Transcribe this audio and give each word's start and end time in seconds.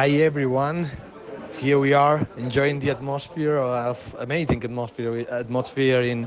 Hi 0.00 0.12
everyone. 0.12 0.88
Here 1.58 1.78
we 1.78 1.92
are 1.92 2.26
enjoying 2.38 2.78
the 2.80 2.88
atmosphere 2.88 3.58
of 3.58 4.16
amazing 4.18 4.64
atmosphere 4.64 5.26
atmosphere 5.30 6.00
in 6.00 6.26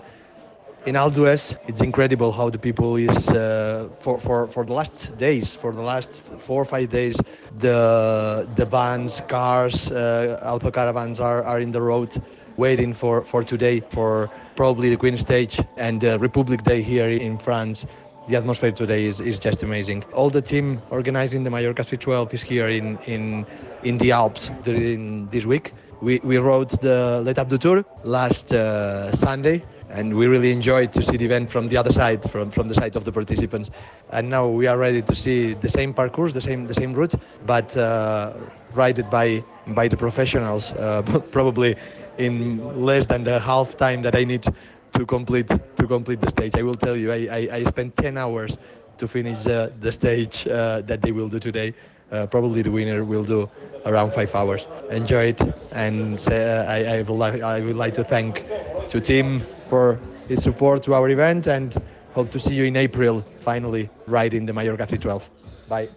in 0.85 0.93
Aldues. 0.93 1.57
It's 1.68 1.81
incredible 1.81 2.31
how 2.31 2.51
the 2.51 2.59
people 2.59 2.97
is 2.97 3.29
uh, 3.29 3.89
for, 3.97 4.20
for 4.20 4.47
for 4.47 4.63
the 4.63 4.73
last 4.73 5.17
days, 5.17 5.55
for 5.55 5.71
the 5.73 5.81
last 5.81 6.21
four 6.38 6.62
or 6.62 6.65
five 6.65 6.89
days, 6.89 7.15
the 7.57 8.47
the 8.55 8.65
vans, 8.65 9.21
cars, 9.28 9.90
uh, 9.90 10.40
auto 10.46 10.70
caravans 10.70 11.20
are, 11.20 11.44
are 11.44 11.60
in 11.60 11.71
the 11.71 11.82
road 11.82 12.21
waiting 12.58 12.94
for, 12.94 13.24
for 13.26 13.44
today 13.44 13.80
for 13.80 14.30
probably 14.55 14.90
the 14.90 14.98
Queen 14.98 15.18
Stage 15.18 15.60
and 15.78 16.05
uh, 16.05 16.20
Republic 16.20 16.64
Day 16.64 16.82
here 16.82 17.10
in 17.10 17.38
France 17.38 17.86
the 18.28 18.36
atmosphere 18.36 18.71
today 18.71 19.04
is, 19.04 19.20
is 19.20 19.38
just 19.40 19.64
amazing. 19.64 20.04
All 20.14 20.30
the 20.30 20.42
team 20.42 20.82
organizing 20.90 21.44
the 21.44 21.50
Mallorca 21.50 21.84
312 21.84 22.34
is 22.34 22.42
here 22.42 22.70
in, 22.70 22.98
in, 23.05 23.46
in 23.84 23.98
the 23.98 24.12
Alps 24.12 24.52
during 24.64 25.28
this 25.28 25.46
week. 25.46 25.73
We, 26.02 26.20
we 26.23 26.38
rode 26.38 26.70
the 26.70 27.22
L'Etape 27.26 27.50
du 27.50 27.58
Tour 27.58 27.86
last 28.04 28.54
uh, 28.54 29.12
Sunday 29.14 29.64
and 29.90 30.16
we 30.16 30.28
really 30.28 30.52
enjoyed 30.52 30.91
to 30.94 31.04
see 31.04 31.17
the 31.17 31.26
event 31.26 31.50
from 31.50 31.67
the 31.70 31.78
other 31.78 31.91
side, 31.91 32.30
from, 32.30 32.50
from 32.50 32.67
the 32.67 32.76
side 32.76 32.95
of 32.95 33.05
the 33.05 33.12
participants. 33.12 33.70
And 34.09 34.30
now 34.30 34.48
we 34.48 34.67
are 34.67 34.78
ready 34.78 35.02
to 35.02 35.16
see 35.16 35.53
the 35.53 35.70
same 35.70 35.94
parcours, 35.94 36.34
the 36.34 36.42
same 36.42 36.66
the 36.66 36.73
same 36.73 36.94
route, 36.94 37.14
but 37.45 37.78
uh, 37.78 38.34
ridden 38.73 39.09
by 39.09 39.44
by 39.67 39.88
the 39.88 39.98
professionals, 39.98 40.72
uh, 40.73 41.03
probably 41.31 41.76
in 42.17 42.81
less 42.81 43.08
than 43.08 43.23
the 43.23 43.40
half 43.40 43.78
time 43.78 44.02
that 44.02 44.16
I 44.16 44.23
need 44.23 44.45
to 44.93 45.05
complete 45.05 45.47
to 45.47 45.88
complete 45.88 46.21
the 46.21 46.29
stage. 46.29 46.55
I 46.55 46.63
will 46.63 46.75
tell 46.75 46.95
you, 46.95 47.11
I, 47.11 47.27
I, 47.31 47.49
I 47.57 47.63
spent 47.63 47.95
10 47.95 48.17
hours 48.17 48.57
to 48.97 49.07
finish 49.07 49.45
uh, 49.47 49.69
the 49.79 49.91
stage 49.91 50.47
uh, 50.47 50.81
that 50.81 51.02
they 51.02 51.11
will 51.11 51.29
do 51.29 51.39
today. 51.39 51.73
Uh, 52.11 52.27
probably 52.27 52.61
the 52.61 52.69
winner 52.69 53.03
will 53.03 53.23
do 53.23 53.49
around 53.85 54.13
five 54.13 54.33
hours. 54.35 54.67
Enjoy 54.91 55.25
it, 55.25 55.41
and 55.71 56.19
uh, 56.29 56.66
I, 56.67 56.97
I, 56.97 57.02
would 57.02 57.17
like 57.17 57.41
I 57.41 57.61
would 57.61 57.77
like 57.77 57.95
to 57.95 58.03
thank 58.03 58.45
to 58.89 59.02
Tim 59.02 59.41
for 59.67 60.00
his 60.27 60.44
support 60.44 60.83
to 60.83 60.94
our 60.94 61.09
event, 61.09 61.47
and 61.47 61.75
hope 62.13 62.30
to 62.31 62.39
see 62.39 62.53
you 62.53 62.66
in 62.66 62.75
April. 62.75 63.25
Finally, 63.41 63.89
riding 64.05 64.45
the 64.45 64.53
Mallorca 64.53 64.85
312. 64.85 65.30
Bye. 65.67 65.89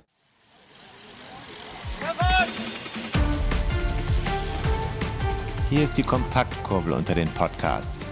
Hier 5.68 5.82
ist 5.82 5.98
die 5.98 6.04
Kompaktkurbel 6.04 6.92
unter 6.92 7.14
den 7.14 7.28
Podcasts. 7.30 8.05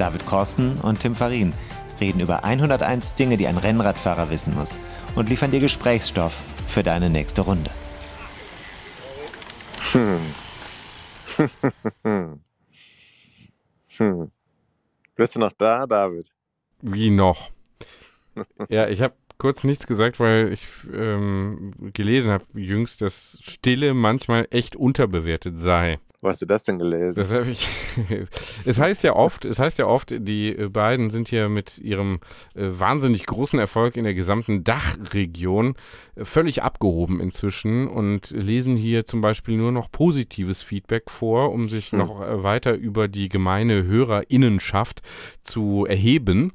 David 0.00 0.24
Korsten 0.24 0.78
und 0.80 1.00
Tim 1.00 1.14
Farin 1.14 1.52
reden 2.00 2.20
über 2.20 2.42
101 2.42 3.16
Dinge, 3.16 3.36
die 3.36 3.46
ein 3.46 3.58
Rennradfahrer 3.58 4.30
wissen 4.30 4.54
muss 4.54 4.76
und 5.14 5.28
liefern 5.28 5.50
dir 5.50 5.60
Gesprächsstoff 5.60 6.42
für 6.66 6.82
deine 6.82 7.10
nächste 7.10 7.42
Runde. 7.42 7.70
Hm. 9.92 10.20
hm. 13.98 14.30
Bist 15.16 15.34
du 15.34 15.38
noch 15.40 15.52
da, 15.52 15.86
David? 15.86 16.32
Wie 16.80 17.10
noch? 17.10 17.50
ja, 18.70 18.88
ich 18.88 19.02
habe 19.02 19.14
kurz 19.36 19.64
nichts 19.64 19.86
gesagt, 19.86 20.18
weil 20.18 20.50
ich 20.50 20.66
ähm, 20.94 21.74
gelesen 21.92 22.30
habe 22.30 22.44
jüngst, 22.54 23.02
dass 23.02 23.38
Stille 23.42 23.92
manchmal 23.92 24.48
echt 24.50 24.76
unterbewertet 24.76 25.58
sei. 25.58 25.98
Wo 26.22 26.28
hast 26.28 26.42
du 26.42 26.46
das 26.46 26.62
denn 26.62 26.78
gelesen? 26.78 27.14
Das 27.14 27.32
habe 27.32 27.50
ich. 27.50 27.66
es 28.66 28.78
heißt 28.78 29.04
ja 29.04 29.16
oft, 29.16 29.46
es 29.46 29.58
heißt 29.58 29.78
ja 29.78 29.86
oft, 29.86 30.10
die 30.10 30.54
äh, 30.54 30.68
beiden 30.68 31.08
sind 31.08 31.28
hier 31.28 31.48
mit 31.48 31.78
ihrem 31.78 32.20
äh, 32.54 32.68
wahnsinnig 32.68 33.24
großen 33.24 33.58
Erfolg 33.58 33.96
in 33.96 34.04
der 34.04 34.12
gesamten 34.12 34.62
Dachregion 34.62 35.76
äh, 36.16 36.26
völlig 36.26 36.62
abgehoben 36.62 37.20
inzwischen 37.20 37.88
und 37.88 38.32
lesen 38.32 38.76
hier 38.76 39.06
zum 39.06 39.22
Beispiel 39.22 39.56
nur 39.56 39.72
noch 39.72 39.90
positives 39.90 40.62
Feedback 40.62 41.10
vor, 41.10 41.52
um 41.52 41.70
sich 41.70 41.92
hm. 41.92 42.00
noch 42.00 42.20
äh, 42.20 42.42
weiter 42.42 42.74
über 42.74 43.08
die 43.08 43.30
gemeine 43.30 43.84
Hörerinnenschaft 43.84 45.00
zu 45.42 45.86
erheben. 45.88 46.52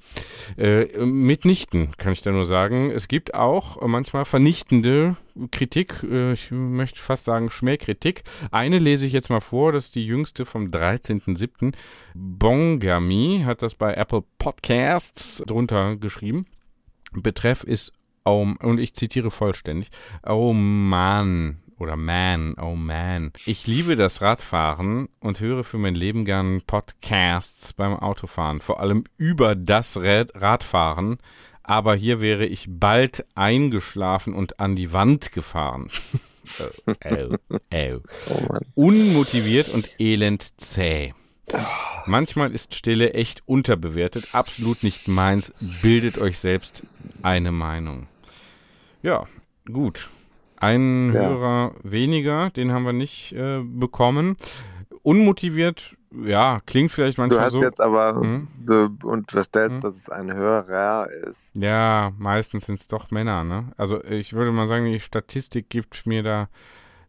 Mitnichten, 0.57 1.91
kann 1.97 2.13
ich 2.13 2.21
da 2.21 2.31
nur 2.31 2.45
sagen. 2.45 2.91
Es 2.91 3.07
gibt 3.07 3.33
auch 3.33 3.81
manchmal 3.85 4.25
vernichtende 4.25 5.15
Kritik, 5.51 6.03
äh, 6.03 6.33
ich 6.33 6.51
möchte 6.51 6.99
fast 6.99 7.25
sagen 7.25 7.49
Schmähkritik. 7.49 8.23
Eine 8.51 8.79
lese 8.79 9.05
ich 9.05 9.13
jetzt 9.13 9.29
mal 9.29 9.41
vor, 9.41 9.71
das 9.71 9.85
ist 9.85 9.95
die 9.95 10.05
jüngste 10.05 10.45
vom 10.45 10.67
13.07. 10.67 11.73
Bongami 12.13 13.43
hat 13.45 13.61
das 13.61 13.75
bei 13.75 13.93
Apple 13.93 14.23
Podcasts 14.37 15.43
drunter 15.45 15.97
geschrieben. 15.97 16.45
Betreff 17.13 17.63
ist, 17.63 17.91
oh, 18.23 18.47
und 18.59 18.79
ich 18.79 18.93
zitiere 18.93 19.31
vollständig, 19.31 19.89
oh 20.25 20.53
man, 20.53 21.61
oder 21.77 21.95
man, 21.97 22.55
oh 22.55 22.75
man. 22.75 23.31
Ich 23.45 23.67
liebe 23.67 23.95
das 23.95 24.21
Radfahren 24.21 25.09
und 25.19 25.39
höre 25.39 25.63
für 25.63 25.77
mein 25.77 25.95
Leben 25.95 26.25
gern 26.25 26.61
Podcasts 26.65 27.73
beim 27.73 27.95
Autofahren, 27.95 28.61
vor 28.61 28.79
allem 28.79 29.03
über 29.17 29.55
das 29.55 29.97
Radfahren, 29.97 31.17
aber 31.67 31.95
hier 31.95 32.21
wäre 32.21 32.45
ich 32.45 32.67
bald 32.69 33.25
eingeschlafen 33.35 34.33
und 34.33 34.59
an 34.59 34.75
die 34.75 34.93
Wand 34.93 35.31
gefahren. 35.31 35.89
oh, 36.59 37.35
oh, 37.49 37.99
oh. 38.29 38.57
Unmotiviert 38.75 39.69
und 39.69 39.89
elend 39.99 40.59
zäh. 40.61 41.13
Manchmal 42.05 42.51
ist 42.53 42.73
Stille 42.75 43.13
echt 43.13 43.43
unterbewertet, 43.45 44.29
absolut 44.33 44.83
nicht 44.83 45.07
meins. 45.07 45.53
Bildet 45.81 46.17
euch 46.17 46.39
selbst 46.39 46.83
eine 47.21 47.51
Meinung. 47.51 48.07
Ja, 49.03 49.27
gut. 49.71 50.09
Ein 50.57 51.13
ja. 51.13 51.21
Hörer 51.21 51.75
weniger, 51.83 52.49
den 52.51 52.71
haben 52.71 52.85
wir 52.85 52.93
nicht 52.93 53.33
äh, 53.33 53.61
bekommen. 53.61 54.37
Unmotiviert 55.05 55.95
ja, 56.23 56.61
klingt 56.65 56.91
vielleicht 56.91 57.17
manchmal 57.17 57.49
so. 57.51 57.59
Du 57.59 57.63
hast 57.63 57.63
so, 57.63 57.63
jetzt 57.63 57.81
aber, 57.81 58.15
hm? 58.15 58.47
du 58.65 58.97
unterstellst, 59.03 59.75
hm? 59.75 59.81
dass 59.81 59.95
es 59.95 60.09
ein 60.09 60.33
Hörer 60.33 61.09
ist. 61.11 61.39
Ja, 61.53 62.13
meistens 62.17 62.65
sind 62.65 62.79
es 62.79 62.87
doch 62.87 63.11
Männer, 63.11 63.43
ne? 63.43 63.71
Also 63.77 64.03
ich 64.03 64.33
würde 64.33 64.51
mal 64.51 64.67
sagen, 64.67 64.85
die 64.85 64.99
Statistik 64.99 65.69
gibt 65.69 66.05
mir 66.05 66.23
da, 66.23 66.47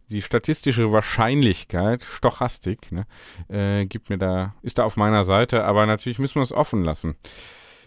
die 0.09 0.23
statistische 0.23 0.93
Wahrscheinlichkeit, 0.93 2.05
Stochastik, 2.05 2.93
ne, 2.93 3.07
äh, 3.49 3.87
gibt 3.87 4.11
mir 4.11 4.19
da, 4.19 4.55
ist 4.63 4.79
da 4.79 4.85
auf 4.85 4.97
meiner 4.97 5.25
Seite, 5.25 5.65
aber 5.65 5.87
natürlich 5.87 6.19
müssen 6.19 6.37
wir 6.37 6.43
es 6.43 6.53
offen 6.53 6.83
lassen. 6.83 7.17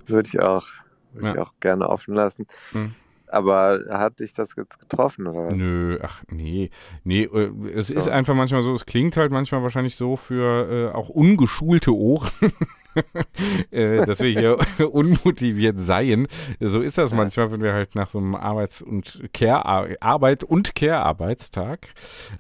Würde 0.06 0.28
ich 0.28 0.40
auch, 0.42 0.68
würde 1.14 1.28
ja. 1.28 1.34
ich 1.34 1.40
auch 1.40 1.54
gerne 1.60 1.90
offen 1.90 2.14
lassen. 2.16 2.48
Hm. 2.72 2.94
Aber 3.30 3.86
hat 3.90 4.20
dich 4.20 4.34
das 4.34 4.56
jetzt 4.56 4.80
getroffen, 4.80 5.28
oder 5.28 5.46
was? 5.46 5.56
Nö, 5.56 6.00
ach 6.02 6.24
nee. 6.30 6.72
Nee, 7.04 7.24
äh, 7.24 7.52
es 7.76 7.88
so. 7.88 7.94
ist 7.94 8.08
einfach 8.08 8.34
manchmal 8.34 8.64
so, 8.64 8.74
es 8.74 8.86
klingt 8.86 9.18
halt 9.18 9.32
manchmal 9.32 9.62
wahrscheinlich 9.62 9.96
so 9.96 10.16
für 10.16 10.92
äh, 10.92 10.96
auch 10.96 11.10
ungeschulte 11.10 11.96
Ohren. 11.96 12.32
äh, 13.72 14.06
dass 14.06 14.20
wir 14.20 14.30
hier 14.30 14.58
unmotiviert 14.94 15.80
seien. 15.80 16.28
So 16.60 16.82
ist 16.82 16.98
das 16.98 17.14
manchmal, 17.14 17.52
wenn 17.52 17.62
wir 17.62 17.74
halt 17.74 17.96
nach 17.96 18.10
so 18.10 18.18
einem 18.18 18.36
Arbeits- 18.36 18.82
und 18.82 19.22
Care 19.34 20.00
Arbeit 20.02 20.44
und 20.44 20.76
Care-Arbeitstag 20.76 21.90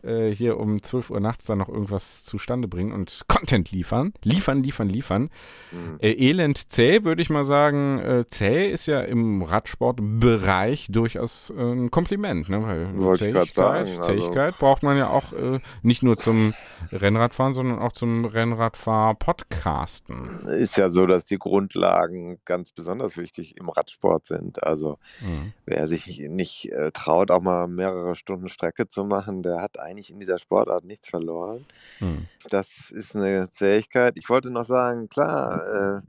äh, 0.03 0.29
hier 0.29 0.57
um 0.57 0.81
12 0.81 1.11
Uhr 1.11 1.19
nachts 1.19 1.45
dann 1.45 1.59
noch 1.59 1.69
irgendwas 1.69 2.23
zustande 2.23 2.67
bringen 2.67 2.91
und 2.91 3.25
Content 3.27 3.71
liefern. 3.71 4.13
Liefern, 4.23 4.63
liefern, 4.63 4.89
liefern. 4.89 5.29
Mhm. 5.71 5.99
Äh, 6.01 6.11
elend 6.11 6.71
zäh, 6.71 7.03
würde 7.03 7.21
ich 7.21 7.29
mal 7.29 7.43
sagen. 7.43 7.99
Äh, 7.99 8.25
zäh 8.29 8.71
ist 8.71 8.87
ja 8.87 9.01
im 9.01 9.43
Radsportbereich 9.43 10.87
durchaus 10.89 11.53
ein 11.55 11.91
Kompliment, 11.91 12.49
ne? 12.49 12.63
Weil 12.63 12.97
Wollte 12.97 13.25
Zähigkeit, 13.25 13.53
sagen, 13.53 13.89
also 13.89 14.01
Zähigkeit 14.01 14.45
also 14.45 14.57
braucht 14.59 14.81
man 14.83 14.97
ja 14.97 15.09
auch 15.09 15.33
nicht 15.81 16.03
nur 16.03 16.17
zum 16.17 16.53
Rennradfahren, 16.91 17.53
sondern 17.53 17.79
auch 17.79 17.93
zum 17.93 18.25
Rennradfahr-Podcasten 18.25 20.38
ist 20.47 20.77
ja 20.77 20.91
so, 20.91 21.05
dass 21.05 21.25
die 21.25 21.37
Grundlagen 21.37 22.39
ganz 22.45 22.71
besonders 22.71 23.17
wichtig 23.17 23.57
im 23.57 23.69
Radsport 23.69 24.25
sind. 24.25 24.63
Also 24.63 24.97
mhm. 25.21 25.53
wer 25.65 25.87
sich 25.87 26.19
nicht 26.19 26.71
äh, 26.71 26.91
traut, 26.91 27.31
auch 27.31 27.41
mal 27.41 27.67
mehrere 27.67 28.15
Stunden 28.15 28.49
Strecke 28.49 28.87
zu 28.87 29.03
machen, 29.03 29.43
der 29.43 29.61
hat 29.61 29.79
eigentlich 29.79 30.11
in 30.11 30.19
dieser 30.19 30.39
Sportart 30.39 30.83
nichts 30.83 31.09
verloren. 31.09 31.65
Mhm. 31.99 32.27
Das 32.49 32.67
ist 32.91 33.15
eine 33.15 33.49
Zähigkeit. 33.49 34.17
Ich 34.17 34.29
wollte 34.29 34.49
noch 34.49 34.65
sagen, 34.65 35.09
klar, 35.09 35.97
äh, 35.97 36.01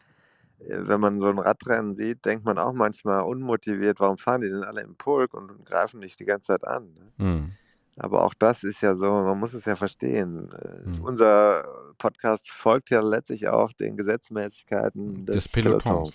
wenn 0.69 1.00
man 1.00 1.19
so 1.19 1.29
ein 1.29 1.38
Radrennen 1.38 1.97
sieht, 1.97 2.25
denkt 2.26 2.44
man 2.44 2.59
auch 2.59 2.75
manchmal 2.75 3.23
unmotiviert, 3.23 3.99
warum 4.00 4.19
fahren 4.19 4.43
die 4.43 4.50
denn 4.50 4.62
alle 4.62 4.83
im 4.83 4.94
Pulk 4.94 5.33
und 5.33 5.65
greifen 5.65 6.00
nicht 6.00 6.21
die 6.21 6.26
ganze 6.26 6.49
Zeit 6.49 6.67
an? 6.67 6.93
Ne? 6.93 7.25
Mhm. 7.25 7.53
Aber 8.02 8.25
auch 8.25 8.32
das 8.32 8.64
ist 8.64 8.81
ja 8.81 8.94
so, 8.94 9.11
man 9.11 9.38
muss 9.38 9.52
es 9.52 9.67
ja 9.67 9.76
verstehen. 9.76 10.49
Mhm. 10.87 11.02
Unser 11.02 11.67
Podcast 11.99 12.49
folgt 12.50 12.88
ja 12.88 13.02
letztlich 13.02 13.47
auch 13.49 13.75
den 13.75 13.99
Gesetzmäßigkeiten 13.99 15.26
des, 15.26 15.35
des 15.35 15.49
Pelotons. 15.49 16.14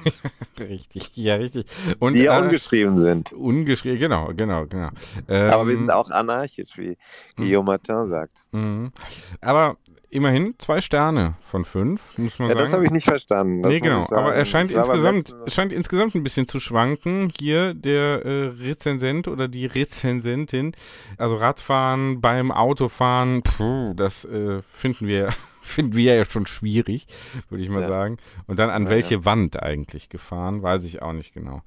richtig, 0.58 1.10
ja, 1.16 1.34
richtig. 1.34 1.66
Und, 1.98 2.14
die 2.14 2.22
ja 2.22 2.38
äh, 2.38 2.42
ungeschrieben 2.42 2.96
sind. 2.96 3.32
Ungeschrieben, 3.32 3.98
genau, 3.98 4.32
genau, 4.36 4.66
genau. 4.66 4.90
Ähm, 5.26 5.52
Aber 5.52 5.66
wir 5.66 5.74
sind 5.74 5.88
ähm, 5.88 5.90
auch 5.90 6.10
anarchisch, 6.10 6.76
wie 6.76 6.90
hm. 6.90 6.96
Guillaume 7.34 7.66
Martin 7.72 8.06
sagt. 8.06 8.44
Mhm. 8.52 8.92
Aber 9.40 9.78
immerhin 10.10 10.54
zwei 10.58 10.80
Sterne 10.80 11.34
von 11.42 11.64
fünf, 11.64 12.16
muss 12.18 12.38
man 12.38 12.48
ja, 12.48 12.54
sagen. 12.54 12.64
das 12.66 12.72
habe 12.74 12.84
ich 12.84 12.90
nicht 12.90 13.06
verstanden. 13.06 13.62
Das 13.62 13.72
nee, 13.72 13.80
genau. 13.80 14.06
Aber 14.10 14.34
er 14.34 14.44
scheint 14.44 14.70
insgesamt, 14.70 15.34
scheint 15.48 15.72
insgesamt 15.72 16.14
ein 16.14 16.22
bisschen 16.22 16.46
zu 16.46 16.60
schwanken. 16.60 17.32
Hier 17.38 17.74
der 17.74 18.24
äh, 18.24 18.46
Rezensent 18.60 19.28
oder 19.28 19.48
die 19.48 19.66
Rezensentin. 19.66 20.72
Also 21.18 21.36
Radfahren 21.36 22.20
beim 22.20 22.50
Autofahren, 22.52 23.42
puh, 23.42 23.94
das 23.94 24.24
äh, 24.24 24.62
finden 24.70 25.06
wir 25.06 25.30
finden 25.66 25.96
wir 25.96 26.14
ja 26.14 26.24
schon 26.24 26.46
schwierig, 26.46 27.06
würde 27.48 27.64
ich 27.64 27.70
mal 27.70 27.82
ja. 27.82 27.88
sagen. 27.88 28.18
Und 28.46 28.58
dann 28.58 28.70
an 28.70 28.84
ja, 28.84 28.90
welche. 28.90 29.24
Wand 29.24 29.60
eigentlich 29.60 30.08
gefahren, 30.08 30.62
weiß 30.62 30.84
ich 30.84 31.02
auch 31.02 31.12
nicht 31.12 31.32
genau. 31.32 31.62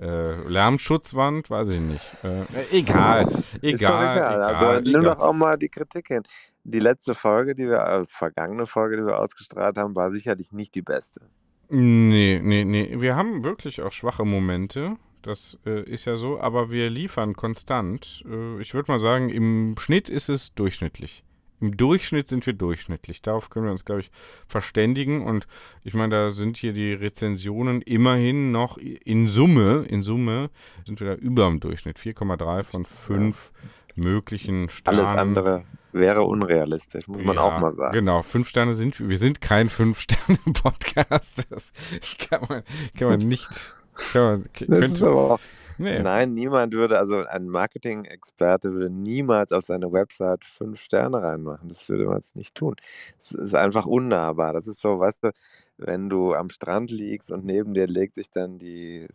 Äh, 0.00 0.48
Lärmschutzwand, 0.48 1.48
weiß 1.48 1.68
ich 1.68 1.80
nicht. 1.80 2.04
Äh, 2.24 2.44
egal, 2.72 3.28
egal. 3.62 4.16
egal, 4.16 4.16
egal. 4.16 4.54
Also 4.54 4.90
nimm 4.90 5.04
doch 5.04 5.20
auch 5.20 5.32
mal 5.32 5.56
die 5.56 5.68
Kritik 5.68 6.08
hin. 6.08 6.22
Die 6.64 6.80
letzte 6.80 7.14
Folge, 7.14 7.54
die 7.54 7.68
wir, 7.68 7.80
äh, 7.80 8.04
vergangene 8.08 8.66
Folge, 8.66 8.96
die 8.96 9.04
wir 9.04 9.18
ausgestrahlt 9.18 9.76
haben, 9.76 9.94
war 9.94 10.10
sicherlich 10.10 10.50
nicht 10.52 10.74
die 10.74 10.82
beste. 10.82 11.20
Nee, 11.68 12.40
nee, 12.42 12.64
nee. 12.64 13.00
Wir 13.00 13.16
haben 13.16 13.44
wirklich 13.44 13.82
auch 13.82 13.92
schwache 13.92 14.24
Momente. 14.24 14.96
Das 15.22 15.58
äh, 15.64 15.82
ist 15.82 16.04
ja 16.04 16.16
so, 16.16 16.40
aber 16.40 16.70
wir 16.70 16.90
liefern 16.90 17.34
konstant. 17.34 18.24
Äh, 18.28 18.60
ich 18.60 18.74
würde 18.74 18.90
mal 18.90 18.98
sagen, 18.98 19.30
im 19.30 19.74
Schnitt 19.78 20.08
ist 20.08 20.28
es 20.28 20.54
durchschnittlich. 20.54 21.22
Im 21.60 21.76
Durchschnitt 21.76 22.28
sind 22.28 22.44
wir 22.46 22.52
durchschnittlich. 22.52 23.22
Darauf 23.22 23.48
können 23.48 23.64
wir 23.64 23.72
uns, 23.72 23.84
glaube 23.84 24.02
ich, 24.02 24.10
verständigen. 24.48 25.24
Und 25.24 25.46
ich 25.82 25.94
meine, 25.94 26.14
da 26.14 26.30
sind 26.30 26.58
hier 26.58 26.72
die 26.72 26.92
Rezensionen 26.92 27.80
immerhin 27.80 28.52
noch 28.52 28.76
in 28.76 29.28
Summe, 29.28 29.86
in 29.88 30.02
Summe 30.02 30.50
sind 30.84 31.00
wir 31.00 31.08
da 31.08 31.14
über 31.14 31.46
dem 31.48 31.60
Durchschnitt. 31.60 31.98
4,3 31.98 32.62
von 32.64 32.84
5 32.84 33.52
ja. 33.54 33.68
Möglichen 33.96 34.68
Sternen. 34.68 35.00
Alles 35.00 35.18
andere 35.18 35.64
wäre 35.92 36.22
unrealistisch, 36.22 37.06
muss 37.06 37.22
man 37.22 37.36
ja, 37.36 37.42
auch 37.42 37.60
mal 37.60 37.70
sagen. 37.70 37.94
Genau, 37.94 38.22
5 38.22 38.48
Sterne 38.48 38.74
sind 38.74 39.08
wir. 39.08 39.18
Sind 39.18 39.40
kein 39.40 39.68
5-Sterne-Podcast. 39.68 41.46
Das 41.50 41.72
kann 42.18 42.42
man, 42.48 42.62
kann 42.98 43.08
man 43.08 43.18
nicht. 43.20 43.74
Kann 44.12 44.22
man, 44.22 44.52
könnte, 44.52 45.08
auch 45.08 45.38
Nee. 45.78 46.00
Nein, 46.00 46.34
niemand 46.34 46.72
würde, 46.72 46.98
also 46.98 47.24
ein 47.24 47.48
Marketing-Experte 47.48 48.72
würde 48.72 48.90
niemals 48.90 49.50
auf 49.52 49.64
seine 49.64 49.92
Website 49.92 50.44
fünf 50.44 50.80
Sterne 50.80 51.20
reinmachen. 51.22 51.68
Das 51.68 51.88
würde 51.88 52.06
man 52.06 52.16
jetzt 52.16 52.36
nicht 52.36 52.54
tun. 52.54 52.76
Es 53.18 53.32
ist 53.32 53.54
einfach 53.54 53.86
unnahbar. 53.86 54.52
Das 54.52 54.66
ist 54.66 54.80
so, 54.80 55.00
weißt 55.00 55.24
du, 55.24 55.30
wenn 55.76 56.08
du 56.08 56.34
am 56.34 56.50
Strand 56.50 56.90
liegst 56.90 57.30
und 57.32 57.44
neben 57.44 57.74
dir 57.74 57.86
legt 57.86 58.14
sich 58.14 58.30
dann 58.30 58.58
die, 58.58 59.08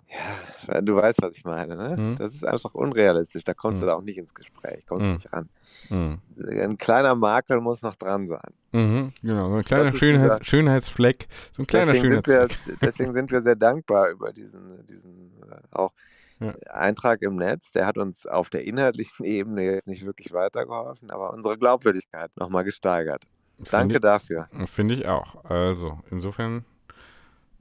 ja, 0.67 0.81
du 0.81 0.95
weißt, 0.95 1.21
was 1.21 1.37
ich 1.37 1.45
meine, 1.45 1.75
ne? 1.75 1.97
Hm. 1.97 2.15
Das 2.17 2.33
ist 2.33 2.45
einfach 2.45 2.73
unrealistisch. 2.73 3.43
Da 3.43 3.53
kommst 3.53 3.77
hm. 3.77 3.81
du 3.81 3.87
da 3.87 3.95
auch 3.95 4.01
nicht 4.01 4.17
ins 4.17 4.33
Gespräch, 4.33 4.85
kommst 4.85 5.07
hm. 5.07 5.13
nicht 5.13 5.31
ran. 5.31 5.49
Hm. 5.87 6.19
Ein 6.49 6.77
kleiner 6.77 7.15
Makel 7.15 7.61
muss 7.61 7.81
noch 7.81 7.95
dran 7.95 8.27
sein. 8.27 8.53
Mhm, 8.71 9.13
genau, 9.21 9.49
so 9.49 9.55
ein 9.55 9.63
kleiner 9.63 9.91
Schönheits 9.95 10.45
Schönheitsfleck. 10.45 11.27
So 11.51 11.63
ein 11.63 11.67
kleiner 11.67 11.93
deswegen 11.93 12.21
Schönheitsfleck. 12.23 12.51
Sind 12.65 12.81
wir, 12.81 12.87
deswegen 12.87 13.13
sind 13.13 13.31
wir 13.31 13.41
sehr 13.41 13.55
dankbar 13.55 14.09
über 14.09 14.31
diesen, 14.31 14.85
diesen 14.85 15.31
äh, 15.49 15.55
auch 15.71 15.93
ja. 16.39 16.53
Eintrag 16.71 17.21
im 17.21 17.35
Netz, 17.35 17.71
der 17.71 17.85
hat 17.85 17.97
uns 17.97 18.25
auf 18.25 18.49
der 18.49 18.65
inhaltlichen 18.65 19.25
Ebene 19.25 19.63
jetzt 19.63 19.87
nicht 19.87 20.05
wirklich 20.05 20.33
weitergeholfen, 20.33 21.09
aber 21.09 21.33
unsere 21.33 21.57
Glaubwürdigkeit 21.57 22.31
nochmal 22.35 22.63
gesteigert. 22.63 23.23
Danke 23.71 23.95
ich, 23.95 24.01
dafür. 24.01 24.47
Finde 24.65 24.93
ich 24.93 25.07
auch. 25.07 25.43
Also, 25.45 25.99
insofern 26.11 26.65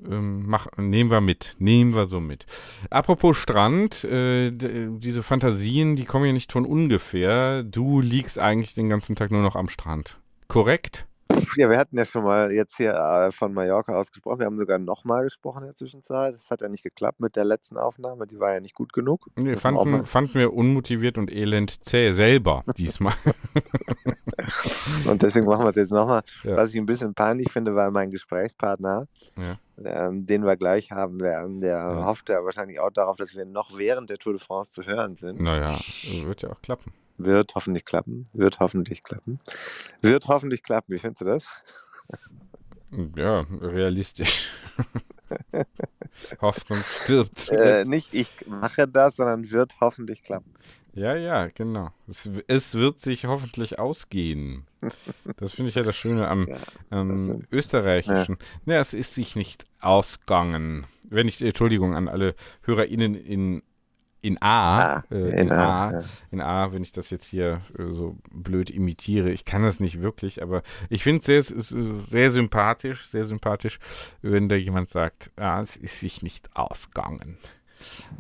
ähm, 0.05 0.45
mach, 0.47 0.69
nehmen 0.77 1.11
wir 1.11 1.21
mit. 1.21 1.57
Nehmen 1.59 1.95
wir 1.95 2.07
so 2.07 2.21
mit. 2.21 2.47
Apropos 2.91 3.37
Strand, 3.37 4.05
äh, 4.05 4.51
diese 4.53 5.23
Fantasien, 5.23 5.97
die 5.97 6.05
kommen 6.05 6.27
ja 6.27 6.33
nicht 6.33 6.53
von 6.53 6.65
ungefähr. 6.65 7.63
Du 7.65 8.01
liegst 8.01 8.39
eigentlich 8.39 8.75
den 8.75 8.89
ganzen 8.89 9.17
Tag 9.17 9.31
nur 9.31 9.43
noch 9.43 9.57
am 9.57 9.69
Strand. 9.69 10.19
Korrekt? 10.47 11.08
Ja, 11.57 11.69
wir 11.69 11.79
hatten 11.79 11.97
ja 11.97 12.05
schon 12.05 12.25
mal 12.25 12.53
jetzt 12.53 12.77
hier 12.77 12.95
äh, 12.95 13.33
von 13.33 13.53
Mallorca 13.53 13.93
aus 13.93 14.11
gesprochen. 14.11 14.41
Wir 14.41 14.47
haben 14.47 14.59
sogar 14.59 14.79
nochmal 14.79 15.25
gesprochen 15.25 15.63
in 15.63 15.67
der 15.67 15.77
Zwischenzeit. 15.77 16.35
Das 16.35 16.51
hat 16.51 16.61
ja 16.61 16.69
nicht 16.69 16.83
geklappt 16.83 17.21
mit 17.21 17.37
der 17.37 17.45
letzten 17.45 17.77
Aufnahme. 17.77 18.27
Die 18.27 18.39
war 18.39 18.55
ja 18.55 18.61
nicht 18.61 18.75
gut 18.75 18.93
genug. 18.93 19.27
Nee, 19.37 19.57
fanden, 19.57 20.07
fanden 20.07 20.35
wir 20.35 20.53
unmotiviert 20.55 21.19
und 21.19 21.31
elend 21.31 21.85
zäh 21.85 22.13
selber 22.13 22.65
diesmal. 22.77 23.15
und 25.07 25.23
deswegen 25.23 25.47
machen 25.47 25.65
wir 25.65 25.71
es 25.71 25.77
jetzt 25.77 25.93
nochmal. 25.93 26.23
Ja. 26.45 26.57
Was 26.57 26.71
ich 26.71 26.77
ein 26.77 26.87
bisschen 26.87 27.15
peinlich 27.15 27.51
finde, 27.53 27.75
weil 27.75 27.91
mein 27.91 28.11
Gesprächspartner, 28.11 29.07
ja. 29.37 29.59
ähm, 29.85 30.27
den 30.27 30.45
wir 30.45 30.57
gleich 30.57 30.91
haben 30.91 31.21
werden, 31.21 31.61
der 31.61 31.77
ja. 31.77 32.07
hofft 32.07 32.29
ja 32.29 32.45
wahrscheinlich 32.45 32.81
auch 32.81 32.91
darauf, 32.91 33.17
dass 33.17 33.35
wir 33.35 33.45
noch 33.45 33.77
während 33.77 34.11
der 34.11 34.19
Tour 34.19 34.33
de 34.35 34.41
France 34.41 34.71
zu 34.71 34.85
hören 34.85 35.17
sind. 35.17 35.41
Naja, 35.41 35.79
wird 36.25 36.43
ja 36.43 36.51
auch 36.51 36.63
klappen. 36.63 36.93
Wird 37.19 37.55
hoffentlich 37.55 37.85
klappen. 37.85 38.29
Wird 38.33 38.61
hoffentlich 38.61 39.03
klappen. 39.03 39.41
Wird 40.01 40.29
hoffentlich 40.29 40.63
klappen. 40.63 40.95
Wie 40.95 40.99
findest 40.99 41.21
du 41.21 41.25
das? 41.27 41.45
Ja, 43.17 43.41
realistisch. 43.61 44.49
Hoffnung 46.41 46.79
stirbt. 47.03 47.51
Äh, 47.51 47.85
nicht 47.85 48.15
ich 48.15 48.33
mache 48.47 48.89
das, 48.89 49.17
sondern 49.17 49.51
wird 49.51 49.77
hoffentlich 49.81 50.23
klappen. 50.23 50.55
Ja, 50.95 51.15
ja, 51.15 51.49
genau. 51.49 51.91
Es, 52.09 52.29
es 52.49 52.75
wird 52.75 52.99
sich 52.99 53.27
hoffentlich 53.27 53.79
ausgehen. 53.79 54.67
Das 55.37 55.53
finde 55.53 55.69
ich 55.69 55.75
ja 55.75 55.83
das 55.83 55.97
Schöne 55.97 56.27
am, 56.29 56.49
ja, 56.49 56.57
am 56.91 57.45
Österreichischen. 57.53 58.39
Ja. 58.67 58.75
ja. 58.75 58.81
es 58.81 58.95
ist 58.95 59.15
sich 59.15 59.37
nicht 59.37 59.67
ausgegangen. 59.81 60.87
Wenn 61.09 61.29
ich, 61.29 61.41
Entschuldigung 61.41 61.95
an 61.95 62.09
alle 62.09 62.35
HörerInnen 62.63 63.15
in 63.15 63.63
in 64.21 64.41
A, 64.43 64.97
ah, 64.97 65.05
äh, 65.11 65.41
in, 65.41 65.53
A, 65.53 65.89
A 65.89 65.93
ja. 65.93 66.05
in 66.31 66.41
A, 66.41 66.73
wenn 66.73 66.83
ich 66.83 66.93
das 66.93 67.11
jetzt 67.11 67.27
hier 67.27 67.61
äh, 67.79 67.93
so 67.93 68.17
blöd 68.31 68.71
imitiere. 68.71 69.31
Ich 69.31 69.45
kann 69.45 69.63
das 69.63 69.79
nicht 69.81 70.03
wirklich, 70.03 70.43
aber 70.43 70.63
ich 70.89 71.05
finde 71.05 71.37
es 71.37 71.49
sehr, 71.49 71.83
sehr 72.09 72.31
sympathisch, 72.31 73.07
sehr 73.07 73.25
sympathisch, 73.25 73.79
wenn 74.21 74.49
da 74.49 74.57
jemand 74.57 74.91
sagt, 74.91 75.31
ah, 75.37 75.61
es 75.61 75.77
ist 75.77 76.01
sich 76.01 76.23
nicht 76.23 76.51
ausgegangen. 76.55 77.39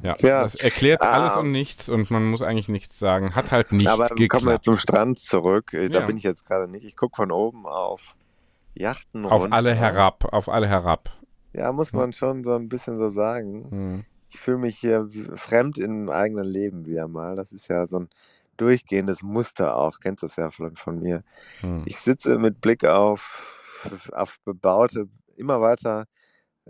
Ja, 0.02 0.14
ja, 0.20 0.42
das 0.44 0.54
erklärt 0.54 1.02
ah, 1.02 1.12
alles 1.12 1.36
und 1.36 1.50
nichts 1.50 1.88
und 1.88 2.12
man 2.12 2.24
muss 2.30 2.42
eigentlich 2.42 2.68
nichts 2.68 2.96
sagen. 2.96 3.34
Hat 3.34 3.50
halt 3.50 3.72
nicht 3.72 3.88
aber 3.88 4.06
geklappt. 4.08 4.30
kommen 4.30 4.46
wir 4.46 4.62
zum 4.62 4.78
Strand 4.78 5.18
zurück. 5.18 5.70
Da 5.72 5.80
ja. 5.80 6.06
bin 6.06 6.16
ich 6.16 6.22
jetzt 6.22 6.46
gerade 6.46 6.70
nicht. 6.70 6.84
Ich 6.84 6.96
gucke 6.96 7.16
von 7.16 7.32
oben 7.32 7.66
auf 7.66 8.14
Yachten 8.74 9.26
Auf 9.26 9.42
runter. 9.42 9.56
alle 9.56 9.74
herab, 9.74 10.32
auf 10.32 10.48
alle 10.48 10.68
herab. 10.68 11.10
Ja, 11.52 11.72
muss 11.72 11.92
man 11.92 12.12
schon 12.12 12.44
so 12.44 12.54
ein 12.54 12.68
bisschen 12.68 12.98
so 12.98 13.10
sagen. 13.10 13.66
Hm 13.70 14.04
ich 14.30 14.38
fühle 14.38 14.58
mich 14.58 14.78
hier 14.78 15.08
fremd 15.34 15.78
im 15.78 16.10
eigenen 16.10 16.44
Leben 16.44 16.86
wieder 16.86 17.08
mal. 17.08 17.36
Das 17.36 17.52
ist 17.52 17.69
ja 17.69 17.86
so 17.86 18.00
ein 18.00 18.08
durchgehendes 18.56 19.22
Muster 19.22 19.76
auch. 19.76 20.00
Kennst 20.00 20.22
du 20.22 20.26
das 20.26 20.36
ja 20.36 20.50
von, 20.50 20.76
von 20.76 21.00
mir. 21.00 21.22
Hm. 21.60 21.82
Ich 21.86 21.98
sitze 21.98 22.38
mit 22.38 22.60
Blick 22.60 22.84
auf, 22.84 23.80
auf 24.12 24.38
bebaute, 24.44 25.08
immer 25.36 25.60
weiter. 25.60 26.06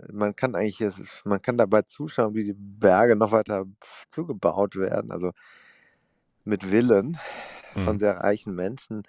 Man 0.09 0.35
kann 0.35 0.55
eigentlich, 0.55 0.93
man 1.25 1.41
kann 1.41 1.57
dabei 1.57 1.81
zuschauen, 1.81 2.33
wie 2.33 2.45
die 2.45 2.55
Berge 2.55 3.17
noch 3.17 3.33
weiter 3.33 3.65
zugebaut 4.11 4.77
werden. 4.77 5.11
Also 5.11 5.31
mit 6.45 6.71
Willen 6.71 7.19
hm. 7.73 7.83
von 7.83 7.99
sehr 7.99 8.17
reichen 8.17 8.55
Menschen. 8.55 9.03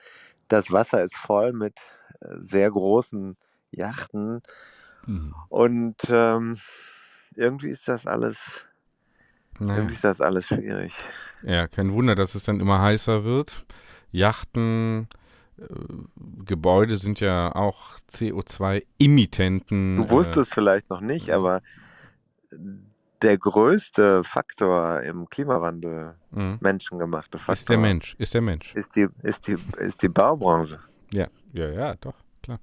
Das 0.49 0.73
Wasser 0.73 1.05
ist 1.05 1.17
voll 1.17 1.53
mit 1.53 1.79
äh, 2.21 2.35
sehr 2.41 2.71
großen 2.71 3.37
Yachten. 3.71 4.43
Hm. 5.05 5.35
Und 5.49 5.97
ähm, 6.09 6.59
irgendwie 7.35 7.69
ist 7.69 7.87
das 7.89 8.07
alles, 8.07 8.65
naja. 9.59 9.77
irgendwie 9.77 9.95
ist 9.95 10.05
das 10.05 10.21
alles 10.21 10.49
schwierig. 10.49 10.95
Ja, 11.43 11.69
kein 11.69 11.93
Wunder, 11.93 12.15
dass 12.15 12.35
es 12.35 12.45
dann 12.45 12.61
immer 12.61 12.81
heißer 12.81 13.25
wird. 13.25 13.65
Yachten, 14.13 15.09
äh, 15.59 15.65
Gebäude 16.45 16.97
sind 16.97 17.21
ja 17.21 17.55
auch 17.55 17.99
CO2-Emittenten. 18.11 19.97
Du 19.97 20.11
wusstest 20.11 20.53
äh, 20.53 20.55
vielleicht 20.55 20.91
noch 20.91 21.01
nicht, 21.01 21.31
aber 21.31 21.63
der 23.23 23.39
größte 23.39 24.25
Faktor 24.25 25.03
im 25.03 25.29
Klimawandel, 25.29 26.15
mhm. 26.31 26.59
menschengemachte 26.61 27.39
Faktor, 27.39 27.53
ist 27.53 27.69
der 27.69 27.79
Mensch, 27.79 28.15
ist 28.19 28.35
der 28.35 28.41
Mensch. 28.41 28.75
Ist 28.75 28.97
die, 28.97 29.09
ist 29.23 29.47
die, 29.47 29.57
ist 29.79 30.03
die 30.03 30.09
Baubranche. 30.09 30.81
Ja, 31.13 31.29
ja, 31.53 31.71
ja, 31.71 31.95
doch, 32.01 32.15
klar. 32.43 32.61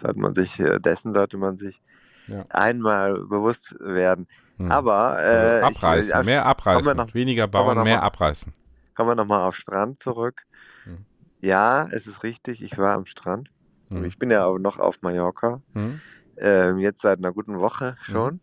Sollte 0.00 0.20
man 0.20 0.34
sich, 0.34 0.58
äh, 0.60 0.78
dessen 0.78 1.12
sollte 1.12 1.36
man 1.36 1.58
sich 1.58 1.80
ja. 2.26 2.44
einmal 2.50 3.14
bewusst 3.14 3.74
werden. 3.80 4.26
Hm. 4.58 4.70
Aber 4.70 5.18
äh, 5.22 5.62
also 5.62 5.66
abreißen, 5.66 6.20
ich, 6.20 6.26
mehr 6.26 6.46
abreißen, 6.46 6.96
noch, 6.96 7.14
weniger 7.14 7.46
bauen, 7.46 7.82
mehr 7.82 7.96
mal, 7.96 8.02
abreißen. 8.02 8.52
Kommen 8.94 9.10
wir 9.10 9.14
nochmal 9.14 9.42
auf 9.42 9.56
Strand 9.56 10.00
zurück. 10.00 10.42
Hm. 10.84 11.04
Ja, 11.40 11.88
es 11.92 12.06
ist 12.06 12.22
richtig, 12.22 12.62
ich 12.62 12.78
war 12.78 12.94
am 12.94 13.06
Strand. 13.06 13.50
Hm. 13.88 14.04
Ich 14.04 14.18
bin 14.18 14.30
ja 14.30 14.46
auch 14.46 14.58
noch 14.58 14.78
auf 14.78 15.02
Mallorca. 15.02 15.60
Hm. 15.74 16.00
Ähm, 16.38 16.78
jetzt 16.78 17.02
seit 17.02 17.18
einer 17.18 17.32
guten 17.32 17.58
Woche 17.60 17.96
hm. 18.06 18.12
schon. 18.12 18.40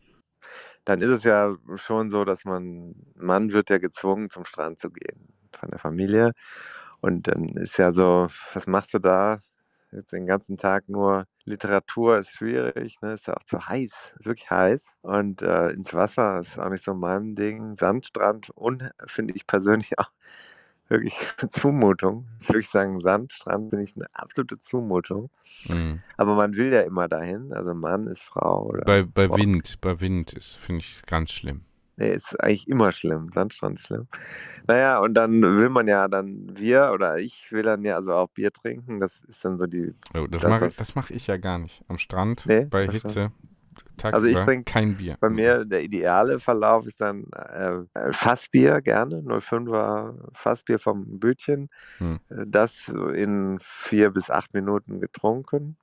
Dann 0.86 1.02
ist 1.02 1.10
es 1.10 1.24
ja 1.24 1.56
schon 1.76 2.10
so, 2.10 2.26
dass 2.26 2.44
man, 2.44 2.96
Mann 3.16 3.52
wird 3.52 3.70
ja 3.70 3.78
gezwungen, 3.78 4.30
zum 4.30 4.46
Strand 4.46 4.80
zu 4.80 4.92
gehen 4.92 5.34
von 5.58 5.70
der 5.70 5.80
Familie. 5.80 6.34
Und 7.00 7.28
dann 7.28 7.46
ist 7.50 7.78
ja 7.78 7.94
so, 7.94 8.28
was 8.54 8.68
machst 8.68 8.94
du 8.94 9.00
da? 9.00 9.40
Jetzt 9.92 10.12
den 10.12 10.26
ganzen 10.26 10.58
Tag 10.58 10.90
nur 10.90 11.26
Literatur 11.46 12.18
ist 12.18 12.32
schwierig, 12.38 13.02
ne? 13.02 13.14
ist 13.14 13.28
ja 13.28 13.36
auch 13.36 13.44
zu 13.44 13.68
heiß, 13.68 14.14
wirklich 14.20 14.50
heiß. 14.50 14.96
Und 15.02 15.42
äh, 15.42 15.70
ins 15.70 15.94
Wasser 15.94 16.40
ist 16.40 16.58
auch 16.58 16.70
nicht 16.70 16.84
so 16.84 16.94
mein 16.94 17.36
Ding. 17.36 17.76
Sandstrand 17.76 18.50
und 18.52 18.90
finde 19.08 19.34
ich 19.36 19.46
persönlich 19.46 19.92
auch 20.00 20.10
wirklich 20.88 21.16
eine 21.40 21.50
Zumutung. 21.50 22.28
Ich 22.40 22.50
würde 22.50 22.68
sagen, 22.68 23.00
Sandstrand 23.00 23.72
finde 23.72 23.84
ich 23.84 23.96
eine 23.96 24.08
absolute 24.14 24.60
Zumutung. 24.62 25.30
Mhm. 25.66 26.02
Aber 26.18 26.36
man 26.36 26.56
will 26.56 26.72
ja 26.72 26.82
immer 26.82 27.08
dahin. 27.08 27.52
Also 27.54 27.74
Mann 27.74 28.08
ist 28.08 28.22
Frau. 28.22 28.68
Oder 28.68 28.86
bei 28.86 29.04
bei 29.04 29.28
Frau. 29.28 29.38
Wind, 29.38 29.82
bei 29.82 30.00
Wind 30.00 30.34
ist, 30.34 30.58
finde 30.58 30.80
ich, 30.80 31.02
ganz 31.06 31.32
schlimm. 31.32 31.66
Nee, 31.96 32.14
ist 32.14 32.40
eigentlich 32.40 32.68
immer 32.68 32.92
schlimm. 32.92 33.30
Sandstrand 33.32 33.80
ist 33.80 33.88
schlimm. 33.88 34.08
Naja, 34.68 35.00
und 35.00 35.14
dann 35.14 35.42
will 35.42 35.70
man 35.70 35.88
ja 35.88 36.08
dann, 36.08 36.58
wir 36.58 36.92
oder 36.94 37.20
ich 37.20 37.52
will 37.52 37.64
dann 37.64 37.84
ja 37.84 37.96
also 37.96 38.14
auch 38.14 38.30
Bier 38.30 38.52
trinken. 38.52 39.00
Das 39.00 39.14
ist 39.28 39.46
dann 39.46 39.58
so 39.58 39.68
die. 39.68 39.94
Oh, 40.16 40.26
das 40.28 40.44
mache 40.44 40.72
mach 40.96 41.10
ich 41.12 41.28
ja 41.28 41.38
gar 41.38 41.60
nicht. 41.60 41.84
Am 41.88 42.00
Strand, 42.00 42.46
nee, 42.48 42.66
bei 42.66 42.88
Hitze. 42.88 43.32
Tagsüber 43.98 44.16
also 44.16 44.26
ich 44.28 44.38
trinke 44.46 44.72
kein 44.72 44.98
Bier. 44.98 45.18
Bei 45.20 45.30
mir 45.30 45.66
der 45.66 45.84
ideale 45.84 46.40
Verlauf 46.40 46.88
ist 46.88 47.00
dann 47.00 47.26
äh, 47.32 48.12
Fassbier 48.12 48.82
gerne, 48.82 49.18
05er 49.18 50.16
Fassbier 50.34 50.80
vom 50.80 51.20
Bütchen. 51.20 51.70
Hm. 52.00 52.20
Äh, 52.30 52.46
das 52.48 52.88
in 52.88 53.60
vier 53.62 54.10
bis 54.10 54.30
acht 54.30 54.54
Minuten 54.54 55.00
getrunken. 55.00 55.78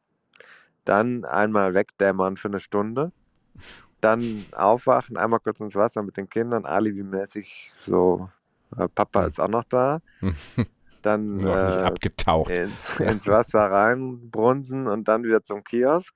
Dann 0.85 1.25
einmal 1.25 1.75
wegdämmern 1.75 2.37
für 2.37 2.49
eine 2.49 2.61
Stunde. 2.61 3.12
Dann 4.00 4.45
aufwachen, 4.52 5.16
einmal 5.16 5.40
kurz 5.40 5.61
ins 5.61 5.75
Wasser 5.75 6.02
mit 6.02 6.16
den 6.16 6.28
Kindern, 6.28 6.64
alibimäßig 6.64 7.73
so, 7.87 8.30
äh, 8.76 8.88
Papa 8.88 9.26
ist 9.26 9.40
auch 9.40 9.49
noch 9.49 9.64
da. 9.64 10.00
Dann 11.02 11.38
noch 11.38 11.54
nicht 11.54 11.78
äh, 11.78 11.85
abgetaucht. 11.85 12.50
Ins, 12.50 12.73
ins 13.00 13.26
Wasser 13.26 13.71
reinbrunsen 13.71 14.87
und 14.87 15.09
dann 15.09 15.25
wieder 15.25 15.42
zum 15.42 15.64
Kiosk 15.64 16.14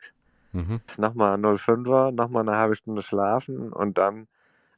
Mhm. 0.55 0.81
Nochmal 0.97 1.35
05er, 1.35 2.13
nochmal 2.13 2.49
eine 2.49 2.57
halbe 2.57 2.77
Stunde 2.77 3.03
schlafen 3.03 3.73
und 3.73 3.99
dann 3.99 4.29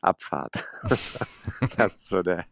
Abfahrt. 0.00 0.64
das 1.76 1.94
ist 1.94 2.08
so 2.08 2.22
der, 2.22 2.44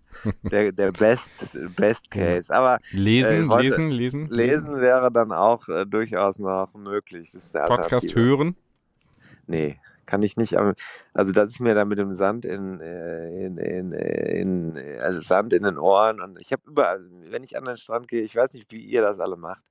der, 0.42 0.72
der 0.72 0.92
Best, 0.92 1.56
Best 1.76 2.10
Case. 2.10 2.54
Aber 2.54 2.80
lesen, 2.90 3.44
äh, 3.44 3.48
heute, 3.48 3.62
lesen, 3.62 3.90
lesen, 3.90 4.28
lesen. 4.28 4.80
wäre 4.80 5.10
dann 5.10 5.32
auch 5.32 5.68
äh, 5.68 5.86
durchaus 5.86 6.38
noch 6.38 6.74
möglich. 6.74 7.32
Podcast 7.66 8.14
hören? 8.14 8.56
Nee, 9.46 9.78
kann 10.06 10.22
ich 10.22 10.36
nicht. 10.36 10.56
Also 10.56 11.32
das 11.32 11.52
ist 11.52 11.60
mir 11.60 11.74
da 11.74 11.84
mit 11.84 11.98
dem 11.98 12.12
Sand 12.12 12.44
in, 12.44 12.80
äh, 12.80 13.46
in, 13.46 13.58
in, 13.58 13.92
in, 13.92 15.00
also 15.00 15.20
Sand 15.20 15.52
in 15.52 15.62
den 15.62 15.78
Ohren 15.78 16.20
und 16.20 16.40
ich 16.40 16.52
habe 16.52 16.62
überall, 16.66 17.00
wenn 17.30 17.42
ich 17.44 17.56
an 17.56 17.64
den 17.64 17.76
Strand 17.76 18.08
gehe, 18.08 18.22
ich 18.22 18.36
weiß 18.36 18.52
nicht, 18.54 18.70
wie 18.72 18.84
ihr 18.84 19.02
das 19.02 19.20
alle 19.20 19.36
macht. 19.36 19.70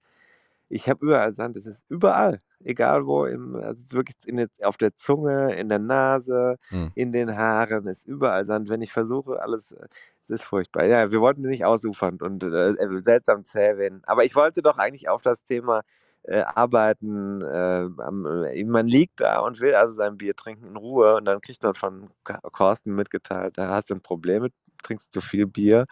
Ich 0.69 0.89
habe 0.89 1.05
überall 1.05 1.33
Sand, 1.33 1.57
es 1.57 1.65
ist 1.65 1.83
überall 1.89 2.41
egal 2.65 3.05
wo, 3.05 3.25
im, 3.25 3.55
also 3.55 3.91
wirklich 3.91 4.15
in, 4.25 4.47
auf 4.63 4.77
der 4.77 4.95
Zunge, 4.95 5.55
in 5.55 5.69
der 5.69 5.79
Nase, 5.79 6.57
hm. 6.69 6.91
in 6.95 7.11
den 7.11 7.35
Haaren, 7.35 7.87
ist 7.87 8.05
überall 8.07 8.45
Sand. 8.45 8.69
Wenn 8.69 8.81
ich 8.81 8.91
versuche, 8.91 9.41
alles, 9.41 9.71
äh, 9.73 9.87
es 10.23 10.29
ist 10.29 10.43
furchtbar. 10.43 10.85
Ja, 10.85 11.11
wir 11.11 11.21
wollten 11.21 11.41
nicht 11.41 11.65
ausufern 11.65 12.17
und 12.21 12.43
äh, 12.43 12.71
äh, 12.71 13.01
seltsam 13.01 13.43
zäh 13.43 13.77
werden. 13.77 14.01
Aber 14.05 14.23
ich 14.23 14.35
wollte 14.35 14.61
doch 14.61 14.77
eigentlich 14.77 15.09
auf 15.09 15.21
das 15.21 15.43
Thema 15.43 15.81
äh, 16.23 16.41
arbeiten. 16.41 17.41
Äh, 17.41 17.83
äh, 17.83 18.63
man 18.65 18.87
liegt 18.87 19.19
da 19.19 19.39
und 19.39 19.59
will 19.59 19.75
also 19.75 19.93
sein 19.93 20.17
Bier 20.17 20.35
trinken 20.35 20.67
in 20.67 20.77
Ruhe 20.77 21.15
und 21.15 21.25
dann 21.25 21.41
kriegt 21.41 21.63
man 21.63 21.73
von 21.73 22.09
Korsten 22.23 22.95
mitgeteilt, 22.95 23.57
da 23.57 23.69
hast 23.69 23.89
du 23.89 23.95
ein 23.95 24.01
Problem 24.01 24.43
mit, 24.43 24.53
trinkst 24.83 25.13
zu 25.13 25.21
viel 25.21 25.45
Bier. 25.45 25.85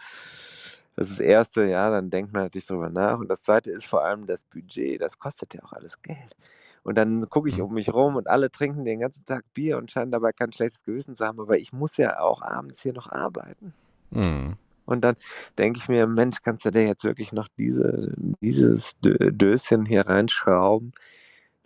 Das 0.96 1.08
ist 1.08 1.20
das 1.20 1.26
erste, 1.26 1.64
ja, 1.64 1.88
dann 1.90 2.10
denkt 2.10 2.32
man 2.32 2.42
natürlich 2.42 2.66
drüber 2.66 2.90
nach. 2.90 3.18
Und 3.18 3.28
das 3.28 3.42
zweite 3.42 3.70
ist 3.70 3.86
vor 3.86 4.04
allem 4.04 4.26
das 4.26 4.42
Budget. 4.42 5.00
Das 5.00 5.18
kostet 5.18 5.54
ja 5.54 5.62
auch 5.62 5.72
alles 5.72 6.02
Geld. 6.02 6.36
Und 6.82 6.98
dann 6.98 7.28
gucke 7.30 7.48
ich 7.48 7.58
mhm. 7.58 7.64
um 7.64 7.74
mich 7.74 7.92
rum 7.92 8.16
und 8.16 8.28
alle 8.28 8.50
trinken 8.50 8.84
den 8.84 9.00
ganzen 9.00 9.24
Tag 9.24 9.44
Bier 9.54 9.78
und 9.78 9.90
scheinen 9.90 10.10
dabei 10.10 10.32
kein 10.32 10.52
schlechtes 10.52 10.82
Gewissen 10.82 11.14
zu 11.14 11.24
haben. 11.24 11.40
Aber 11.40 11.56
ich 11.56 11.72
muss 11.72 11.96
ja 11.96 12.20
auch 12.20 12.42
abends 12.42 12.82
hier 12.82 12.92
noch 12.92 13.10
arbeiten. 13.10 13.72
Mhm. 14.10 14.56
Und 14.84 15.02
dann 15.02 15.14
denke 15.58 15.78
ich 15.78 15.88
mir, 15.88 16.06
Mensch, 16.06 16.38
kannst 16.42 16.64
du 16.64 16.70
dir 16.70 16.86
jetzt 16.86 17.04
wirklich 17.04 17.32
noch 17.32 17.48
diese, 17.58 18.14
dieses 18.40 18.92
Döschen 19.00 19.86
hier 19.86 20.06
reinschrauben? 20.06 20.92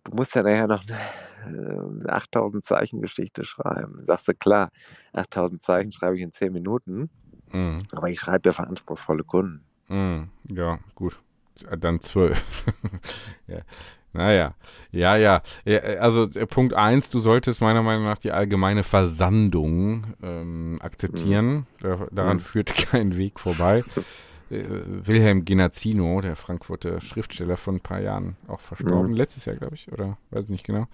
Du 0.04 0.14
musst 0.14 0.34
ja 0.34 0.42
nachher 0.42 0.68
noch 0.68 0.84
eine 1.44 2.08
8000 2.08 2.62
äh, 2.62 2.66
Zeichen 2.66 3.02
Geschichte 3.02 3.44
schreiben. 3.44 4.04
Sagst 4.06 4.28
du, 4.28 4.34
klar, 4.34 4.70
8000 5.12 5.62
Zeichen 5.62 5.92
schreibe 5.92 6.16
ich 6.16 6.22
in 6.22 6.32
10 6.32 6.52
Minuten. 6.52 7.10
Mhm. 7.52 7.78
Aber 7.92 8.08
ich 8.10 8.20
schreibe 8.20 8.48
ja 8.48 8.52
für 8.52 8.66
anspruchsvolle 8.66 9.24
Kunden. 9.24 9.64
Mhm. 9.88 10.30
Ja, 10.48 10.78
gut. 10.94 11.20
Dann 11.78 12.00
12. 12.00 12.42
ja. 13.46 13.60
Naja, 14.16 14.54
ja, 14.92 15.16
ja. 15.16 15.42
Äh, 15.64 15.98
also 15.98 16.24
äh, 16.24 16.46
Punkt 16.46 16.74
eins, 16.74 17.10
du 17.10 17.18
solltest 17.20 17.60
meiner 17.60 17.82
Meinung 17.82 18.04
nach 18.04 18.18
die 18.18 18.32
allgemeine 18.32 18.82
Versandung 18.82 20.14
ähm, 20.22 20.78
akzeptieren. 20.80 21.66
Mhm. 21.82 22.08
daran 22.12 22.38
mhm. 22.38 22.40
führt 22.40 22.74
kein 22.90 23.16
Weg 23.16 23.38
vorbei. 23.38 23.84
Äh, 24.50 24.64
Wilhelm 25.04 25.44
Genazzino, 25.44 26.20
der 26.20 26.36
Frankfurter 26.36 27.00
Schriftsteller 27.00 27.56
von 27.56 27.76
ein 27.76 27.80
paar 27.80 28.00
Jahren, 28.00 28.36
auch 28.48 28.60
verstorben. 28.60 29.10
Mhm. 29.10 29.16
Letztes 29.16 29.44
Jahr, 29.44 29.56
glaube 29.56 29.74
ich, 29.74 29.92
oder 29.92 30.16
weiß 30.30 30.44
ich 30.44 30.50
nicht 30.50 30.64
genau. 30.64 30.86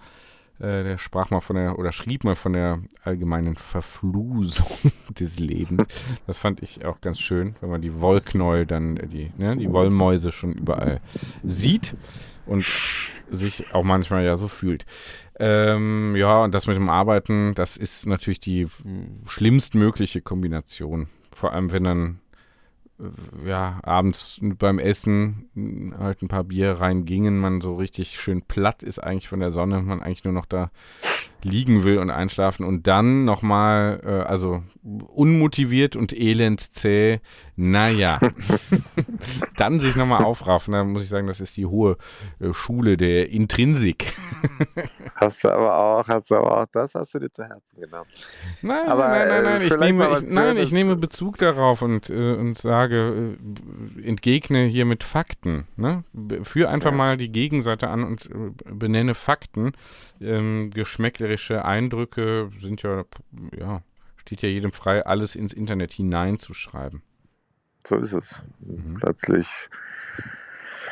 Äh, 0.59 0.83
der 0.83 0.97
sprach 0.97 1.29
mal 1.29 1.41
von 1.41 1.55
der, 1.55 1.79
oder 1.79 1.91
schrieb 1.91 2.23
mal 2.23 2.35
von 2.35 2.53
der 2.53 2.79
allgemeinen 3.03 3.55
Verflusung 3.55 4.67
des 5.09 5.39
Lebens. 5.39 5.85
Das 6.27 6.37
fand 6.37 6.61
ich 6.61 6.85
auch 6.85 7.01
ganz 7.01 7.19
schön, 7.19 7.55
wenn 7.61 7.69
man 7.69 7.81
die 7.81 7.99
Wollknäuel 7.99 8.65
dann, 8.65 8.95
die, 8.95 9.31
ne, 9.37 9.57
die 9.57 9.71
Wollmäuse 9.71 10.31
schon 10.31 10.53
überall 10.53 11.01
sieht 11.43 11.95
und 12.45 12.65
sich 13.29 13.73
auch 13.73 13.83
manchmal 13.83 14.23
ja 14.23 14.35
so 14.35 14.47
fühlt. 14.47 14.85
Ähm, 15.39 16.15
ja, 16.15 16.43
und 16.43 16.53
das 16.53 16.67
mit 16.67 16.75
dem 16.75 16.89
Arbeiten, 16.89 17.53
das 17.55 17.77
ist 17.77 18.05
natürlich 18.05 18.39
die 18.39 18.67
schlimmstmögliche 19.25 20.21
Kombination. 20.21 21.07
Vor 21.33 21.53
allem, 21.53 21.71
wenn 21.71 21.83
dann 21.83 22.19
äh, 22.99 23.49
ja, 23.49 23.79
abends 23.83 24.39
beim 24.41 24.79
Essen 24.79 25.49
halt 25.97 26.21
ein 26.21 26.27
paar 26.27 26.43
Bier 26.43 26.73
reingingen, 26.73 27.39
man 27.39 27.61
so 27.61 27.75
richtig 27.75 28.19
schön 28.19 28.43
platt 28.43 28.83
ist 28.83 28.99
eigentlich 28.99 29.27
von 29.27 29.39
der 29.39 29.51
Sonne, 29.51 29.81
man 29.81 30.01
eigentlich 30.01 30.23
nur 30.23 30.33
noch 30.33 30.45
da 30.45 30.69
liegen 31.41 31.83
will 31.83 31.97
und 31.97 32.09
einschlafen 32.09 32.65
und 32.65 32.87
dann 32.87 33.25
nochmal, 33.25 34.01
äh, 34.03 34.09
also 34.09 34.63
unmotiviert 34.83 35.95
und 35.95 36.17
elend 36.17 36.61
zäh, 36.61 37.19
naja, 37.55 38.19
dann 39.57 39.79
sich 39.79 39.95
nochmal 39.95 40.23
aufraffen, 40.23 40.73
da 40.73 40.83
muss 40.83 41.03
ich 41.03 41.09
sagen, 41.09 41.27
das 41.27 41.39
ist 41.39 41.55
die 41.57 41.65
hohe 41.65 41.97
äh, 42.39 42.51
Schule 42.51 42.97
der 42.97 43.29
Intrinsik. 43.29 44.13
hast 45.15 45.43
du 45.43 45.49
aber 45.49 45.77
auch, 45.77 46.07
hast 46.07 46.31
du 46.31 46.35
aber 46.35 46.61
auch, 46.61 46.65
das 46.71 46.95
hast 46.95 47.13
du 47.13 47.19
dir 47.19 47.31
zu 47.31 47.43
Herzen 47.43 47.79
genommen. 47.79 48.09
Nein, 48.61 48.87
aber, 48.87 49.07
nein, 49.07 49.27
nein, 49.27 49.43
nein, 49.43 49.61
äh, 49.61 49.65
ich, 49.65 49.77
nehme, 49.77 50.17
ich, 50.17 50.29
nein 50.29 50.57
ich 50.57 50.71
nehme 50.71 50.95
Bezug 50.95 51.37
darauf 51.37 51.83
und, 51.83 52.09
äh, 52.09 52.33
und 52.33 52.57
sage, 52.57 53.37
äh, 53.97 54.07
entgegne 54.07 54.65
hier 54.65 54.85
mit 54.85 55.03
Fakten, 55.03 55.67
ne? 55.75 56.03
Führ 56.43 56.69
einfach 56.69 56.91
ja. 56.91 56.97
mal 56.97 57.17
die 57.17 57.31
Gegenseite 57.31 57.89
an 57.89 58.03
und 58.03 58.29
benenne 58.65 59.13
Fakten, 59.13 59.73
ähm, 60.19 60.71
geschmäcklerische 60.71 61.65
Eindrücke 61.65 62.49
sind 62.59 62.81
ja, 62.81 63.03
ja, 63.57 63.81
steht 64.15 64.41
ja 64.41 64.49
jedem 64.49 64.71
frei, 64.71 65.05
alles 65.05 65.35
ins 65.35 65.53
Internet 65.53 65.93
hineinzuschreiben. 65.93 67.03
So 67.85 67.97
ist 67.97 68.13
es. 68.13 68.41
Mhm. 68.59 68.95
Plötzlich 68.95 69.69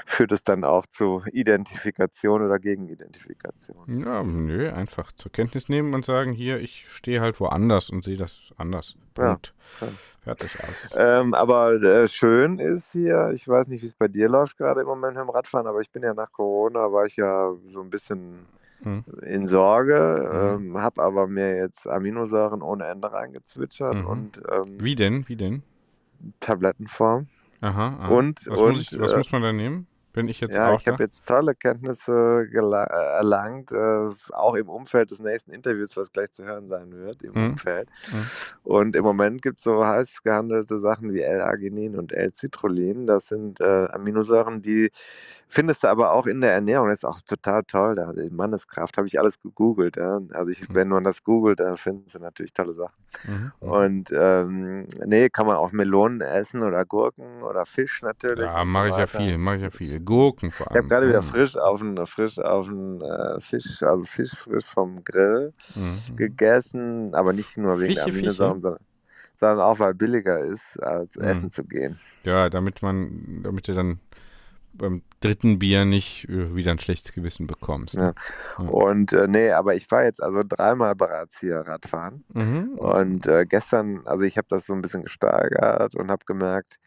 führt 0.05 0.31
es 0.31 0.43
dann 0.43 0.63
auch 0.63 0.85
zu 0.85 1.23
Identifikation 1.31 2.41
oder 2.41 2.59
Gegenidentifikation. 2.59 4.03
Ja, 4.03 4.23
nö, 4.23 4.71
einfach 4.71 5.11
zur 5.13 5.31
Kenntnis 5.31 5.69
nehmen 5.69 5.93
und 5.93 6.05
sagen, 6.05 6.31
hier, 6.31 6.59
ich 6.59 6.89
stehe 6.89 7.21
halt 7.21 7.39
woanders 7.39 7.89
und 7.89 8.03
sehe 8.03 8.17
das 8.17 8.51
anders. 8.57 8.95
Punkt. 9.13 9.53
Ja, 9.79 9.87
Fertig 10.21 10.51
aus. 10.63 10.93
Ähm, 10.95 11.33
aber 11.33 11.81
äh, 11.81 12.07
schön 12.07 12.59
ist 12.59 12.91
hier, 12.91 13.31
ich 13.33 13.47
weiß 13.47 13.67
nicht, 13.67 13.81
wie 13.81 13.87
es 13.87 13.95
bei 13.95 14.07
dir 14.07 14.29
läuft 14.29 14.57
gerade 14.57 14.81
im 14.81 14.87
Moment 14.87 15.15
mit 15.15 15.23
dem 15.23 15.29
Radfahren, 15.29 15.65
aber 15.65 15.81
ich 15.81 15.89
bin 15.89 16.03
ja 16.03 16.13
nach 16.13 16.31
Corona, 16.31 16.91
war 16.91 17.05
ich 17.05 17.15
ja 17.15 17.51
so 17.71 17.81
ein 17.81 17.89
bisschen 17.89 18.45
hm. 18.83 19.03
in 19.23 19.47
Sorge, 19.47 20.57
hm. 20.57 20.75
ähm, 20.75 20.81
habe 20.81 21.01
aber 21.01 21.25
mir 21.25 21.55
jetzt 21.55 21.87
Aminosäuren 21.87 22.61
ohne 22.61 22.85
Ende 22.85 23.11
reingezwitschert 23.11 23.95
mhm. 23.95 24.05
und 24.05 24.41
ähm, 24.51 24.77
Wie 24.79 24.95
denn? 24.95 25.27
Wie 25.27 25.35
denn? 25.35 25.63
Tablettenform. 26.39 27.27
Aha. 27.61 27.97
aha. 27.99 28.07
Und, 28.09 28.47
was, 28.47 28.59
und, 28.59 28.73
muss, 28.73 28.91
ich, 28.91 28.99
was 28.99 29.13
äh, 29.13 29.17
muss 29.17 29.31
man 29.31 29.41
da 29.41 29.53
nehmen? 29.53 29.87
Bin 30.13 30.27
ich 30.27 30.41
jetzt 30.41 30.57
ja, 30.57 30.71
auch 30.71 30.79
ich 30.79 30.87
habe 30.87 31.03
jetzt 31.03 31.25
tolle 31.25 31.55
Kenntnisse 31.55 32.47
äh, 32.51 32.57
erlangt, 32.57 33.71
äh, 33.71 34.09
auch 34.33 34.55
im 34.55 34.67
Umfeld 34.67 35.11
des 35.11 35.19
nächsten 35.19 35.51
Interviews, 35.51 35.95
was 35.95 36.11
gleich 36.11 36.31
zu 36.31 36.43
hören 36.43 36.67
sein 36.67 36.91
wird, 36.91 37.23
im 37.23 37.33
mhm. 37.33 37.51
Umfeld. 37.51 37.87
Mhm. 38.11 38.25
Und 38.63 38.95
im 38.95 39.03
Moment 39.03 39.41
gibt 39.41 39.59
es 39.59 39.63
so 39.63 39.85
heiß 39.85 40.23
gehandelte 40.23 40.79
Sachen 40.79 41.13
wie 41.13 41.21
L-Arginin 41.21 41.95
und 41.95 42.11
L-Citrullin. 42.11 43.07
Das 43.07 43.27
sind 43.27 43.61
äh, 43.61 43.87
Aminosäuren, 43.91 44.61
die 44.61 44.91
findest 45.51 45.83
du 45.83 45.87
aber 45.87 46.13
auch 46.13 46.27
in 46.27 46.41
der 46.41 46.53
Ernährung. 46.53 46.87
Das 46.87 46.99
ist 46.99 47.05
auch 47.05 47.21
total 47.21 47.63
toll. 47.63 47.95
Da, 47.95 48.13
die 48.13 48.29
Manneskraft 48.29 48.97
habe 48.97 49.07
ich 49.07 49.19
alles 49.19 49.39
gegoogelt. 49.41 49.97
Ja. 49.97 50.19
Also 50.33 50.49
ich, 50.49 50.67
mhm. 50.67 50.75
wenn 50.75 50.87
man 50.87 51.03
das 51.03 51.23
googelt, 51.23 51.59
dann 51.59 51.77
findest 51.77 52.15
du 52.15 52.19
natürlich 52.19 52.53
tolle 52.53 52.73
Sachen. 52.73 52.95
Mhm. 53.25 53.51
Und 53.59 54.13
ähm, 54.13 54.87
nee, 55.05 55.29
kann 55.29 55.45
man 55.47 55.57
auch 55.57 55.71
Melonen 55.71 56.21
essen 56.21 56.63
oder 56.63 56.85
Gurken 56.85 57.43
oder 57.43 57.65
Fisch 57.65 58.01
natürlich. 58.01 58.51
Ja, 58.51 58.63
mache 58.63 58.87
so 58.87 58.93
ich 58.93 58.99
ja 58.99 59.07
viel, 59.07 59.37
mache 59.37 59.57
ich 59.57 59.61
ja 59.61 59.69
viel. 59.69 60.00
Gurken 60.01 60.51
vor 60.51 60.67
allem. 60.67 60.75
Ich 60.75 60.77
habe 60.77 60.87
gerade 60.87 61.07
wieder 61.07 61.21
mhm. 61.21 61.25
frisch 61.25 61.57
auf 61.57 61.81
einen 61.81 62.05
frisch 62.05 62.39
auf 62.39 62.67
einen 62.67 63.01
äh, 63.01 63.39
Fisch, 63.39 63.83
also 63.83 64.03
Fisch 64.05 64.31
frisch 64.31 64.65
vom 64.65 65.03
Grill 65.03 65.53
mhm. 65.75 66.15
gegessen, 66.15 67.13
aber 67.15 67.33
nicht 67.33 67.57
nur 67.57 67.79
wegen 67.79 67.95
der 67.95 68.05
Aminosäuren, 68.05 68.61
sondern 68.61 68.85
sondern 69.41 69.59
auch 69.61 69.79
weil 69.79 69.95
billiger 69.95 70.39
ist, 70.39 70.81
als 70.81 71.15
mhm. 71.15 71.23
essen 71.23 71.51
zu 71.51 71.63
gehen. 71.63 71.99
Ja, 72.23 72.49
damit 72.49 72.81
man, 72.81 73.41
damit 73.43 73.67
du 73.67 73.73
dann 73.73 73.99
beim 74.73 75.01
dritten 75.19 75.59
Bier 75.59 75.83
nicht 75.83 76.29
äh, 76.29 76.55
wieder 76.55 76.71
ein 76.71 76.79
schlechtes 76.79 77.11
Gewissen 77.11 77.47
bekommst. 77.47 77.97
Ne? 77.97 78.13
Ja. 78.57 78.65
Und 78.65 79.13
äh, 79.13 79.27
nee, 79.27 79.51
aber 79.51 79.75
ich 79.75 79.89
war 79.91 80.03
jetzt 80.03 80.21
also 80.21 80.43
dreimal 80.47 80.95
bereits 80.95 81.39
hier 81.39 81.57
Radfahren. 81.57 82.23
Mhm. 82.33 82.75
Und 82.77 83.27
äh, 83.27 83.45
gestern, 83.45 84.05
also 84.05 84.23
ich 84.23 84.37
habe 84.37 84.47
das 84.49 84.65
so 84.65 84.73
ein 84.73 84.81
bisschen 84.81 85.03
gesteigert 85.03 85.95
und 85.95 86.09
habe 86.09 86.23
gemerkt, 86.25 86.77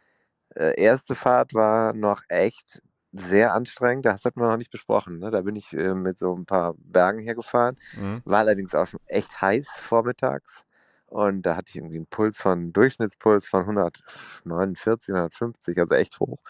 äh, 0.54 0.80
erste 0.80 1.14
Fahrt 1.14 1.54
war 1.54 1.92
noch 1.92 2.22
echt 2.28 2.80
sehr 3.14 3.54
anstrengend. 3.54 4.06
Das 4.06 4.24
hat 4.24 4.36
man 4.36 4.48
noch 4.48 4.56
nicht 4.56 4.70
besprochen. 4.72 5.18
Ne? 5.18 5.30
Da 5.30 5.42
bin 5.42 5.56
ich 5.56 5.72
äh, 5.72 5.94
mit 5.94 6.18
so 6.18 6.34
ein 6.36 6.46
paar 6.46 6.74
Bergen 6.78 7.20
hergefahren. 7.20 7.76
Mhm. 7.96 8.22
War 8.24 8.40
allerdings 8.40 8.74
auch 8.74 8.88
echt 9.06 9.40
heiß 9.40 9.68
vormittags. 9.82 10.63
Und 11.14 11.42
da 11.42 11.54
hatte 11.54 11.70
ich 11.70 11.76
irgendwie 11.76 11.98
einen 11.98 12.06
Puls 12.06 12.38
von, 12.38 12.72
Durchschnittspuls 12.72 13.46
von 13.46 13.60
149, 13.60 15.14
150, 15.14 15.78
also 15.78 15.94
echt 15.94 16.18
hoch. 16.18 16.40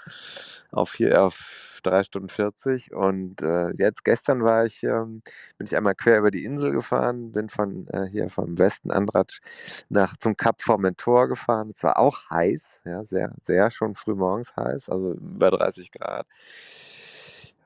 Auf, 0.72 0.88
vier, 0.88 1.22
auf 1.22 1.80
3 1.82 2.02
Stunden 2.02 2.30
40. 2.30 2.94
Und 2.94 3.42
äh, 3.42 3.72
jetzt 3.72 4.04
gestern 4.04 4.42
war 4.42 4.64
ich, 4.64 4.82
ähm, 4.82 5.22
bin 5.58 5.66
ich 5.66 5.76
einmal 5.76 5.94
quer 5.94 6.18
über 6.18 6.30
die 6.30 6.44
Insel 6.46 6.72
gefahren, 6.72 7.32
bin 7.32 7.50
von 7.50 7.86
äh, 7.88 8.06
hier 8.06 8.30
vom 8.30 8.56
Westen 8.58 8.90
Andratsch 8.90 9.40
nach 9.90 10.16
zum 10.16 10.34
Kap 10.34 10.62
Formentor 10.62 11.28
gefahren. 11.28 11.72
Es 11.76 11.82
war 11.82 11.98
auch 11.98 12.30
heiß, 12.30 12.80
ja, 12.86 13.04
sehr, 13.04 13.32
sehr 13.42 13.70
schon 13.70 13.94
früh 13.94 14.14
morgens 14.14 14.56
heiß, 14.56 14.88
also 14.88 15.12
über 15.12 15.50
30 15.50 15.92
Grad 15.92 16.26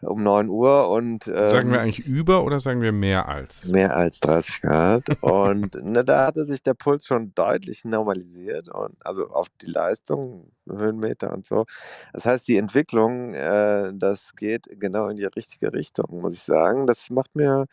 um 0.01 0.23
9 0.23 0.49
Uhr 0.49 0.89
und 0.89 1.27
ähm, 1.29 1.49
sagen 1.49 1.73
wir 1.73 1.81
eigentlich 1.81 2.07
über 2.07 2.45
oder 2.45 2.61
sagen 2.61 2.81
wir 2.81 2.93
mehr 2.93 3.29
als? 3.29 3.67
Mehr 3.67 3.97
als 3.97 4.21
30 4.21 4.61
Grad 4.63 5.23
und 5.23 5.75
ne, 5.83 6.05
da 6.05 6.27
hatte 6.27 6.45
sich 6.47 6.63
der 6.63 6.75
Puls 6.75 7.07
schon 7.07 7.35
deutlich 7.35 7.85
normalisiert 7.85 8.69
und 8.69 8.95
also 9.05 9.29
auf 9.31 9.49
die 9.61 9.71
Leistung, 9.71 10.53
Höhenmeter 10.69 11.33
und 11.33 11.47
so. 11.47 11.65
Das 12.13 12.25
heißt, 12.25 12.47
die 12.47 12.59
Entwicklung, 12.59 13.35
äh, 13.35 13.93
das 13.95 14.37
geht 14.37 14.69
genau 14.79 15.09
in 15.09 15.17
die 15.17 15.25
richtige 15.25 15.73
Richtung, 15.73 16.21
muss 16.21 16.35
ich 16.35 16.43
sagen. 16.43 16.87
Das 16.87 17.11
macht 17.11 17.35
mir 17.35 17.67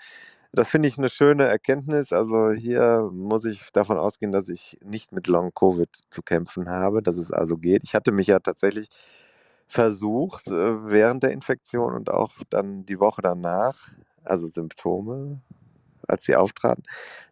das 0.56 0.70
finde 0.70 0.88
ich 0.88 0.98
eine 0.98 1.10
schöne 1.10 1.46
Erkenntnis. 1.46 2.14
Also 2.14 2.52
hier 2.52 3.10
muss 3.12 3.44
ich 3.46 3.72
davon 3.74 3.98
ausgehen, 3.98 4.32
dass 4.32 4.48
ich 4.48 4.78
nicht 4.84 5.12
mit 5.12 5.28
Long 5.28 5.54
Covid 5.54 5.90
zu 6.10 6.22
kämpfen 6.22 6.70
habe, 6.70 7.04
dass 7.04 7.18
es 7.18 7.32
also 7.32 7.58
geht. 7.58 7.84
Ich 7.84 7.94
hatte 7.94 8.14
mich 8.14 8.28
ja 8.28 8.40
tatsächlich 8.40 8.88
versucht, 9.68 10.48
äh, 10.48 10.86
während 10.86 11.24
der 11.24 11.32
Infektion 11.32 11.94
und 11.94 12.10
auch 12.10 12.34
dann 12.50 12.86
die 12.86 13.00
Woche 13.00 13.22
danach, 13.22 13.92
also 14.24 14.48
Symptome, 14.48 15.42
als 16.08 16.26
sie 16.26 16.36
auftraten, 16.36 16.84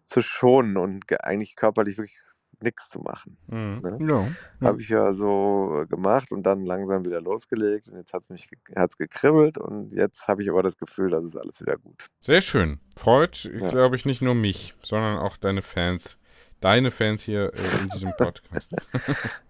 zu 0.06 0.22
schonen 0.22 0.78
und 0.78 1.06
eigentlich 1.24 1.56
körperlich 1.56 1.98
wirklich 1.98 2.20
nichts 2.64 2.90
zu 2.90 3.00
machen. 3.00 3.38
Mhm. 3.48 3.80
Ne? 3.82 3.98
Ja, 4.02 4.22
ja. 4.62 4.68
Habe 4.68 4.82
ich 4.82 4.90
ja 4.90 5.14
so 5.14 5.84
gemacht 5.90 6.32
und 6.32 6.44
dann 6.44 6.66
langsam 6.66 7.06
wieder 7.06 7.22
losgelegt 7.22 7.90
und 7.90 7.98
jetzt 7.98 8.14
hat 8.14 8.24
es 8.24 8.30
mich 8.30 8.50
hat's 8.76 8.98
gekribbelt 8.98 9.58
und 9.58 9.92
jetzt 9.92 10.28
habe 10.28 10.42
ich 10.42 10.50
aber 10.50 10.64
das 10.64 10.78
Gefühl, 10.78 11.12
dass 11.12 11.24
es 11.24 11.36
alles 11.36 11.60
wieder 11.62 11.78
gut. 11.78 12.08
Sehr 12.22 12.42
schön. 12.42 12.80
Freut, 12.96 13.44
ja. 13.44 13.70
glaube 13.70 13.96
ich, 13.96 14.06
nicht 14.06 14.22
nur 14.22 14.36
mich, 14.36 14.76
sondern 14.82 15.18
auch 15.18 15.38
deine 15.38 15.62
Fans 15.62 16.18
deine 16.64 16.92
Fans 16.92 17.24
hier 17.24 17.54
äh, 17.54 17.82
in 17.82 17.90
diesem 17.90 18.14
Podcast. 18.18 18.74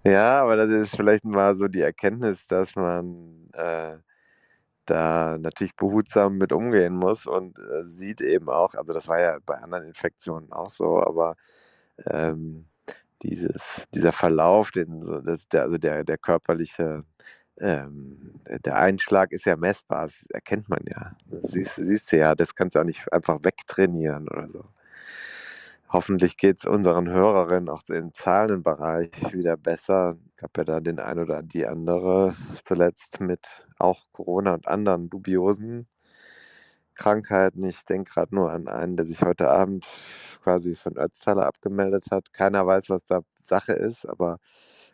ja, 0.03 0.41
aber 0.41 0.55
das 0.55 0.69
ist 0.69 0.95
vielleicht 0.95 1.23
mal 1.23 1.55
so 1.55 1.67
die 1.67 1.81
Erkenntnis, 1.81 2.47
dass 2.47 2.75
man 2.75 3.49
äh, 3.53 3.97
da 4.85 5.37
natürlich 5.37 5.75
behutsam 5.75 6.37
mit 6.37 6.51
umgehen 6.51 6.95
muss 6.95 7.25
und 7.25 7.59
äh, 7.59 7.85
sieht 7.85 8.21
eben 8.21 8.49
auch, 8.49 8.73
also 8.73 8.91
das 8.93 9.07
war 9.07 9.19
ja 9.19 9.37
bei 9.45 9.55
anderen 9.55 9.85
Infektionen 9.85 10.51
auch 10.51 10.69
so, 10.69 11.01
aber 11.01 11.35
ähm, 12.07 12.65
dieses, 13.21 13.87
dieser 13.93 14.11
Verlauf, 14.11 14.71
den, 14.71 15.23
das, 15.23 15.47
der, 15.47 15.63
also 15.63 15.77
der, 15.77 16.03
der 16.03 16.17
körperliche, 16.17 17.03
ähm, 17.59 18.41
der 18.65 18.77
Einschlag 18.77 19.31
ist 19.31 19.45
ja 19.45 19.55
messbar, 19.55 20.07
das 20.07 20.25
erkennt 20.29 20.67
man 20.67 20.81
ja. 20.89 21.15
Das 21.27 21.51
siehst, 21.51 21.75
siehst 21.75 22.11
du 22.11 22.17
ja, 22.17 22.35
das 22.35 22.55
kannst 22.55 22.75
du 22.75 22.79
auch 22.79 22.83
nicht 22.83 23.11
einfach 23.13 23.39
wegtrainieren 23.43 24.27
oder 24.27 24.47
so. 24.47 24.65
Hoffentlich 25.93 26.37
geht 26.37 26.57
es 26.57 26.65
unseren 26.65 27.07
Hörerinnen 27.07 27.69
auch 27.69 27.83
im 27.87 28.15
Zahlenbereich 28.15 29.11
wieder 29.31 29.57
besser. 29.57 30.17
Ich 30.35 30.41
habe 30.41 30.53
ja 30.57 30.63
da 30.63 30.79
den 30.79 30.99
ein 30.99 31.19
oder 31.19 31.43
die 31.43 31.67
andere 31.67 32.35
zuletzt 32.65 33.21
mit 33.21 33.45
auch 33.77 34.01
Corona 34.11 34.55
und 34.55 34.67
anderen 34.67 35.11
dubiosen 35.11 35.87
Krankheiten. 36.95 37.63
Ich 37.63 37.85
denke 37.85 38.11
gerade 38.11 38.33
nur 38.33 38.51
an 38.51 38.67
einen, 38.67 38.97
der 38.97 39.05
sich 39.05 39.21
heute 39.21 39.49
Abend 39.51 39.85
quasi 40.43 40.75
von 40.75 40.97
Ötztaler 40.97 41.45
abgemeldet 41.45 42.07
hat. 42.09 42.33
Keiner 42.33 42.65
weiß, 42.65 42.89
was 42.89 43.05
da 43.05 43.21
Sache 43.43 43.73
ist, 43.73 44.09
aber 44.09 44.39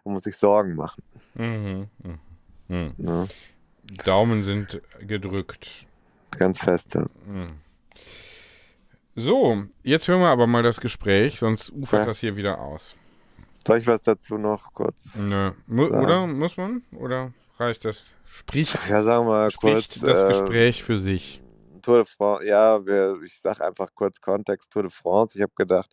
man 0.04 0.16
muss 0.16 0.24
sich 0.24 0.36
Sorgen 0.36 0.76
machen. 0.76 1.02
Mhm, 1.36 1.88
mh, 2.04 2.20
mh. 2.68 2.94
Ja. 2.98 3.28
Daumen 4.04 4.42
sind 4.42 4.82
gedrückt. 5.00 5.88
Ganz 6.32 6.60
feste. 6.60 7.06
Mhm. 7.26 7.69
So, 9.16 9.64
jetzt 9.84 10.08
hören 10.08 10.22
wir 10.22 10.30
aber 10.30 10.48
mal 10.48 10.64
das 10.64 10.80
Gespräch, 10.80 11.40
sonst 11.40 11.72
ufert 11.72 12.02
ja. 12.02 12.06
das 12.06 12.20
hier 12.20 12.36
wieder 12.36 12.60
aus. 12.60 12.96
Soll 13.68 13.80
ich 13.80 13.88
was 13.88 14.02
dazu 14.04 14.38
noch 14.38 14.74
kurz? 14.74 15.16
Nö. 15.16 15.52
Mu 15.68 15.88
sagen? 15.88 16.04
oder 16.04 16.28
muss 16.28 16.58
man? 16.58 16.84
Oder 16.94 17.34
reicht 17.58 17.86
das? 17.86 18.06
Spricht, 18.26 18.78
ja, 18.90 19.04
sagen 19.04 19.28
wir 19.28 19.52
spricht 19.52 20.00
kurz, 20.00 20.00
das 20.00 20.24
äh, 20.24 20.28
Gespräch 20.28 20.84
für 20.84 20.98
sich? 20.98 21.42
Tour 21.82 21.98
de 21.98 22.06
France, 22.06 22.46
ja, 22.46 22.86
wir, 22.86 23.20
ich 23.24 23.40
sage 23.40 23.66
einfach 23.66 23.90
kurz 23.96 24.22
Kontext 24.22 24.72
Tour 24.72 24.84
de 24.84 24.92
France. 24.92 25.38
Ich 25.38 25.42
habe 25.42 25.54
gedacht, 25.56 25.90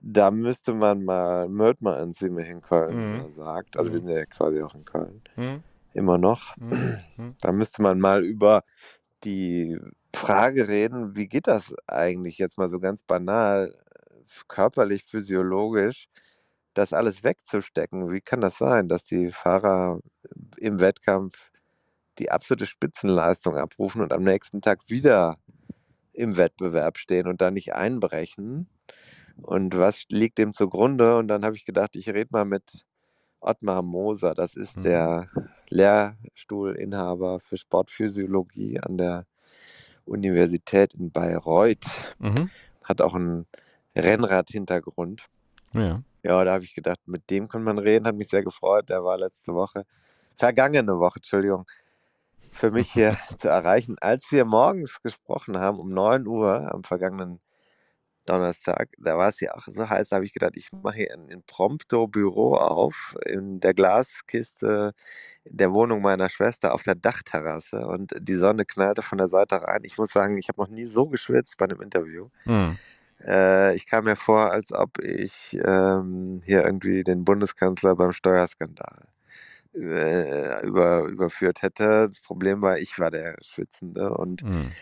da 0.00 0.30
müsste 0.30 0.74
man 0.74 1.04
mal 1.04 1.48
Möldmanns, 1.48 2.20
wie 2.22 2.30
man 2.30 2.44
in 2.44 2.60
Köln 2.60 3.22
mhm. 3.22 3.30
sagt. 3.30 3.76
Also 3.76 3.90
mhm. 3.90 3.94
wir 3.94 4.00
sind 4.00 4.10
ja 4.10 4.26
quasi 4.26 4.62
auch 4.62 4.74
in 4.74 4.84
Köln. 4.84 5.22
Mhm. 5.36 5.62
Immer 5.94 6.18
noch. 6.18 6.56
Mhm. 6.56 6.98
Mhm. 7.16 7.34
Da 7.40 7.52
müsste 7.52 7.82
man 7.82 8.00
mal 8.00 8.24
über 8.24 8.64
die 9.24 9.78
Frage 10.14 10.68
reden, 10.68 11.16
wie 11.16 11.28
geht 11.28 11.46
das 11.46 11.74
eigentlich 11.86 12.38
jetzt 12.38 12.58
mal 12.58 12.68
so 12.68 12.80
ganz 12.80 13.02
banal, 13.02 13.76
körperlich, 14.48 15.04
physiologisch, 15.04 16.08
das 16.74 16.92
alles 16.92 17.24
wegzustecken? 17.24 18.10
Wie 18.12 18.20
kann 18.20 18.40
das 18.40 18.58
sein, 18.58 18.88
dass 18.88 19.04
die 19.04 19.30
Fahrer 19.32 20.00
im 20.56 20.80
Wettkampf 20.80 21.50
die 22.18 22.30
absolute 22.30 22.66
Spitzenleistung 22.66 23.56
abrufen 23.56 24.02
und 24.02 24.12
am 24.12 24.22
nächsten 24.22 24.60
Tag 24.60 24.80
wieder 24.88 25.38
im 26.12 26.36
Wettbewerb 26.36 26.98
stehen 26.98 27.26
und 27.26 27.40
da 27.40 27.50
nicht 27.50 27.74
einbrechen? 27.74 28.68
Und 29.42 29.76
was 29.78 30.04
liegt 30.08 30.38
dem 30.38 30.54
zugrunde? 30.54 31.16
Und 31.16 31.28
dann 31.28 31.44
habe 31.44 31.56
ich 31.56 31.64
gedacht, 31.64 31.96
ich 31.96 32.08
rede 32.08 32.28
mal 32.32 32.44
mit 32.44 32.84
Ottmar 33.42 33.82
Moser. 33.82 34.34
Das 34.34 34.56
ist 34.56 34.78
mhm. 34.78 34.82
der 34.82 35.28
Lehrstuhlinhaber 35.68 37.40
für 37.40 37.56
Sportphysiologie 37.56 38.80
an 38.80 38.98
der 38.98 39.26
Universität 40.04 40.94
in 40.94 41.10
Bayreuth. 41.10 41.86
Mhm. 42.18 42.50
Hat 42.84 43.00
auch 43.00 43.14
einen 43.14 43.46
Rennrad-Hintergrund. 43.94 45.26
Ja. 45.72 46.02
Ja, 46.24 46.44
da 46.44 46.52
habe 46.52 46.64
ich 46.64 46.74
gedacht, 46.74 47.00
mit 47.06 47.30
dem 47.30 47.48
kann 47.48 47.64
man 47.64 47.78
reden, 47.78 48.06
hat 48.06 48.14
mich 48.14 48.28
sehr 48.28 48.44
gefreut. 48.44 48.88
Der 48.88 49.02
war 49.02 49.18
letzte 49.18 49.54
Woche, 49.54 49.84
vergangene 50.36 50.98
Woche, 50.98 51.16
Entschuldigung, 51.16 51.66
für 52.52 52.70
mich 52.70 52.92
hier 52.92 53.16
zu 53.38 53.48
erreichen. 53.48 53.96
Als 54.00 54.30
wir 54.30 54.44
morgens 54.44 55.02
gesprochen 55.02 55.58
haben, 55.58 55.78
um 55.80 55.90
9 55.90 56.26
Uhr 56.26 56.72
am 56.72 56.84
vergangenen 56.84 57.40
Donnerstag, 58.32 58.88
da 58.98 59.18
war 59.18 59.28
es 59.28 59.40
ja 59.40 59.54
auch 59.54 59.66
so 59.66 59.88
heiß, 59.88 60.08
da 60.08 60.16
habe 60.16 60.24
ich 60.24 60.32
gedacht, 60.32 60.56
ich 60.56 60.70
mache 60.72 60.96
hier 60.96 61.12
ein 61.12 61.28
Imprompto-Büro 61.28 62.56
auf 62.56 63.14
in 63.26 63.60
der 63.60 63.74
Glaskiste 63.74 64.94
der 65.44 65.72
Wohnung 65.72 66.00
meiner 66.00 66.30
Schwester 66.30 66.72
auf 66.72 66.82
der 66.82 66.94
Dachterrasse 66.94 67.86
und 67.86 68.14
die 68.18 68.36
Sonne 68.36 68.64
knallte 68.64 69.02
von 69.02 69.18
der 69.18 69.28
Seite 69.28 69.62
rein. 69.62 69.82
Ich 69.84 69.98
muss 69.98 70.10
sagen, 70.12 70.38
ich 70.38 70.48
habe 70.48 70.62
noch 70.62 70.68
nie 70.68 70.86
so 70.86 71.06
geschwitzt 71.08 71.58
bei 71.58 71.66
einem 71.66 71.82
Interview. 71.82 72.28
Hm. 72.44 72.78
Äh, 73.22 73.74
ich 73.74 73.86
kam 73.86 74.04
mir 74.04 74.16
vor, 74.16 74.50
als 74.50 74.72
ob 74.72 74.98
ich 74.98 75.58
ähm, 75.62 76.40
hier 76.44 76.64
irgendwie 76.64 77.04
den 77.04 77.24
Bundeskanzler 77.24 77.96
beim 77.96 78.12
Steuerskandal 78.12 79.08
äh, 79.74 80.66
über, 80.66 81.04
überführt 81.04 81.60
hätte. 81.60 82.08
Das 82.08 82.20
Problem 82.20 82.62
war, 82.62 82.78
ich 82.78 82.98
war 82.98 83.10
der 83.10 83.36
Schwitzende 83.42 84.14
und 84.14 84.40
hm. 84.40 84.72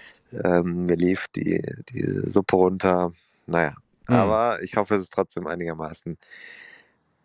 ähm, 0.45 0.85
mir 0.85 0.97
lief 0.97 1.27
die, 1.35 1.61
die 1.89 2.05
Suppe 2.31 2.55
runter 2.55 3.13
naja, 3.51 3.75
mhm. 4.09 4.15
aber 4.15 4.63
ich 4.63 4.77
hoffe, 4.77 4.95
es 4.95 5.03
ist 5.03 5.13
trotzdem 5.13 5.47
einigermaßen 5.47 6.17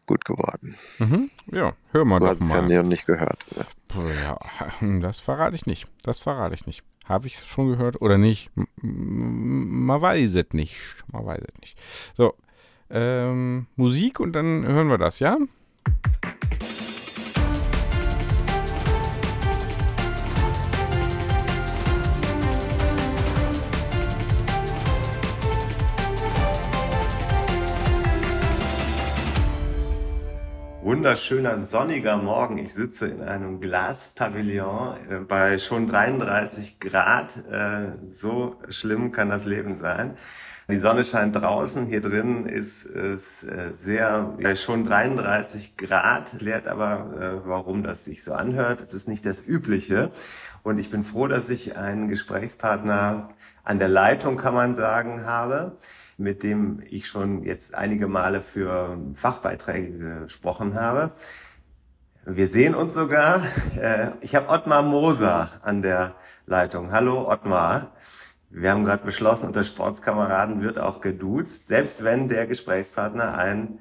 gut 0.05 0.25
geworden. 0.25 0.77
Mhm. 0.99 1.29
Ja, 1.51 1.73
hör 1.91 2.05
mal 2.05 2.19
du 2.19 2.27
hast 2.27 2.41
mal. 2.41 2.65
es 2.65 2.71
ja 2.71 2.83
nicht 2.83 3.05
gehört. 3.05 3.45
Ja, 3.93 4.37
das 4.99 5.19
verrate 5.19 5.55
ich 5.55 5.65
nicht. 5.65 5.87
Das 6.03 6.19
verrate 6.19 6.53
ich 6.53 6.67
nicht. 6.67 6.83
Habe 7.05 7.27
ich 7.27 7.35
es 7.35 7.45
schon 7.45 7.69
gehört 7.69 8.01
oder 8.01 8.17
nicht? 8.17 8.51
Man 8.81 10.01
weiß 10.01 10.35
es 10.35 10.53
nicht. 10.53 10.75
Man 11.11 11.25
weiß 11.25 11.41
es 11.41 11.61
nicht. 11.61 11.79
So, 12.15 12.33
ähm, 12.89 13.67
Musik 13.75 14.19
und 14.19 14.33
dann 14.33 14.65
hören 14.65 14.89
wir 14.89 14.97
das, 14.97 15.19
ja? 15.19 15.37
Wunderschöner 30.95 31.59
sonniger 31.59 32.15
Morgen. 32.15 32.57
Ich 32.57 32.73
sitze 32.73 33.07
in 33.07 33.21
einem 33.21 33.59
Glaspavillon 33.59 34.95
äh, 35.09 35.19
bei 35.27 35.59
schon 35.59 35.87
33 35.87 36.79
Grad. 36.79 37.33
Äh, 37.51 38.13
so 38.13 38.55
schlimm 38.69 39.11
kann 39.11 39.29
das 39.29 39.43
Leben 39.43 39.75
sein. 39.75 40.15
Die 40.69 40.79
Sonne 40.79 41.03
scheint 41.03 41.35
draußen. 41.35 41.85
Hier 41.87 41.99
drin 41.99 42.45
ist 42.45 42.85
es 42.85 43.43
äh, 43.43 43.73
sehr, 43.75 44.37
ja, 44.39 44.55
schon 44.55 44.85
33 44.85 45.75
Grad. 45.75 46.41
Lehrt 46.41 46.65
aber, 46.65 47.41
warum 47.45 47.83
das 47.83 48.05
sich 48.05 48.23
so 48.23 48.31
anhört. 48.31 48.79
Es 48.79 48.93
ist 48.93 49.09
nicht 49.09 49.25
das 49.25 49.45
Übliche. 49.45 50.11
Und 50.63 50.77
ich 50.77 50.89
bin 50.91 51.03
froh, 51.03 51.27
dass 51.27 51.49
ich 51.49 51.75
einen 51.75 52.07
Gesprächspartner 52.07 53.31
an 53.65 53.79
der 53.79 53.89
Leitung, 53.89 54.37
kann 54.37 54.53
man 54.53 54.75
sagen, 54.75 55.25
habe 55.25 55.77
mit 56.17 56.43
dem 56.43 56.81
ich 56.89 57.07
schon 57.07 57.43
jetzt 57.43 57.75
einige 57.75 58.07
Male 58.07 58.41
für 58.41 58.97
Fachbeiträge 59.13 60.21
gesprochen 60.23 60.75
habe. 60.75 61.11
Wir 62.25 62.47
sehen 62.47 62.73
uns 62.73 62.93
sogar. 62.93 63.43
Äh, 63.79 64.11
ich 64.21 64.35
habe 64.35 64.49
Ottmar 64.49 64.81
Moser 64.81 65.51
an 65.61 65.81
der 65.81 66.15
Leitung. 66.45 66.91
Hallo 66.91 67.29
Ottmar. 67.29 67.91
Wir 68.49 68.71
haben 68.71 68.85
gerade 68.85 69.03
beschlossen, 69.03 69.47
unter 69.47 69.63
Sportskameraden 69.63 70.61
wird 70.61 70.79
auch 70.79 71.01
geduzt, 71.01 71.67
selbst 71.67 72.03
wenn 72.03 72.27
der 72.27 72.47
Gesprächspartner 72.47 73.37
ein 73.37 73.79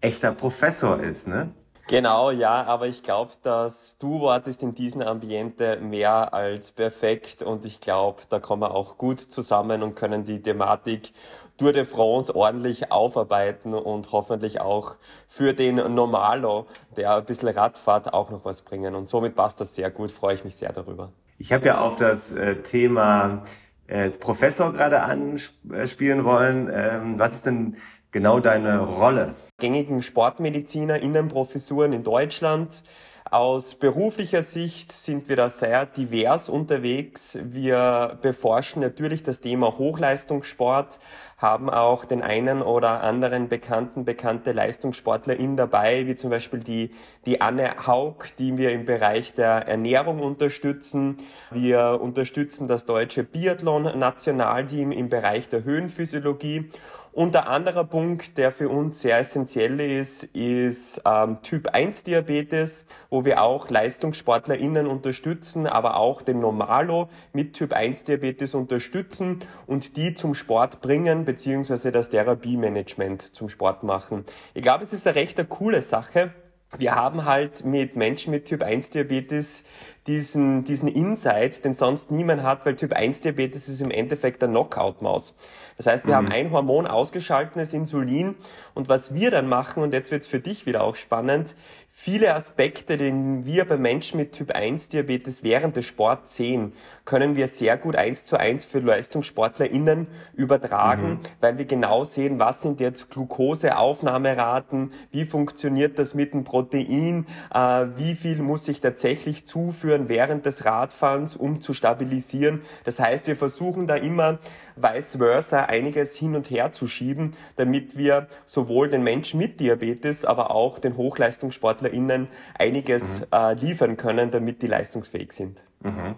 echter 0.00 0.32
Professor 0.32 1.00
ist, 1.00 1.28
ne? 1.28 1.52
Genau, 1.88 2.30
ja, 2.30 2.64
aber 2.64 2.86
ich 2.86 3.02
glaube, 3.02 3.32
das 3.42 3.96
Du-Wort 3.96 4.46
ist 4.46 4.62
in 4.62 4.74
diesem 4.74 5.00
Ambiente 5.00 5.78
mehr 5.80 6.34
als 6.34 6.70
perfekt 6.70 7.42
und 7.42 7.64
ich 7.64 7.80
glaube, 7.80 8.24
da 8.28 8.40
kommen 8.40 8.60
wir 8.60 8.72
auch 8.72 8.98
gut 8.98 9.20
zusammen 9.20 9.82
und 9.82 9.94
können 9.94 10.24
die 10.24 10.42
Thematik 10.42 11.14
Tour 11.56 11.72
de 11.72 11.86
France 11.86 12.36
ordentlich 12.36 12.92
aufarbeiten 12.92 13.72
und 13.72 14.12
hoffentlich 14.12 14.60
auch 14.60 14.96
für 15.28 15.54
den 15.54 15.76
Normalo, 15.76 16.66
der 16.98 17.16
ein 17.16 17.24
bisschen 17.24 17.48
Radfahrt, 17.48 18.12
auch 18.12 18.30
noch 18.30 18.44
was 18.44 18.60
bringen. 18.60 18.94
Und 18.94 19.08
somit 19.08 19.34
passt 19.34 19.58
das 19.58 19.74
sehr 19.74 19.90
gut, 19.90 20.12
freue 20.12 20.34
ich 20.34 20.44
mich 20.44 20.56
sehr 20.56 20.74
darüber. 20.74 21.10
Ich 21.38 21.54
habe 21.54 21.64
ja 21.64 21.80
auf 21.80 21.96
das 21.96 22.32
äh, 22.32 22.56
Thema 22.56 23.44
äh, 23.86 24.10
Professor 24.10 24.74
gerade 24.74 25.00
anspielen 25.00 26.26
wollen. 26.26 26.70
Ähm, 26.70 27.18
was 27.18 27.32
ist 27.32 27.46
denn 27.46 27.78
genau 28.10 28.40
deine 28.40 28.80
Rolle? 28.80 29.34
Gängigen 29.58 30.02
Sportmediziner, 30.02 31.00
Innenprofessuren 31.02 31.92
in 31.92 32.02
Deutschland. 32.02 32.82
Aus 33.30 33.74
beruflicher 33.74 34.42
Sicht 34.42 34.90
sind 34.90 35.28
wir 35.28 35.36
da 35.36 35.50
sehr 35.50 35.84
divers 35.84 36.48
unterwegs. 36.48 37.38
Wir 37.42 38.16
beforschen 38.22 38.80
natürlich 38.80 39.22
das 39.22 39.40
Thema 39.40 39.76
Hochleistungssport, 39.76 40.98
haben 41.36 41.68
auch 41.68 42.06
den 42.06 42.22
einen 42.22 42.62
oder 42.62 43.02
anderen 43.02 43.48
bekannten, 43.48 44.06
bekannte 44.06 44.52
Leistungssportlerin 44.52 45.58
dabei, 45.58 46.06
wie 46.06 46.14
zum 46.14 46.30
Beispiel 46.30 46.60
die, 46.60 46.90
die 47.26 47.42
Anne 47.42 47.86
Haug, 47.86 48.24
die 48.38 48.56
wir 48.56 48.72
im 48.72 48.86
Bereich 48.86 49.34
der 49.34 49.68
Ernährung 49.68 50.20
unterstützen. 50.20 51.18
Wir 51.50 51.98
unterstützen 52.00 52.66
das 52.66 52.86
deutsche 52.86 53.24
Biathlon-Nationalteam 53.24 54.90
im 54.90 55.10
Bereich 55.10 55.50
der 55.50 55.64
Höhenphysiologie 55.64 56.70
und 57.18 57.34
der 57.34 57.48
andere 57.48 57.84
Punkt, 57.84 58.38
der 58.38 58.52
für 58.52 58.68
uns 58.68 59.00
sehr 59.00 59.18
essentiell 59.18 59.80
ist, 59.80 60.22
ist 60.22 61.02
ähm, 61.04 61.42
Typ 61.42 61.66
1 61.66 62.04
Diabetes, 62.04 62.86
wo 63.10 63.24
wir 63.24 63.42
auch 63.42 63.68
LeistungssportlerInnen 63.68 64.86
unterstützen, 64.86 65.66
aber 65.66 65.96
auch 65.96 66.22
den 66.22 66.38
Normalo 66.38 67.08
mit 67.32 67.54
Typ 67.54 67.72
1 67.72 68.04
Diabetes 68.04 68.54
unterstützen 68.54 69.40
und 69.66 69.96
die 69.96 70.14
zum 70.14 70.36
Sport 70.36 70.80
bringen, 70.80 71.24
beziehungsweise 71.24 71.90
das 71.90 72.10
Therapiemanagement 72.10 73.34
zum 73.34 73.48
Sport 73.48 73.82
machen. 73.82 74.24
Ich 74.54 74.62
glaube, 74.62 74.84
es 74.84 74.92
ist 74.92 75.04
eine 75.08 75.16
recht 75.16 75.40
eine 75.40 75.48
coole 75.48 75.82
Sache. 75.82 76.32
Wir 76.76 76.94
haben 76.94 77.24
halt 77.24 77.64
mit 77.64 77.96
Menschen 77.96 78.30
mit 78.30 78.44
Typ 78.44 78.62
1 78.62 78.90
Diabetes 78.90 79.64
diesen, 80.08 80.64
diesen 80.64 80.88
Insight, 80.88 81.64
den 81.64 81.74
sonst 81.74 82.10
niemand 82.10 82.42
hat, 82.42 82.66
weil 82.66 82.74
Typ 82.74 82.94
1 82.94 83.20
Diabetes 83.20 83.68
ist 83.68 83.80
im 83.80 83.90
Endeffekt 83.90 84.42
der 84.42 84.48
Knockout-Maus. 84.48 85.36
Das 85.76 85.86
heißt, 85.86 86.06
wir 86.06 86.14
mhm. 86.14 86.16
haben 86.16 86.32
ein 86.32 86.50
Hormon 86.50 86.86
ausgeschaltetes 86.86 87.72
Insulin 87.72 88.34
und 88.74 88.88
was 88.88 89.14
wir 89.14 89.30
dann 89.30 89.48
machen, 89.48 89.82
und 89.82 89.92
jetzt 89.92 90.10
wird's 90.10 90.26
für 90.26 90.40
dich 90.40 90.66
wieder 90.66 90.82
auch 90.82 90.96
spannend, 90.96 91.54
viele 91.88 92.34
Aspekte, 92.34 92.96
den 92.96 93.44
wir 93.46 93.64
bei 93.64 93.76
Menschen 93.76 94.18
mit 94.18 94.32
Typ 94.32 94.52
1 94.52 94.88
Diabetes 94.88 95.42
während 95.42 95.76
des 95.76 95.84
Sports 95.84 96.36
sehen, 96.36 96.72
können 97.04 97.36
wir 97.36 97.46
sehr 97.46 97.76
gut 97.76 97.96
eins 97.96 98.24
zu 98.24 98.36
eins 98.38 98.64
für 98.64 98.80
LeistungssportlerInnen 98.80 100.06
übertragen, 100.34 101.10
mhm. 101.10 101.20
weil 101.40 101.58
wir 101.58 101.64
genau 101.64 102.04
sehen, 102.04 102.38
was 102.38 102.62
sind 102.62 102.80
jetzt 102.80 103.10
Glukoseaufnahmeraten, 103.10 104.92
wie 105.10 105.26
funktioniert 105.26 105.98
das 105.98 106.14
mit 106.14 106.32
dem 106.32 106.44
Protein, 106.44 107.26
äh, 107.52 107.86
wie 107.96 108.14
viel 108.14 108.42
muss 108.42 108.68
ich 108.68 108.80
tatsächlich 108.80 109.46
zuführen, 109.46 109.97
durchführen 109.98 110.08
während 110.08 110.46
des 110.46 110.64
Radfahrens, 110.64 111.36
um 111.36 111.60
zu 111.60 111.74
stabilisieren. 111.74 112.62
Das 112.84 113.00
heißt, 113.00 113.26
wir 113.26 113.36
versuchen 113.36 113.86
da 113.86 113.96
immer 113.96 114.38
vice 114.76 115.16
versa 115.16 115.64
einiges 115.64 116.16
hin 116.16 116.36
und 116.36 116.50
her 116.50 116.72
zu 116.72 116.86
schieben, 116.86 117.32
damit 117.56 117.96
wir 117.96 118.28
sowohl 118.44 118.88
den 118.88 119.02
Menschen 119.02 119.38
mit 119.38 119.60
Diabetes, 119.60 120.24
aber 120.24 120.50
auch 120.50 120.78
den 120.78 120.96
HochleistungssportlerInnen 120.96 122.28
einiges 122.58 123.20
mhm. 123.20 123.26
äh, 123.32 123.54
liefern 123.54 123.96
können, 123.96 124.30
damit 124.30 124.62
die 124.62 124.66
leistungsfähig 124.66 125.32
sind. 125.32 125.64
Mhm. 125.80 126.14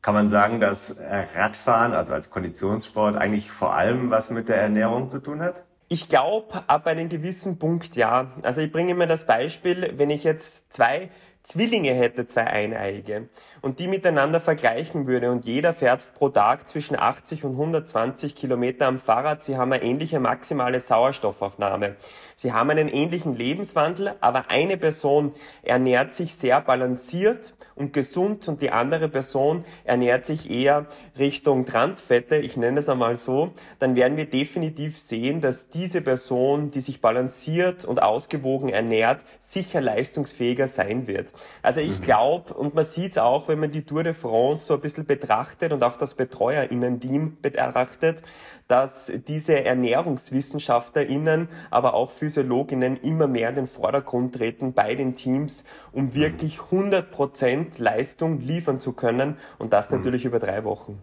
Kann 0.00 0.14
man 0.14 0.30
sagen, 0.30 0.60
dass 0.60 0.96
Radfahren, 1.34 1.92
also 1.92 2.14
als 2.14 2.30
Konditionssport, 2.30 3.16
eigentlich 3.16 3.50
vor 3.50 3.74
allem 3.74 4.10
was 4.10 4.30
mit 4.30 4.48
der 4.48 4.56
Ernährung 4.56 5.10
zu 5.10 5.18
tun 5.18 5.42
hat? 5.42 5.64
Ich 5.90 6.08
glaube, 6.08 6.62
ab 6.66 6.86
einem 6.86 7.08
gewissen 7.08 7.58
Punkt 7.58 7.96
ja. 7.96 8.30
Also 8.42 8.60
ich 8.60 8.70
bringe 8.70 8.94
mir 8.94 9.06
das 9.06 9.26
Beispiel, 9.26 9.94
wenn 9.96 10.10
ich 10.10 10.22
jetzt 10.22 10.72
zwei 10.72 11.10
Zwillinge 11.48 11.94
hätte, 11.94 12.26
zwei 12.26 12.46
Eineiige, 12.46 13.30
und 13.62 13.78
die 13.78 13.88
miteinander 13.88 14.38
vergleichen 14.38 15.06
würde 15.06 15.32
und 15.32 15.46
jeder 15.46 15.72
fährt 15.72 16.12
pro 16.12 16.28
Tag 16.28 16.68
zwischen 16.68 16.94
80 16.94 17.46
und 17.46 17.52
120 17.52 18.34
Kilometer 18.34 18.86
am 18.86 18.98
Fahrrad, 18.98 19.42
sie 19.42 19.56
haben 19.56 19.72
eine 19.72 19.82
ähnliche 19.82 20.20
maximale 20.20 20.78
Sauerstoffaufnahme. 20.78 21.96
Sie 22.36 22.52
haben 22.52 22.68
einen 22.68 22.88
ähnlichen 22.88 23.32
Lebenswandel, 23.32 24.14
aber 24.20 24.50
eine 24.50 24.76
Person 24.76 25.32
ernährt 25.62 26.12
sich 26.12 26.34
sehr 26.34 26.60
balanciert 26.60 27.54
und 27.74 27.94
gesund 27.94 28.46
und 28.46 28.60
die 28.60 28.70
andere 28.70 29.08
Person 29.08 29.64
ernährt 29.84 30.26
sich 30.26 30.50
eher 30.50 30.84
Richtung 31.18 31.64
Transfette, 31.64 32.36
ich 32.36 32.58
nenne 32.58 32.80
es 32.80 32.90
einmal 32.90 33.16
so, 33.16 33.54
dann 33.78 33.96
werden 33.96 34.18
wir 34.18 34.28
definitiv 34.28 34.98
sehen, 34.98 35.40
dass 35.40 35.70
diese 35.70 36.02
Person, 36.02 36.70
die 36.70 36.82
sich 36.82 37.00
balanciert 37.00 37.86
und 37.86 38.02
ausgewogen 38.02 38.68
ernährt, 38.68 39.24
sicher 39.40 39.80
leistungsfähiger 39.80 40.68
sein 40.68 41.06
wird. 41.06 41.32
Also 41.62 41.80
ich 41.80 41.98
mhm. 41.98 42.02
glaube, 42.02 42.54
und 42.54 42.74
man 42.74 42.84
sieht 42.84 43.12
es 43.12 43.18
auch, 43.18 43.48
wenn 43.48 43.60
man 43.60 43.70
die 43.70 43.82
Tour 43.82 44.04
de 44.04 44.14
France 44.14 44.66
so 44.66 44.74
ein 44.74 44.80
bisschen 44.80 45.06
betrachtet 45.06 45.72
und 45.72 45.82
auch 45.82 45.96
das 45.96 46.14
BetreuerInnen-Team 46.14 47.38
betrachtet, 47.40 48.22
dass 48.68 49.12
diese 49.26 49.64
ErnährungswissenschaftlerInnen, 49.64 51.48
aber 51.70 51.94
auch 51.94 52.10
PhysiologInnen 52.10 52.96
immer 52.98 53.26
mehr 53.26 53.48
in 53.50 53.54
den 53.54 53.66
Vordergrund 53.66 54.34
treten 54.34 54.72
bei 54.72 54.94
den 54.94 55.14
Teams, 55.14 55.64
um 55.92 56.06
mhm. 56.06 56.14
wirklich 56.14 56.60
100 56.60 57.10
Prozent 57.10 57.78
Leistung 57.78 58.40
liefern 58.40 58.80
zu 58.80 58.92
können 58.92 59.36
und 59.58 59.72
das 59.72 59.90
mhm. 59.90 59.98
natürlich 59.98 60.24
über 60.24 60.38
drei 60.38 60.64
Wochen. 60.64 61.00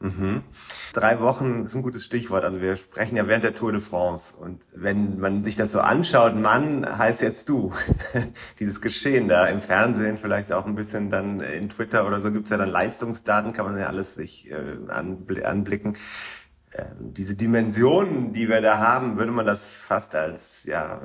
Mhm. 0.00 0.42
Drei 0.94 1.20
Wochen 1.20 1.64
ist 1.64 1.74
ein 1.74 1.82
gutes 1.82 2.04
Stichwort. 2.04 2.44
Also 2.44 2.62
wir 2.62 2.76
sprechen 2.76 3.16
ja 3.16 3.28
während 3.28 3.44
der 3.44 3.54
Tour 3.54 3.70
de 3.70 3.82
France. 3.82 4.34
Und 4.34 4.62
wenn 4.72 5.18
man 5.18 5.44
sich 5.44 5.56
das 5.56 5.72
so 5.72 5.80
anschaut, 5.80 6.34
Mann 6.34 6.86
heißt 6.98 7.20
jetzt 7.20 7.48
du. 7.50 7.74
Dieses 8.60 8.80
Geschehen 8.80 9.28
da 9.28 9.46
im 9.46 9.60
Fernsehen, 9.60 10.16
vielleicht 10.16 10.52
auch 10.52 10.64
ein 10.64 10.74
bisschen 10.74 11.10
dann 11.10 11.40
in 11.40 11.68
Twitter 11.68 12.06
oder 12.06 12.20
so 12.20 12.32
gibt's 12.32 12.48
ja 12.48 12.56
dann 12.56 12.70
Leistungsdaten, 12.70 13.52
kann 13.52 13.66
man 13.66 13.78
ja 13.78 13.86
alles 13.86 14.14
sich 14.14 14.50
äh, 14.50 14.78
anblicken. 14.88 15.98
Ähm, 16.72 17.14
diese 17.14 17.34
Dimensionen, 17.34 18.32
die 18.32 18.48
wir 18.48 18.60
da 18.60 18.78
haben, 18.78 19.18
würde 19.18 19.32
man 19.32 19.44
das 19.44 19.72
fast 19.72 20.14
als 20.14 20.62
ja, 20.66 21.00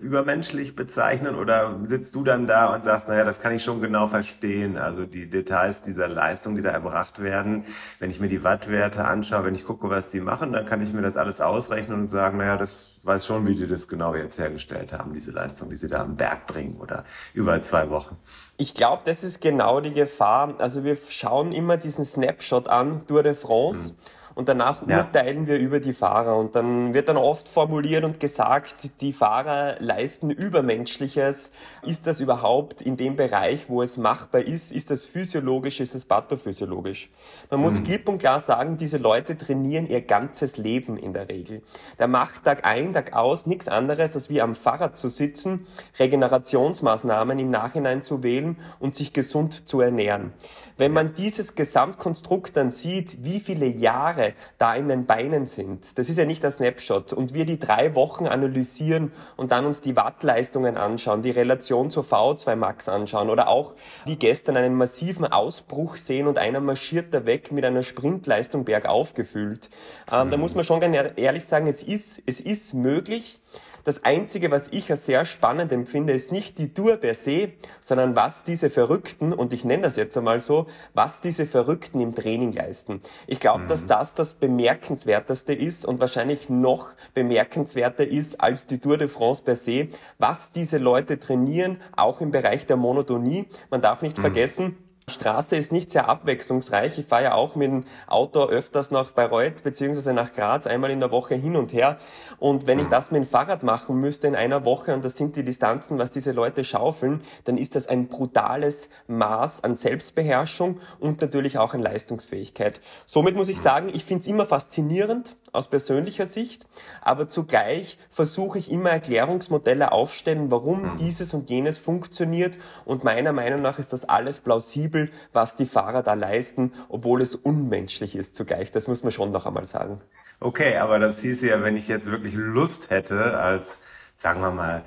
übermenschlich 0.00 0.74
bezeichnen? 0.74 1.34
Oder 1.34 1.78
sitzt 1.84 2.14
du 2.14 2.24
dann 2.24 2.46
da 2.46 2.74
und 2.74 2.84
sagst, 2.84 3.06
naja, 3.06 3.24
das 3.24 3.38
kann 3.38 3.52
ich 3.52 3.62
schon 3.62 3.82
genau 3.82 4.06
verstehen, 4.06 4.78
also 4.78 5.04
die 5.04 5.28
Details 5.28 5.82
dieser 5.82 6.08
Leistung, 6.08 6.56
die 6.56 6.62
da 6.62 6.70
erbracht 6.70 7.22
werden. 7.22 7.64
Wenn 7.98 8.08
ich 8.08 8.18
mir 8.18 8.28
die 8.28 8.42
Wattwerte 8.44 9.04
anschaue, 9.04 9.44
wenn 9.44 9.54
ich 9.54 9.66
gucke, 9.66 9.90
was 9.90 10.08
die 10.08 10.20
machen, 10.20 10.54
dann 10.54 10.64
kann 10.64 10.80
ich 10.80 10.94
mir 10.94 11.02
das 11.02 11.18
alles 11.18 11.42
ausrechnen 11.42 12.00
und 12.00 12.08
sagen, 12.08 12.38
naja, 12.38 12.56
das 12.56 12.98
weiß 13.02 13.26
schon, 13.26 13.46
wie 13.46 13.56
die 13.56 13.66
das 13.66 13.88
genau 13.88 14.14
jetzt 14.14 14.38
hergestellt 14.38 14.94
haben, 14.94 15.12
diese 15.12 15.32
Leistung, 15.32 15.68
die 15.68 15.76
sie 15.76 15.88
da 15.88 16.00
am 16.00 16.16
Berg 16.16 16.46
bringen 16.46 16.78
oder 16.80 17.04
über 17.34 17.60
zwei 17.60 17.90
Wochen. 17.90 18.16
Ich 18.56 18.72
glaube, 18.72 19.02
das 19.04 19.22
ist 19.22 19.42
genau 19.42 19.82
die 19.82 19.92
Gefahr. 19.92 20.54
Also 20.58 20.82
wir 20.82 20.96
schauen 20.96 21.52
immer 21.52 21.76
diesen 21.76 22.06
Snapshot 22.06 22.68
an, 22.68 23.06
Tour 23.06 23.22
de 23.22 23.34
France. 23.34 23.92
Mhm 23.92 24.19
und 24.34 24.48
danach 24.48 24.86
ja. 24.86 24.98
urteilen 24.98 25.46
wir 25.46 25.58
über 25.58 25.80
die 25.80 25.92
Fahrer. 25.92 26.36
Und 26.36 26.54
dann 26.54 26.94
wird 26.94 27.08
dann 27.08 27.16
oft 27.16 27.48
formuliert 27.48 28.04
und 28.04 28.20
gesagt, 28.20 29.00
die 29.00 29.12
Fahrer 29.12 29.76
leisten 29.80 30.30
Übermenschliches. 30.30 31.52
Ist 31.82 32.06
das 32.06 32.20
überhaupt 32.20 32.82
in 32.82 32.96
dem 32.96 33.16
Bereich, 33.16 33.68
wo 33.68 33.82
es 33.82 33.96
machbar 33.96 34.42
ist, 34.42 34.72
ist 34.72 34.90
das 34.90 35.06
physiologisch, 35.06 35.80
ist 35.80 35.94
es 35.94 36.04
pathophysiologisch? 36.04 37.10
Man 37.50 37.60
muss 37.60 37.80
mhm. 37.80 37.84
klipp 37.84 38.08
und 38.08 38.18
klar 38.18 38.40
sagen, 38.40 38.76
diese 38.76 38.98
Leute 38.98 39.36
trainieren 39.36 39.88
ihr 39.88 40.02
ganzes 40.02 40.56
Leben 40.56 40.96
in 40.96 41.12
der 41.12 41.28
Regel. 41.28 41.62
Der 41.98 42.08
macht 42.08 42.44
Tag 42.44 42.64
ein, 42.64 42.92
Tag 42.92 43.12
aus 43.12 43.46
nichts 43.46 43.68
anderes, 43.68 44.14
als 44.14 44.30
wie 44.30 44.40
am 44.40 44.54
Fahrrad 44.54 44.96
zu 44.96 45.08
sitzen, 45.08 45.66
Regenerationsmaßnahmen 45.98 47.38
im 47.38 47.50
Nachhinein 47.50 48.02
zu 48.02 48.22
wählen 48.22 48.56
und 48.78 48.94
sich 48.94 49.12
gesund 49.12 49.68
zu 49.68 49.80
ernähren. 49.80 50.32
Wenn 50.76 50.92
man 50.92 51.14
dieses 51.14 51.54
Gesamtkonstrukt 51.54 52.56
dann 52.56 52.70
sieht, 52.70 53.22
wie 53.22 53.40
viele 53.40 53.66
Jahre 53.66 54.19
da 54.58 54.74
in 54.74 54.88
den 54.88 55.06
Beinen 55.06 55.46
sind, 55.46 55.98
das 55.98 56.08
ist 56.08 56.18
ja 56.18 56.24
nicht 56.24 56.42
der 56.42 56.50
Snapshot, 56.50 57.12
und 57.12 57.34
wir 57.34 57.46
die 57.46 57.58
drei 57.58 57.94
Wochen 57.94 58.26
analysieren 58.26 59.12
und 59.36 59.52
dann 59.52 59.66
uns 59.66 59.80
die 59.80 59.96
Wattleistungen 59.96 60.76
anschauen, 60.76 61.22
die 61.22 61.30
Relation 61.30 61.90
zur 61.90 62.04
VO2 62.04 62.56
Max 62.56 62.88
anschauen 62.88 63.30
oder 63.30 63.48
auch 63.48 63.74
wie 64.04 64.16
gestern 64.16 64.56
einen 64.56 64.74
massiven 64.74 65.26
Ausbruch 65.26 65.96
sehen 65.96 66.26
und 66.26 66.38
einer 66.38 66.60
marschiert 66.60 67.12
da 67.12 67.26
weg 67.26 67.52
mit 67.52 67.64
einer 67.64 67.82
Sprintleistung 67.82 68.64
bergauf 68.64 69.14
gefühlt. 69.14 69.70
Ähm, 70.10 70.26
mhm. 70.26 70.30
Da 70.30 70.36
muss 70.36 70.54
man 70.54 70.64
schon 70.64 70.80
ganz 70.80 70.96
ehrlich 71.16 71.44
sagen, 71.44 71.66
es 71.66 71.82
ist, 71.82 72.22
es 72.26 72.40
ist 72.40 72.74
möglich, 72.74 73.40
das 73.84 74.04
Einzige, 74.04 74.50
was 74.50 74.68
ich 74.68 74.90
als 74.90 75.06
sehr 75.06 75.24
spannend 75.24 75.72
empfinde, 75.72 76.12
ist 76.12 76.32
nicht 76.32 76.58
die 76.58 76.72
Tour 76.72 76.96
per 76.96 77.14
se, 77.14 77.52
sondern 77.80 78.16
was 78.16 78.44
diese 78.44 78.70
Verrückten, 78.70 79.32
und 79.32 79.52
ich 79.52 79.64
nenne 79.64 79.82
das 79.82 79.96
jetzt 79.96 80.16
einmal 80.16 80.40
so, 80.40 80.66
was 80.94 81.20
diese 81.20 81.46
Verrückten 81.46 82.00
im 82.00 82.14
Training 82.14 82.52
leisten. 82.52 83.00
Ich 83.26 83.40
glaube, 83.40 83.64
mhm. 83.64 83.68
dass 83.68 83.86
das 83.86 84.14
das 84.14 84.34
Bemerkenswerteste 84.34 85.52
ist 85.52 85.84
und 85.84 86.00
wahrscheinlich 86.00 86.48
noch 86.48 86.94
bemerkenswerter 87.14 88.06
ist 88.06 88.40
als 88.40 88.66
die 88.66 88.78
Tour 88.78 88.98
de 88.98 89.08
France 89.08 89.42
per 89.42 89.56
se, 89.56 89.88
was 90.18 90.52
diese 90.52 90.78
Leute 90.78 91.18
trainieren, 91.18 91.80
auch 91.96 92.20
im 92.20 92.30
Bereich 92.30 92.66
der 92.66 92.76
Monotonie. 92.76 93.46
Man 93.70 93.80
darf 93.80 94.02
nicht 94.02 94.18
mhm. 94.18 94.22
vergessen, 94.22 94.76
Straße 95.10 95.56
ist 95.56 95.72
nicht 95.72 95.90
sehr 95.90 96.08
abwechslungsreich. 96.08 96.98
Ich 96.98 97.06
fahre 97.06 97.24
ja 97.24 97.34
auch 97.34 97.54
mit 97.54 97.70
dem 97.70 97.84
Auto 98.06 98.44
öfters 98.44 98.90
nach 98.90 99.10
Bayreuth 99.10 99.62
beziehungsweise 99.62 100.14
nach 100.14 100.32
Graz 100.32 100.66
einmal 100.66 100.90
in 100.90 101.00
der 101.00 101.10
Woche 101.10 101.34
hin 101.34 101.56
und 101.56 101.72
her. 101.72 101.98
Und 102.38 102.66
wenn 102.66 102.78
ich 102.78 102.88
das 102.88 103.10
mit 103.10 103.22
dem 103.22 103.28
Fahrrad 103.28 103.62
machen 103.62 103.96
müsste 103.96 104.26
in 104.26 104.34
einer 104.34 104.64
Woche, 104.64 104.94
und 104.94 105.04
das 105.04 105.16
sind 105.16 105.36
die 105.36 105.44
Distanzen, 105.44 105.98
was 105.98 106.10
diese 106.10 106.32
Leute 106.32 106.64
schaufeln, 106.64 107.22
dann 107.44 107.58
ist 107.58 107.74
das 107.74 107.86
ein 107.86 108.08
brutales 108.08 108.88
Maß 109.08 109.62
an 109.64 109.76
Selbstbeherrschung 109.76 110.80
und 110.98 111.20
natürlich 111.20 111.58
auch 111.58 111.74
an 111.74 111.82
Leistungsfähigkeit. 111.82 112.80
Somit 113.04 113.36
muss 113.36 113.48
ich 113.48 113.60
sagen, 113.60 113.90
ich 113.92 114.04
finde 114.04 114.22
es 114.22 114.26
immer 114.28 114.46
faszinierend 114.46 115.36
aus 115.52 115.68
persönlicher 115.68 116.26
Sicht, 116.26 116.66
aber 117.02 117.28
zugleich 117.28 117.98
versuche 118.10 118.58
ich 118.58 118.70
immer 118.70 118.90
Erklärungsmodelle 118.90 119.92
aufstellen, 119.92 120.50
warum 120.50 120.96
dieses 120.96 121.34
und 121.34 121.50
jenes 121.50 121.78
funktioniert 121.78 122.56
und 122.84 123.04
meiner 123.04 123.32
Meinung 123.32 123.62
nach 123.62 123.78
ist 123.78 123.92
das 123.92 124.08
alles 124.08 124.38
plausibel 124.40 124.60
plausibel, 124.70 125.10
was 125.32 125.56
die 125.56 125.66
Fahrer 125.66 126.02
da 126.02 126.14
leisten, 126.14 126.72
obwohl 126.88 127.22
es 127.22 127.34
unmenschlich 127.34 128.16
ist 128.16 128.36
zugleich. 128.36 128.72
Das 128.72 128.88
muss 128.88 129.02
man 129.02 129.12
schon 129.12 129.30
noch 129.30 129.46
einmal 129.46 129.66
sagen. 129.66 130.00
Okay, 130.40 130.76
aber 130.76 130.98
das 130.98 131.20
hieße 131.20 131.48
ja, 131.48 131.62
wenn 131.62 131.76
ich 131.76 131.88
jetzt 131.88 132.10
wirklich 132.10 132.34
Lust 132.34 132.90
hätte, 132.90 133.38
als, 133.38 133.80
sagen 134.16 134.40
wir 134.40 134.50
mal, 134.50 134.84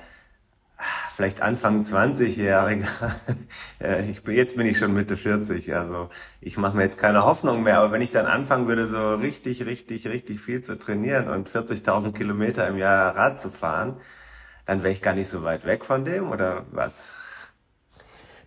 vielleicht 1.16 1.42
Anfang 1.42 1.84
20-Jähriger, 1.84 2.88
äh, 3.82 4.10
ich 4.10 4.24
bin, 4.24 4.36
jetzt 4.36 4.58
bin 4.58 4.68
ich 4.68 4.78
schon 4.78 4.94
Mitte 4.94 5.18
40, 5.18 5.74
also 5.76 6.10
ich 6.42 6.58
mache 6.58 6.78
mir 6.78 6.84
jetzt 6.84 6.98
keine 6.98 7.24
Hoffnung 7.24 7.64
mehr, 7.64 7.80
aber 7.80 7.92
wenn 7.92 8.02
ich 8.02 8.12
dann 8.12 8.26
anfangen 8.26 8.68
würde, 8.68 8.88
so 8.88 9.16
richtig, 9.16 9.66
richtig, 9.66 10.08
richtig 10.08 10.40
viel 10.42 10.62
zu 10.64 10.78
trainieren 10.78 11.30
und 11.30 11.50
40.000 11.50 12.14
Kilometer 12.14 12.68
im 12.68 12.78
Jahr 12.78 13.16
Rad 13.16 13.40
zu 13.40 13.50
fahren, 13.50 14.00
dann 14.66 14.84
wäre 14.84 14.94
ich 14.94 15.02
gar 15.02 15.14
nicht 15.16 15.30
so 15.30 15.44
weit 15.44 15.66
weg 15.66 15.86
von 15.86 16.06
dem, 16.06 16.32
oder 16.32 16.66
was? 16.72 17.10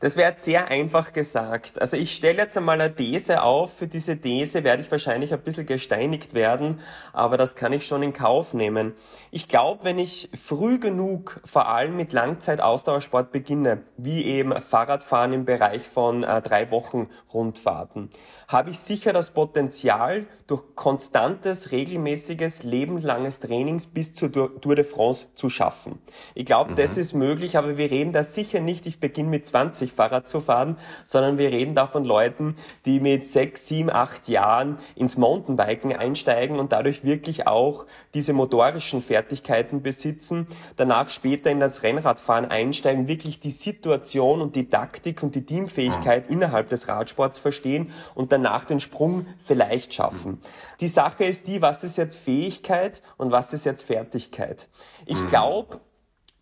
Das 0.00 0.16
wäre 0.16 0.34
sehr 0.36 0.68
einfach 0.68 1.12
gesagt. 1.12 1.80
Also 1.80 1.96
ich 1.96 2.14
stelle 2.14 2.38
jetzt 2.42 2.56
einmal 2.56 2.80
eine 2.80 2.94
These 2.94 3.42
auf. 3.42 3.72
Für 3.78 3.86
diese 3.86 4.18
These 4.18 4.62
werde 4.64 4.82
ich 4.82 4.90
wahrscheinlich 4.90 5.32
ein 5.32 5.40
bisschen 5.40 5.66
gesteinigt 5.66 6.34
werden, 6.34 6.80
aber 7.12 7.36
das 7.36 7.56
kann 7.56 7.72
ich 7.72 7.86
schon 7.86 8.02
in 8.02 8.12
Kauf 8.12 8.54
nehmen. 8.54 8.92
Ich 9.30 9.48
glaube, 9.48 9.84
wenn 9.84 9.98
ich 9.98 10.28
früh 10.38 10.78
genug 10.78 11.40
vor 11.44 11.68
allem 11.68 11.96
mit 11.96 12.12
Langzeitausdauersport 12.12 13.32
beginne, 13.32 13.82
wie 13.96 14.24
eben 14.24 14.60
Fahrradfahren 14.60 15.32
im 15.32 15.44
Bereich 15.44 15.88
von 15.88 16.22
äh, 16.22 16.42
drei 16.42 16.70
Wochen 16.70 17.08
Rundfahrten, 17.32 18.10
habe 18.48 18.70
ich 18.70 18.78
sicher 18.78 19.12
das 19.12 19.30
Potenzial, 19.30 20.26
durch 20.46 20.62
konstantes, 20.74 21.72
regelmäßiges, 21.72 22.62
lebenslanges 22.62 23.40
Trainings 23.40 23.86
bis 23.86 24.12
zur 24.12 24.30
Tour 24.32 24.76
de 24.76 24.84
France 24.84 25.28
zu 25.34 25.48
schaffen. 25.48 25.98
Ich 26.34 26.46
glaube, 26.46 26.72
mhm. 26.72 26.76
das 26.76 26.96
ist 26.96 27.14
möglich, 27.14 27.56
aber 27.58 27.76
wir 27.76 27.90
reden 27.90 28.12
da 28.12 28.22
sicher 28.22 28.60
nicht, 28.60 28.86
ich 28.86 29.00
beginne 29.00 29.30
mit 29.30 29.46
20 29.46 29.85
sich 29.86 29.92
Fahrrad 29.94 30.28
zu 30.28 30.40
fahren, 30.40 30.76
sondern 31.04 31.38
wir 31.38 31.50
reden 31.50 31.74
da 31.74 31.86
von 31.86 32.04
Leuten, 32.04 32.56
die 32.84 33.00
mit 33.00 33.26
sechs, 33.26 33.66
sieben, 33.66 33.90
acht 33.90 34.28
Jahren 34.28 34.78
ins 34.94 35.16
Mountainbiken 35.16 35.92
einsteigen 35.92 36.58
und 36.58 36.72
dadurch 36.72 37.04
wirklich 37.04 37.46
auch 37.46 37.86
diese 38.14 38.32
motorischen 38.32 39.00
Fertigkeiten 39.00 39.82
besitzen, 39.82 40.46
danach 40.76 41.10
später 41.10 41.50
in 41.50 41.60
das 41.60 41.82
Rennradfahren 41.82 42.46
einsteigen, 42.46 43.08
wirklich 43.08 43.40
die 43.40 43.50
Situation 43.50 44.40
und 44.40 44.56
die 44.56 44.68
Taktik 44.68 45.22
und 45.22 45.34
die 45.34 45.46
Teamfähigkeit 45.46 46.28
innerhalb 46.28 46.68
des 46.68 46.88
Radsports 46.88 47.38
verstehen 47.38 47.92
und 48.14 48.32
danach 48.32 48.64
den 48.64 48.80
Sprung 48.80 49.26
vielleicht 49.38 49.94
schaffen. 49.94 50.40
Die 50.80 50.88
Sache 50.88 51.24
ist 51.24 51.46
die, 51.46 51.62
was 51.62 51.84
ist 51.84 51.96
jetzt 51.96 52.16
Fähigkeit 52.16 53.02
und 53.16 53.30
was 53.30 53.52
ist 53.52 53.64
jetzt 53.64 53.84
Fertigkeit? 53.84 54.68
Ich 55.06 55.20
mhm. 55.20 55.26
glaube, 55.26 55.80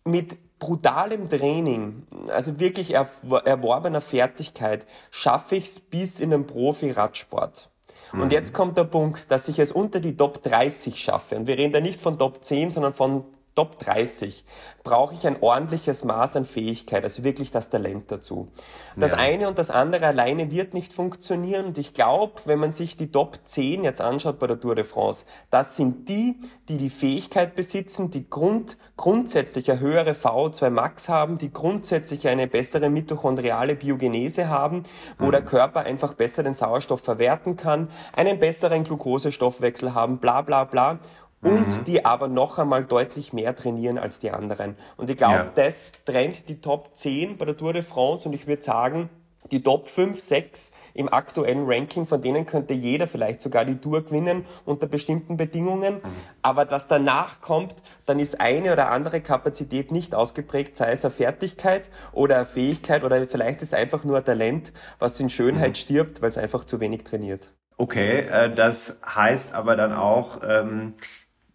mit 0.03 0.37
brutalem 0.65 1.29
Training, 1.29 2.07
also 2.29 2.59
wirklich 2.59 2.95
erworbener 2.95 4.01
Fertigkeit, 4.01 4.87
schaffe 5.11 5.57
ich 5.57 5.65
es 5.65 5.79
bis 5.79 6.19
in 6.19 6.31
den 6.31 6.47
Profi-Radsport. 6.47 7.69
Mhm. 8.11 8.21
Und 8.21 8.33
jetzt 8.33 8.51
kommt 8.53 8.75
der 8.77 8.85
Punkt, 8.85 9.29
dass 9.29 9.47
ich 9.47 9.59
es 9.59 9.71
unter 9.71 9.99
die 9.99 10.17
Top 10.17 10.41
30 10.41 10.99
schaffe. 11.03 11.35
Und 11.35 11.45
wir 11.45 11.59
reden 11.59 11.73
da 11.73 11.81
nicht 11.81 12.01
von 12.01 12.17
Top 12.17 12.43
10, 12.43 12.71
sondern 12.71 12.93
von 12.93 13.25
Top 13.55 13.79
30 13.79 14.43
brauche 14.83 15.15
ich 15.15 15.25
ein 15.25 15.41
ordentliches 15.41 16.03
Maß 16.03 16.35
an 16.35 16.43
Fähigkeit, 16.43 17.03
also 17.03 17.23
wirklich 17.23 17.51
das 17.51 17.69
Talent 17.69 18.11
dazu. 18.11 18.51
Das 18.97 19.11
ja. 19.11 19.17
eine 19.17 19.47
und 19.47 19.57
das 19.57 19.71
andere 19.71 20.07
alleine 20.07 20.51
wird 20.51 20.73
nicht 20.73 20.91
funktionieren 20.91 21.65
und 21.67 21.77
ich 21.77 21.93
glaube, 21.93 22.41
wenn 22.45 22.59
man 22.59 22.73
sich 22.73 22.97
die 22.97 23.11
Top 23.11 23.39
10 23.45 23.85
jetzt 23.85 24.01
anschaut 24.01 24.39
bei 24.39 24.47
der 24.47 24.59
Tour 24.59 24.75
de 24.75 24.83
France, 24.83 25.25
das 25.49 25.77
sind 25.77 26.09
die, 26.09 26.37
die 26.67 26.77
die 26.77 26.89
Fähigkeit 26.89 27.55
besitzen, 27.55 28.11
die 28.11 28.29
Grund, 28.29 28.77
grundsätzlich 28.97 29.71
eine 29.71 29.79
höhere 29.79 30.11
VO2 30.11 30.69
Max 30.69 31.07
haben, 31.07 31.37
die 31.37 31.51
grundsätzlich 31.51 32.27
eine 32.27 32.47
bessere 32.47 32.89
mitochondriale 32.89 33.75
Biogenese 33.75 34.49
haben, 34.49 34.83
wo 35.17 35.27
mhm. 35.27 35.31
der 35.31 35.45
Körper 35.45 35.81
einfach 35.81 36.13
besser 36.13 36.43
den 36.43 36.53
Sauerstoff 36.53 37.01
verwerten 37.01 37.55
kann, 37.55 37.89
einen 38.13 38.37
besseren 38.37 38.83
Glukosestoffwechsel 38.83 39.93
haben, 39.93 40.17
bla 40.17 40.41
bla 40.41 40.65
bla 40.65 40.99
und 41.45 41.79
mhm. 41.79 41.83
die 41.85 42.03
aber 42.05 42.27
noch 42.27 42.57
einmal 42.57 42.83
deutlich 42.83 43.31
mehr 43.31 43.55
trainieren 43.55 43.99
als 43.99 44.19
die 44.19 44.31
anderen. 44.31 44.75
Und 44.97 45.09
ich 45.09 45.17
glaube, 45.17 45.33
ja. 45.33 45.51
das 45.55 45.91
trennt 46.03 46.49
die 46.49 46.59
Top 46.59 46.97
10 46.97 47.37
bei 47.37 47.45
der 47.45 47.55
Tour 47.55 47.71
de 47.71 47.83
France 47.83 48.27
und 48.27 48.33
ich 48.33 48.47
würde 48.47 48.63
sagen, 48.63 49.09
die 49.51 49.61
Top 49.61 49.87
5, 49.87 50.19
6 50.19 50.71
im 50.95 51.11
aktuellen 51.11 51.65
Ranking, 51.67 52.07
von 52.07 52.19
denen 52.19 52.47
könnte 52.47 52.73
jeder 52.73 53.05
vielleicht 53.05 53.41
sogar 53.41 53.63
die 53.63 53.75
Tour 53.75 54.03
gewinnen 54.03 54.45
unter 54.65 54.87
bestimmten 54.87 55.37
Bedingungen. 55.37 55.95
Mhm. 55.95 56.01
Aber 56.41 56.65
das 56.65 56.87
danach 56.87 57.41
kommt, 57.41 57.75
dann 58.07 58.17
ist 58.17 58.41
eine 58.41 58.73
oder 58.73 58.89
andere 58.89 59.21
Kapazität 59.21 59.91
nicht 59.91 60.15
ausgeprägt, 60.15 60.77
sei 60.77 60.91
es 60.91 61.05
eine 61.05 61.13
Fertigkeit 61.13 61.91
oder 62.11 62.37
eine 62.37 62.45
Fähigkeit 62.47 63.03
oder 63.03 63.27
vielleicht 63.27 63.61
ist 63.61 63.69
es 63.69 63.73
einfach 63.75 64.03
nur 64.03 64.17
ein 64.17 64.25
Talent, 64.25 64.73
was 64.97 65.19
in 65.19 65.29
Schönheit 65.29 65.71
mhm. 65.71 65.75
stirbt, 65.75 66.21
weil 66.23 66.31
es 66.31 66.39
einfach 66.39 66.63
zu 66.63 66.79
wenig 66.79 67.03
trainiert. 67.03 67.53
Okay, 67.77 68.21
äh, 68.21 68.53
das 68.53 68.95
heißt 69.05 69.53
aber 69.53 69.75
dann 69.75 69.93
auch, 69.93 70.41
ähm, 70.47 70.93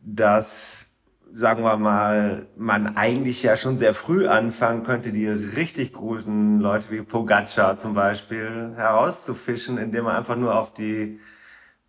dass, 0.03 0.87
sagen 1.33 1.63
wir 1.63 1.77
mal, 1.77 2.47
man 2.57 2.97
eigentlich 2.97 3.43
ja 3.43 3.57
schon 3.57 3.79
sehr 3.79 3.95
früh 3.95 4.27
anfangen 4.27 4.83
könnte, 4.83 5.13
die 5.13 5.29
richtig 5.29 5.93
guten 5.93 6.61
Leute 6.61 6.91
wie 6.91 7.03
Pogacar 7.03 7.79
zum 7.79 7.95
Beispiel 7.95 8.73
herauszufischen, 8.77 9.79
indem 9.79 10.05
man 10.05 10.17
einfach 10.17 10.37
nur 10.37 10.59
auf 10.59 10.73
die 10.73 11.21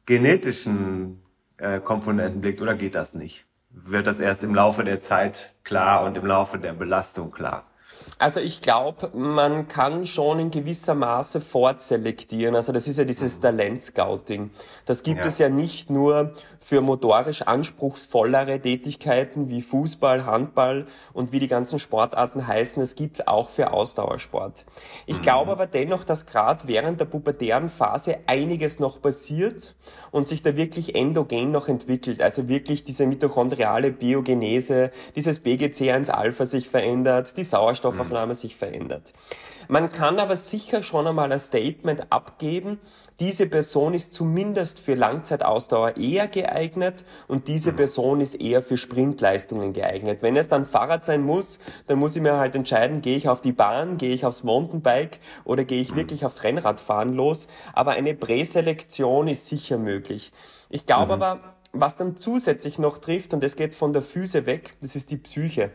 genetischen 0.06 1.22
äh, 1.58 1.80
Komponenten 1.80 2.42
blickt. 2.42 2.62
Oder 2.62 2.76
geht 2.76 2.96
das 2.96 3.14
nicht? 3.14 3.46
Wird 3.70 4.08
das 4.08 4.20
erst 4.20 4.44
im 4.44 4.54
Laufe 4.54 4.84
der 4.84 5.02
Zeit 5.02 5.56
klar 5.64 6.04
und 6.04 6.18
im 6.18 6.26
Laufe 6.26 6.60
der 6.60 6.74
Belastung 6.74 7.32
klar? 7.32 7.68
Also 8.18 8.40
ich 8.40 8.62
glaube, 8.62 9.10
man 9.16 9.68
kann 9.68 10.06
schon 10.06 10.38
in 10.38 10.52
gewisser 10.52 10.94
Maße 10.94 11.42
vorselektieren. 11.42 12.56
Also 12.56 12.72
das 12.72 12.88
ist 12.88 12.98
ja 12.98 13.04
dieses 13.04 13.38
mhm. 13.38 13.42
Talentscouting. 13.42 14.52
Das 14.86 15.02
gibt 15.02 15.22
ja. 15.22 15.26
es 15.26 15.40
ja 15.40 15.50
nicht 15.50 15.90
nur 15.90 16.34
für 16.60 16.82
motorisch 16.82 17.42
anspruchsvollere 17.42 18.60
Tätigkeiten 18.60 19.50
wie 19.50 19.64
Fußball, 19.64 20.28
Handball 20.28 20.86
und 21.14 21.32
wie 21.32 21.40
die 21.40 21.48
ganzen 21.48 21.80
Sportarten 21.80 22.46
heißen. 22.46 22.84
Es 22.84 22.94
gibt 22.94 23.20
es 23.20 23.28
auch 23.28 23.50
für 23.50 23.74
Ausdauersport. 23.74 24.66
Ich 25.08 25.18
mhm. 25.18 25.22
glaube 25.22 25.52
aber 25.52 25.66
dennoch, 25.66 26.04
dass 26.04 26.28
gerade 26.28 26.68
während 26.68 27.00
der 27.00 27.06
pubertären 27.06 27.70
Phase 27.70 28.20
einiges 28.28 28.80
noch 28.80 29.02
passiert 29.02 29.76
und 30.12 30.28
sich 30.28 30.44
da 30.44 30.56
wirklich 30.56 30.94
endogen 30.94 31.52
noch 31.52 31.68
entwickelt. 31.68 32.22
Also 32.22 32.48
wirklich 32.48 32.84
diese 32.84 33.08
mitochondriale 33.08 33.92
Biogenese, 33.92 34.92
dieses 35.16 35.44
BGC1-Alpha 35.44 36.46
sich 36.46 36.70
verändert, 36.70 37.36
die 37.38 37.44
Sauerstoffaufnahme 37.44 38.01
Aufnahme 38.02 38.36
sich 38.36 38.56
verändert. 38.56 39.14
Man 39.68 39.92
kann 39.92 40.20
aber 40.20 40.36
sicher 40.36 40.84
schon 40.84 41.08
einmal 41.08 41.32
ein 41.32 41.40
Statement 41.40 42.12
abgeben, 42.12 42.80
diese 43.22 43.46
Person 43.46 43.94
ist 43.94 44.16
zumindest 44.16 44.80
für 44.80 44.96
Langzeitausdauer 44.96 45.98
eher 45.98 46.28
geeignet 46.28 47.06
und 47.28 47.48
diese 47.48 47.72
mhm. 47.72 47.76
Person 47.76 48.20
ist 48.20 48.34
eher 48.34 48.64
für 48.64 48.78
Sprintleistungen 48.78 49.74
geeignet. 49.74 50.24
Wenn 50.24 50.36
es 50.36 50.48
dann 50.48 50.66
Fahrrad 50.66 51.06
sein 51.06 51.22
muss, 51.22 51.60
dann 51.86 52.00
muss 52.00 52.16
ich 52.16 52.24
mir 52.24 52.38
halt 52.38 52.56
entscheiden, 52.56 53.04
gehe 53.04 53.16
ich 53.16 53.30
auf 53.30 53.40
die 53.40 53.52
Bahn, 53.52 53.98
gehe 53.98 54.16
ich 54.16 54.26
aufs 54.26 54.44
Mountainbike 54.44 55.20
oder 55.44 55.66
gehe 55.66 55.84
ich 55.84 55.92
mhm. 55.92 55.98
wirklich 55.98 56.26
aufs 56.26 56.42
Rennradfahren 56.42 57.14
los. 57.14 57.48
Aber 57.74 57.92
eine 57.92 58.16
Präselektion 58.16 59.28
ist 59.28 59.46
sicher 59.46 59.78
möglich. 59.78 60.32
Ich 60.72 60.88
glaube 60.88 61.16
mhm. 61.16 61.22
aber, 61.22 61.40
was 61.74 61.98
dann 61.98 62.18
zusätzlich 62.18 62.80
noch 62.80 62.98
trifft, 62.98 63.36
und 63.36 63.44
es 63.44 63.56
geht 63.56 63.76
von 63.76 63.94
der 63.94 64.02
Füße 64.02 64.48
weg, 64.48 64.78
das 64.82 64.96
ist 64.96 65.12
die 65.12 65.18
Psyche. 65.18 65.70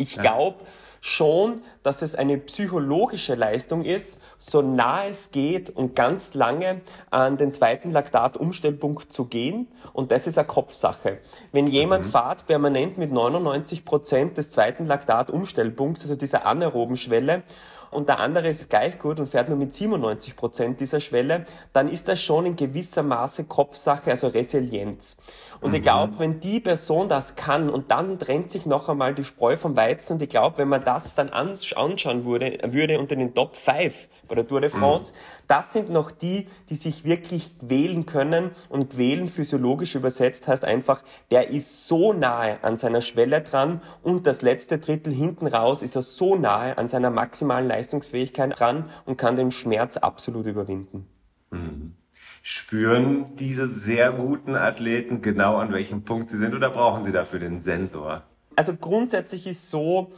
Ich 0.00 0.16
ja. 0.16 0.22
glaube, 0.22 0.64
schon, 1.00 1.60
dass 1.82 2.02
es 2.02 2.14
eine 2.14 2.38
psychologische 2.38 3.34
Leistung 3.34 3.84
ist, 3.84 4.18
so 4.36 4.62
nah 4.62 5.06
es 5.06 5.30
geht 5.30 5.70
und 5.70 5.96
ganz 5.96 6.34
lange 6.34 6.82
an 7.10 7.36
den 7.36 7.52
zweiten 7.52 7.90
Laktatumstellpunkt 7.90 9.12
zu 9.12 9.24
gehen. 9.24 9.68
Und 9.92 10.10
das 10.10 10.26
ist 10.26 10.38
eine 10.38 10.46
Kopfsache. 10.46 11.18
Wenn 11.52 11.66
jemand 11.66 12.06
mhm. 12.06 12.10
fahrt 12.10 12.46
permanent 12.46 12.98
mit 12.98 13.12
99 13.12 13.84
Prozent 13.84 14.36
des 14.36 14.50
zweiten 14.50 14.84
Laktatumstellpunkts, 14.84 16.02
also 16.02 16.16
dieser 16.16 16.46
anaeroben 16.46 16.96
Schwelle, 16.96 17.42
und 17.90 18.08
der 18.08 18.20
andere 18.20 18.48
ist 18.48 18.70
gleich 18.70 18.98
gut 18.98 19.18
und 19.18 19.28
fährt 19.28 19.48
nur 19.48 19.58
mit 19.58 19.74
97 19.74 20.36
Prozent 20.36 20.78
dieser 20.80 21.00
Schwelle, 21.00 21.44
dann 21.72 21.88
ist 21.88 22.06
das 22.06 22.22
schon 22.22 22.46
in 22.46 22.54
gewisser 22.54 23.02
Maße 23.02 23.44
Kopfsache, 23.44 24.10
also 24.10 24.28
Resilienz. 24.28 25.16
Und 25.60 25.70
mhm. 25.70 25.76
ich 25.76 25.82
glaube, 25.82 26.18
wenn 26.18 26.40
die 26.40 26.60
Person 26.60 27.08
das 27.08 27.36
kann 27.36 27.68
und 27.68 27.90
dann 27.90 28.18
trennt 28.18 28.50
sich 28.50 28.66
noch 28.66 28.88
einmal 28.88 29.14
die 29.14 29.24
Spreu 29.24 29.56
vom 29.56 29.76
Weizen 29.76 30.14
und 30.14 30.22
ich 30.22 30.28
glaube, 30.28 30.58
wenn 30.58 30.68
man 30.68 30.84
das 30.84 31.14
dann 31.14 31.28
anschauen 31.30 32.24
würde, 32.24 32.58
würde 32.72 32.98
unter 32.98 33.16
den 33.16 33.34
Top 33.34 33.56
5 33.56 34.08
bei 34.26 34.34
der 34.36 34.46
Tour 34.46 34.60
de 34.60 34.70
France, 34.70 35.12
mhm. 35.12 35.16
das 35.48 35.72
sind 35.72 35.90
noch 35.90 36.10
die, 36.10 36.46
die 36.68 36.76
sich 36.76 37.04
wirklich 37.04 37.52
wählen 37.60 38.06
können 38.06 38.52
und 38.68 38.96
wählen 38.96 39.28
physiologisch 39.28 39.94
übersetzt 39.94 40.48
heißt 40.48 40.64
einfach, 40.64 41.02
der 41.30 41.50
ist 41.50 41.88
so 41.88 42.12
nahe 42.12 42.62
an 42.62 42.76
seiner 42.76 43.00
Schwelle 43.00 43.42
dran 43.42 43.82
und 44.02 44.26
das 44.26 44.42
letzte 44.42 44.78
Drittel 44.78 45.12
hinten 45.12 45.46
raus 45.46 45.82
ist 45.82 45.96
er 45.96 46.02
so 46.02 46.36
nahe 46.36 46.78
an 46.78 46.88
seiner 46.88 47.10
maximalen 47.10 47.68
Leistungsfähigkeit 47.68 48.58
dran 48.58 48.88
und 49.04 49.18
kann 49.18 49.36
den 49.36 49.50
Schmerz 49.50 49.96
absolut 49.96 50.46
überwinden. 50.46 51.06
Mhm. 51.50 51.94
Spüren 52.42 53.36
diese 53.36 53.68
sehr 53.68 54.12
guten 54.12 54.56
Athleten 54.56 55.20
genau 55.20 55.56
an 55.56 55.72
welchem 55.72 56.04
Punkt 56.04 56.30
sie 56.30 56.38
sind 56.38 56.54
oder 56.54 56.70
brauchen 56.70 57.04
sie 57.04 57.12
dafür 57.12 57.38
den 57.38 57.60
Sensor? 57.60 58.22
Also 58.56 58.74
grundsätzlich 58.74 59.46
ist 59.46 59.70
so, 59.70 60.10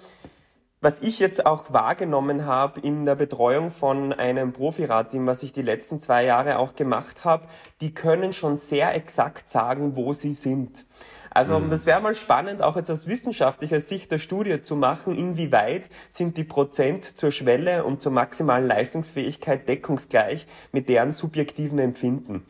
was 0.80 1.00
ich 1.00 1.18
jetzt 1.18 1.46
auch 1.46 1.72
wahrgenommen 1.72 2.44
habe 2.44 2.80
in 2.80 3.04
der 3.04 3.14
Betreuung 3.14 3.70
von 3.70 4.12
einem 4.12 4.52
Profiradteam, 4.52 5.26
was 5.26 5.42
ich 5.42 5.52
die 5.52 5.62
letzten 5.62 6.00
zwei 6.00 6.24
Jahre 6.24 6.58
auch 6.58 6.74
gemacht 6.74 7.24
habe, 7.24 7.46
die 7.80 7.94
können 7.94 8.32
schon 8.32 8.56
sehr 8.56 8.94
exakt 8.94 9.48
sagen, 9.48 9.96
wo 9.96 10.12
sie 10.12 10.32
sind. 10.32 10.86
Also 11.34 11.58
mhm. 11.58 11.70
das 11.70 11.86
wäre 11.86 12.00
mal 12.00 12.14
spannend, 12.14 12.62
auch 12.62 12.76
jetzt 12.76 12.90
aus 12.90 13.06
wissenschaftlicher 13.06 13.80
Sicht 13.80 14.10
der 14.10 14.18
Studie 14.18 14.62
zu 14.62 14.76
machen, 14.76 15.16
inwieweit 15.16 15.88
sind 16.08 16.36
die 16.36 16.44
Prozent 16.44 17.04
zur 17.04 17.30
Schwelle 17.30 17.84
und 17.84 18.02
zur 18.02 18.12
maximalen 18.12 18.66
Leistungsfähigkeit 18.66 19.68
deckungsgleich 19.68 20.46
mit 20.72 20.88
deren 20.88 21.12
subjektiven 21.12 21.78
Empfinden. 21.78 22.44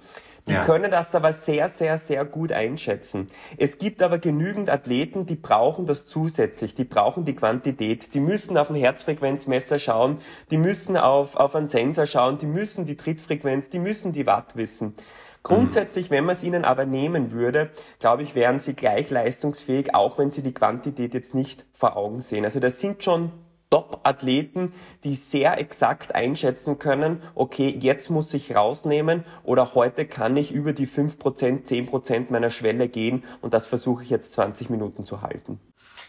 Die 0.48 0.54
ja. 0.54 0.64
können 0.64 0.90
das 0.90 1.14
aber 1.14 1.32
sehr, 1.32 1.68
sehr, 1.68 1.98
sehr 1.98 2.24
gut 2.24 2.50
einschätzen. 2.50 3.28
Es 3.58 3.78
gibt 3.78 4.02
aber 4.02 4.18
genügend 4.18 4.70
Athleten, 4.70 5.24
die 5.24 5.36
brauchen 5.36 5.86
das 5.86 6.04
zusätzlich, 6.04 6.74
die 6.74 6.84
brauchen 6.84 7.24
die 7.24 7.36
Quantität, 7.36 8.12
die 8.12 8.18
müssen 8.18 8.58
auf 8.58 8.68
ein 8.68 8.74
Herzfrequenzmesser 8.74 9.78
schauen, 9.78 10.18
die 10.50 10.56
müssen 10.56 10.96
auf, 10.96 11.36
auf 11.36 11.54
einen 11.54 11.68
Sensor 11.68 12.06
schauen, 12.06 12.38
die 12.38 12.46
müssen 12.46 12.86
die 12.86 12.96
Trittfrequenz, 12.96 13.68
die 13.68 13.78
müssen 13.78 14.10
die 14.10 14.26
Watt 14.26 14.56
wissen. 14.56 14.94
Grundsätzlich, 15.42 16.10
wenn 16.10 16.24
man 16.24 16.36
es 16.36 16.44
ihnen 16.44 16.64
aber 16.64 16.86
nehmen 16.86 17.32
würde, 17.32 17.70
glaube 17.98 18.22
ich, 18.22 18.34
wären 18.34 18.60
sie 18.60 18.74
gleich 18.74 19.10
leistungsfähig, 19.10 19.94
auch 19.94 20.18
wenn 20.18 20.30
sie 20.30 20.42
die 20.42 20.54
Quantität 20.54 21.14
jetzt 21.14 21.34
nicht 21.34 21.66
vor 21.72 21.96
Augen 21.96 22.20
sehen. 22.20 22.44
Also 22.44 22.60
das 22.60 22.78
sind 22.78 23.02
schon 23.02 23.32
Top-Athleten, 23.72 24.74
die 25.02 25.14
sehr 25.14 25.58
exakt 25.58 26.14
einschätzen 26.14 26.78
können, 26.78 27.22
okay, 27.34 27.74
jetzt 27.80 28.10
muss 28.10 28.34
ich 28.34 28.54
rausnehmen 28.54 29.24
oder 29.44 29.74
heute 29.74 30.04
kann 30.04 30.36
ich 30.36 30.52
über 30.52 30.74
die 30.74 30.86
5%, 30.86 31.66
10% 31.66 32.26
meiner 32.28 32.50
Schwelle 32.50 32.88
gehen 32.88 33.24
und 33.40 33.54
das 33.54 33.66
versuche 33.66 34.02
ich 34.02 34.10
jetzt 34.10 34.32
20 34.32 34.68
Minuten 34.68 35.04
zu 35.04 35.22
halten. 35.22 35.58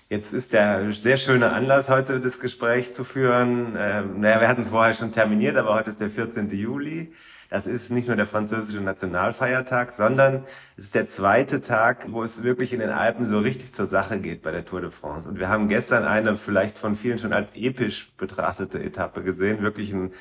Jetzt 0.10 0.34
ist 0.34 0.52
der 0.52 0.92
sehr 0.92 1.16
schöne 1.16 1.54
Anlass, 1.54 1.90
heute 1.90 2.20
das 2.20 2.42
Gespräch 2.42 2.94
zu 2.94 3.06
führen. 3.06 3.78
Ähm, 3.80 4.20
naja, 4.20 4.42
wir 4.42 4.50
hatten 4.50 4.62
es 4.62 4.70
vorher 4.70 4.94
schon 4.94 5.14
terminiert, 5.14 5.56
aber 5.56 5.74
heute 5.74 5.90
ist 5.90 6.02
der 6.02 6.10
14. 6.10 6.50
Juli. 6.50 7.14
Das 7.54 7.68
ist 7.68 7.92
nicht 7.92 8.08
nur 8.08 8.16
der 8.16 8.26
französische 8.26 8.82
Nationalfeiertag, 8.82 9.94
sondern 9.94 10.44
es 10.76 10.86
ist 10.86 10.96
der 10.96 11.08
zweite 11.08 11.62
Tag, 11.62 12.08
wo 12.12 12.24
es 12.24 12.42
wirklich 12.42 12.74
in 12.74 12.80
den 12.80 12.90
Alpen 12.90 13.28
so 13.28 13.38
richtig 13.38 13.76
zur 13.76 13.86
Sache 13.86 14.20
geht 14.20 14.42
bei 14.42 14.50
der 14.50 14.66
Tour 14.66 14.82
de 14.82 14.90
France. 14.90 15.30
Und 15.30 15.38
wir 15.38 15.50
haben 15.50 15.68
gestern 15.68 16.04
eine 16.04 16.36
vielleicht 16.36 16.80
von 16.80 16.96
vielen 16.96 17.20
schon 17.20 17.32
als 17.32 17.52
episch 17.54 18.12
betrachtete 18.18 18.82
Etappe 18.82 19.22
gesehen, 19.22 19.62
wirklich 19.62 19.94
ein 19.94 20.14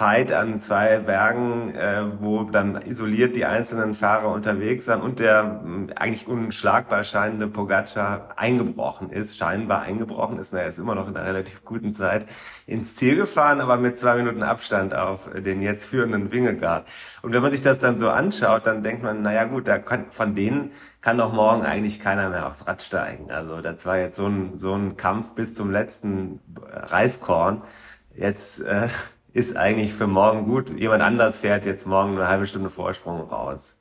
Fight 0.00 0.32
an 0.32 0.58
zwei 0.58 0.96
Bergen, 0.96 1.74
äh, 1.74 2.04
wo 2.20 2.44
dann 2.44 2.80
isoliert 2.80 3.36
die 3.36 3.44
einzelnen 3.44 3.92
Fahrer 3.92 4.30
unterwegs 4.30 4.88
waren 4.88 5.02
und 5.02 5.18
der 5.18 5.60
mh, 5.62 5.92
eigentlich 5.94 6.26
unschlagbar 6.26 7.04
scheinende 7.04 7.48
Pogacar 7.48 8.30
eingebrochen 8.36 9.10
ist, 9.10 9.36
scheinbar 9.36 9.82
eingebrochen 9.82 10.38
ist, 10.38 10.54
er 10.54 10.68
ist 10.68 10.78
immer 10.78 10.94
noch 10.94 11.06
in 11.06 11.14
einer 11.14 11.28
relativ 11.28 11.66
guten 11.66 11.92
Zeit 11.92 12.24
ins 12.66 12.96
Ziel 12.96 13.14
gefahren, 13.14 13.60
aber 13.60 13.76
mit 13.76 13.98
zwei 13.98 14.14
Minuten 14.14 14.42
Abstand 14.42 14.96
auf 14.96 15.28
den 15.34 15.60
jetzt 15.60 15.84
führenden 15.84 16.32
Wingegaard. 16.32 16.86
Und 17.20 17.34
wenn 17.34 17.42
man 17.42 17.52
sich 17.52 17.60
das 17.60 17.78
dann 17.78 17.98
so 17.98 18.08
anschaut, 18.08 18.66
dann 18.66 18.82
denkt 18.82 19.02
man, 19.02 19.20
naja 19.20 19.44
gut, 19.44 19.68
da 19.68 19.76
kann, 19.76 20.06
von 20.12 20.34
denen 20.34 20.70
kann 21.02 21.18
doch 21.18 21.34
morgen 21.34 21.62
eigentlich 21.62 22.00
keiner 22.00 22.30
mehr 22.30 22.46
aufs 22.46 22.66
Rad 22.66 22.80
steigen. 22.80 23.30
Also 23.30 23.60
das 23.60 23.84
war 23.84 23.98
jetzt 23.98 24.16
so 24.16 24.24
ein, 24.26 24.56
so 24.56 24.72
ein 24.72 24.96
Kampf 24.96 25.32
bis 25.32 25.54
zum 25.54 25.70
letzten 25.70 26.40
Reiskorn. 26.56 27.60
Jetzt 28.16 28.60
äh, 28.60 28.88
ist 29.32 29.56
eigentlich 29.56 29.92
für 29.92 30.06
morgen 30.06 30.44
gut. 30.44 30.70
Jemand 30.78 31.02
anders 31.02 31.36
fährt 31.36 31.64
jetzt 31.64 31.86
morgen 31.86 32.16
eine 32.16 32.28
halbe 32.28 32.46
Stunde 32.46 32.70
Vorsprung 32.70 33.20
raus. 33.20 33.76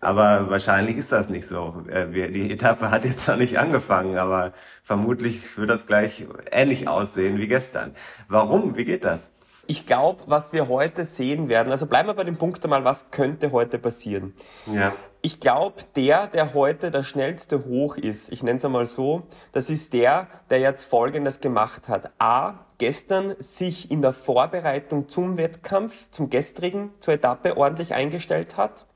Aber 0.00 0.50
wahrscheinlich 0.50 0.96
ist 0.96 1.12
das 1.12 1.28
nicht 1.28 1.48
so. 1.48 1.82
Äh, 1.88 2.30
die 2.30 2.50
Etappe 2.50 2.90
hat 2.90 3.04
jetzt 3.04 3.26
noch 3.28 3.36
nicht 3.36 3.58
angefangen, 3.58 4.18
aber 4.18 4.52
vermutlich 4.84 5.56
wird 5.56 5.70
das 5.70 5.86
gleich 5.86 6.26
ähnlich 6.50 6.88
aussehen 6.88 7.38
wie 7.38 7.48
gestern. 7.48 7.94
Warum? 8.28 8.76
Wie 8.76 8.84
geht 8.84 9.04
das? 9.04 9.30
Ich 9.68 9.84
glaube, 9.84 10.22
was 10.26 10.52
wir 10.52 10.68
heute 10.68 11.04
sehen 11.04 11.48
werden, 11.48 11.72
also 11.72 11.86
bleiben 11.86 12.08
wir 12.08 12.14
bei 12.14 12.22
dem 12.22 12.36
Punkt 12.36 12.62
einmal, 12.62 12.84
was 12.84 13.10
könnte 13.10 13.50
heute 13.50 13.80
passieren? 13.80 14.34
Ja. 14.72 14.92
Ich 15.22 15.40
glaube, 15.40 15.82
der, 15.96 16.28
der 16.28 16.54
heute 16.54 16.92
der 16.92 17.02
schnellste 17.02 17.64
hoch 17.64 17.96
ist, 17.96 18.30
ich 18.30 18.44
nenne 18.44 18.58
es 18.58 18.64
einmal 18.64 18.86
so, 18.86 19.24
das 19.50 19.68
ist 19.68 19.92
der, 19.92 20.28
der 20.50 20.60
jetzt 20.60 20.84
Folgendes 20.84 21.40
gemacht 21.40 21.88
hat. 21.88 22.12
A, 22.20 22.65
gestern 22.78 23.34
sich 23.38 23.90
in 23.90 24.02
der 24.02 24.12
Vorbereitung 24.12 25.08
zum 25.08 25.38
Wettkampf, 25.38 26.10
zum 26.10 26.30
gestrigen, 26.30 26.90
zur 27.00 27.14
Etappe 27.14 27.56
ordentlich 27.56 27.94
eingestellt 27.94 28.56
hat 28.56 28.86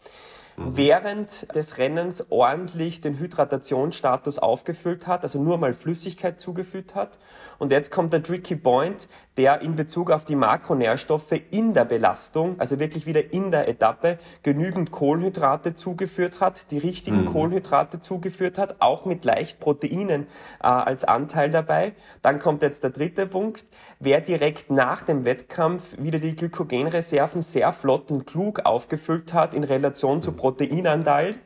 mhm. 0.61 0.77
während 0.77 1.55
des 1.55 1.79
Rennens 1.79 2.25
ordentlich 2.31 3.01
den 3.01 3.19
Hydratationsstatus 3.19 4.39
aufgefüllt 4.39 5.07
hat, 5.07 5.23
also 5.23 5.43
nur 5.43 5.59
mal 5.59 5.75
Flüssigkeit 5.75 6.41
zugeführt 6.41 6.95
hat. 6.95 7.19
Und 7.59 7.73
jetzt 7.73 7.91
kommt 7.91 8.13
der 8.13 8.23
tricky 8.23 8.57
point, 8.57 9.09
der 9.37 9.63
in 9.63 9.77
Bezug 9.77 10.11
auf 10.11 10.25
die 10.25 10.37
Makronährstoffe 10.37 11.41
in 11.51 11.75
der 11.75 11.85
Belastung, 11.85 12.59
also 12.59 12.79
wirklich 12.79 13.07
wieder 13.07 13.33
in 13.33 13.51
der 13.51 13.69
Etappe, 13.69 14.19
genügend 14.43 14.91
Kohlenhydrate 14.91 15.75
zugeführt 15.75 16.41
hat, 16.41 16.71
die 16.71 16.79
richtigen 16.79 17.23
mhm. 17.23 17.27
Kohlenhydrate 17.27 18.01
zugeführt 18.01 18.59
hat, 18.59 18.77
auch 18.81 19.05
mit 19.07 19.25
leicht 19.25 19.61
Proteinen 19.61 20.27
äh, 20.63 20.67
als 20.67 21.05
Anteil 21.05 21.51
dabei. 21.51 21.93
Dann 22.23 22.39
kommt 22.39 22.63
jetzt 22.63 22.83
der 22.83 22.91
dritte 22.91 23.27
Punkt, 23.27 23.65
wer 23.99 24.21
direkt 24.21 24.71
nach 24.71 25.03
dem 25.03 25.25
Wettkampf 25.25 25.97
wieder 25.99 26.19
die 26.19 26.37
Glykogenreserven 26.37 27.43
sehr 27.43 27.73
flott 27.73 28.11
und 28.11 28.27
klug 28.27 28.61
aufgefüllt 28.65 29.33
hat 29.33 29.55
in 29.55 29.65
Relation 29.65 30.23
zu 30.23 30.33
Protein 30.33 30.50
Proteinanteil. 30.51 31.37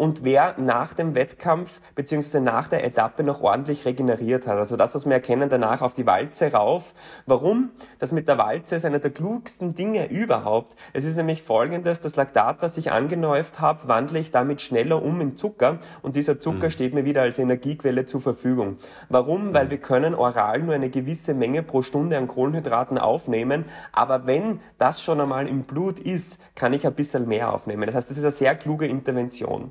Und 0.00 0.24
wer 0.24 0.54
nach 0.58 0.94
dem 0.94 1.14
Wettkampf 1.14 1.82
beziehungsweise 1.94 2.40
nach 2.40 2.68
der 2.68 2.84
Etappe 2.86 3.22
noch 3.22 3.42
ordentlich 3.42 3.84
regeneriert 3.84 4.46
hat. 4.46 4.56
Also 4.56 4.78
das, 4.78 4.94
was 4.94 5.04
wir 5.04 5.12
erkennen, 5.12 5.50
danach 5.50 5.82
auf 5.82 5.92
die 5.92 6.06
Walze 6.06 6.50
rauf. 6.50 6.94
Warum? 7.26 7.68
Das 7.98 8.10
mit 8.10 8.26
der 8.26 8.38
Walze 8.38 8.76
ist 8.76 8.86
einer 8.86 8.98
der 8.98 9.10
klugsten 9.10 9.74
Dinge 9.74 10.10
überhaupt. 10.10 10.74
Es 10.94 11.04
ist 11.04 11.16
nämlich 11.16 11.42
folgendes, 11.42 12.00
das 12.00 12.16
Laktat, 12.16 12.62
was 12.62 12.78
ich 12.78 12.92
angehäuft 12.92 13.60
habe, 13.60 13.88
wandle 13.88 14.20
ich 14.20 14.30
damit 14.30 14.62
schneller 14.62 15.02
um 15.02 15.20
in 15.20 15.36
Zucker 15.36 15.80
und 16.00 16.16
dieser 16.16 16.40
Zucker 16.40 16.68
mhm. 16.68 16.70
steht 16.70 16.94
mir 16.94 17.04
wieder 17.04 17.20
als 17.20 17.38
Energiequelle 17.38 18.06
zur 18.06 18.22
Verfügung. 18.22 18.78
Warum? 19.10 19.52
Weil 19.52 19.68
wir 19.68 19.82
können 19.82 20.14
oral 20.14 20.62
nur 20.62 20.74
eine 20.74 20.88
gewisse 20.88 21.34
Menge 21.34 21.62
pro 21.62 21.82
Stunde 21.82 22.16
an 22.16 22.26
Kohlenhydraten 22.26 22.96
aufnehmen, 22.96 23.66
aber 23.92 24.26
wenn 24.26 24.60
das 24.78 25.02
schon 25.02 25.20
einmal 25.20 25.46
im 25.46 25.64
Blut 25.64 25.98
ist, 25.98 26.40
kann 26.54 26.72
ich 26.72 26.86
ein 26.86 26.94
bisschen 26.94 27.28
mehr 27.28 27.52
aufnehmen. 27.52 27.84
Das 27.84 27.96
heißt, 27.96 28.08
das 28.08 28.16
ist 28.16 28.24
eine 28.24 28.30
sehr 28.30 28.54
kluge 28.54 28.86
Intervention. 28.86 29.70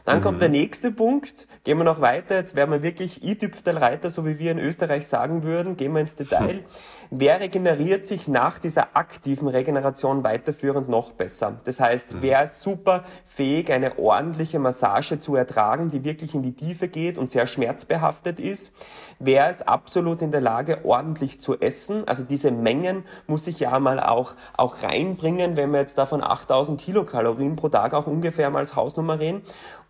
Dann 0.05 0.17
mhm. 0.17 0.21
kommt 0.21 0.41
der 0.41 0.49
nächste 0.49 0.91
Punkt. 0.91 1.47
Gehen 1.63 1.77
wir 1.77 1.83
noch 1.83 2.01
weiter. 2.01 2.35
Jetzt 2.35 2.55
werden 2.55 2.71
wir 2.71 2.83
wirklich 2.83 3.23
i-Tüpfelreiter, 3.23 4.09
so 4.09 4.25
wie 4.25 4.39
wir 4.39 4.51
in 4.51 4.59
Österreich 4.59 5.07
sagen 5.07 5.43
würden. 5.43 5.77
Gehen 5.77 5.93
wir 5.93 6.01
ins 6.01 6.15
Detail. 6.15 6.59
Hm. 6.59 6.65
Wer 7.13 7.41
regeneriert 7.41 8.07
sich 8.07 8.29
nach 8.29 8.57
dieser 8.57 8.95
aktiven 8.95 9.49
Regeneration 9.49 10.23
weiterführend 10.23 10.87
noch 10.87 11.11
besser? 11.11 11.59
Das 11.65 11.81
heißt, 11.81 12.13
mhm. 12.13 12.17
wer 12.21 12.43
ist 12.43 12.61
super 12.61 13.03
fähig, 13.25 13.69
eine 13.69 13.99
ordentliche 13.99 14.59
Massage 14.59 15.19
zu 15.19 15.35
ertragen, 15.35 15.89
die 15.89 16.05
wirklich 16.05 16.35
in 16.35 16.41
die 16.41 16.53
Tiefe 16.53 16.87
geht 16.87 17.17
und 17.17 17.29
sehr 17.29 17.47
schmerzbehaftet 17.47 18.39
ist? 18.39 18.73
Wer 19.19 19.49
ist 19.49 19.67
absolut 19.67 20.21
in 20.21 20.31
der 20.31 20.39
Lage, 20.39 20.85
ordentlich 20.85 21.41
zu 21.41 21.59
essen? 21.59 22.07
Also 22.07 22.23
diese 22.23 22.49
Mengen 22.49 23.03
muss 23.27 23.45
ich 23.45 23.59
ja 23.59 23.77
mal 23.81 23.99
auch, 23.99 24.35
auch 24.55 24.81
reinbringen, 24.81 25.57
wenn 25.57 25.71
wir 25.71 25.81
jetzt 25.81 25.97
da 25.97 26.05
von 26.05 26.23
8000 26.23 26.79
Kilokalorien 26.79 27.57
pro 27.57 27.67
Tag 27.67 27.93
auch 27.93 28.07
ungefähr 28.07 28.49
mal 28.49 28.59
als 28.59 28.77
Hausnummer 28.77 29.19
reden. 29.19 29.41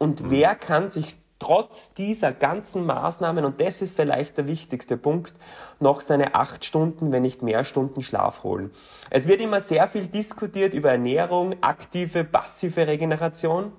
Und 0.02 0.24
mhm. 0.24 0.32
wer 0.32 0.56
kann 0.56 0.90
sich 0.90 1.16
trotz 1.38 1.94
dieser 1.94 2.32
ganzen 2.32 2.88
Maßnahmen, 2.88 3.46
und 3.46 3.62
das 3.62 3.84
ist 3.84 3.96
vielleicht 3.96 4.36
der 4.36 4.48
wichtigste 4.48 4.98
Punkt, 4.98 5.36
noch 5.80 6.02
seine 6.02 6.34
acht 6.34 6.66
Stunden, 6.66 7.12
wenn 7.12 7.22
nicht 7.22 7.44
mehr 7.44 7.64
Stunden 7.64 8.02
Schlaf 8.02 8.42
holen. 8.42 8.72
Es 9.12 9.28
wird 9.28 9.42
immer 9.42 9.62
sehr 9.62 9.88
viel 9.88 10.08
diskutiert 10.08 10.74
über 10.74 10.90
Ernährung, 10.90 11.54
aktive, 11.62 12.24
passive 12.24 12.88
Regeneration. 12.88 13.74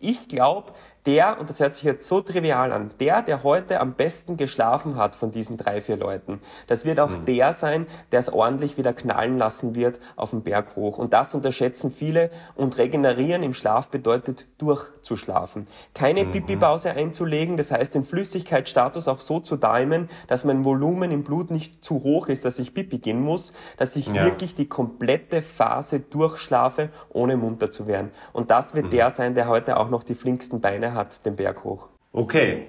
Ich 0.00 0.26
glaube, 0.26 0.72
der, 1.08 1.40
und 1.40 1.48
das 1.48 1.58
hört 1.58 1.74
sich 1.74 1.84
jetzt 1.84 2.06
so 2.06 2.20
trivial 2.20 2.70
an, 2.70 2.90
der, 3.00 3.22
der 3.22 3.42
heute 3.42 3.80
am 3.80 3.94
besten 3.94 4.36
geschlafen 4.36 4.96
hat 4.96 5.16
von 5.16 5.30
diesen 5.30 5.56
drei, 5.56 5.80
vier 5.80 5.96
Leuten, 5.96 6.38
das 6.66 6.84
wird 6.84 7.00
auch 7.00 7.08
mhm. 7.08 7.24
der 7.24 7.54
sein, 7.54 7.86
der 8.12 8.18
es 8.18 8.30
ordentlich 8.30 8.76
wieder 8.76 8.92
knallen 8.92 9.38
lassen 9.38 9.74
wird 9.74 9.98
auf 10.16 10.30
dem 10.30 10.42
Berg 10.42 10.76
hoch. 10.76 10.98
Und 10.98 11.14
das 11.14 11.34
unterschätzen 11.34 11.90
viele 11.90 12.30
und 12.56 12.76
regenerieren 12.76 13.42
im 13.42 13.54
Schlaf 13.54 13.88
bedeutet 13.88 14.44
durchzuschlafen. 14.58 15.66
Keine 15.94 16.24
mhm. 16.24 16.32
Pipi-Pause 16.32 16.90
einzulegen, 16.90 17.56
das 17.56 17.72
heißt 17.72 17.94
den 17.94 18.04
Flüssigkeitsstatus 18.04 19.08
auch 19.08 19.20
so 19.20 19.40
zu 19.40 19.56
timen, 19.56 20.10
dass 20.26 20.44
mein 20.44 20.66
Volumen 20.66 21.10
im 21.10 21.24
Blut 21.24 21.50
nicht 21.50 21.82
zu 21.82 22.02
hoch 22.02 22.28
ist, 22.28 22.44
dass 22.44 22.58
ich 22.58 22.74
Pipi 22.74 22.98
gehen 22.98 23.22
muss, 23.22 23.54
dass 23.78 23.96
ich 23.96 24.08
ja. 24.08 24.26
wirklich 24.26 24.54
die 24.54 24.68
komplette 24.68 25.40
Phase 25.40 26.00
durchschlafe, 26.00 26.90
ohne 27.08 27.38
munter 27.38 27.70
zu 27.70 27.86
werden. 27.86 28.10
Und 28.34 28.50
das 28.50 28.74
wird 28.74 28.86
mhm. 28.86 28.90
der 28.90 29.08
sein, 29.08 29.34
der 29.34 29.48
heute 29.48 29.78
auch 29.78 29.88
noch 29.88 30.02
die 30.02 30.14
flinksten 30.14 30.60
Beine 30.60 30.92
hat 30.92 30.97
hat, 30.98 31.24
den 31.24 31.36
Berg 31.36 31.64
hoch. 31.64 31.88
Okay. 32.12 32.66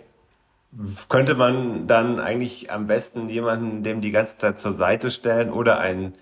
Könnte 1.10 1.36
man 1.36 1.88
dann 1.88 2.20
eigentlich 2.20 2.72
am 2.72 2.88
besten 2.88 3.28
jemanden 3.28 3.84
dem 3.84 4.02
die 4.02 4.12
ganze 4.12 4.38
Zeit 4.38 4.60
zur 4.60 4.74
Seite 4.74 5.10
stellen 5.10 5.52
oder 5.52 5.80
einen, 5.80 6.14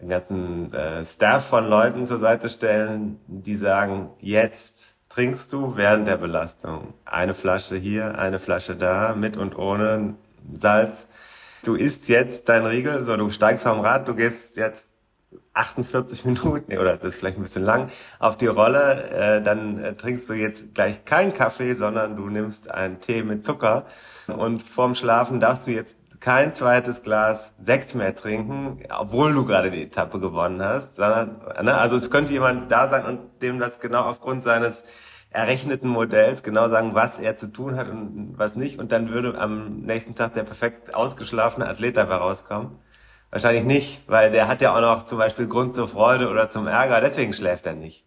einen 0.00 0.10
ganzen 0.10 0.74
äh, 0.74 1.04
Staff 1.04 1.46
von 1.46 1.66
Leuten 1.66 2.06
zur 2.06 2.18
Seite 2.18 2.48
stellen, 2.48 3.20
die 3.28 3.56
sagen, 3.56 4.10
jetzt 4.20 4.96
trinkst 5.08 5.52
du 5.52 5.76
während 5.76 6.08
der 6.08 6.16
Belastung 6.16 6.92
eine 7.04 7.34
Flasche 7.34 7.76
hier, 7.76 8.18
eine 8.18 8.40
Flasche 8.40 8.74
da, 8.74 9.14
mit 9.14 9.36
und 9.36 9.56
ohne 9.56 10.14
Salz. 10.58 11.06
Du 11.62 11.76
isst 11.76 12.08
jetzt 12.08 12.48
dein 12.48 12.66
Riegel, 12.66 13.04
so 13.04 13.16
du 13.16 13.30
steigst 13.30 13.62
vom 13.62 13.80
Rad, 13.80 14.08
du 14.08 14.16
gehst 14.16 14.56
jetzt 14.56 14.88
48 15.54 16.24
Minuten 16.24 16.76
oder 16.76 16.96
das 16.96 17.14
ist 17.14 17.20
vielleicht 17.20 17.38
ein 17.38 17.42
bisschen 17.42 17.64
lang 17.64 17.90
auf 18.18 18.36
die 18.36 18.46
Rolle, 18.46 19.10
äh, 19.10 19.42
dann 19.42 19.82
äh, 19.82 19.94
trinkst 19.94 20.28
du 20.28 20.34
jetzt 20.34 20.74
gleich 20.74 21.04
keinen 21.04 21.32
Kaffee, 21.32 21.74
sondern 21.74 22.16
du 22.16 22.28
nimmst 22.28 22.70
einen 22.70 23.00
Tee 23.00 23.22
mit 23.22 23.44
Zucker. 23.44 23.86
Und 24.26 24.62
vorm 24.62 24.94
Schlafen 24.94 25.40
darfst 25.40 25.66
du 25.66 25.70
jetzt 25.70 25.96
kein 26.20 26.52
zweites 26.52 27.02
Glas 27.02 27.50
Sekt 27.60 27.94
mehr 27.94 28.16
trinken, 28.16 28.82
obwohl 28.88 29.32
du 29.34 29.44
gerade 29.44 29.70
die 29.70 29.82
Etappe 29.82 30.18
gewonnen 30.18 30.62
hast, 30.62 30.94
sondern 30.96 31.40
ne, 31.62 31.76
also 31.76 31.96
es 31.96 32.10
könnte 32.10 32.32
jemand 32.32 32.72
da 32.72 32.88
sein 32.88 33.04
und 33.04 33.42
dem 33.42 33.58
das 33.58 33.78
genau 33.78 34.04
aufgrund 34.04 34.42
seines 34.42 34.84
errechneten 35.34 35.88
Modells 35.88 36.42
genau 36.42 36.70
sagen, 36.70 36.94
was 36.94 37.18
er 37.18 37.36
zu 37.36 37.48
tun 37.48 37.76
hat 37.76 37.90
und 37.90 38.34
was 38.36 38.54
nicht. 38.54 38.78
Und 38.78 38.92
dann 38.92 39.10
würde 39.10 39.38
am 39.38 39.80
nächsten 39.80 40.14
Tag 40.14 40.34
der 40.34 40.44
perfekt 40.44 40.94
ausgeschlafene 40.94 41.68
Athlet 41.68 41.96
dabei 41.96 42.16
rauskommen. 42.16 42.78
Wahrscheinlich 43.34 43.64
nicht, 43.64 44.02
weil 44.06 44.30
der 44.30 44.46
hat 44.46 44.60
ja 44.60 44.76
auch 44.76 44.80
noch 44.80 45.06
zum 45.06 45.18
Beispiel 45.18 45.48
Grund 45.48 45.74
zur 45.74 45.88
Freude 45.88 46.30
oder 46.30 46.50
zum 46.50 46.68
Ärger, 46.68 47.00
deswegen 47.00 47.32
schläft 47.32 47.66
er 47.66 47.74
nicht. 47.74 48.04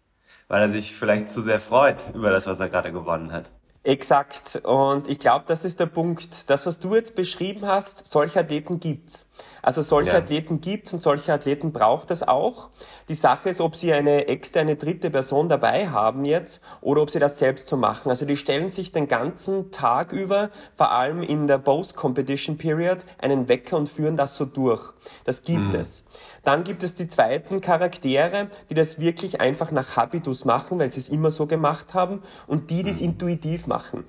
Weil 0.48 0.62
er 0.62 0.70
sich 0.70 0.96
vielleicht 0.96 1.28
zu 1.28 1.42
sehr 1.42 1.58
freut 1.58 1.98
über 2.14 2.30
das, 2.30 2.46
was 2.46 2.58
er 2.58 2.70
gerade 2.70 2.92
gewonnen 2.92 3.30
hat. 3.30 3.50
Exakt. 3.84 4.62
Und 4.64 5.06
ich 5.06 5.18
glaube, 5.18 5.44
das 5.46 5.66
ist 5.66 5.80
der 5.80 5.86
Punkt. 5.86 6.48
Das, 6.48 6.64
was 6.64 6.78
du 6.78 6.94
jetzt 6.94 7.14
beschrieben 7.14 7.66
hast, 7.66 8.06
solche 8.06 8.40
Athleten 8.40 8.80
gibt's. 8.80 9.28
Also 9.68 9.82
solche 9.82 10.12
ja. 10.12 10.16
Athleten 10.16 10.62
gibt's 10.62 10.94
und 10.94 11.02
solche 11.02 11.30
Athleten 11.30 11.72
braucht 11.72 12.10
es 12.10 12.26
auch. 12.26 12.70
Die 13.10 13.14
Sache 13.14 13.50
ist, 13.50 13.60
ob 13.60 13.76
sie 13.76 13.92
eine 13.92 14.26
externe 14.26 14.76
dritte 14.76 15.10
Person 15.10 15.50
dabei 15.50 15.88
haben 15.88 16.24
jetzt 16.24 16.62
oder 16.80 17.02
ob 17.02 17.10
sie 17.10 17.18
das 17.18 17.38
selbst 17.38 17.68
so 17.68 17.76
machen. 17.76 18.08
Also 18.08 18.24
die 18.24 18.38
stellen 18.38 18.70
sich 18.70 18.92
den 18.92 19.08
ganzen 19.08 19.70
Tag 19.70 20.12
über, 20.12 20.48
vor 20.74 20.92
allem 20.92 21.22
in 21.22 21.48
der 21.48 21.58
Post-Competition 21.58 22.56
Period, 22.56 23.04
einen 23.18 23.50
Wecker 23.50 23.76
und 23.76 23.90
führen 23.90 24.16
das 24.16 24.36
so 24.36 24.46
durch. 24.46 24.94
Das 25.24 25.42
gibt 25.42 25.74
mhm. 25.74 25.74
es. 25.74 26.06
Dann 26.44 26.64
gibt 26.64 26.82
es 26.82 26.94
die 26.94 27.06
zweiten 27.06 27.60
Charaktere, 27.60 28.48
die 28.70 28.74
das 28.74 28.98
wirklich 28.98 29.42
einfach 29.42 29.70
nach 29.70 29.96
Habitus 29.96 30.46
machen, 30.46 30.78
weil 30.78 30.90
sie 30.90 31.00
es 31.00 31.10
immer 31.10 31.30
so 31.30 31.44
gemacht 31.44 31.92
haben 31.92 32.22
und 32.46 32.70
die, 32.70 32.84
die 32.84 32.90
es 32.90 33.00
mhm. 33.00 33.08
intuitiv 33.08 33.66
machen. 33.66 34.04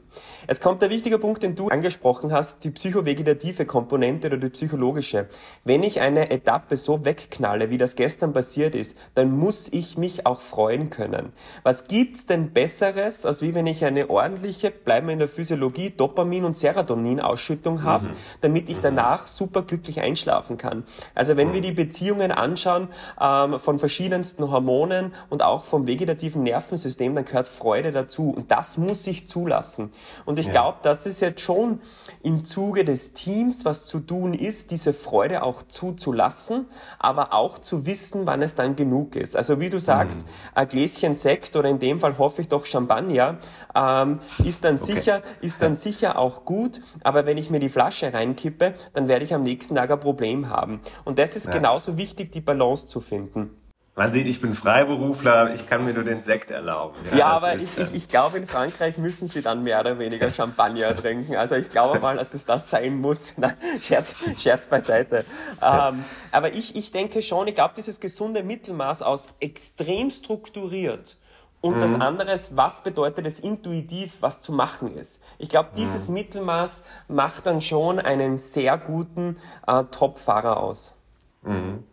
Es 0.47 0.61
kommt 0.61 0.81
der 0.81 0.89
wichtige 0.89 1.19
Punkt, 1.19 1.43
den 1.43 1.55
du 1.55 1.67
angesprochen 1.67 2.31
hast, 2.31 2.63
die 2.63 2.71
psychovegetative 2.71 3.65
Komponente 3.65 4.27
oder 4.27 4.37
die 4.37 4.49
psychologische. 4.49 5.27
Wenn 5.63 5.83
ich 5.83 6.01
eine 6.01 6.29
Etappe 6.29 6.77
so 6.77 7.05
wegknalle, 7.05 7.69
wie 7.69 7.77
das 7.77 7.95
gestern 7.95 8.33
passiert 8.33 8.75
ist, 8.75 8.97
dann 9.15 9.31
muss 9.31 9.67
ich 9.71 9.97
mich 9.97 10.25
auch 10.25 10.41
freuen 10.41 10.89
können. 10.89 11.33
Was 11.63 11.87
gibt's 11.87 12.25
denn 12.25 12.51
Besseres, 12.51 13.25
als 13.25 13.41
wie 13.41 13.53
wenn 13.53 13.67
ich 13.67 13.85
eine 13.85 14.09
ordentliche, 14.09 14.71
bleiben 14.71 15.07
wir 15.07 15.13
in 15.13 15.19
der 15.19 15.27
Physiologie, 15.27 15.89
Dopamin- 15.95 16.43
und 16.43 16.55
Serotonin-Ausschüttung 16.55 17.83
habe, 17.83 18.09
mhm. 18.09 18.13
damit 18.41 18.69
ich 18.69 18.79
danach 18.79 19.27
super 19.27 19.61
glücklich 19.63 20.01
einschlafen 20.01 20.57
kann. 20.57 20.83
Also 21.15 21.37
wenn 21.37 21.53
wir 21.53 21.61
die 21.61 21.71
Beziehungen 21.71 22.31
anschauen 22.31 22.87
ähm, 23.21 23.59
von 23.59 23.79
verschiedensten 23.79 24.49
Hormonen 24.49 25.13
und 25.29 25.43
auch 25.43 25.65
vom 25.65 25.87
vegetativen 25.87 26.43
Nervensystem, 26.43 27.15
dann 27.15 27.25
gehört 27.25 27.47
Freude 27.47 27.91
dazu. 27.91 28.29
Und 28.29 28.51
das 28.51 28.77
muss 28.77 29.05
ich 29.07 29.27
zulassen. 29.27 29.91
Und 30.25 30.39
ich 30.39 30.47
ja. 30.47 30.51
glaube, 30.51 30.77
das 30.83 31.05
ist 31.05 31.21
jetzt 31.21 31.41
schon 31.41 31.81
im 32.23 32.45
Zuge 32.45 32.85
des 32.85 33.13
Teams, 33.13 33.65
was 33.65 33.85
zu 33.85 33.99
tun 33.99 34.33
ist, 34.33 34.71
diese 34.71 34.93
Freude 35.29 35.43
auch 35.43 35.63
zuzulassen, 35.63 36.65
aber 36.97 37.33
auch 37.33 37.59
zu 37.59 37.85
wissen, 37.85 38.25
wann 38.25 38.41
es 38.41 38.55
dann 38.55 38.75
genug 38.75 39.15
ist. 39.15 39.35
Also 39.35 39.59
wie 39.59 39.69
du 39.69 39.79
sagst, 39.79 40.21
mhm. 40.21 40.31
ein 40.55 40.67
Gläschen 40.67 41.15
Sekt 41.15 41.55
oder 41.55 41.69
in 41.69 41.79
dem 41.79 41.99
Fall 41.99 42.17
hoffe 42.17 42.41
ich 42.41 42.47
doch 42.47 42.65
Champagner 42.65 43.37
ähm, 43.75 44.19
ist 44.43 44.63
dann 44.63 44.75
okay. 44.75 44.93
sicher, 44.93 45.21
ist 45.41 45.61
dann 45.61 45.75
sicher 45.75 46.17
auch 46.17 46.45
gut. 46.45 46.81
Aber 47.03 47.25
wenn 47.25 47.37
ich 47.37 47.49
mir 47.49 47.59
die 47.59 47.69
Flasche 47.69 48.11
reinkippe, 48.11 48.73
dann 48.93 49.07
werde 49.07 49.25
ich 49.25 49.33
am 49.33 49.43
nächsten 49.43 49.75
Tag 49.75 49.91
ein 49.91 49.99
Problem 49.99 50.49
haben. 50.49 50.81
Und 51.05 51.19
das 51.19 51.35
ist 51.35 51.47
ja. 51.47 51.53
genauso 51.53 51.97
wichtig, 51.97 52.31
die 52.31 52.41
Balance 52.41 52.87
zu 52.87 52.99
finden. 52.99 53.58
Man 53.99 54.13
sieht, 54.13 54.27
ich 54.27 54.39
bin 54.39 54.53
Freiberufler, 54.53 55.53
ich 55.53 55.67
kann 55.67 55.83
mir 55.83 55.93
nur 55.93 56.05
den 56.05 56.23
Sekt 56.23 56.51
erlauben. 56.51 56.95
Ja, 57.11 57.17
ja 57.17 57.27
aber 57.31 57.57
ich, 57.57 57.67
ich, 57.75 57.93
ich 57.93 58.07
glaube, 58.07 58.37
in 58.37 58.47
Frankreich 58.47 58.97
müssen 58.97 59.27
sie 59.27 59.41
dann 59.41 59.61
mehr 59.61 59.77
oder 59.81 59.99
weniger 59.99 60.31
Champagner 60.31 60.95
trinken. 60.95 61.35
Also 61.35 61.55
ich 61.55 61.69
glaube 61.69 61.99
mal, 61.99 62.15
dass 62.15 62.29
das 62.29 62.45
das 62.45 62.69
sein 62.69 63.01
muss. 63.01 63.33
Nein, 63.37 63.57
Scherz, 63.81 64.15
Scherz 64.37 64.67
beiseite. 64.67 65.25
Ähm, 65.61 66.05
aber 66.31 66.53
ich, 66.53 66.77
ich 66.77 66.93
denke 66.93 67.21
schon, 67.21 67.49
ich 67.49 67.55
glaube, 67.55 67.73
dieses 67.75 67.99
gesunde 67.99 68.41
Mittelmaß 68.41 69.01
aus 69.01 69.33
extrem 69.41 70.11
strukturiert 70.11 71.17
und 71.59 71.75
mhm. 71.75 71.81
das 71.81 71.93
andere 71.95 72.31
ist, 72.31 72.55
was 72.55 72.81
bedeutet 72.83 73.25
es 73.25 73.41
intuitiv, 73.41 74.21
was 74.21 74.41
zu 74.41 74.53
machen 74.53 74.95
ist. 74.95 75.21
Ich 75.39 75.49
glaube, 75.49 75.71
dieses 75.75 76.07
mhm. 76.07 76.13
Mittelmaß 76.13 76.83
macht 77.09 77.45
dann 77.47 77.59
schon 77.59 77.99
einen 77.99 78.37
sehr 78.37 78.77
guten 78.77 79.35
äh, 79.67 79.83
Top-Fahrer 79.91 80.55
aus. 80.55 80.95
Mhm. 81.41 81.83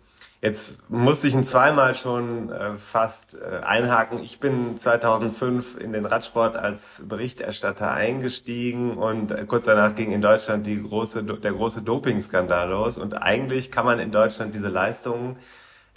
Jetzt 0.42 0.90
musste 0.90 1.28
ich 1.28 1.34
ihn 1.34 1.46
zweimal 1.46 1.94
schon 1.94 2.50
äh, 2.50 2.76
fast 2.76 3.36
äh, 3.40 3.64
einhaken. 3.64 4.22
Ich 4.22 4.38
bin 4.38 4.78
2005 4.78 5.78
in 5.78 5.92
den 5.92 6.04
Radsport 6.04 6.56
als 6.56 7.02
Berichterstatter 7.08 7.90
eingestiegen 7.90 8.98
und 8.98 9.32
äh, 9.32 9.46
kurz 9.46 9.64
danach 9.64 9.94
ging 9.94 10.12
in 10.12 10.20
Deutschland 10.20 10.66
die 10.66 10.82
große, 10.82 11.24
der 11.24 11.52
große 11.52 11.80
Dopingskandal 11.80 12.68
los. 12.68 12.98
Und 12.98 13.14
eigentlich 13.14 13.70
kann 13.70 13.86
man 13.86 13.98
in 13.98 14.12
Deutschland 14.12 14.54
diese 14.54 14.68
Leistungen 14.68 15.36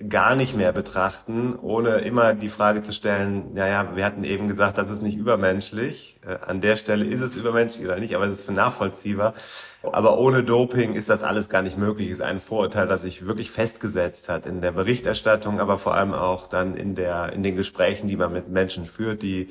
gar 0.08 0.36
nicht 0.36 0.56
mehr 0.56 0.72
betrachten, 0.72 1.56
ohne 1.60 1.98
immer 2.00 2.34
die 2.34 2.50
Frage 2.50 2.82
zu 2.82 2.94
stellen, 2.94 3.54
naja, 3.54 3.96
wir 3.96 4.06
hatten 4.06 4.24
eben 4.24 4.48
gesagt, 4.48 4.78
das 4.78 4.90
ist 4.90 5.02
nicht 5.02 5.18
übermenschlich. 5.18 6.20
Äh, 6.26 6.38
an 6.46 6.62
der 6.62 6.78
Stelle 6.78 7.06
ist 7.06 7.22
es 7.22 7.36
übermenschlich 7.36 7.86
oder 7.86 8.00
nicht, 8.00 8.16
aber 8.16 8.26
es 8.26 8.40
ist 8.40 8.46
für 8.46 8.54
nachvollziehbar. 8.54 9.34
Aber 9.82 10.18
ohne 10.18 10.44
Doping 10.44 10.94
ist 10.94 11.10
das 11.10 11.24
alles 11.24 11.50
gar 11.50 11.62
nicht 11.62 11.78
möglich. 11.78 12.10
Es 12.10 12.16
ist 12.16 12.22
ein 12.22 12.40
Vorurteil, 12.40 12.88
das 12.88 13.02
sich 13.02 13.26
wirklich 13.26 13.52
festgesetzt 13.52 14.30
hat 14.30 14.46
in 14.46 14.62
der 14.62 14.72
Berichterstattung, 14.72 15.60
aber 15.60 15.78
vor 15.78 15.96
allem 15.96 16.14
auch 16.14 16.48
dann 16.48 16.76
in 16.76 16.96
der, 16.96 17.34
in 17.34 17.44
den 17.44 17.56
Gesprächen, 17.56 18.08
die 18.08 18.16
man 18.16 18.32
mit 18.32 18.50
Menschen 18.50 18.86
führt, 18.86 19.22
die 19.22 19.50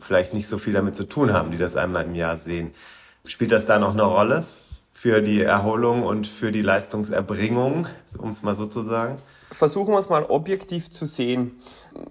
vielleicht 0.00 0.32
nicht 0.32 0.48
so 0.48 0.56
viel 0.58 0.72
damit 0.72 0.96
zu 0.96 1.04
tun 1.04 1.32
haben, 1.32 1.50
die 1.50 1.58
das 1.58 1.76
einmal 1.76 2.04
im 2.04 2.14
Jahr 2.14 2.38
sehen. 2.38 2.72
Spielt 3.26 3.52
das 3.52 3.66
da 3.66 3.78
noch 3.78 3.92
eine 3.92 4.04
Rolle 4.04 4.44
für 4.92 5.20
die 5.20 5.42
Erholung 5.42 6.02
und 6.02 6.26
für 6.26 6.52
die 6.52 6.62
Leistungserbringung, 6.62 7.86
um 8.16 8.28
es 8.30 8.42
mal 8.42 8.54
so 8.54 8.66
zu 8.66 8.82
sagen? 8.82 9.18
Versuchen 9.50 9.92
wir 9.94 9.98
es 9.98 10.08
mal 10.08 10.24
objektiv 10.24 10.90
zu 10.90 11.06
sehen. 11.06 11.58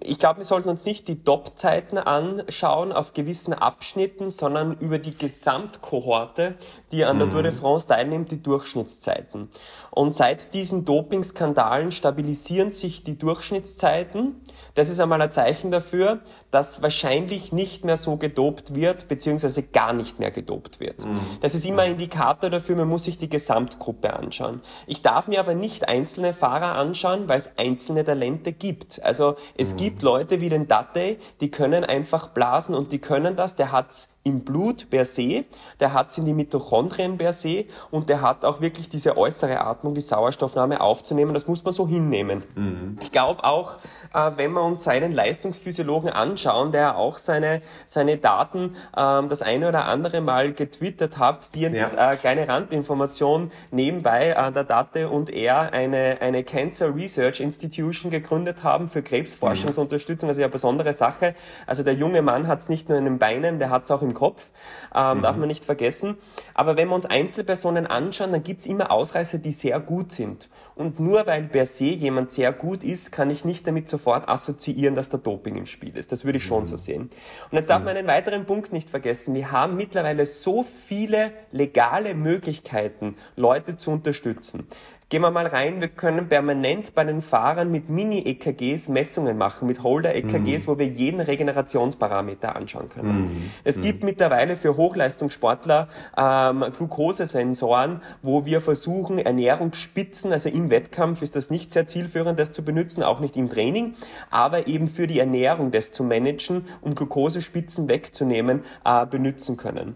Ich 0.01 0.19
glaube, 0.19 0.39
wir 0.39 0.45
sollten 0.45 0.69
uns 0.69 0.85
nicht 0.85 1.07
die 1.07 1.23
Top-Zeiten 1.23 1.97
anschauen 1.97 2.91
auf 2.91 3.13
gewissen 3.13 3.53
Abschnitten, 3.53 4.29
sondern 4.29 4.77
über 4.79 4.99
die 4.99 5.17
Gesamtkohorte, 5.17 6.55
die 6.91 7.05
an 7.05 7.19
der 7.19 7.29
Tour 7.29 7.43
de 7.43 7.51
mhm. 7.51 7.57
France 7.57 7.87
teilnimmt, 7.87 8.31
die 8.31 8.41
Durchschnittszeiten. 8.41 9.49
Und 9.91 10.13
seit 10.13 10.53
diesen 10.53 10.85
Doping-Skandalen 10.85 11.91
stabilisieren 11.91 12.71
sich 12.71 13.03
die 13.03 13.17
Durchschnittszeiten. 13.17 14.41
Das 14.75 14.89
ist 14.89 14.99
einmal 14.99 15.21
ein 15.21 15.31
Zeichen 15.31 15.71
dafür, 15.71 16.19
dass 16.51 16.81
wahrscheinlich 16.81 17.51
nicht 17.51 17.83
mehr 17.83 17.97
so 17.97 18.15
gedopt 18.15 18.75
wird, 18.75 19.07
beziehungsweise 19.07 19.63
gar 19.63 19.93
nicht 19.93 20.19
mehr 20.19 20.31
gedopt 20.31 20.79
wird. 20.79 21.05
Mhm. 21.05 21.19
Das 21.41 21.55
ist 21.55 21.65
immer 21.65 21.83
ein 21.83 21.93
Indikator 21.93 22.49
dafür, 22.49 22.75
man 22.75 22.87
muss 22.87 23.03
sich 23.03 23.17
die 23.17 23.29
Gesamtgruppe 23.29 24.13
anschauen. 24.13 24.61
Ich 24.85 25.01
darf 25.01 25.27
mir 25.27 25.39
aber 25.39 25.55
nicht 25.55 25.89
einzelne 25.89 26.33
Fahrer 26.33 26.75
anschauen, 26.75 27.27
weil 27.27 27.39
es 27.39 27.51
einzelne 27.57 28.05
Talente 28.05 28.53
gibt. 28.53 29.03
Also 29.03 29.35
es 29.57 29.66
mhm. 29.73 29.77
gibt 29.77 30.01
Leute 30.01 30.41
wie 30.41 30.49
den 30.49 30.67
Date, 30.67 31.19
die 31.41 31.51
können 31.51 31.83
einfach 31.83 32.29
blasen 32.29 32.75
und 32.75 32.91
die 32.91 32.99
können 32.99 33.35
das, 33.35 33.55
der 33.55 33.71
hat's 33.71 34.09
im 34.27 34.41
Blut 34.41 34.89
per 34.89 35.05
se, 35.05 35.45
der 35.79 35.93
hat 35.93 36.11
es 36.11 36.17
in 36.17 36.25
die 36.25 36.33
Mitochondrien 36.33 37.17
per 37.17 37.33
se 37.33 37.65
und 37.91 38.09
der 38.09 38.21
hat 38.21 38.45
auch 38.45 38.61
wirklich 38.61 38.89
diese 38.89 39.17
äußere 39.17 39.61
Atmung, 39.61 39.95
die 39.95 40.01
Sauerstoffnahme 40.01 40.81
aufzunehmen. 40.81 41.33
Das 41.33 41.47
muss 41.47 41.63
man 41.63 41.73
so 41.73 41.87
hinnehmen. 41.87 42.43
Mhm. 42.55 42.97
Ich 43.01 43.11
glaube 43.11 43.43
auch, 43.43 43.77
äh, 44.13 44.31
wenn 44.37 44.51
wir 44.53 44.63
uns 44.63 44.83
seinen 44.83 45.11
Leistungsphysiologen 45.11 46.09
anschauen, 46.09 46.71
der 46.71 46.97
auch 46.97 47.17
seine, 47.17 47.61
seine 47.85 48.17
Daten 48.17 48.75
äh, 48.95 49.27
das 49.27 49.41
eine 49.41 49.69
oder 49.69 49.85
andere 49.85 50.21
Mal 50.21 50.53
getwittert 50.53 51.17
hat, 51.17 51.55
die 51.55 51.61
jetzt 51.61 51.95
ja. 51.95 52.13
äh, 52.13 52.15
kleine 52.17 52.47
Randinformation 52.47 53.51
nebenbei 53.71 54.29
äh, 54.31 54.51
der 54.51 54.63
Date 54.63 55.09
und 55.09 55.29
er 55.29 55.73
eine, 55.73 56.17
eine 56.21 56.43
Cancer 56.43 56.95
Research 56.95 57.39
Institution 57.39 58.11
gegründet 58.11 58.63
haben 58.63 58.89
für 58.89 59.01
Krebsforschungsunterstützung. 59.01 60.29
Also 60.29 60.41
eine 60.41 60.49
besondere 60.49 60.93
Sache. 60.93 61.35
Also 61.65 61.83
der 61.83 61.93
junge 61.93 62.21
Mann 62.21 62.47
hat 62.47 62.59
es 62.59 62.69
nicht 62.69 62.89
nur 62.89 62.97
in 62.97 63.05
den 63.05 63.19
Beinen, 63.19 63.59
der 63.59 63.69
hat 63.69 63.85
es 63.85 63.91
auch 63.91 64.01
im 64.01 64.13
Kopf, 64.17 64.49
ähm, 64.95 65.19
mhm. 65.19 65.21
darf 65.21 65.37
man 65.37 65.47
nicht 65.47 65.63
vergessen. 65.63 66.17
Aber 66.55 66.75
wenn 66.75 66.87
wir 66.87 66.95
uns 66.95 67.05
Einzelpersonen 67.05 67.85
anschauen, 67.85 68.31
dann 68.31 68.41
gibt's 68.41 68.65
immer 68.65 68.91
Ausreißer, 68.91 69.37
die 69.37 69.51
sehr 69.51 69.79
gut 69.79 70.11
sind. 70.11 70.49
Und 70.73 70.99
nur 70.99 71.27
weil 71.27 71.43
per 71.43 71.67
se 71.67 71.85
jemand 71.85 72.31
sehr 72.31 72.51
gut 72.51 72.83
ist, 72.83 73.11
kann 73.11 73.29
ich 73.29 73.45
nicht 73.45 73.67
damit 73.67 73.87
sofort 73.87 74.27
assoziieren, 74.27 74.95
dass 74.95 75.09
da 75.09 75.17
Doping 75.17 75.55
im 75.55 75.67
Spiel 75.67 75.95
ist. 75.95 76.11
Das 76.11 76.25
würde 76.25 76.39
ich 76.39 76.43
schon 76.43 76.61
mhm. 76.61 76.65
so 76.65 76.77
sehen. 76.77 77.01
Und 77.03 77.57
jetzt 77.57 77.69
darf 77.69 77.83
man 77.83 77.95
einen 77.95 78.07
weiteren 78.07 78.45
Punkt 78.45 78.73
nicht 78.73 78.89
vergessen. 78.89 79.35
Wir 79.35 79.51
haben 79.51 79.75
mittlerweile 79.75 80.25
so 80.25 80.63
viele 80.63 81.31
legale 81.51 82.15
Möglichkeiten, 82.15 83.15
Leute 83.35 83.77
zu 83.77 83.91
unterstützen. 83.91 84.67
Gehen 85.09 85.21
wir 85.21 85.31
mal 85.31 85.47
rein, 85.47 85.79
wir 85.79 85.87
können 85.87 86.27
permanent 86.27 86.93
bei 86.93 87.05
den 87.05 87.21
Fahrern 87.21 87.71
mit 87.71 87.87
Mini-EKGs 87.87 88.89
Messungen 88.89 89.37
machen, 89.37 89.65
mit 89.65 89.81
Holder-EKGs, 89.81 90.63
mhm. 90.63 90.67
wo 90.67 90.79
wir 90.79 90.85
jeden 90.85 91.21
Regenerationsparameter 91.21 92.57
anschauen 92.57 92.87
können. 92.89 93.21
Mhm. 93.21 93.51
Es 93.63 93.79
gibt 93.79 94.01
mhm. 94.01 94.07
mittlerweile 94.07 94.57
für 94.57 94.75
Hochleistungssportler 94.75 95.87
ähm, 96.17 96.65
Glukosesensoren, 96.75 98.01
wo 98.21 98.43
wir 98.43 98.59
versuchen, 98.59 99.17
Ernährungsspitzen, 99.17 100.33
also 100.33 100.49
im 100.49 100.69
Wettkampf 100.71 101.21
ist 101.21 101.37
das 101.37 101.49
nicht 101.49 101.71
sehr 101.71 101.87
zielführend, 101.87 102.37
das 102.37 102.51
zu 102.51 102.61
benutzen, 102.61 103.01
auch 103.01 103.21
nicht 103.21 103.37
im 103.37 103.49
Training, 103.49 103.93
aber 104.29 104.67
eben 104.67 104.89
für 104.89 105.07
die 105.07 105.19
Ernährung 105.19 105.71
das 105.71 105.93
zu 105.93 106.03
managen, 106.03 106.65
um 106.81 106.95
Glukosespitzen 106.95 107.87
wegzunehmen, 107.87 108.65
äh, 108.83 109.05
benutzen 109.05 109.55
können. 109.55 109.95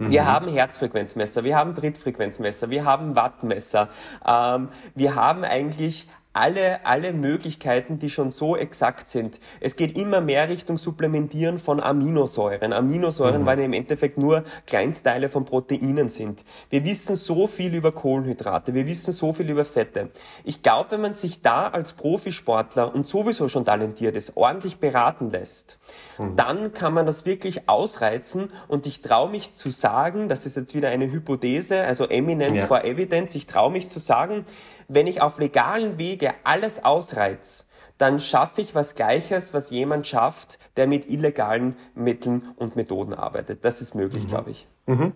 Wir 0.00 0.22
mhm. 0.22 0.26
haben 0.26 0.48
Herzfrequenzmesser, 0.48 1.44
wir 1.44 1.56
haben 1.56 1.74
Trittfrequenzmesser, 1.74 2.70
wir 2.70 2.86
haben 2.86 3.16
Wattmesser. 3.16 3.90
Ähm, 4.26 4.68
wir 4.94 5.14
haben 5.14 5.44
eigentlich 5.44 6.08
alle, 6.32 6.86
alle 6.86 7.12
Möglichkeiten, 7.12 7.98
die 7.98 8.08
schon 8.08 8.30
so 8.30 8.56
exakt 8.56 9.08
sind. 9.08 9.40
Es 9.60 9.74
geht 9.74 9.98
immer 9.98 10.20
mehr 10.20 10.48
Richtung 10.48 10.78
Supplementieren 10.78 11.58
von 11.58 11.80
Aminosäuren. 11.80 12.72
Aminosäuren, 12.72 13.42
mhm. 13.42 13.46
weil 13.46 13.58
im 13.60 13.72
Endeffekt 13.72 14.16
nur 14.16 14.44
Kleinstteile 14.66 15.28
von 15.28 15.44
Proteinen 15.44 16.08
sind. 16.08 16.44
Wir 16.68 16.84
wissen 16.84 17.16
so 17.16 17.48
viel 17.48 17.74
über 17.74 17.90
Kohlenhydrate, 17.90 18.74
wir 18.74 18.86
wissen 18.86 19.12
so 19.12 19.32
viel 19.32 19.50
über 19.50 19.64
Fette. 19.64 20.10
Ich 20.44 20.62
glaube, 20.62 20.92
wenn 20.92 21.00
man 21.00 21.14
sich 21.14 21.42
da 21.42 21.66
als 21.68 21.94
Profisportler 21.94 22.94
und 22.94 23.06
sowieso 23.08 23.48
schon 23.48 23.64
talentiert 23.64 24.14
ist, 24.14 24.36
ordentlich 24.36 24.78
beraten 24.78 25.30
lässt, 25.30 25.80
mhm. 26.18 26.36
dann 26.36 26.72
kann 26.72 26.94
man 26.94 27.06
das 27.06 27.26
wirklich 27.26 27.68
ausreizen 27.68 28.48
und 28.68 28.86
ich 28.86 29.00
traue 29.00 29.30
mich 29.30 29.54
zu 29.54 29.70
sagen, 29.70 30.28
das 30.28 30.46
ist 30.46 30.56
jetzt 30.56 30.74
wieder 30.76 30.90
eine 30.90 31.10
Hypothese, 31.10 31.82
also 31.82 32.08
Eminence 32.08 32.62
ja. 32.62 32.66
for 32.68 32.84
Evidence, 32.84 33.34
ich 33.34 33.46
traue 33.46 33.72
mich 33.72 33.88
zu 33.88 33.98
sagen, 33.98 34.44
wenn 34.92 35.06
ich 35.06 35.22
auf 35.22 35.38
legalen 35.38 35.98
Wege 35.98 36.34
alles 36.42 36.84
ausreiz, 36.84 37.66
dann 37.96 38.18
schaffe 38.18 38.60
ich 38.60 38.74
was 38.74 38.96
Gleiches, 38.96 39.54
was 39.54 39.70
jemand 39.70 40.06
schafft, 40.06 40.58
der 40.76 40.86
mit 40.86 41.08
illegalen 41.08 41.76
Mitteln 41.94 42.44
und 42.56 42.74
Methoden 42.74 43.14
arbeitet. 43.14 43.64
Das 43.64 43.80
ist 43.80 43.94
möglich, 43.94 44.24
mhm. 44.24 44.28
glaube 44.28 44.50
ich. 44.50 44.66
Mhm. 44.86 45.12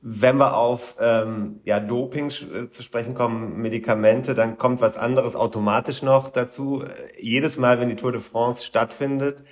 Wenn 0.00 0.36
wir 0.38 0.56
auf 0.56 0.96
ähm, 1.00 1.60
ja, 1.64 1.80
Doping 1.80 2.30
äh, 2.30 2.70
zu 2.70 2.82
sprechen 2.82 3.14
kommen, 3.14 3.60
Medikamente, 3.60 4.34
dann 4.34 4.56
kommt 4.56 4.80
was 4.80 4.96
anderes 4.96 5.36
automatisch 5.36 6.02
noch 6.02 6.30
dazu. 6.30 6.84
Jedes 7.20 7.58
Mal, 7.58 7.80
wenn 7.80 7.88
die 7.88 7.96
Tour 7.96 8.12
de 8.12 8.20
France 8.20 8.64
stattfindet, 8.64 9.44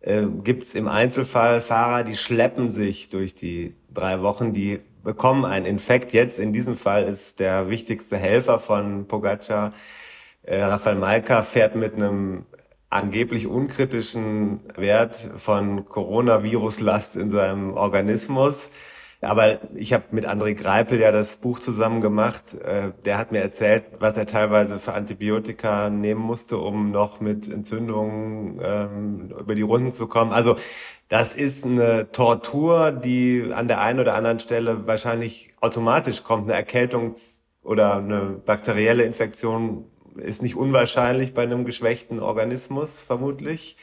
äh, 0.00 0.22
gibt 0.44 0.64
es 0.64 0.74
im 0.74 0.86
Einzelfall 0.86 1.60
Fahrer, 1.60 2.04
die 2.04 2.14
schleppen 2.14 2.68
sich 2.68 3.08
durch 3.08 3.34
die 3.34 3.74
drei 3.92 4.20
Wochen, 4.20 4.52
die 4.52 4.80
bekommen 5.06 5.44
einen 5.44 5.66
Infekt. 5.66 6.12
Jetzt 6.12 6.38
in 6.38 6.52
diesem 6.52 6.76
Fall 6.76 7.04
ist 7.04 7.38
der 7.38 7.70
wichtigste 7.70 8.16
Helfer 8.16 8.58
von 8.58 9.06
Pogacar, 9.06 9.72
äh, 10.42 10.60
Rafael 10.60 10.96
Malka, 10.96 11.42
fährt 11.42 11.76
mit 11.76 11.94
einem 11.94 12.44
angeblich 12.90 13.46
unkritischen 13.46 14.60
Wert 14.76 15.30
von 15.36 15.86
Coronavirus-Last 15.88 17.16
in 17.16 17.30
seinem 17.30 17.74
Organismus. 17.74 18.68
Aber 19.20 19.60
ich 19.74 19.92
habe 19.92 20.04
mit 20.10 20.28
André 20.28 20.54
Greipel 20.54 21.00
ja 21.00 21.10
das 21.10 21.36
Buch 21.36 21.58
zusammen 21.58 22.00
gemacht. 22.00 22.54
Äh, 22.54 22.92
der 23.04 23.18
hat 23.18 23.32
mir 23.32 23.40
erzählt, 23.40 23.84
was 23.98 24.16
er 24.16 24.26
teilweise 24.26 24.78
für 24.78 24.92
Antibiotika 24.92 25.88
nehmen 25.88 26.20
musste, 26.20 26.58
um 26.58 26.90
noch 26.90 27.20
mit 27.20 27.50
Entzündungen 27.50 28.60
ähm, 28.62 29.34
über 29.38 29.54
die 29.54 29.62
Runden 29.62 29.92
zu 29.92 30.06
kommen. 30.06 30.32
Also 30.32 30.56
das 31.08 31.34
ist 31.34 31.64
eine 31.64 32.10
Tortur, 32.10 32.92
die 32.92 33.52
an 33.54 33.68
der 33.68 33.80
einen 33.80 34.00
oder 34.00 34.14
anderen 34.14 34.38
Stelle 34.38 34.86
wahrscheinlich 34.86 35.54
automatisch 35.60 36.22
kommt. 36.22 36.44
Eine 36.44 36.54
Erkältung 36.54 37.14
oder 37.62 37.96
eine 37.96 38.40
bakterielle 38.44 39.04
Infektion 39.04 39.84
ist 40.16 40.42
nicht 40.42 40.56
unwahrscheinlich 40.56 41.34
bei 41.34 41.42
einem 41.42 41.64
geschwächten 41.64 42.20
Organismus 42.20 43.00
vermutlich. 43.00 43.76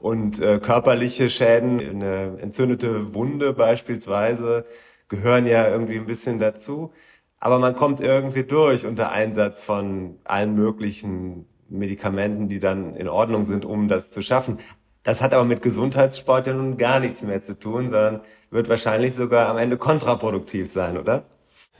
Und 0.00 0.40
äh, 0.40 0.58
körperliche 0.58 1.28
Schäden, 1.30 1.78
eine 1.78 2.38
entzündete 2.40 3.14
Wunde 3.14 3.52
beispielsweise, 3.52 4.64
gehören 5.08 5.46
ja 5.46 5.68
irgendwie 5.68 5.98
ein 5.98 6.06
bisschen 6.06 6.38
dazu. 6.38 6.92
Aber 7.38 7.58
man 7.58 7.74
kommt 7.74 8.00
irgendwie 8.00 8.44
durch 8.44 8.86
unter 8.86 9.12
Einsatz 9.12 9.60
von 9.60 10.18
allen 10.24 10.54
möglichen 10.54 11.46
Medikamenten, 11.68 12.48
die 12.48 12.58
dann 12.58 12.94
in 12.96 13.08
Ordnung 13.08 13.44
sind, 13.44 13.64
um 13.64 13.88
das 13.88 14.10
zu 14.10 14.22
schaffen. 14.22 14.58
Das 15.02 15.22
hat 15.22 15.32
aber 15.34 15.44
mit 15.44 15.62
Gesundheitssport 15.62 16.46
ja 16.46 16.52
nun 16.54 16.76
gar 16.76 17.00
nichts 17.00 17.22
mehr 17.22 17.42
zu 17.42 17.58
tun, 17.58 17.88
sondern 17.88 18.20
wird 18.50 18.68
wahrscheinlich 18.68 19.14
sogar 19.14 19.48
am 19.48 19.58
Ende 19.58 19.78
kontraproduktiv 19.78 20.70
sein, 20.70 20.98
oder? 20.98 21.24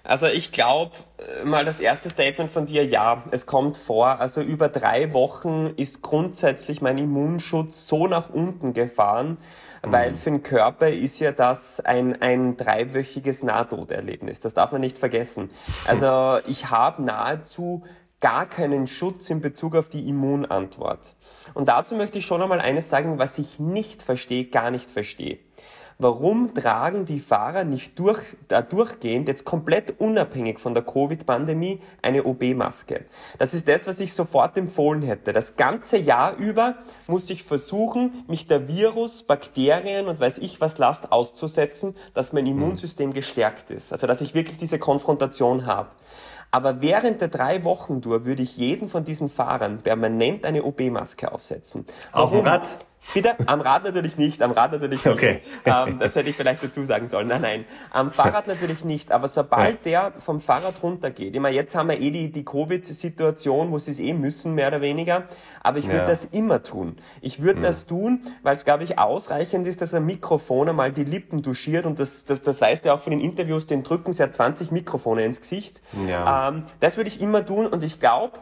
Also 0.02 0.26
ich 0.26 0.52
glaube, 0.52 0.92
äh, 1.18 1.44
mal 1.44 1.64
das 1.64 1.80
erste 1.80 2.10
Statement 2.10 2.50
von 2.50 2.66
dir, 2.66 2.84
ja, 2.84 3.24
es 3.30 3.46
kommt 3.46 3.76
vor. 3.76 4.20
Also 4.20 4.40
über 4.40 4.68
drei 4.68 5.12
Wochen 5.12 5.72
ist 5.76 6.02
grundsätzlich 6.02 6.80
mein 6.80 6.98
Immunschutz 6.98 7.86
so 7.86 8.06
nach 8.06 8.30
unten 8.30 8.72
gefahren, 8.72 9.38
mhm. 9.84 9.92
weil 9.92 10.16
für 10.16 10.30
den 10.30 10.42
Körper 10.42 10.88
ist 10.88 11.18
ja 11.18 11.32
das 11.32 11.80
ein, 11.80 12.20
ein 12.22 12.56
dreiwöchiges 12.56 13.42
Nahtoderlebnis. 13.42 14.40
Das 14.40 14.54
darf 14.54 14.72
man 14.72 14.80
nicht 14.80 14.98
vergessen. 14.98 15.50
Also 15.86 16.38
ich 16.46 16.70
habe 16.70 17.02
nahezu 17.02 17.82
gar 18.20 18.46
keinen 18.46 18.86
Schutz 18.86 19.30
in 19.30 19.40
Bezug 19.40 19.74
auf 19.74 19.88
die 19.88 20.08
Immunantwort. 20.08 21.16
Und 21.54 21.68
dazu 21.68 21.96
möchte 21.96 22.18
ich 22.18 22.26
schon 22.26 22.42
einmal 22.42 22.60
eines 22.60 22.88
sagen, 22.88 23.18
was 23.18 23.38
ich 23.38 23.58
nicht 23.58 24.02
verstehe, 24.02 24.44
gar 24.44 24.70
nicht 24.70 24.90
verstehe. 24.90 25.38
Warum 26.00 26.54
tragen 26.54 27.04
die 27.04 27.20
Fahrer 27.20 27.64
nicht 27.64 27.98
durch, 27.98 28.36
da 28.48 28.62
durchgehend, 28.62 29.28
jetzt 29.28 29.44
komplett 29.44 30.00
unabhängig 30.00 30.58
von 30.58 30.74
der 30.74 30.82
Covid-Pandemie, 30.82 31.80
eine 32.02 32.24
OB-Maske? 32.24 33.04
Das 33.38 33.54
ist 33.54 33.68
das, 33.68 33.86
was 33.86 34.00
ich 34.00 34.12
sofort 34.12 34.56
empfohlen 34.56 35.02
hätte. 35.02 35.32
Das 35.32 35.56
ganze 35.56 35.96
Jahr 35.96 36.36
über 36.36 36.76
muss 37.06 37.28
ich 37.30 37.44
versuchen, 37.44 38.24
mich 38.28 38.46
der 38.46 38.68
Virus, 38.68 39.22
Bakterien 39.22 40.08
und 40.08 40.18
weiß 40.20 40.38
ich 40.38 40.60
was 40.60 40.78
Last 40.78 41.12
auszusetzen, 41.12 41.94
dass 42.14 42.32
mein 42.32 42.46
Immunsystem 42.46 43.12
gestärkt 43.12 43.70
ist. 43.70 43.92
Also, 43.92 44.06
dass 44.06 44.20
ich 44.20 44.34
wirklich 44.34 44.56
diese 44.56 44.78
Konfrontation 44.78 45.66
habe. 45.66 45.90
Aber 46.50 46.82
während 46.82 47.20
der 47.20 47.28
drei 47.28 47.62
Wochen 47.64 48.02
Tour 48.02 48.24
würde 48.24 48.42
ich 48.42 48.56
jeden 48.56 48.88
von 48.88 49.04
diesen 49.04 49.28
Fahrern 49.28 49.82
permanent 49.82 50.44
eine 50.44 50.64
OB-Maske 50.64 51.30
aufsetzen. 51.30 51.86
Warum? 52.12 52.24
Auf 52.24 52.30
dem 52.30 52.46
Rad? 52.46 52.68
Bitte? 53.14 53.34
Am 53.46 53.60
Rad 53.60 53.84
natürlich 53.84 54.16
nicht, 54.18 54.42
am 54.42 54.52
Rad 54.52 54.72
natürlich 54.72 55.04
nicht. 55.04 55.14
Okay. 55.14 55.40
Ähm, 55.64 55.98
das 55.98 56.14
hätte 56.14 56.30
ich 56.30 56.36
vielleicht 56.36 56.62
dazu 56.62 56.84
sagen 56.84 57.08
sollen. 57.08 57.28
Nein, 57.28 57.42
nein. 57.42 57.64
Am 57.90 58.12
Fahrrad 58.12 58.46
natürlich 58.46 58.84
nicht. 58.84 59.10
Aber 59.10 59.26
sobald 59.26 59.84
der 59.84 60.12
vom 60.18 60.40
Fahrrad 60.40 60.82
runtergeht, 60.82 61.34
immer 61.34 61.48
jetzt 61.48 61.74
haben 61.74 61.88
wir 61.88 62.00
eh 62.00 62.10
die, 62.10 62.30
die 62.30 62.44
Covid-Situation, 62.44 63.72
wo 63.72 63.78
sie 63.78 63.90
es 63.90 63.98
eh 63.98 64.12
müssen, 64.12 64.54
mehr 64.54 64.68
oder 64.68 64.80
weniger. 64.80 65.24
Aber 65.62 65.78
ich 65.78 65.86
würde 65.86 65.98
ja. 65.98 66.06
das 66.06 66.24
immer 66.26 66.62
tun. 66.62 66.96
Ich 67.20 67.42
würde 67.42 67.56
hm. 67.56 67.62
das 67.62 67.86
tun, 67.86 68.20
weil 68.42 68.54
es, 68.54 68.64
glaube 68.64 68.84
ich, 68.84 68.98
ausreichend 68.98 69.66
ist, 69.66 69.80
dass 69.80 69.94
ein 69.94 70.06
Mikrofon 70.06 70.68
einmal 70.68 70.92
die 70.92 71.04
Lippen 71.04 71.42
duschiert. 71.42 71.86
Und 71.86 71.98
das, 71.98 72.24
das, 72.24 72.42
das 72.42 72.60
weißt 72.60 72.84
du 72.84 72.94
auch 72.94 73.00
von 73.00 73.10
den 73.10 73.20
Interviews, 73.20 73.66
den 73.66 73.82
drücken 73.82 74.12
sie 74.12 74.22
ja 74.22 74.30
20 74.30 74.70
Mikrofone 74.70 75.24
ins 75.24 75.40
Gesicht. 75.40 75.82
Ja. 76.06 76.48
Ähm, 76.48 76.64
das 76.78 76.96
würde 76.96 77.08
ich 77.08 77.20
immer 77.20 77.44
tun. 77.44 77.66
Und 77.66 77.82
ich 77.82 77.98
glaube, 77.98 78.38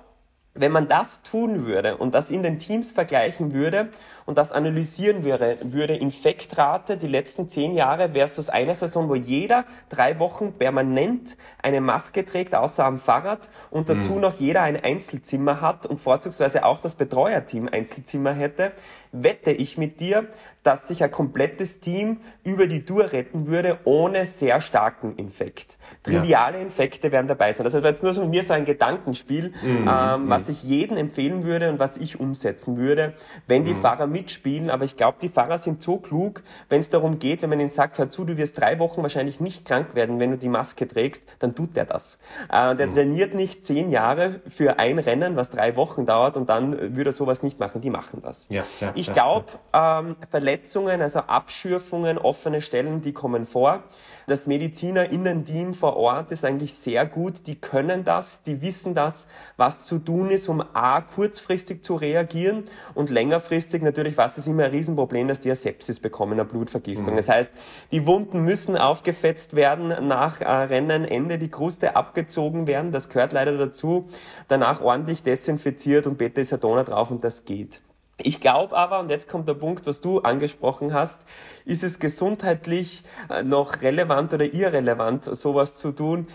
wenn 0.60 0.72
man 0.72 0.88
das 0.88 1.22
tun 1.22 1.66
würde 1.66 1.96
und 1.96 2.14
das 2.14 2.30
in 2.30 2.42
den 2.42 2.58
Teams 2.58 2.92
vergleichen 2.92 3.52
würde 3.52 3.88
und 4.28 4.36
das 4.36 4.52
analysieren 4.52 5.24
würde, 5.24 5.56
würde 5.62 5.94
Infektrate 5.94 6.98
die 6.98 7.06
letzten 7.06 7.48
zehn 7.48 7.72
Jahre 7.72 8.10
versus 8.12 8.50
eine 8.50 8.74
Saison, 8.74 9.08
wo 9.08 9.14
jeder 9.14 9.64
drei 9.88 10.18
Wochen 10.18 10.52
permanent 10.52 11.38
eine 11.62 11.80
Maske 11.80 12.26
trägt, 12.26 12.54
außer 12.54 12.84
am 12.84 12.98
Fahrrad 12.98 13.48
und 13.70 13.88
dazu 13.88 14.12
mhm. 14.12 14.20
noch 14.20 14.34
jeder 14.34 14.60
ein 14.60 14.76
Einzelzimmer 14.76 15.62
hat 15.62 15.86
und 15.86 15.98
vorzugsweise 15.98 16.66
auch 16.66 16.80
das 16.80 16.94
Betreuerteam 16.94 17.70
Einzelzimmer 17.72 18.34
hätte, 18.34 18.72
wette 19.12 19.50
ich 19.50 19.78
mit 19.78 19.98
dir, 19.98 20.28
dass 20.62 20.88
sich 20.88 21.02
ein 21.02 21.10
komplettes 21.10 21.80
Team 21.80 22.18
über 22.44 22.66
die 22.66 22.84
Tour 22.84 23.12
retten 23.12 23.46
würde, 23.46 23.78
ohne 23.84 24.26
sehr 24.26 24.60
starken 24.60 25.16
Infekt. 25.16 25.78
Triviale 26.02 26.58
ja. 26.58 26.62
Infekte 26.62 27.10
werden 27.12 27.28
dabei 27.28 27.54
sein. 27.54 27.64
Das 27.64 27.72
jetzt 27.72 28.02
nur 28.02 28.12
so 28.12 28.20
mit 28.20 28.30
mir 28.30 28.44
so 28.44 28.52
ein 28.52 28.66
Gedankenspiel, 28.66 29.54
mhm. 29.62 29.88
ähm, 29.90 30.24
mhm. 30.24 30.28
was 30.28 30.50
ich 30.50 30.62
jedem 30.62 30.98
empfehlen 30.98 31.44
würde 31.44 31.70
und 31.70 31.78
was 31.78 31.96
ich 31.96 32.20
umsetzen 32.20 32.76
würde, 32.76 33.14
wenn 33.46 33.64
die 33.64 33.72
mhm. 33.72 33.80
Fahrer 33.80 34.06
mitspielen. 34.18 34.70
Aber 34.70 34.84
ich 34.84 34.96
glaube, 34.96 35.18
die 35.20 35.28
Fahrer 35.28 35.58
sind 35.58 35.82
so 35.82 35.98
klug, 35.98 36.42
wenn 36.68 36.80
es 36.80 36.90
darum 36.90 37.18
geht, 37.18 37.42
wenn 37.42 37.50
man 37.50 37.60
ihnen 37.60 37.68
sagt, 37.68 37.98
hör 37.98 38.10
zu, 38.10 38.24
du 38.24 38.36
wirst 38.36 38.58
drei 38.58 38.78
Wochen 38.78 39.02
wahrscheinlich 39.02 39.40
nicht 39.40 39.64
krank 39.64 39.94
werden, 39.94 40.18
wenn 40.20 40.30
du 40.30 40.38
die 40.38 40.48
Maske 40.48 40.86
trägst, 40.86 41.24
dann 41.38 41.54
tut 41.54 41.76
der 41.76 41.84
das. 41.84 42.18
Äh, 42.50 42.76
der 42.76 42.88
mhm. 42.88 42.94
trainiert 42.94 43.34
nicht 43.34 43.64
zehn 43.64 43.90
Jahre 43.90 44.40
für 44.48 44.78
ein 44.78 44.98
Rennen, 44.98 45.36
was 45.36 45.50
drei 45.50 45.76
Wochen 45.76 46.06
dauert 46.06 46.36
und 46.36 46.48
dann 46.48 46.96
würde 46.96 47.10
er 47.10 47.14
sowas 47.14 47.42
nicht 47.42 47.58
machen. 47.58 47.80
Die 47.80 47.90
machen 47.90 48.20
das. 48.22 48.48
Ja, 48.50 48.64
ja, 48.80 48.92
ich 48.94 49.12
glaube, 49.12 49.46
ähm, 49.72 50.16
Verletzungen, 50.30 51.00
also 51.00 51.20
Abschürfungen, 51.20 52.18
offene 52.18 52.60
Stellen, 52.60 53.00
die 53.00 53.12
kommen 53.12 53.46
vor. 53.46 53.84
Das 54.28 54.46
MedizinerInnen-Team 54.46 55.72
vor 55.72 55.96
Ort 55.96 56.32
ist 56.32 56.44
eigentlich 56.44 56.74
sehr 56.74 57.06
gut. 57.06 57.46
Die 57.46 57.54
können 57.54 58.04
das, 58.04 58.42
die 58.42 58.60
wissen 58.60 58.92
das, 58.92 59.26
was 59.56 59.84
zu 59.84 59.98
tun 59.98 60.30
ist, 60.30 60.50
um 60.50 60.62
A, 60.74 61.00
kurzfristig 61.00 61.82
zu 61.82 61.94
reagieren 61.94 62.64
und 62.94 63.08
längerfristig 63.08 63.82
natürlich, 63.82 64.18
was 64.18 64.36
ist 64.36 64.46
immer 64.46 64.64
ein 64.64 64.70
Riesenproblem, 64.70 65.28
dass 65.28 65.40
die 65.40 65.48
eine 65.48 65.56
Sepsis 65.56 65.98
bekommen, 65.98 66.34
eine 66.34 66.44
Blutvergiftung. 66.44 67.14
Mhm. 67.14 67.16
Das 67.16 67.30
heißt, 67.30 67.52
die 67.90 68.06
Wunden 68.06 68.44
müssen 68.44 68.76
aufgefetzt 68.76 69.56
werden, 69.56 70.06
nach 70.06 70.42
äh, 70.42 70.44
Rennenende 70.44 71.38
die 71.38 71.50
Kruste 71.50 71.96
abgezogen 71.96 72.66
werden, 72.66 72.92
das 72.92 73.08
gehört 73.08 73.32
leider 73.32 73.56
dazu, 73.56 74.08
danach 74.46 74.82
ordentlich 74.82 75.22
desinfiziert 75.22 76.06
und 76.06 76.18
Beta-Isadona 76.18 76.84
drauf 76.84 77.10
und 77.10 77.24
das 77.24 77.46
geht. 77.46 77.80
Ich 78.20 78.40
glaube 78.40 78.76
aber, 78.76 78.98
und 78.98 79.10
jetzt 79.10 79.28
kommt 79.28 79.48
der 79.48 79.54
Punkt, 79.54 79.86
was 79.86 80.00
du 80.00 80.18
angesprochen 80.20 80.92
hast, 80.92 81.22
ist 81.64 81.84
es 81.84 82.00
gesundheitlich 82.00 83.04
äh, 83.30 83.44
noch 83.44 83.80
relevant 83.80 84.34
oder 84.34 84.52
irrelevant, 84.52 85.24
sowas 85.24 85.76
zu 85.76 85.92
tun? 85.92 86.26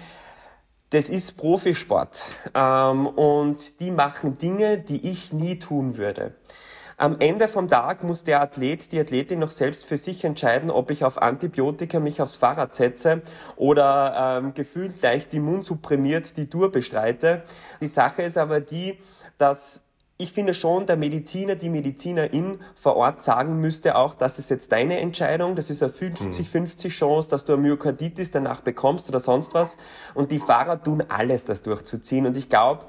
Das 0.92 1.10
ist 1.10 1.36
Profisport 1.36 2.26
ähm, 2.54 3.08
und 3.08 3.82
die 3.82 3.92
machen 3.92 4.38
Dinge, 4.38 4.78
die 4.78 5.10
ich 5.10 5.34
nie 5.34 5.60
tun 5.60 5.98
würde. 5.98 6.36
Am 6.96 7.20
Ende 7.20 7.50
vom 7.50 7.68
Tag 7.68 8.04
muss 8.04 8.24
der 8.24 8.42
Athlet, 8.42 8.92
die 8.92 9.00
Athletin 9.00 9.40
noch 9.40 9.52
selbst 9.52 9.84
für 9.84 9.98
sich 9.98 10.24
entscheiden, 10.24 10.70
ob 10.70 10.92
ich 10.92 11.04
auf 11.04 11.22
Antibiotika 11.22 12.00
mich 12.00 12.22
aufs 12.22 12.38
Fahrrad 12.38 12.76
setze 12.76 13.24
oder 13.58 14.38
ähm, 14.38 14.54
gefühlt 14.54 15.02
leicht 15.02 15.34
immunsupprimiert 15.34 16.38
die 16.38 16.48
Tour 16.48 16.72
bestreite. 16.72 17.44
Die 17.82 17.88
Sache 17.88 18.22
ist 18.22 18.38
aber 18.38 18.62
die, 18.62 19.00
dass 19.38 19.83
ich 20.18 20.32
finde 20.32 20.54
schon, 20.54 20.86
der 20.86 20.96
Mediziner, 20.96 21.56
die 21.56 21.70
Medizinerin 21.70 22.60
vor 22.76 22.96
Ort 22.96 23.24
sagen 23.24 23.60
müsste 23.60 23.96
auch, 23.96 24.14
das 24.14 24.38
ist 24.38 24.50
jetzt 24.50 24.72
deine 24.72 25.00
Entscheidung, 25.00 25.56
das 25.56 25.72
ist 25.72 25.82
eine 25.82 25.92
50-50 25.92 26.90
Chance, 26.90 27.30
dass 27.30 27.46
du 27.46 27.54
eine 27.54 27.64
Myokarditis 27.64 28.30
danach 28.30 28.62
bekommst 28.62 29.10
oder 29.10 29.20
sonst 29.20 29.54
was. 29.56 29.78
Und 30.14 30.32
die 30.32 30.40
Fahrer 30.40 30.82
tun 30.82 31.04
alles, 31.10 31.46
das 31.46 31.64
durchzuziehen. 31.64 32.28
Und 32.28 32.38
ich 32.38 32.48
glaube, 32.48 32.86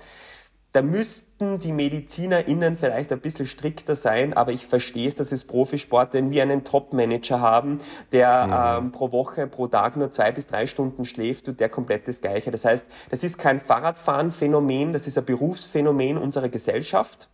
da 0.75 0.83
müssten 0.83 1.61
die 1.61 1.71
MedizinerInnen 1.71 2.77
vielleicht 2.77 3.13
ein 3.13 3.21
bisschen 3.21 3.47
strikter 3.47 3.95
sein, 3.95 4.35
aber 4.35 4.51
ich 4.51 4.67
verstehe 4.67 5.07
es, 5.07 5.15
dass 5.15 5.31
es 5.31 5.45
Profisport, 5.45 6.15
wenn 6.15 6.33
wir 6.33 6.43
einen 6.43 6.65
Top-Manager 6.65 7.41
haben, 7.41 7.79
der 8.11 8.81
mhm. 8.81 8.87
ähm, 8.87 8.93
pro 8.93 9.13
Woche, 9.13 9.47
pro 9.47 9.69
Tag 9.69 9.97
nur 9.97 10.11
zwei 10.11 10.33
bis 10.33 10.49
drei 10.49 10.67
Stunden 10.67 11.05
schläft, 11.05 11.47
tut 11.47 11.61
der 11.61 11.69
komplett 11.69 12.09
das 12.09 12.21
Gleiche. 12.21 12.51
Das 12.51 12.65
heißt, 12.65 12.87
das 13.09 13.23
ist 13.23 13.39
kein 13.39 13.61
Fahrradfahren-Phänomen, 13.61 14.93
das 14.93 15.07
ist 15.07 15.17
ein 15.17 15.25
Berufsphänomen 15.25 16.19
unserer 16.19 16.49
Gesellschaft. 16.49 17.29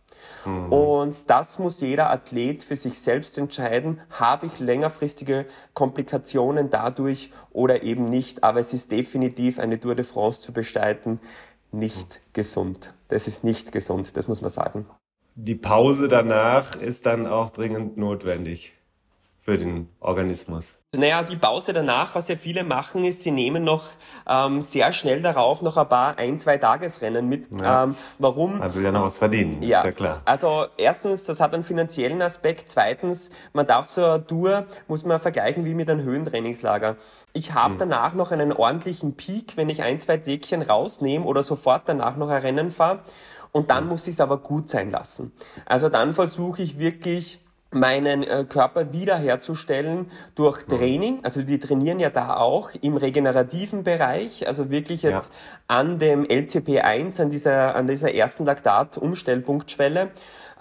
Mhm. 0.45 0.71
Und 0.71 1.23
das 1.31 1.57
muss 1.57 1.81
jeder 1.81 2.11
Athlet 2.11 2.63
für 2.63 2.75
sich 2.75 3.01
selbst 3.01 3.39
entscheiden. 3.39 4.01
Habe 4.11 4.45
ich 4.45 4.59
längerfristige 4.59 5.47
Komplikationen 5.73 6.69
dadurch 6.69 7.31
oder 7.51 7.81
eben 7.81 8.05
nicht? 8.05 8.43
Aber 8.43 8.59
es 8.59 8.71
ist 8.71 8.91
definitiv 8.91 9.57
eine 9.57 9.79
Tour 9.79 9.95
de 9.95 10.05
France 10.05 10.41
zu 10.41 10.53
bestreiten 10.53 11.19
nicht 11.71 12.21
gesund. 12.33 12.93
Das 13.11 13.27
ist 13.27 13.43
nicht 13.43 13.73
gesund, 13.73 14.15
das 14.15 14.29
muss 14.29 14.41
man 14.41 14.49
sagen. 14.49 14.87
Die 15.35 15.55
Pause 15.55 16.07
danach 16.07 16.77
ist 16.77 17.05
dann 17.05 17.27
auch 17.27 17.49
dringend 17.49 17.97
notwendig 17.97 18.73
für 19.43 19.57
den 19.57 19.89
Organismus. 19.99 20.77
Naja, 20.93 21.23
die 21.23 21.37
Pause 21.37 21.73
danach, 21.73 22.15
was 22.15 22.27
ja 22.27 22.35
viele 22.35 22.63
machen, 22.63 23.05
ist, 23.05 23.23
sie 23.23 23.31
nehmen 23.31 23.63
noch 23.63 23.85
ähm, 24.27 24.61
sehr 24.61 24.91
schnell 24.91 25.21
darauf 25.21 25.61
noch 25.61 25.77
ein 25.77 25.87
paar 25.87 26.17
ein-, 26.19 26.37
zwei 26.39 26.57
Tagesrennen 26.57 27.27
mit. 27.27 27.47
Ja. 27.59 27.85
Ähm, 27.85 27.95
warum? 28.19 28.59
Man 28.59 28.73
will 28.75 28.83
ja 28.83 28.91
noch 28.91 29.03
was 29.03 29.15
verdienen, 29.15 29.63
ja. 29.63 29.79
ist 29.79 29.85
ja 29.85 29.91
klar. 29.93 30.21
Also 30.25 30.65
erstens, 30.77 31.23
das 31.25 31.39
hat 31.39 31.53
einen 31.53 31.63
finanziellen 31.63 32.21
Aspekt. 32.21 32.69
Zweitens, 32.69 33.31
man 33.53 33.65
darf 33.65 33.89
so 33.89 34.03
eine 34.03 34.27
Tour, 34.27 34.65
muss 34.87 35.05
man 35.05 35.19
vergleichen 35.19 35.63
wie 35.65 35.73
mit 35.73 35.89
einem 35.89 36.03
Höhentrainingslager. 36.03 36.97
Ich 37.31 37.53
habe 37.53 37.73
hm. 37.73 37.79
danach 37.79 38.13
noch 38.13 38.31
einen 38.31 38.51
ordentlichen 38.51 39.15
Peak, 39.15 39.55
wenn 39.55 39.69
ich 39.69 39.81
ein, 39.81 39.99
zwei 40.01 40.17
Tägchen 40.17 40.61
rausnehme 40.61 41.25
oder 41.25 41.41
sofort 41.41 41.83
danach 41.85 42.17
noch 42.17 42.29
ein 42.29 42.41
Rennen 42.41 42.69
fahre. 42.69 42.99
Und 43.53 43.71
dann 43.71 43.85
hm. 43.85 43.89
muss 43.91 44.07
ich 44.07 44.15
es 44.15 44.21
aber 44.21 44.39
gut 44.39 44.67
sein 44.67 44.91
lassen. 44.91 45.31
Also 45.65 45.87
dann 45.87 46.13
versuche 46.13 46.61
ich 46.61 46.79
wirklich 46.79 47.39
meinen 47.71 48.23
äh, 48.23 48.45
Körper 48.47 48.91
wiederherzustellen 48.93 50.11
durch 50.35 50.67
mhm. 50.67 50.77
Training. 50.77 51.19
Also 51.23 51.41
die 51.41 51.59
trainieren 51.59 51.99
ja 51.99 52.09
da 52.09 52.35
auch 52.35 52.71
im 52.81 52.97
regenerativen 52.97 53.83
Bereich, 53.83 54.47
also 54.47 54.69
wirklich 54.69 55.03
jetzt 55.03 55.31
ja. 55.31 55.75
an 55.77 55.97
dem 55.97 56.25
LCP1, 56.25 57.21
an 57.21 57.29
dieser, 57.29 57.75
an 57.75 57.87
dieser 57.87 58.13
ersten 58.13 58.45
Laktat-Umstellpunktschwelle 58.45 60.11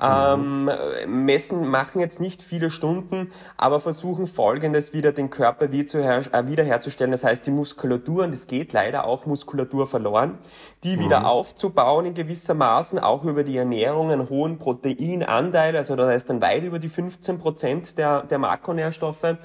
ähm, 0.01 0.71
messen, 1.07 1.69
machen 1.69 2.01
jetzt 2.01 2.21
nicht 2.21 2.43
viele 2.43 2.71
Stunden, 2.71 3.31
aber 3.57 3.81
versuchen 3.81 4.27
folgendes 4.27 4.93
wieder 4.93 5.13
den 5.13 5.31
Körper 5.31 5.67
äh, 5.67 5.73
wiederherzustellen. 5.73 7.13
Das 7.13 7.25
heißt, 7.25 7.47
die 7.47 7.51
Muskulatur, 7.51 8.25
und 8.25 8.35
es 8.35 8.47
geht 8.47 8.73
leider 8.73 9.05
auch 9.05 9.27
Muskulatur 9.27 9.87
verloren, 9.87 10.39
die 10.85 10.97
mhm. 10.97 11.05
wieder 11.05 11.27
aufzubauen 11.27 12.07
in 12.07 12.15
gewisser 12.15 12.55
Maßen, 12.55 12.99
auch 12.99 13.25
über 13.25 13.45
die 13.45 13.57
Ernährung, 13.57 14.11
einen 14.11 14.29
hohen 14.29 14.59
Proteinanteil, 14.59 15.77
also 15.77 15.97
das 15.97 16.09
heißt 16.11 16.31
dann 16.31 16.41
weit 16.41 16.65
über 16.65 16.79
die 16.79 16.89
15 16.89 17.39
Prozent 17.39 17.99
der, 17.99 18.23
der 18.23 18.39
Makronährstoffe 18.39 19.37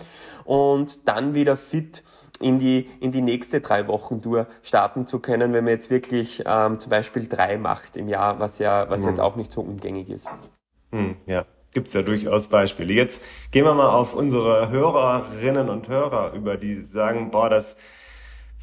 und 0.45 1.07
dann 1.07 1.33
wieder 1.33 1.57
fit 1.57 2.03
in 2.41 2.59
die, 2.59 2.89
in 2.99 3.11
die 3.11 3.21
nächste 3.21 3.61
drei 3.61 3.87
Wochen 3.87 4.21
Tour 4.21 4.47
starten 4.63 5.07
zu 5.07 5.19
können, 5.19 5.53
wenn 5.53 5.63
man 5.63 5.73
jetzt 5.73 5.89
wirklich 5.89 6.43
ähm, 6.45 6.79
zum 6.79 6.89
Beispiel 6.89 7.27
drei 7.27 7.57
macht 7.57 7.97
im 7.97 8.07
Jahr, 8.07 8.39
was 8.39 8.59
ja, 8.59 8.89
was 8.89 9.01
mhm. 9.01 9.09
jetzt 9.09 9.19
auch 9.19 9.35
nicht 9.35 9.51
so 9.51 9.61
umgängig 9.61 10.09
ist. 10.09 10.27
Mhm, 10.91 11.15
ja, 11.25 11.45
gibt's 11.73 11.93
ja 11.93 12.01
durchaus 12.01 12.47
Beispiele. 12.47 12.93
Jetzt 12.93 13.21
gehen 13.51 13.65
wir 13.65 13.73
mal 13.73 13.89
auf 13.89 14.13
unsere 14.13 14.69
Hörerinnen 14.69 15.69
und 15.69 15.87
Hörer 15.87 16.33
über, 16.33 16.57
die 16.57 16.85
sagen, 16.91 17.31
boah, 17.31 17.49
das 17.49 17.75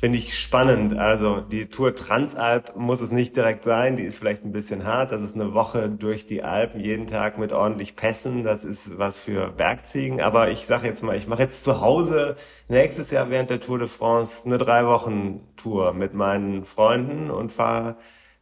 Finde 0.03 0.18
ich 0.18 0.36
spannend. 0.36 0.98
Also 0.98 1.40
die 1.40 1.66
Tour 1.66 1.94
Transalp 1.94 2.74
muss 2.74 3.00
es 3.00 3.12
nicht 3.12 3.36
direkt 3.36 3.62
sein. 3.62 3.96
Die 3.96 4.03
ist 4.03 4.18
vielleicht 4.18 4.44
ein 4.44 4.50
bisschen 4.50 4.84
hart. 4.84 5.12
Das 5.12 5.22
ist 5.22 5.36
eine 5.36 5.55
Woche 5.55 5.88
durch 5.88 6.26
die 6.26 6.42
Alpen, 6.42 6.80
jeden 6.80 7.07
Tag 7.07 7.38
mit 7.38 7.53
ordentlich 7.53 7.94
Pässen. 7.94 8.42
Das 8.42 8.64
ist 8.64 8.98
was 8.98 9.16
für 9.16 9.53
Bergziegen. 9.53 10.20
Aber 10.20 10.50
ich 10.50 10.66
sage 10.66 10.88
jetzt 10.88 11.05
mal, 11.05 11.16
ich 11.16 11.28
mache 11.28 11.42
jetzt 11.42 11.62
zu 11.62 11.80
Hause 11.80 12.34
nächstes 12.66 13.12
Jahr 13.12 13.30
während 13.30 13.50
der 13.50 13.61
Tour 13.61 13.78
de 13.78 13.86
France 13.86 14.44
eine 14.44 14.59
drei 14.59 14.86
Wochen 14.86 15.40
Tour 15.57 15.92
mit 15.92 16.14
meinen 16.14 16.64
Freunden 16.64 17.30
und 17.30 17.53
fahre 17.53 17.94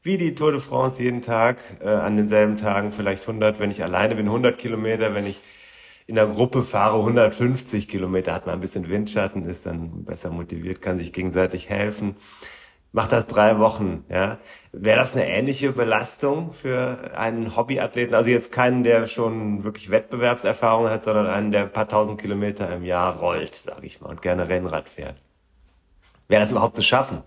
wie 0.02 0.16
die 0.16 0.34
Tour 0.34 0.52
de 0.52 0.62
France 0.62 1.02
jeden 1.02 1.20
Tag 1.20 1.58
äh, 1.82 1.88
an 1.88 2.16
denselben 2.16 2.56
Tagen 2.56 2.90
vielleicht 2.90 3.28
100, 3.28 3.58
wenn 3.60 3.70
ich 3.70 3.84
alleine 3.84 4.14
bin, 4.14 4.24
100 4.24 4.56
Kilometer, 4.56 5.14
wenn 5.14 5.26
ich 5.26 5.42
in 6.10 6.16
der 6.16 6.26
Gruppe 6.26 6.62
fahre 6.62 6.98
150 6.98 7.86
Kilometer, 7.86 8.34
hat 8.34 8.44
man 8.44 8.56
ein 8.56 8.60
bisschen 8.60 8.88
Windschatten, 8.88 9.48
ist 9.48 9.64
dann 9.64 10.04
besser 10.04 10.30
motiviert, 10.30 10.82
kann 10.82 10.98
sich 10.98 11.12
gegenseitig 11.12 11.68
helfen. 11.70 12.16
Macht 12.90 13.12
das 13.12 13.28
drei 13.28 13.60
Wochen, 13.60 14.04
ja. 14.08 14.38
Wäre 14.72 14.98
das 14.98 15.14
eine 15.14 15.28
ähnliche 15.28 15.70
Belastung 15.70 16.52
für 16.52 17.12
einen 17.16 17.56
Hobbyathleten? 17.56 18.16
Also 18.16 18.28
jetzt 18.30 18.50
keinen, 18.50 18.82
der 18.82 19.06
schon 19.06 19.62
wirklich 19.62 19.92
Wettbewerbserfahrung 19.92 20.88
hat, 20.88 21.04
sondern 21.04 21.28
einen, 21.28 21.52
der 21.52 21.62
ein 21.62 21.72
paar 21.72 21.86
tausend 21.86 22.20
Kilometer 22.20 22.74
im 22.74 22.84
Jahr 22.84 23.20
rollt, 23.20 23.54
sage 23.54 23.86
ich 23.86 24.00
mal, 24.00 24.08
und 24.08 24.20
gerne 24.20 24.48
Rennrad 24.48 24.88
fährt. 24.88 25.22
Wäre 26.26 26.42
das 26.42 26.50
überhaupt 26.50 26.74
zu 26.74 26.82
schaffen? 26.82 27.22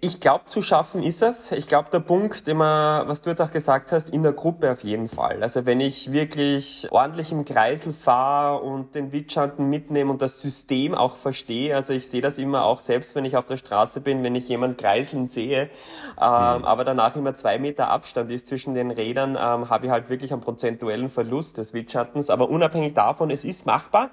Ich 0.00 0.20
glaube, 0.20 0.46
zu 0.46 0.62
schaffen 0.62 1.02
ist 1.02 1.22
es. 1.22 1.52
Ich 1.52 1.66
glaube, 1.66 1.88
der 1.90 2.00
Punkt, 2.00 2.46
immer, 2.48 3.04
was 3.06 3.20
du 3.22 3.30
jetzt 3.30 3.40
auch 3.40 3.50
gesagt 3.50 3.92
hast, 3.92 4.10
in 4.10 4.22
der 4.22 4.32
Gruppe 4.32 4.70
auf 4.70 4.84
jeden 4.84 5.08
Fall. 5.08 5.42
Also 5.42 5.66
wenn 5.66 5.80
ich 5.80 6.12
wirklich 6.12 6.88
ordentlich 6.90 7.32
im 7.32 7.44
Kreisel 7.44 7.92
fahre 7.92 8.62
und 8.62 8.94
den 8.94 9.12
Witschanten 9.12 9.68
mitnehme 9.68 10.10
und 10.10 10.20
das 10.20 10.40
System 10.40 10.94
auch 10.94 11.16
verstehe, 11.16 11.74
also 11.74 11.92
ich 11.92 12.08
sehe 12.08 12.20
das 12.20 12.38
immer 12.38 12.64
auch 12.64 12.80
selbst, 12.80 13.14
wenn 13.14 13.24
ich 13.24 13.36
auf 13.36 13.46
der 13.46 13.56
Straße 13.56 14.00
bin, 14.00 14.22
wenn 14.24 14.34
ich 14.34 14.48
jemand 14.48 14.78
kreiseln 14.78 15.28
sehe, 15.28 15.62
ähm, 15.62 15.68
mhm. 15.68 16.64
aber 16.64 16.84
danach 16.84 17.16
immer 17.16 17.34
zwei 17.34 17.58
Meter 17.58 17.88
Abstand 17.88 18.30
ist 18.30 18.46
zwischen 18.46 18.74
den 18.74 18.90
Rädern, 18.90 19.30
ähm, 19.30 19.70
habe 19.70 19.86
ich 19.86 19.90
halt 19.92 20.10
wirklich 20.10 20.32
einen 20.32 20.42
prozentuellen 20.42 21.08
Verlust 21.08 21.58
des 21.58 21.72
Witschattens. 21.72 22.30
Aber 22.30 22.50
unabhängig 22.50 22.94
davon, 22.94 23.30
es 23.30 23.44
ist 23.44 23.66
machbar. 23.66 24.10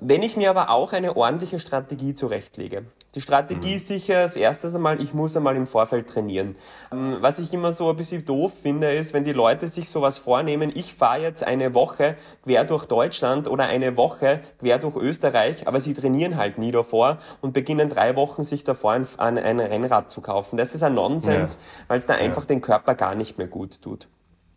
Wenn 0.00 0.22
ich 0.22 0.36
mir 0.36 0.50
aber 0.50 0.70
auch 0.70 0.92
eine 0.92 1.16
ordentliche 1.16 1.58
Strategie 1.58 2.14
zurechtlege. 2.14 2.84
Die 3.14 3.22
Strategie 3.22 3.74
mhm. 3.74 3.78
sicher 3.78 4.18
als 4.18 4.36
erstes 4.36 4.74
einmal, 4.74 5.00
ich 5.00 5.14
muss 5.14 5.34
einmal 5.34 5.56
im 5.56 5.66
Vorfeld 5.66 6.08
trainieren. 6.08 6.56
Ähm, 6.92 7.16
was 7.20 7.38
ich 7.38 7.54
immer 7.54 7.72
so 7.72 7.88
ein 7.88 7.96
bisschen 7.96 8.24
doof 8.24 8.52
finde, 8.62 8.92
ist, 8.92 9.14
wenn 9.14 9.24
die 9.24 9.32
Leute 9.32 9.66
sich 9.68 9.88
sowas 9.88 10.18
vornehmen, 10.18 10.70
ich 10.74 10.92
fahre 10.92 11.22
jetzt 11.22 11.42
eine 11.42 11.72
Woche 11.72 12.16
quer 12.44 12.64
durch 12.64 12.84
Deutschland 12.84 13.48
oder 13.48 13.64
eine 13.64 13.96
Woche 13.96 14.40
quer 14.58 14.78
durch 14.78 14.96
Österreich, 14.96 15.66
aber 15.66 15.80
sie 15.80 15.94
trainieren 15.94 16.36
halt 16.36 16.58
nie 16.58 16.70
davor 16.70 17.18
und 17.40 17.54
beginnen 17.54 17.88
drei 17.88 18.14
Wochen 18.14 18.44
sich 18.44 18.62
davor 18.62 18.92
ein, 18.92 19.06
ein 19.16 19.60
Rennrad 19.60 20.10
zu 20.10 20.20
kaufen. 20.20 20.58
Das 20.58 20.74
ist 20.74 20.82
ein 20.82 20.94
Nonsens, 20.94 21.54
ja. 21.54 21.84
weil 21.88 21.98
es 21.98 22.06
da 22.06 22.14
einfach 22.14 22.42
ja. 22.42 22.48
den 22.48 22.60
Körper 22.60 22.94
gar 22.94 23.14
nicht 23.14 23.38
mehr 23.38 23.46
gut 23.46 23.80
tut. 23.80 24.08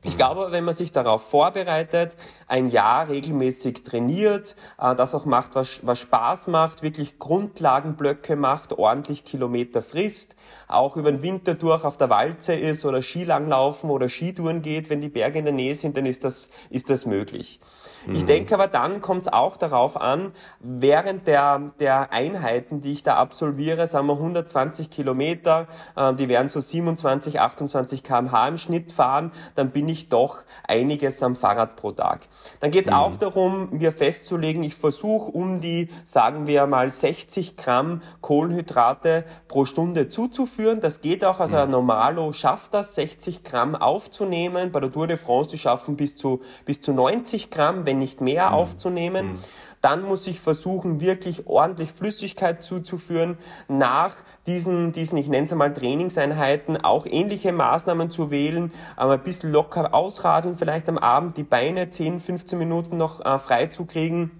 Ich 0.04 0.18
glaube, 0.18 0.52
wenn 0.52 0.64
man 0.64 0.74
sich 0.74 0.91
darauf 0.91 1.30
vorbereitet, 1.30 2.18
ein 2.47 2.72
Jahr 2.72 3.08
regelmäßig 3.08 3.84
trainiert, 3.84 4.56
äh, 4.80 4.95
das 4.95 5.14
auch 5.14 5.26
macht, 5.26 5.54
was, 5.54 5.86
was 5.86 5.99
Spaß 5.99 6.47
macht, 6.47 6.82
wirklich 6.82 7.20
Grundlagenblöcke 7.20 8.36
macht, 8.36 8.74
ordentlich 8.74 9.24
Kilometer 9.26 9.84
frisst, 9.84 10.36
auch 10.68 10.97
über 10.97 11.12
den 11.12 11.22
Winter 11.22 11.54
durch 11.54 11.84
auf 11.84 11.97
der 11.97 12.10
Walze 12.10 12.54
ist 12.54 12.84
oder 12.84 13.04
Skilanglaufen 13.04 13.91
oder 13.91 14.10
Skitouren 14.10 14.64
geht, 14.64 14.89
wenn 14.89 15.02
die 15.02 15.10
Berge 15.10 15.38
in 15.38 15.45
der 15.45 15.54
Nähe 15.54 15.76
sind, 15.76 15.95
dann 15.95 16.08
ist 16.08 16.24
das, 16.24 16.49
ist 16.72 16.89
das 16.89 17.06
möglich. 17.06 17.60
Mhm. 18.06 18.16
Ich 18.16 18.26
denke 18.26 18.54
aber 18.54 18.68
dann 18.68 19.02
kommt 19.02 19.24
es 19.24 19.28
auch 19.34 19.58
darauf 19.58 19.99
an, 19.99 20.32
während 20.60 21.28
der, 21.28 21.72
der 21.80 22.12
Einheiten, 22.12 22.82
die 22.82 22.93
ich 22.93 23.04
da 23.04 23.16
absolviere, 23.16 23.88
sagen 23.88 24.08
wir 24.08 24.14
120 24.14 24.89
Kilometer, 24.89 25.68
äh, 25.95 26.14
die 26.14 26.30
werden 26.30 26.49
so 26.49 26.60
27, 26.60 27.39
28 27.39 28.04
kmh 28.04 28.47
im 28.47 28.58
Schnitt 28.58 28.91
fahren, 28.91 29.32
dann 29.56 29.72
bin 29.72 29.88
ich 29.88 30.10
doch 30.10 30.39
einiges 30.68 31.22
am 31.24 31.36
Fahrrad 31.36 31.76
pro 31.76 31.91
Tag. 31.91 32.28
Dann 32.60 32.72
geht 32.72 32.86
es 32.86 32.91
mhm. 32.91 32.97
auch 32.97 33.18
darum, 33.18 33.70
mir 33.72 33.91
festzulegen, 33.91 34.64
ich 34.64 34.76
versuche 34.76 35.32
um 35.32 35.62
die, 35.62 35.89
sagen 36.06 36.47
wir 36.47 36.68
mal, 36.68 36.89
60 36.89 37.58
Gramm 37.58 38.02
Kohlenhydrate 38.22 39.26
pro 39.47 39.66
Stunde 39.66 40.10
zuzuführen. 40.10 40.82
Das 40.82 41.02
geht 41.02 41.24
auch, 41.26 41.39
also 41.39 41.58
ein 41.58 41.66
mhm. 41.66 41.72
Normalo 41.72 42.34
schafft 42.34 42.74
das, 42.74 42.95
60 42.95 43.43
Gramm 43.43 43.76
aufzunehmen. 43.76 44.72
Bei 44.72 44.80
der 44.80 44.91
Tour 44.91 45.08
de 45.08 45.18
France, 45.18 45.49
die 45.52 45.58
schaffen 45.58 45.95
bis 45.95 46.16
zu, 46.16 46.41
bis 46.66 46.82
zu 46.82 46.93
90 46.93 47.49
Gramm, 47.49 47.86
wenn 47.91 47.99
nicht 47.99 48.21
mehr 48.21 48.49
mhm. 48.49 48.55
aufzunehmen. 48.55 49.33
Mhm. 49.33 49.39
Dann 49.81 50.03
muss 50.03 50.27
ich 50.27 50.39
versuchen, 50.39 51.01
wirklich 51.01 51.47
ordentlich 51.47 51.91
Flüssigkeit 51.91 52.63
zuzuführen. 52.63 53.37
Nach 53.67 54.15
diesen, 54.45 54.91
diesen 54.91 55.17
ich 55.17 55.27
nenne 55.27 55.45
es 55.45 55.51
einmal 55.51 55.73
Trainingseinheiten, 55.73 56.83
auch 56.83 57.05
ähnliche 57.07 57.51
Maßnahmen 57.51 58.11
zu 58.11 58.29
wählen, 58.29 58.71
aber 58.95 59.13
ein 59.13 59.23
bisschen 59.23 59.51
locker 59.51 59.93
ausradeln, 59.93 60.55
vielleicht 60.55 60.87
am 60.87 60.99
Abend 60.99 61.35
die 61.37 61.43
Beine 61.43 61.89
10, 61.89 62.19
15 62.19 62.59
Minuten 62.59 62.97
noch 62.97 63.25
äh, 63.25 63.39
frei 63.39 63.67
zu 63.67 63.85
kriegen. 63.85 64.31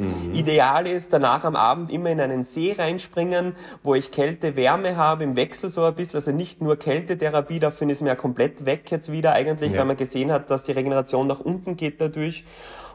Mhm. 0.00 0.34
Ideal 0.34 0.86
ist 0.86 1.12
danach 1.12 1.44
am 1.44 1.56
Abend 1.56 1.90
immer 1.90 2.10
in 2.10 2.20
einen 2.20 2.44
See 2.44 2.74
reinspringen, 2.76 3.54
wo 3.82 3.94
ich 3.94 4.10
Kälte, 4.10 4.56
Wärme 4.56 4.96
habe, 4.96 5.24
im 5.24 5.36
Wechsel 5.36 5.68
so 5.68 5.84
ein 5.84 5.94
bisschen, 5.94 6.16
also 6.16 6.32
nicht 6.32 6.62
nur 6.62 6.76
Kältetherapie, 6.76 7.58
dafür 7.58 7.90
ist 7.90 8.00
mir 8.00 8.08
ja 8.08 8.14
komplett 8.14 8.64
weg 8.64 8.90
jetzt 8.90 9.10
wieder 9.10 9.32
eigentlich, 9.32 9.72
ja. 9.72 9.80
weil 9.80 9.86
man 9.86 9.96
gesehen 9.96 10.32
hat, 10.32 10.50
dass 10.50 10.64
die 10.64 10.72
Regeneration 10.72 11.26
nach 11.26 11.40
unten 11.40 11.76
geht 11.76 12.00
dadurch 12.00 12.44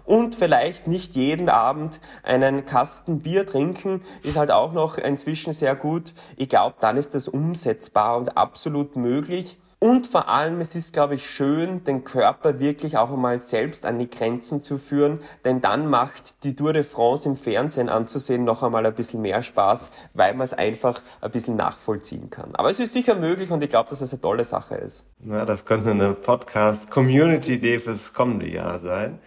und 0.06 0.36
vielleicht 0.36 0.88
nicht 0.88 1.16
jeden 1.16 1.50
Abend 1.50 2.00
einen 2.24 2.66
Kasten 2.66 3.20
Bier 3.20 3.46
trinken, 3.46 4.02
ist 4.24 4.38
halt 4.38 4.52
auch 4.52 4.74
noch 4.74 4.98
inzwischen 4.98 5.54
sehr 5.54 5.76
gut. 5.76 6.14
Ich 6.38 6.50
glaube, 6.50 6.76
dann 6.80 6.98
ist 6.98 7.16
das 7.16 7.28
umsetzbar 7.28 8.18
und 8.18 8.38
absolut 8.38 8.96
möglich. 8.96 9.58
Und 9.84 10.08
vor 10.08 10.30
allem, 10.30 10.62
es 10.62 10.76
ist, 10.76 10.94
glaube 10.94 11.16
ich, 11.16 11.30
schön, 11.30 11.84
den 11.84 12.06
Körper 12.06 12.62
wirklich 12.62 12.98
auch 12.98 13.12
einmal 13.12 13.42
selbst 13.42 13.86
an 13.86 14.00
die 14.00 14.10
Grenzen 14.10 14.62
zu 14.62 14.78
führen, 14.78 15.20
denn 15.44 15.60
dann 15.60 15.90
macht 15.90 16.46
die 16.46 16.56
Tour 16.56 16.72
de 16.72 16.84
France 16.84 17.28
im 17.28 17.36
Fernsehen 17.36 17.90
anzusehen 17.90 18.46
noch 18.46 18.64
einmal 18.64 18.86
ein 18.86 18.96
bisschen 18.96 19.22
mehr 19.22 19.42
Spaß, 19.42 19.92
weil 20.14 20.36
man 20.36 20.46
es 20.46 20.54
einfach 20.54 21.02
ein 21.20 21.32
bisschen 21.32 21.58
nachvollziehen 21.58 22.30
kann. 22.30 22.56
Aber 22.56 22.70
es 22.70 22.80
ist 22.80 22.94
sicher 22.94 23.16
möglich 23.16 23.52
und 23.52 23.62
ich 23.62 23.70
glaube, 23.70 23.90
dass 23.90 24.00
es 24.00 24.14
eine 24.14 24.22
tolle 24.22 24.46
Sache 24.46 24.76
ist. 24.76 25.04
Ja, 25.30 25.44
das 25.44 25.66
könnte 25.66 25.92
eine 25.92 26.14
Podcast-Community-Idee 26.14 27.82
fürs 27.82 28.14
kommende 28.14 28.48
Jahr 28.48 28.80
sein. 28.80 29.20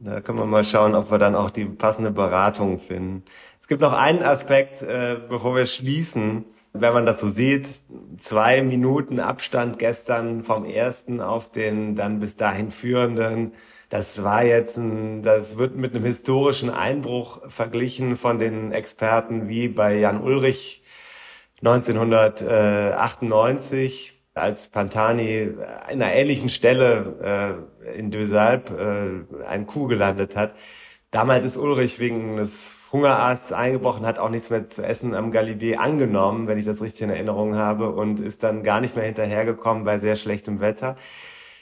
Da 0.00 0.20
können 0.20 0.38
wir 0.38 0.46
mal 0.46 0.64
schauen, 0.64 0.94
ob 0.94 1.10
wir 1.10 1.18
dann 1.18 1.34
auch 1.34 1.50
die 1.50 1.64
passende 1.64 2.12
Beratung 2.12 2.78
finden. 2.78 3.24
Es 3.60 3.66
gibt 3.66 3.82
noch 3.82 3.92
einen 3.92 4.22
Aspekt, 4.22 4.80
äh, 4.80 5.16
bevor 5.28 5.56
wir 5.56 5.66
schließen. 5.66 6.44
Wenn 6.72 6.92
man 6.92 7.04
das 7.04 7.18
so 7.18 7.28
sieht, 7.28 7.68
zwei 8.18 8.62
Minuten 8.62 9.18
Abstand 9.18 9.80
gestern 9.80 10.44
vom 10.44 10.64
ersten 10.64 11.20
auf 11.20 11.50
den 11.50 11.96
dann 11.96 12.20
bis 12.20 12.36
dahin 12.36 12.70
führenden. 12.70 13.54
Das 13.88 14.22
war 14.22 14.44
jetzt 14.44 14.76
ein, 14.76 15.22
das 15.22 15.58
wird 15.58 15.74
mit 15.74 15.96
einem 15.96 16.04
historischen 16.04 16.70
Einbruch 16.70 17.40
verglichen 17.50 18.16
von 18.16 18.38
den 18.38 18.70
Experten 18.70 19.48
wie 19.48 19.66
bei 19.66 19.98
Jan 19.98 20.20
Ulrich 20.20 20.84
1998 21.60 24.17
als 24.38 24.68
Pantani 24.68 25.38
in 25.90 26.02
einer 26.02 26.12
ähnlichen 26.12 26.48
Stelle 26.48 27.64
äh, 27.84 27.98
in 27.98 28.10
Dösalp 28.10 28.70
äh, 28.70 29.44
einen 29.46 29.66
Kuh 29.66 29.86
gelandet 29.86 30.36
hat. 30.36 30.54
Damals 31.10 31.44
ist 31.44 31.56
Ulrich 31.56 31.98
wegen 32.00 32.36
des 32.36 32.74
Hungerarztes 32.92 33.52
eingebrochen, 33.52 34.06
hat 34.06 34.18
auch 34.18 34.30
nichts 34.30 34.50
mehr 34.50 34.66
zu 34.68 34.82
essen 34.82 35.14
am 35.14 35.30
Galibier 35.30 35.80
angenommen, 35.80 36.48
wenn 36.48 36.58
ich 36.58 36.64
das 36.64 36.82
richtig 36.82 37.02
in 37.02 37.10
Erinnerung 37.10 37.54
habe, 37.54 37.90
und 37.90 38.20
ist 38.20 38.42
dann 38.42 38.62
gar 38.62 38.80
nicht 38.80 38.96
mehr 38.96 39.04
hinterhergekommen 39.04 39.84
bei 39.84 39.98
sehr 39.98 40.16
schlechtem 40.16 40.60
Wetter. 40.60 40.96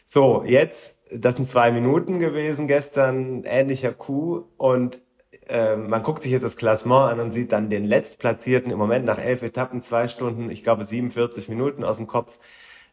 So, 0.04 0.44
jetzt, 0.46 0.96
das 1.12 1.36
sind 1.36 1.46
zwei 1.46 1.72
Minuten 1.72 2.18
gewesen 2.20 2.68
gestern, 2.68 3.44
ähnlicher 3.44 3.92
Kuh, 3.92 4.44
und 4.56 5.00
äh, 5.48 5.76
man 5.76 6.02
guckt 6.02 6.22
sich 6.22 6.32
jetzt 6.32 6.44
das 6.44 6.56
Klassement 6.56 7.12
an 7.12 7.20
und 7.20 7.32
sieht 7.32 7.52
dann 7.52 7.70
den 7.70 7.84
Letztplatzierten 7.84 8.70
im 8.70 8.78
Moment 8.78 9.04
nach 9.04 9.18
elf 9.18 9.42
Etappen, 9.42 9.80
zwei 9.80 10.08
Stunden, 10.08 10.50
ich 10.50 10.62
glaube 10.62 10.84
47 10.84 11.48
Minuten 11.48 11.84
aus 11.84 11.96
dem 11.96 12.06
Kopf, 12.06 12.38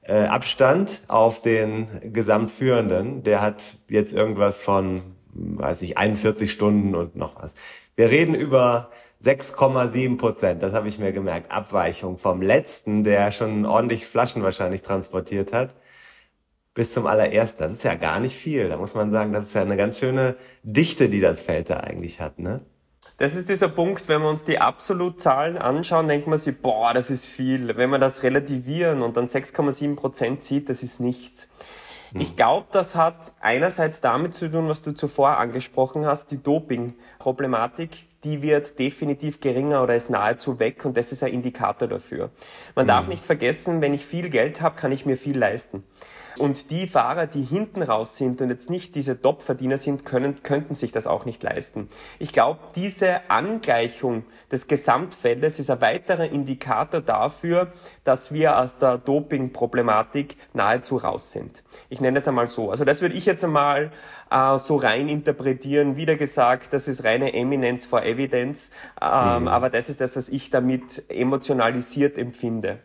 äh, 0.04 0.26
Abstand 0.26 1.02
auf 1.08 1.42
den 1.42 1.88
Gesamtführenden. 2.14 3.24
Der 3.24 3.42
hat 3.42 3.78
jetzt 3.88 4.14
irgendwas 4.14 4.58
von, 4.58 5.16
weiß 5.34 5.82
ich, 5.82 5.98
41 5.98 6.52
Stunden 6.52 6.96
und 6.96 7.16
noch 7.16 7.42
was. 7.42 7.56
Wir 7.96 8.10
reden 8.10 8.36
über 8.36 8.92
6,7 9.24 10.18
Prozent, 10.18 10.64
das 10.64 10.74
habe 10.74 10.90
ich 10.90 11.00
mir 11.00 11.14
gemerkt, 11.14 11.52
Abweichung 11.52 12.18
vom 12.18 12.42
letzten, 12.42 13.06
der 13.06 13.32
schon 13.32 13.66
ordentlich 13.66 14.06
Flaschen 14.06 14.44
wahrscheinlich 14.44 14.82
transportiert 14.82 15.54
hat, 15.54 15.76
bis 16.74 16.94
zum 16.94 17.08
allerersten. 17.08 17.64
Das 17.64 17.74
ist 17.74 17.84
ja 17.84 17.96
gar 17.96 18.20
nicht 18.20 18.36
viel. 18.36 18.68
Da 18.68 18.78
muss 18.78 18.96
man 18.96 19.12
sagen, 19.12 19.32
das 19.32 19.48
ist 19.48 19.54
ja 19.54 19.62
eine 19.62 19.78
ganz 19.78 20.00
schöne 20.00 20.36
Dichte, 20.64 21.08
die 21.08 21.22
das 21.22 21.40
Feld 21.42 21.70
da 21.70 21.78
eigentlich 21.78 22.20
hat, 22.20 22.40
ne? 22.40 22.62
Das 23.18 23.36
ist 23.36 23.48
dieser 23.48 23.70
Punkt, 23.70 24.08
wenn 24.08 24.22
wir 24.22 24.30
uns 24.30 24.44
die 24.44 24.60
Absolutzahlen 24.60 25.58
anschauen, 25.58 26.08
denkt 26.08 26.28
man 26.28 26.40
sich, 26.40 26.58
boah, 26.60 26.94
das 26.94 27.10
ist 27.12 27.28
viel. 27.28 27.78
Wenn 27.78 27.92
wir 27.92 28.00
das 28.00 28.24
relativieren 28.24 29.02
und 29.02 29.18
dann 29.18 29.26
6,7 29.26 29.96
Prozent 29.96 30.42
sieht, 30.42 30.68
das 30.68 30.82
ist 30.82 31.00
nichts. 31.00 31.48
Hm. 32.12 32.22
Ich 32.22 32.36
glaube, 32.36 32.68
das 32.72 32.96
hat 32.96 33.34
einerseits 33.40 34.02
damit 34.02 34.34
zu 34.34 34.50
tun, 34.50 34.68
was 34.68 34.82
du 34.82 34.94
zuvor 34.94 35.38
angesprochen 35.38 36.06
hast, 36.06 36.32
die 36.32 36.42
Doping-Problematik, 36.42 38.08
die 38.24 38.42
wird 38.42 38.80
definitiv 38.80 39.42
geringer 39.42 39.84
oder 39.84 39.96
ist 39.96 40.10
nahezu 40.10 40.60
weg 40.60 40.84
und 40.86 40.98
das 40.98 41.12
ist 41.12 41.24
ein 41.24 41.34
Indikator 41.34 41.88
dafür. 41.88 42.32
Man 42.74 42.86
mhm. 42.86 42.88
darf 42.88 43.08
nicht 43.08 43.26
vergessen, 43.26 43.82
wenn 43.82 43.94
ich 43.94 44.06
viel 44.06 44.30
Geld 44.30 44.62
habe, 44.62 44.76
kann 44.76 44.92
ich 44.92 45.06
mir 45.06 45.18
viel 45.18 45.38
leisten. 45.38 45.84
Und 46.38 46.72
die 46.72 46.88
Fahrer, 46.88 47.28
die 47.28 47.44
hinten 47.44 47.82
raus 47.82 48.18
sind 48.18 48.42
und 48.42 48.50
jetzt 48.50 48.70
nicht 48.70 48.96
diese 48.96 49.22
Top-Verdiener 49.22 49.78
sind, 49.78 50.06
können, 50.06 50.42
könnten 50.44 50.74
sich 50.74 50.92
das 50.92 51.08
auch 51.08 51.26
nicht 51.26 51.44
leisten. 51.44 51.90
Ich 52.20 52.34
glaube, 52.34 52.60
diese 52.76 53.30
Angleichung 53.30 54.26
des 54.52 54.68
Gesamtfeldes 54.68 55.60
ist 55.60 55.70
ein 55.70 55.82
weiterer 55.82 56.30
Indikator 56.30 57.02
dafür, 57.02 57.72
dass 58.04 58.34
wir 58.34 58.58
aus 58.60 58.78
der 58.78 58.98
Doping-Problematik 58.98 60.38
nahezu 60.54 60.98
raus 60.98 61.32
sind. 61.32 61.64
Ich 61.90 62.02
nenne 62.02 62.20
es 62.20 62.28
einmal 62.28 62.48
so. 62.48 62.72
Also 62.72 62.86
das 62.86 63.02
würde 63.02 63.16
ich 63.16 63.26
jetzt 63.26 63.44
einmal 63.44 63.92
äh, 64.32 64.58
so 64.58 64.76
rein 64.76 65.10
interpretieren. 65.10 65.96
Wieder 65.96 66.16
gesagt, 66.16 66.74
das 66.74 66.88
ist 66.88 67.04
reine 67.04 67.34
Eminence 67.34 67.86
for 67.86 68.04
Evidence, 68.04 68.72
ähm, 69.02 69.44
mhm. 69.44 69.48
aber 69.48 69.70
das 69.70 69.90
ist 69.90 70.02
das, 70.02 70.16
was 70.16 70.30
ich 70.30 70.50
damit 70.50 71.04
emotionalisiert 71.10 72.18
empfinde. 72.18 72.80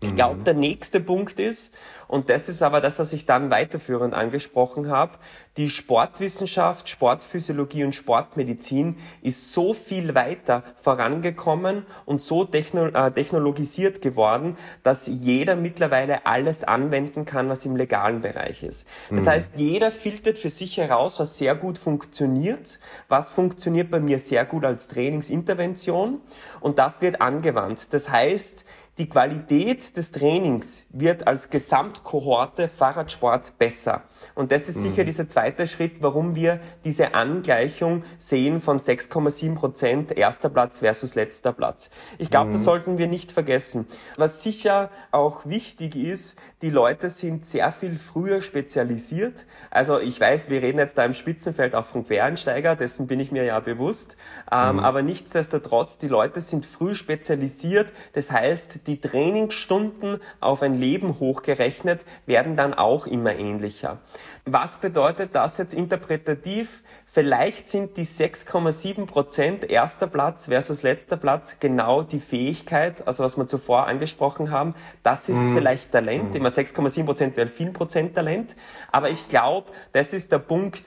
Ich 0.00 0.14
glaube, 0.14 0.40
mhm. 0.40 0.44
der 0.44 0.54
nächste 0.54 1.00
Punkt 1.00 1.40
ist, 1.40 1.72
und 2.06 2.28
das 2.28 2.50
ist 2.50 2.62
aber 2.62 2.82
das, 2.82 2.98
was 2.98 3.14
ich 3.14 3.24
dann 3.24 3.50
weiterführend 3.50 4.12
angesprochen 4.12 4.90
habe, 4.90 5.18
die 5.56 5.70
Sportwissenschaft, 5.70 6.90
Sportphysiologie 6.90 7.82
und 7.82 7.94
Sportmedizin 7.94 8.98
ist 9.22 9.54
so 9.54 9.72
viel 9.72 10.14
weiter 10.14 10.64
vorangekommen 10.76 11.86
und 12.04 12.20
so 12.20 12.44
techno 12.44 12.88
äh, 12.88 13.10
technologisiert 13.10 14.02
geworden, 14.02 14.58
dass 14.82 15.06
jeder 15.06 15.56
mittlerweile 15.56 16.26
alles 16.26 16.62
anwenden 16.62 17.24
kann, 17.24 17.48
was 17.48 17.64
im 17.64 17.74
legalen 17.74 18.20
Bereich 18.20 18.62
ist. 18.62 18.86
Das 19.10 19.24
mhm. 19.24 19.30
heißt, 19.30 19.52
jeder 19.56 19.90
filtert 19.90 20.38
für 20.38 20.50
sich 20.50 20.76
heraus, 20.76 21.18
was 21.18 21.38
sehr 21.38 21.54
gut 21.54 21.78
funktioniert, 21.78 22.80
was 23.08 23.30
funktioniert 23.30 23.90
bei 23.90 24.00
mir 24.00 24.18
sehr 24.18 24.44
gut 24.44 24.66
als 24.66 24.88
Trainingsintervention 24.88 26.20
und 26.60 26.78
das 26.78 27.00
wird 27.00 27.22
angewandt. 27.22 27.94
Das 27.94 28.10
heißt, 28.10 28.66
die 28.98 29.10
Qualität 29.10 29.96
des 29.98 30.10
Trainings 30.10 30.86
wird 30.88 31.26
als 31.26 31.50
Gesamtkohorte 31.50 32.66
Fahrradsport 32.66 33.58
besser. 33.58 34.04
Und 34.34 34.52
das 34.52 34.70
ist 34.70 34.80
sicher 34.80 35.02
mhm. 35.02 35.06
dieser 35.06 35.28
zweite 35.28 35.66
Schritt, 35.66 36.02
warum 36.02 36.34
wir 36.34 36.60
diese 36.82 37.14
Angleichung 37.14 38.04
sehen 38.16 38.62
von 38.62 38.78
6,7 38.78 39.54
Prozent 39.54 40.16
erster 40.16 40.48
Platz 40.48 40.78
versus 40.78 41.14
letzter 41.14 41.52
Platz. 41.52 41.90
Ich 42.16 42.30
glaube, 42.30 42.48
mhm. 42.48 42.52
das 42.52 42.64
sollten 42.64 42.96
wir 42.96 43.06
nicht 43.06 43.32
vergessen. 43.32 43.86
Was 44.16 44.42
sicher 44.42 44.90
auch 45.10 45.44
wichtig 45.44 45.94
ist, 45.94 46.38
die 46.62 46.70
Leute 46.70 47.10
sind 47.10 47.44
sehr 47.44 47.72
viel 47.72 47.96
früher 47.98 48.40
spezialisiert. 48.40 49.44
Also 49.70 50.00
ich 50.00 50.18
weiß, 50.18 50.48
wir 50.48 50.62
reden 50.62 50.78
jetzt 50.78 50.96
da 50.96 51.04
im 51.04 51.12
Spitzenfeld 51.12 51.74
auch 51.74 51.84
von 51.84 52.04
Quereinsteiger, 52.04 52.76
dessen 52.76 53.06
bin 53.06 53.20
ich 53.20 53.30
mir 53.30 53.44
ja 53.44 53.60
bewusst. 53.60 54.16
Ähm, 54.50 54.76
mhm. 54.76 54.80
Aber 54.80 55.02
nichtsdestotrotz, 55.02 55.98
die 55.98 56.08
Leute 56.08 56.40
sind 56.40 56.64
früh 56.64 56.94
spezialisiert. 56.94 57.92
Das 58.14 58.30
heißt, 58.30 58.85
die 58.86 59.00
Trainingsstunden 59.00 60.18
auf 60.40 60.62
ein 60.62 60.74
Leben 60.74 61.18
hochgerechnet 61.18 62.04
werden 62.26 62.56
dann 62.56 62.74
auch 62.74 63.06
immer 63.06 63.34
ähnlicher. 63.36 63.98
Was 64.44 64.76
bedeutet 64.76 65.34
das 65.34 65.58
jetzt 65.58 65.74
interpretativ? 65.74 66.82
Vielleicht 67.04 67.66
sind 67.66 67.96
die 67.96 68.06
6,7 68.06 69.06
Prozent 69.06 69.68
erster 69.68 70.06
Platz 70.06 70.46
versus 70.46 70.82
letzter 70.82 71.16
Platz 71.16 71.56
genau 71.58 72.02
die 72.02 72.20
Fähigkeit, 72.20 73.06
also 73.08 73.24
was 73.24 73.36
wir 73.36 73.48
zuvor 73.48 73.88
angesprochen 73.88 74.52
haben. 74.52 74.74
Das 75.02 75.28
ist 75.28 75.42
mhm. 75.42 75.54
vielleicht 75.54 75.90
Talent. 75.90 76.30
Mhm. 76.30 76.36
Immer 76.36 76.50
6,7 76.50 77.04
Prozent 77.04 77.36
wäre 77.36 77.48
viel 77.48 77.72
Prozent 77.72 78.14
Talent. 78.14 78.54
Aber 78.92 79.10
ich 79.10 79.26
glaube, 79.28 79.72
das 79.92 80.12
ist 80.12 80.30
der 80.30 80.38
Punkt, 80.38 80.84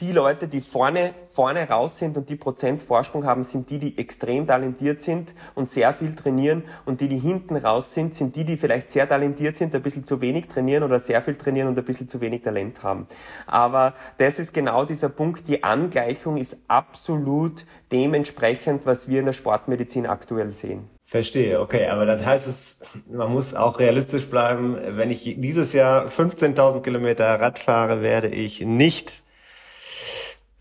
die 0.00 0.12
Leute, 0.12 0.48
die 0.48 0.60
vorne, 0.60 1.14
vorne 1.28 1.68
raus 1.68 1.98
sind 1.98 2.16
und 2.16 2.28
die 2.28 2.36
Prozent 2.36 2.82
Vorsprung 2.82 3.24
haben, 3.24 3.42
sind 3.42 3.70
die, 3.70 3.78
die 3.78 3.98
extrem 3.98 4.46
talentiert 4.46 5.00
sind 5.00 5.34
und 5.54 5.68
sehr 5.68 5.92
viel 5.92 6.14
trainieren. 6.14 6.64
Und 6.84 7.00
die, 7.00 7.08
die 7.08 7.18
hinten 7.18 7.56
raus 7.56 7.94
sind, 7.94 8.14
sind 8.14 8.36
die, 8.36 8.44
die 8.44 8.56
vielleicht 8.56 8.90
sehr 8.90 9.08
talentiert 9.08 9.56
sind, 9.56 9.74
ein 9.74 9.82
bisschen 9.82 10.04
zu 10.04 10.20
wenig 10.20 10.48
trainieren 10.48 10.82
oder 10.82 10.98
sehr 10.98 11.22
viel 11.22 11.36
trainieren 11.36 11.68
und 11.68 11.78
ein 11.78 11.84
bisschen 11.84 12.08
zu 12.08 12.20
wenig 12.20 12.42
Talent 12.42 12.82
haben. 12.82 13.06
Aber 13.46 13.94
das 14.18 14.38
ist 14.38 14.52
genau 14.52 14.84
dieser 14.84 15.08
Punkt. 15.08 15.48
Die 15.48 15.62
Angleichung 15.62 16.36
ist 16.36 16.56
absolut 16.68 17.64
dementsprechend, 17.90 18.86
was 18.86 19.08
wir 19.08 19.20
in 19.20 19.26
der 19.26 19.32
Sportmedizin 19.32 20.06
aktuell 20.06 20.50
sehen. 20.52 20.88
Verstehe, 21.04 21.60
okay, 21.60 21.88
aber 21.88 22.06
das 22.06 22.24
heißt 22.24 22.46
es, 22.46 22.78
man 23.10 23.30
muss 23.30 23.52
auch 23.52 23.78
realistisch 23.78 24.30
bleiben. 24.30 24.78
Wenn 24.96 25.10
ich 25.10 25.36
dieses 25.38 25.74
Jahr 25.74 26.06
15.000 26.06 26.80
Kilometer 26.80 27.26
Rad 27.38 27.58
fahre, 27.58 28.00
werde 28.00 28.28
ich 28.28 28.62
nicht 28.62 29.22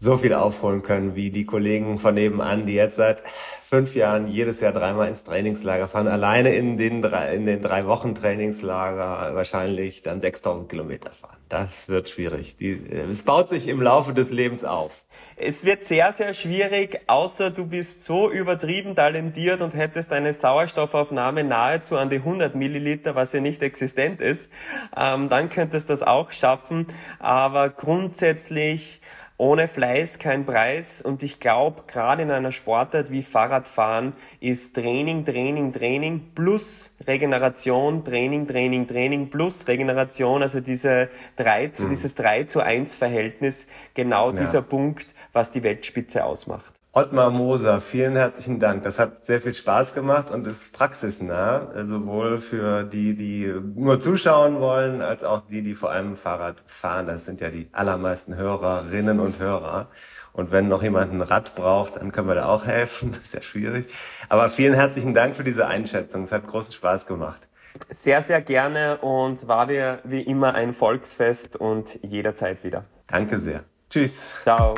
so 0.01 0.17
viel 0.17 0.33
aufholen 0.33 0.81
können 0.81 1.13
wie 1.15 1.29
die 1.29 1.45
Kollegen 1.45 1.99
von 1.99 2.15
nebenan, 2.15 2.65
die 2.65 2.73
jetzt 2.73 2.95
seit 2.95 3.21
fünf 3.69 3.93
Jahren 3.93 4.27
jedes 4.27 4.59
Jahr 4.59 4.73
dreimal 4.73 5.07
ins 5.07 5.23
Trainingslager 5.23 5.87
fahren. 5.87 6.07
Alleine 6.07 6.55
in 6.55 6.75
den 6.75 7.03
drei, 7.03 7.35
in 7.35 7.45
den 7.45 7.61
drei 7.61 7.85
Wochen 7.85 8.15
Trainingslager 8.15 9.35
wahrscheinlich 9.35 10.01
dann 10.01 10.19
6000 10.19 10.67
Kilometer 10.67 11.11
fahren. 11.11 11.37
Das 11.49 11.87
wird 11.87 12.09
schwierig. 12.09 12.57
Die, 12.57 12.81
es 13.11 13.21
baut 13.21 13.49
sich 13.49 13.67
im 13.67 13.79
Laufe 13.79 14.13
des 14.13 14.31
Lebens 14.31 14.63
auf. 14.63 14.91
Es 15.35 15.65
wird 15.65 15.83
sehr, 15.83 16.11
sehr 16.13 16.33
schwierig, 16.33 16.99
außer 17.05 17.51
du 17.51 17.67
bist 17.67 18.03
so 18.03 18.31
übertrieben 18.31 18.95
talentiert 18.95 19.61
und 19.61 19.75
hättest 19.75 20.11
eine 20.11 20.33
Sauerstoffaufnahme 20.33 21.43
nahezu 21.43 21.95
an 21.95 22.09
die 22.09 22.17
100 22.17 22.55
Milliliter, 22.55 23.13
was 23.13 23.33
ja 23.33 23.39
nicht 23.39 23.61
existent 23.61 24.19
ist. 24.19 24.49
Ähm, 24.97 25.29
dann 25.29 25.49
könntest 25.49 25.89
du 25.89 25.93
das 25.93 26.01
auch 26.01 26.31
schaffen. 26.31 26.87
Aber 27.19 27.69
grundsätzlich 27.69 28.99
ohne 29.41 29.67
Fleiß 29.67 30.19
kein 30.19 30.45
Preis. 30.45 31.01
Und 31.01 31.23
ich 31.23 31.39
glaube, 31.39 31.85
gerade 31.87 32.21
in 32.21 32.29
einer 32.29 32.51
Sportart 32.51 33.09
wie 33.09 33.23
Fahrradfahren 33.23 34.13
ist 34.39 34.75
Training, 34.75 35.25
Training, 35.25 35.73
Training 35.73 36.33
plus 36.35 36.93
Regeneration, 37.07 38.05
Training, 38.05 38.47
Training, 38.47 38.87
Training 38.87 39.31
plus 39.31 39.67
Regeneration, 39.67 40.43
also 40.43 40.59
diese 40.59 41.09
drei 41.37 41.69
zu, 41.69 41.85
mhm. 41.85 41.89
dieses 41.89 42.13
3 42.13 42.43
zu 42.43 42.61
1 42.61 42.93
Verhältnis, 42.93 43.65
genau 43.95 44.29
ja. 44.29 44.37
dieser 44.37 44.61
Punkt, 44.61 45.15
was 45.33 45.49
die 45.49 45.63
Weltspitze 45.63 46.23
ausmacht. 46.23 46.80
Ottmar 46.93 47.29
Moser, 47.29 47.79
vielen 47.79 48.17
herzlichen 48.17 48.59
Dank. 48.59 48.83
Das 48.83 48.99
hat 48.99 49.23
sehr 49.23 49.39
viel 49.39 49.53
Spaß 49.53 49.93
gemacht 49.93 50.29
und 50.29 50.45
ist 50.45 50.73
praxisnah, 50.73 51.73
äh, 51.73 51.85
sowohl 51.85 52.41
für 52.41 52.83
die, 52.83 53.15
die 53.15 53.53
nur 53.75 54.01
zuschauen 54.01 54.59
wollen, 54.59 55.01
als 55.01 55.23
auch 55.23 55.43
die, 55.49 55.61
die 55.61 55.73
vor 55.73 55.91
allem 55.91 56.17
Fahrrad 56.17 56.57
fahren. 56.67 57.07
Das 57.07 57.23
sind 57.23 57.39
ja 57.39 57.49
die 57.49 57.69
allermeisten 57.71 58.35
Hörerinnen 58.35 59.21
und 59.21 59.39
Hörer. 59.39 59.87
Und 60.33 60.51
wenn 60.51 60.67
noch 60.67 60.83
jemand 60.83 61.13
ein 61.13 61.21
Rad 61.21 61.55
braucht, 61.55 61.95
dann 61.95 62.11
können 62.11 62.27
wir 62.27 62.35
da 62.35 62.47
auch 62.47 62.65
helfen. 62.65 63.11
Das 63.13 63.21
ist 63.21 63.33
ja 63.35 63.41
schwierig. 63.41 63.93
Aber 64.27 64.49
vielen 64.49 64.73
herzlichen 64.73 65.13
Dank 65.13 65.37
für 65.37 65.45
diese 65.45 65.67
Einschätzung. 65.67 66.23
Es 66.23 66.33
hat 66.33 66.45
großen 66.45 66.73
Spaß 66.73 67.05
gemacht. 67.05 67.39
Sehr, 67.87 68.21
sehr 68.21 68.41
gerne 68.41 68.97
und 68.97 69.47
war 69.47 69.69
wie, 69.69 69.81
wie 70.03 70.23
immer 70.23 70.55
ein 70.55 70.73
Volksfest 70.73 71.55
und 71.55 71.99
jederzeit 72.03 72.65
wieder. 72.65 72.83
Danke 73.07 73.39
sehr. 73.39 73.63
Tschüss. 73.89 74.19
Ciao. 74.43 74.75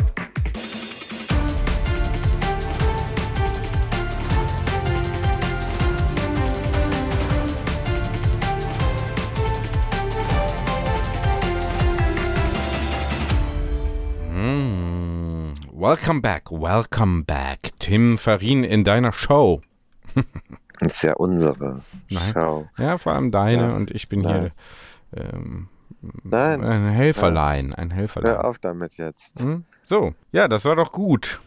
Welcome 15.84 16.22
back, 16.22 16.50
welcome 16.50 17.26
back. 17.26 17.74
Tim 17.78 18.18
Farin 18.18 18.64
in 18.64 18.86
deiner 18.86 19.12
Show. 19.12 19.60
das 20.80 20.94
ist 20.94 21.04
ja 21.04 21.14
unsere 21.16 21.82
Nein. 22.10 22.32
Show. 22.32 22.70
Ja, 22.78 22.98
vor 22.98 23.12
allem 23.12 23.32
deine 23.32 23.64
ja. 23.64 23.76
und 23.76 23.92
ich 23.92 24.08
bin 24.08 24.22
Nein. 24.22 24.54
hier 25.14 25.26
ähm, 25.26 25.68
Nein. 26.24 26.64
ein 26.64 26.86
Helferlein. 26.88 27.76
Ein 27.76 27.92
Helferlein. 27.92 28.32
Hör 28.32 28.46
auf 28.46 28.60
damit 28.60 28.96
jetzt. 28.96 29.42
Hm? 29.42 29.66
So, 29.84 30.14
ja, 30.32 30.48
das 30.48 30.64
war 30.64 30.78
doch 30.78 30.94
gut. 30.94 31.42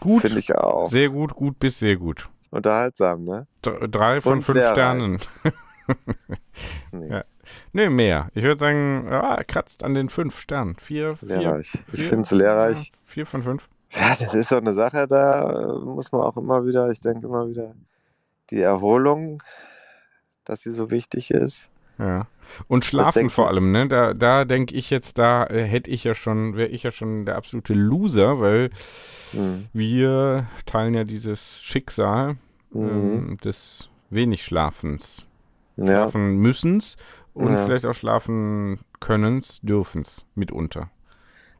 Gut. 0.00 0.22
Finde 0.22 0.40
ich 0.40 0.56
auch. 0.56 0.90
Sehr 0.90 1.10
gut, 1.10 1.32
gut 1.36 1.60
bis 1.60 1.78
sehr 1.78 1.94
gut. 1.94 2.30
Unterhaltsam, 2.50 3.22
ne? 3.22 3.46
D 3.64 3.70
drei 3.88 4.20
von 4.20 4.38
und 4.38 4.42
fünf 4.42 4.70
Sternen. 4.72 5.20
nee. 6.90 7.10
Ja. 7.10 7.22
Nee, 7.72 7.88
mehr. 7.88 8.28
Ich 8.34 8.44
würde 8.44 8.58
sagen, 8.58 9.06
er 9.08 9.44
kratzt 9.44 9.82
an 9.82 9.94
den 9.94 10.08
fünf 10.08 10.38
Sternen. 10.38 10.76
Vier, 10.78 11.16
vier. 11.16 11.38
Lehrreich. 11.38 11.78
ich 11.92 12.02
finde 12.04 12.22
es 12.22 12.30
lehrreich. 12.30 12.92
Vier 13.04 13.26
von 13.26 13.42
fünf. 13.42 13.68
Ja, 13.90 14.14
das 14.18 14.34
ist 14.34 14.50
doch 14.50 14.58
eine 14.58 14.74
Sache, 14.74 15.06
da 15.06 15.78
muss 15.84 16.12
man 16.12 16.22
auch 16.22 16.36
immer 16.36 16.64
wieder, 16.64 16.90
ich 16.90 17.00
denke 17.00 17.26
immer 17.26 17.48
wieder, 17.48 17.74
die 18.50 18.60
Erholung, 18.60 19.42
dass 20.44 20.62
sie 20.62 20.72
so 20.72 20.90
wichtig 20.90 21.30
ist. 21.30 21.68
Ja. 21.98 22.26
Und 22.68 22.84
schlafen 22.84 23.30
vor 23.30 23.48
allem, 23.48 23.70
ne? 23.70 23.86
Da, 23.88 24.14
da 24.14 24.44
denke 24.44 24.74
ich 24.74 24.90
jetzt, 24.90 25.18
da 25.18 25.46
äh, 25.46 25.62
hätte 25.62 25.90
ich 25.90 26.04
ja 26.04 26.14
schon, 26.14 26.56
wäre 26.56 26.68
ich 26.68 26.82
ja 26.82 26.90
schon 26.90 27.24
der 27.24 27.36
absolute 27.36 27.74
Loser, 27.74 28.40
weil 28.40 28.70
mhm. 29.32 29.68
wir 29.72 30.46
teilen 30.66 30.94
ja 30.94 31.04
dieses 31.04 31.62
Schicksal 31.62 32.36
mhm. 32.70 32.88
ähm, 32.88 33.36
des 33.44 33.88
wenig 34.10 34.42
Schlafens. 34.42 35.26
Schlafen 35.74 36.34
ja. 36.34 36.38
müssens 36.38 36.96
und 37.34 37.52
ja. 37.52 37.64
vielleicht 37.64 37.86
auch 37.86 37.94
schlafen 37.94 38.80
könnens, 39.00 39.60
dürfens 39.62 40.26
mitunter. 40.34 40.90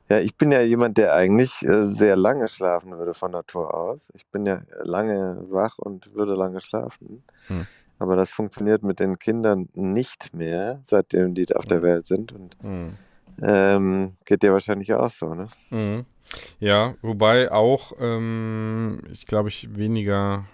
Ja, 0.09 0.19
ich 0.19 0.37
bin 0.37 0.53
ja 0.53 0.61
jemand, 0.61 0.99
der 0.99 1.15
eigentlich 1.15 1.63
äh, 1.63 1.85
sehr 1.85 2.17
lange 2.17 2.49
schlafen 2.49 2.99
würde 2.99 3.15
von 3.15 3.31
Natur 3.31 3.73
aus. 3.73 4.11
Ich 4.15 4.27
bin 4.27 4.45
ja 4.45 4.61
lange 4.83 5.43
wach 5.49 5.79
und 5.79 6.15
würde 6.15 6.35
lange 6.35 6.61
schlafen. 6.61 7.25
Hm. 7.47 7.67
Aber 7.99 8.17
das 8.17 8.31
funktioniert 8.31 8.83
mit 8.83 9.01
den 9.01 9.19
Kindern 9.19 9.69
nicht 9.75 10.35
mehr, 10.35 10.83
seitdem 10.85 11.35
die 11.35 11.47
auf 11.55 11.65
der 11.67 11.79
hm. 11.79 11.85
Welt 11.85 12.07
sind. 12.07 12.33
Und 12.33 12.57
hm. 12.61 12.97
ähm, 13.41 14.17
geht 14.25 14.43
dir 14.43 14.53
wahrscheinlich 14.53 14.93
auch 14.93 15.11
so, 15.11 15.35
ne? 15.35 15.47
Hm. 15.71 16.05
Ja, 16.59 16.95
wobei 17.01 17.51
auch, 17.51 17.93
ähm, 17.99 19.03
ich 19.11 19.27
glaube, 19.27 19.49
ich 19.49 19.77
weniger 19.77 20.45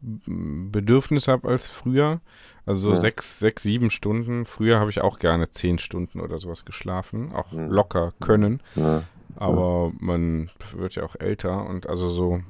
Schlafbedürfnis 0.00 1.28
habe 1.28 1.48
als 1.48 1.68
früher. 1.68 2.20
Also 2.66 2.88
so 2.88 2.94
ja. 2.94 3.00
sechs, 3.00 3.38
sechs, 3.38 3.62
sieben 3.62 3.90
Stunden. 3.90 4.46
Früher 4.46 4.78
habe 4.78 4.90
ich 4.90 5.00
auch 5.00 5.18
gerne 5.18 5.50
zehn 5.50 5.78
Stunden 5.78 6.20
oder 6.20 6.38
sowas 6.38 6.64
geschlafen, 6.64 7.32
auch 7.32 7.52
ja. 7.52 7.66
locker 7.66 8.12
können. 8.20 8.60
Ja. 8.74 9.04
Aber 9.36 9.92
man 9.98 10.50
wird 10.76 10.94
ja 10.94 11.04
auch 11.04 11.16
älter 11.18 11.66
und 11.66 11.88
also 11.88 12.08
so. 12.08 12.42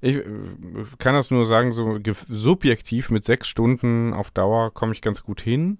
Ich 0.00 0.20
kann 0.98 1.14
das 1.14 1.32
nur 1.32 1.44
sagen, 1.44 1.72
so 1.72 1.98
subjektiv 2.28 3.10
mit 3.10 3.24
sechs 3.24 3.48
Stunden 3.48 4.12
auf 4.12 4.30
Dauer 4.30 4.72
komme 4.72 4.92
ich 4.92 5.02
ganz 5.02 5.24
gut 5.24 5.40
hin. 5.40 5.78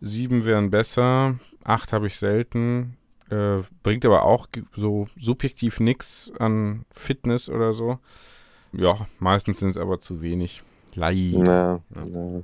Sieben 0.00 0.46
wären 0.46 0.70
besser, 0.70 1.38
acht 1.62 1.92
habe 1.92 2.06
ich 2.06 2.16
selten. 2.16 2.96
Äh, 3.28 3.58
bringt 3.82 4.06
aber 4.06 4.22
auch 4.22 4.46
so 4.74 5.08
subjektiv 5.18 5.80
nichts 5.80 6.30
an 6.38 6.84
Fitness 6.92 7.48
oder 7.48 7.72
so. 7.72 7.98
Ja, 8.76 9.06
meistens 9.18 9.60
sind 9.60 9.70
es 9.70 9.76
aber 9.78 10.00
zu 10.00 10.20
wenig. 10.20 10.62
Leider. 10.94 11.44
Ja, 11.44 11.80
ja. 11.94 12.42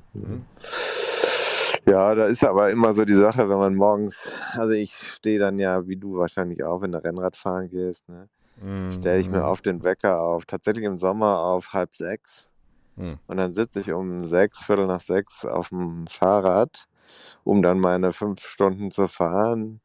ja, 1.86 2.14
da 2.14 2.26
ist 2.26 2.44
aber 2.44 2.70
immer 2.70 2.92
so 2.92 3.04
die 3.04 3.14
Sache, 3.14 3.48
wenn 3.48 3.58
man 3.58 3.74
morgens, 3.74 4.30
also 4.52 4.72
ich 4.72 4.94
stehe 4.94 5.38
dann 5.38 5.58
ja, 5.58 5.86
wie 5.86 5.96
du 5.96 6.16
wahrscheinlich 6.16 6.64
auch, 6.64 6.82
wenn 6.82 6.92
du 6.92 7.02
Rennrad 7.02 7.36
fahren 7.36 7.68
gehst, 7.68 8.08
ne? 8.08 8.28
Mhm. 8.62 8.92
Stelle 8.92 9.18
ich 9.18 9.28
mir 9.28 9.46
auf 9.46 9.60
den 9.62 9.82
Wecker 9.82 10.20
auf, 10.20 10.44
tatsächlich 10.44 10.84
im 10.84 10.96
Sommer 10.98 11.40
auf 11.40 11.72
halb 11.72 11.96
sechs. 11.96 12.48
Mhm. 12.96 13.18
Und 13.26 13.36
dann 13.38 13.54
sitze 13.54 13.80
ich 13.80 13.92
um 13.92 14.24
sechs, 14.24 14.62
Viertel 14.62 14.86
nach 14.86 15.00
sechs 15.00 15.44
auf 15.44 15.70
dem 15.70 16.06
Fahrrad, 16.06 16.86
um 17.44 17.62
dann 17.62 17.80
meine 17.80 18.12
fünf 18.12 18.40
Stunden 18.46 18.90
zu 18.90 19.08
fahren. 19.08 19.80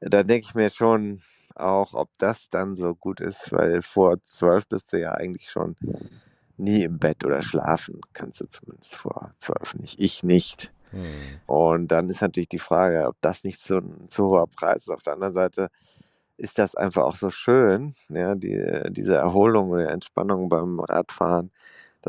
Da 0.00 0.22
denke 0.22 0.46
ich 0.46 0.54
mir 0.54 0.70
schon 0.70 1.20
auch, 1.58 1.94
ob 1.94 2.10
das 2.18 2.50
dann 2.50 2.76
so 2.76 2.94
gut 2.94 3.20
ist, 3.20 3.52
weil 3.52 3.82
vor 3.82 4.22
zwölf 4.22 4.66
bist 4.68 4.92
du 4.92 5.00
ja 5.00 5.12
eigentlich 5.12 5.50
schon 5.50 5.76
nie 6.56 6.82
im 6.82 6.98
Bett 6.98 7.24
oder 7.24 7.42
schlafen 7.42 8.00
kannst 8.12 8.40
du 8.40 8.46
zumindest 8.46 8.94
vor 8.96 9.32
zwölf 9.38 9.74
nicht. 9.74 10.00
Ich 10.00 10.22
nicht. 10.22 10.72
Hm. 10.90 11.40
Und 11.46 11.88
dann 11.88 12.08
ist 12.08 12.22
natürlich 12.22 12.48
die 12.48 12.58
Frage, 12.58 13.06
ob 13.06 13.16
das 13.20 13.44
nicht 13.44 13.60
so 13.60 13.78
ein 13.78 14.08
zu 14.08 14.26
hoher 14.26 14.46
Preis 14.46 14.82
ist. 14.82 14.88
Auf 14.88 15.02
der 15.02 15.14
anderen 15.14 15.34
Seite 15.34 15.68
ist 16.36 16.58
das 16.58 16.74
einfach 16.74 17.02
auch 17.02 17.16
so 17.16 17.30
schön, 17.30 17.94
ja, 18.08 18.34
die, 18.34 18.82
diese 18.90 19.16
Erholung 19.16 19.70
oder 19.70 19.90
Entspannung 19.90 20.48
beim 20.48 20.78
Radfahren, 20.80 21.50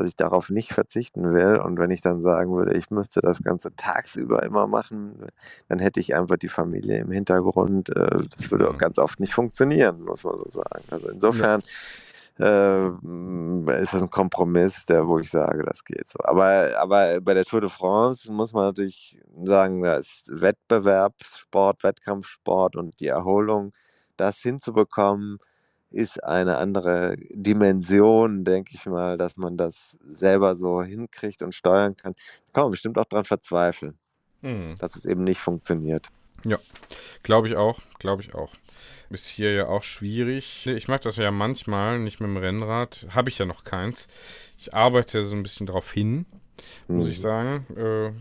dass 0.00 0.08
ich 0.08 0.16
darauf 0.16 0.48
nicht 0.48 0.72
verzichten 0.72 1.34
will. 1.34 1.58
Und 1.58 1.78
wenn 1.78 1.90
ich 1.90 2.00
dann 2.00 2.22
sagen 2.22 2.56
würde, 2.56 2.74
ich 2.74 2.90
müsste 2.90 3.20
das 3.20 3.42
Ganze 3.42 3.74
tagsüber 3.76 4.42
immer 4.42 4.66
machen, 4.66 5.26
dann 5.68 5.78
hätte 5.78 6.00
ich 6.00 6.14
einfach 6.14 6.38
die 6.38 6.48
Familie 6.48 6.98
im 6.98 7.10
Hintergrund. 7.10 7.94
Äh, 7.94 8.22
das 8.34 8.50
würde 8.50 8.70
auch 8.70 8.78
ganz 8.78 8.98
oft 8.98 9.20
nicht 9.20 9.34
funktionieren, 9.34 10.02
muss 10.02 10.24
man 10.24 10.34
so 10.38 10.48
sagen. 10.50 10.84
Also 10.90 11.08
insofern. 11.08 11.60
Ja 11.60 11.66
äh, 12.38 12.88
ist 13.82 13.92
das 13.92 14.02
ein 14.02 14.08
Kompromiss, 14.08 14.86
der, 14.86 15.06
wo 15.06 15.18
ich 15.18 15.30
sage, 15.30 15.62
das 15.62 15.84
geht 15.84 16.06
so. 16.06 16.18
Aber, 16.22 16.70
aber 16.78 17.20
bei 17.20 17.34
der 17.34 17.44
Tour 17.44 17.60
de 17.60 17.68
France 17.68 18.32
muss 18.32 18.54
man 18.54 18.64
natürlich 18.64 19.18
sagen, 19.44 19.82
da 19.82 19.96
ist 19.96 20.24
Wettbewerbssport, 20.26 21.84
Wettkampfsport 21.84 22.76
und 22.76 22.98
die 23.00 23.08
Erholung, 23.08 23.72
das 24.16 24.38
hinzubekommen, 24.38 25.38
ist 25.90 26.22
eine 26.22 26.58
andere 26.58 27.16
Dimension, 27.30 28.44
denke 28.44 28.72
ich 28.74 28.86
mal, 28.86 29.16
dass 29.16 29.36
man 29.36 29.56
das 29.56 29.96
selber 30.12 30.54
so 30.54 30.82
hinkriegt 30.82 31.42
und 31.42 31.54
steuern 31.54 31.96
kann. 31.96 32.14
Da 32.14 32.52
kann 32.52 32.64
man 32.64 32.70
bestimmt 32.72 32.98
auch 32.98 33.06
dran 33.06 33.24
verzweifeln, 33.24 33.98
mhm. 34.42 34.76
dass 34.78 34.96
es 34.96 35.04
eben 35.04 35.24
nicht 35.24 35.40
funktioniert. 35.40 36.08
Ja, 36.44 36.58
glaube 37.22 37.48
ich 37.48 37.56
auch, 37.56 37.80
glaube 37.98 38.22
ich 38.22 38.34
auch. 38.34 38.54
Ist 39.10 39.26
hier 39.26 39.52
ja 39.52 39.66
auch 39.66 39.82
schwierig. 39.82 40.66
Ich 40.68 40.86
mache 40.86 41.00
das 41.00 41.16
ja 41.16 41.30
manchmal, 41.32 41.98
nicht 41.98 42.20
mit 42.20 42.28
dem 42.28 42.36
Rennrad. 42.36 43.08
Habe 43.10 43.28
ich 43.28 43.38
ja 43.38 43.44
noch 43.44 43.64
keins. 43.64 44.06
Ich 44.56 44.72
arbeite 44.72 45.24
so 45.24 45.34
ein 45.34 45.42
bisschen 45.42 45.66
drauf 45.66 45.90
hin, 45.90 46.26
muss 46.86 47.06
mhm. 47.06 47.12
ich 47.12 47.20
sagen. 47.20 47.66
Äh, 47.76 48.12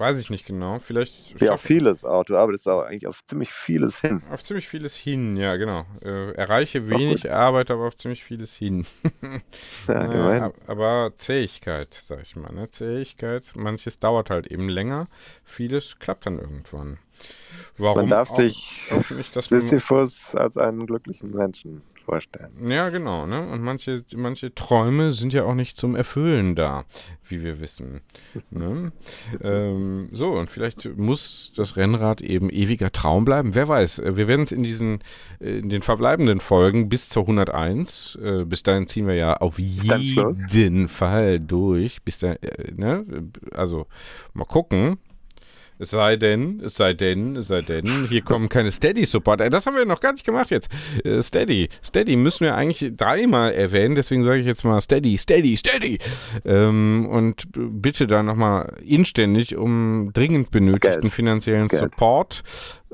Weiß 0.00 0.18
ich 0.18 0.30
nicht 0.30 0.46
genau. 0.46 0.78
Vielleicht. 0.78 1.38
Wie 1.38 1.50
auf 1.50 1.60
vieles 1.60 2.06
auch. 2.06 2.24
Du 2.24 2.38
arbeitest 2.38 2.66
aber 2.66 2.86
eigentlich 2.86 3.06
auf 3.06 3.22
ziemlich 3.26 3.52
vieles 3.52 4.00
hin. 4.00 4.22
Auf 4.30 4.42
ziemlich 4.42 4.66
vieles 4.66 4.96
hin, 4.96 5.36
ja, 5.36 5.56
genau. 5.56 5.84
Äh, 6.02 6.32
erreiche 6.32 6.88
wenig, 6.88 7.30
arbeite 7.30 7.74
aber 7.74 7.86
auf 7.86 7.96
ziemlich 7.96 8.24
vieles 8.24 8.56
hin. 8.56 8.86
ja, 9.88 10.46
äh, 10.46 10.52
aber 10.66 11.12
Zähigkeit, 11.16 11.92
sag 11.92 12.22
ich 12.22 12.34
mal. 12.34 12.50
Ne? 12.50 12.70
Zähigkeit. 12.70 13.52
Manches 13.54 13.98
dauert 13.98 14.30
halt 14.30 14.46
eben 14.46 14.70
länger. 14.70 15.06
Vieles 15.44 15.98
klappt 15.98 16.24
dann 16.24 16.38
irgendwann. 16.38 16.96
Warum 17.76 17.98
man 17.98 18.08
darf 18.08 18.30
auch, 18.30 18.36
sich 18.36 18.90
auch 18.92 19.10
nicht, 19.10 19.34
Sisyphus 19.42 20.34
als 20.34 20.56
einen 20.56 20.86
glücklichen 20.86 21.30
Menschen 21.30 21.82
vorstellen. 22.10 22.68
Ja, 22.68 22.88
genau. 22.88 23.24
Ne? 23.24 23.40
Und 23.40 23.62
manche, 23.62 24.02
manche 24.16 24.52
Träume 24.52 25.12
sind 25.12 25.32
ja 25.32 25.44
auch 25.44 25.54
nicht 25.54 25.76
zum 25.76 25.94
Erfüllen 25.94 26.56
da, 26.56 26.84
wie 27.28 27.44
wir 27.44 27.60
wissen. 27.60 28.00
ne? 28.50 28.90
ähm, 29.42 30.08
so, 30.10 30.32
und 30.32 30.50
vielleicht 30.50 30.96
muss 30.96 31.52
das 31.54 31.76
Rennrad 31.76 32.20
eben 32.20 32.50
ewiger 32.50 32.90
Traum 32.90 33.24
bleiben. 33.24 33.54
Wer 33.54 33.68
weiß. 33.68 34.02
Wir 34.04 34.26
werden 34.26 34.42
es 34.42 34.50
in 34.50 34.64
diesen, 34.64 35.04
in 35.38 35.68
den 35.68 35.82
verbleibenden 35.82 36.40
Folgen 36.40 36.88
bis 36.88 37.08
zur 37.08 37.22
101, 37.22 38.18
äh, 38.20 38.44
bis 38.44 38.64
dahin 38.64 38.88
ziehen 38.88 39.06
wir 39.06 39.14
ja 39.14 39.36
auf 39.36 39.60
jeden 39.60 40.88
Fall 40.88 41.38
durch. 41.38 42.02
Bis 42.02 42.18
da, 42.18 42.32
äh, 42.32 42.72
ne? 42.74 43.06
Also 43.52 43.86
mal 44.34 44.46
gucken, 44.46 44.98
es 45.80 45.90
sei 45.90 46.16
denn, 46.16 46.60
es 46.62 46.74
sei 46.74 46.92
denn, 46.92 47.36
es 47.36 47.48
sei 47.48 47.62
denn, 47.62 48.06
hier 48.08 48.20
kommen 48.20 48.50
keine 48.50 48.70
Steady-Supporter. 48.70 49.48
Das 49.48 49.64
haben 49.64 49.76
wir 49.76 49.86
noch 49.86 50.00
gar 50.00 50.12
nicht 50.12 50.26
gemacht 50.26 50.50
jetzt. 50.50 50.68
Äh, 51.04 51.22
Steady. 51.22 51.70
Steady 51.82 52.16
müssen 52.16 52.44
wir 52.44 52.54
eigentlich 52.54 52.92
dreimal 52.96 53.52
erwähnen, 53.52 53.94
deswegen 53.94 54.22
sage 54.22 54.40
ich 54.40 54.46
jetzt 54.46 54.62
mal 54.62 54.80
Steady, 54.82 55.16
Steady, 55.16 55.56
Steady. 55.56 55.98
Ähm, 56.44 57.08
und 57.10 57.44
bitte 57.54 58.06
da 58.06 58.22
nochmal 58.22 58.76
inständig 58.84 59.56
um 59.56 60.10
dringend 60.12 60.50
benötigten 60.50 61.00
Geld. 61.00 61.14
finanziellen 61.14 61.68
Geld. 61.68 61.82
Support 61.82 62.42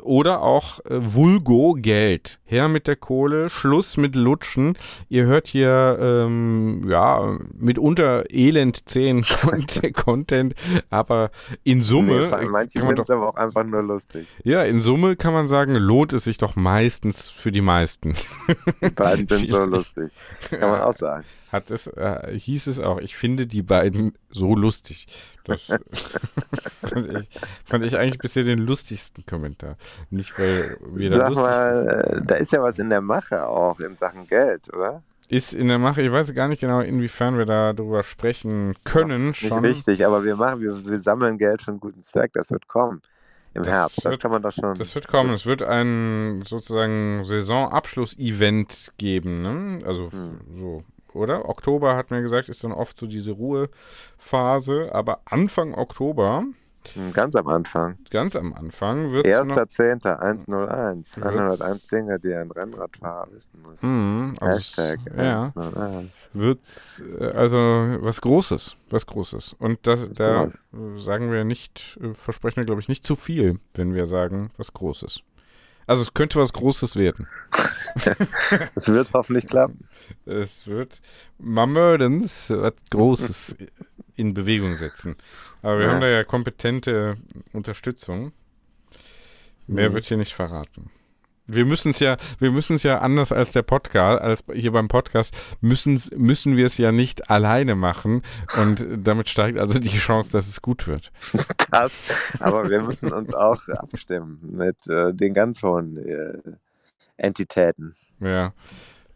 oder 0.03 0.42
auch 0.42 0.80
äh, 0.84 0.99
Vulgo 1.01 1.74
Geld. 1.78 2.38
Her 2.44 2.68
mit 2.68 2.86
der 2.86 2.97
Kohle, 2.97 3.51
Schluss 3.51 3.97
mit 3.97 4.14
Lutschen. 4.14 4.76
Ihr 5.09 5.24
hört 5.24 5.49
hier 5.49 5.99
ähm, 6.01 6.82
ja 6.88 7.38
mitunter 7.55 8.24
elend 8.30 8.88
zehn 8.88 9.24
Content, 9.94 10.55
aber 10.90 11.30
in 11.64 11.82
Summe. 11.82 12.30
Nee, 12.40 12.47
manche 12.47 12.80
finden 12.80 13.01
es 13.01 13.11
aber 13.11 13.28
auch 13.28 13.36
einfach 13.36 13.64
nur 13.64 13.82
lustig. 13.82 14.26
Ja, 14.44 14.62
in 14.62 14.80
Summe 14.80 15.16
kann 15.16 15.32
man 15.32 15.49
sagen, 15.49 15.74
lohnt 15.74 16.12
es 16.12 16.24
sich 16.24 16.38
doch 16.38 16.57
meistens 16.57 17.30
für 17.30 17.51
die 17.51 17.61
meisten. 17.61 18.14
Die 18.82 18.90
beiden 18.90 19.26
sind 19.26 19.49
so 19.49 19.64
lustig. 19.64 20.11
Kann 20.51 20.70
man 20.70 20.80
auch 20.82 20.94
sagen. 20.94 21.24
Hat 21.57 21.71
es, 21.71 21.87
äh, 21.87 22.39
hieß 22.39 22.67
es 22.67 22.79
auch, 22.81 22.99
ich 22.99 23.17
finde 23.17 23.47
die 23.47 23.63
beiden 23.63 24.13
so 24.29 24.55
lustig. 24.55 25.07
Das 25.45 25.63
fand, 26.83 27.19
ich, 27.19 27.31
fand, 27.65 27.83
ich, 27.83 27.97
eigentlich 27.97 28.19
bisher 28.19 28.45
den 28.45 28.59
lustigsten 28.59 29.25
Kommentar. 29.25 29.79
Nicht, 30.11 30.39
weil 30.39 30.77
wir 30.93 31.09
da 31.09 31.17
Sag 31.17 31.35
mal, 31.35 32.23
da 32.27 32.35
ist 32.35 32.53
ja 32.53 32.61
was 32.61 32.79
in 32.79 32.91
der 32.91 33.01
Mache 33.01 33.47
auch 33.47 33.81
in 33.81 33.97
Sachen 33.97 34.27
Geld, 34.27 34.71
oder? 34.75 35.03
Ist 35.29 35.55
in 35.55 35.69
der 35.69 35.79
Mache, 35.79 36.03
ich 36.03 36.13
weiß 36.13 36.35
gar 36.35 36.47
nicht 36.47 36.61
genau, 36.61 36.81
inwiefern 36.81 37.39
wir 37.39 37.47
da 37.47 37.73
drüber 37.73 38.03
sprechen 38.03 38.75
können. 38.85 39.29
Nicht 39.29 39.47
schon. 39.47 39.65
richtig, 39.65 40.05
aber 40.05 40.25
wir 40.25 40.37
machen, 40.37 40.61
wir, 40.61 40.85
wir 40.85 40.99
sammeln 41.01 41.39
Geld 41.39 41.63
für 41.63 41.71
einen 41.71 41.81
guten 41.81 42.03
Zweck, 42.03 42.35
das 42.35 42.51
wird 42.51 42.69
kommen. 42.69 43.01
Im 43.55 43.63
das 43.63 43.73
Herbst, 43.73 44.05
wird, 44.05 44.13
das 44.13 44.21
kann 44.21 44.31
man 44.31 44.43
doch 44.43 44.53
schon. 44.53 44.77
Das 44.77 44.95
wird 44.95 45.09
kommen. 45.09 45.33
Es 45.33 45.47
wird 45.47 45.63
ein 45.63 46.43
sozusagen 46.45 47.25
Saisonabschluss-Event 47.25 48.93
geben, 48.99 49.41
ne? 49.41 49.87
Also 49.87 50.13
hm. 50.13 50.41
so 50.55 50.85
oder? 51.17 51.49
Oktober 51.49 51.97
hat 51.97 52.11
mir 52.11 52.23
gesagt, 52.23 52.49
ist 52.49 52.64
dann 52.64 52.73
oft 52.73 52.99
so 52.99 53.07
diese 53.07 53.33
Ruhephase, 53.33 54.91
aber 54.93 55.21
Anfang 55.25 55.75
Oktober. 55.75 56.45
Hm, 56.95 57.12
ganz 57.12 57.35
am 57.35 57.49
Anfang. 57.49 57.99
Ganz 58.11 58.37
am 58.37 58.55
Anfang 58.55 59.11
wird 59.12 59.27
1.10.101. 59.27 61.21
101 61.21 61.87
Dinge, 61.89 62.19
die 62.21 62.33
ein 62.35 62.51
Rennradfahrer 62.51 63.29
wissen 63.33 63.61
muss. 63.62 63.83
Mm, 63.83 64.35
also 64.41 64.57
Hashtag 64.57 65.01
ja, 65.17 65.53
101. 65.55 66.31
Wird 66.33 67.03
äh, 67.21 67.25
also 67.33 67.59
was 68.01 68.21
Großes. 68.21 68.77
Was 68.91 69.07
Großes. 69.07 69.57
Und 69.59 69.87
das, 69.87 70.09
da 70.12 70.45
groß. 70.73 71.05
sagen 71.05 71.33
wir 71.33 71.45
nicht, 71.45 71.99
äh, 72.01 72.14
versprechen 72.14 72.57
wir, 72.57 72.64
glaube 72.64 72.81
ich, 72.81 72.89
nicht 72.89 73.05
zu 73.05 73.17
viel, 73.17 73.59
wenn 73.75 73.95
wir 73.95 74.07
sagen, 74.07 74.51
was 74.57 74.73
Großes. 74.73 75.23
Also 75.87 76.03
es 76.03 76.14
könnte 76.14 76.41
was 76.41 76.53
Großes 76.53 76.97
werden. 76.97 77.28
es 78.74 78.89
wird 78.89 79.12
hoffentlich 79.12 79.47
klappen. 79.47 79.89
Es 80.24 80.66
wird 80.66 81.01
Mamördens 81.39 82.51
was 82.51 82.74
Großes 82.91 83.57
in 84.16 84.34
Bewegung 84.34 84.74
setzen. 84.74 85.16
Aber 85.62 85.78
wir 85.78 85.87
ja. 85.87 85.93
haben 85.93 86.01
da 86.01 86.09
ja 86.09 86.24
kompetente 86.24 87.16
Unterstützung. 87.53 88.32
Mehr 89.66 89.91
mhm. 89.91 89.95
wird 89.95 90.07
hier 90.07 90.16
nicht 90.16 90.34
verraten. 90.34 90.91
Wir 91.47 91.64
müssen 91.64 91.90
es 91.90 92.01
ja, 92.01 92.16
wir 92.38 92.51
müssen 92.51 92.76
es 92.76 92.82
ja 92.82 92.99
anders 92.99 93.32
als 93.32 93.53
der 93.53 93.62
Podcast, 93.62 94.20
als 94.20 94.44
hier 94.53 94.72
beim 94.72 94.88
Podcast, 94.88 95.36
müssen, 95.61 96.01
müssen 96.16 96.57
wir 96.57 96.66
es 96.66 96.76
ja 96.78 96.92
nicht 96.92 97.30
alleine 97.30 97.74
machen 97.74 98.22
und 98.61 98.86
damit 98.97 99.28
steigt 99.28 99.59
also 99.59 99.78
die 99.78 99.97
Chance, 99.97 100.32
dass 100.32 100.49
es 100.49 100.62
gut 100.62 100.86
wird. 100.86 101.12
Das, 101.70 101.92
aber 102.38 102.70
wir 102.70 102.80
müssen 102.80 103.12
uns 103.12 103.34
auch 103.34 103.68
abstimmen 103.68 104.38
mit 104.42 104.76
äh, 104.86 105.12
den 105.12 105.34
ganz 105.34 105.62
hohen 105.62 105.97
äh, 105.97 106.38
Entitäten. 107.16 107.94
Ja. 108.20 108.53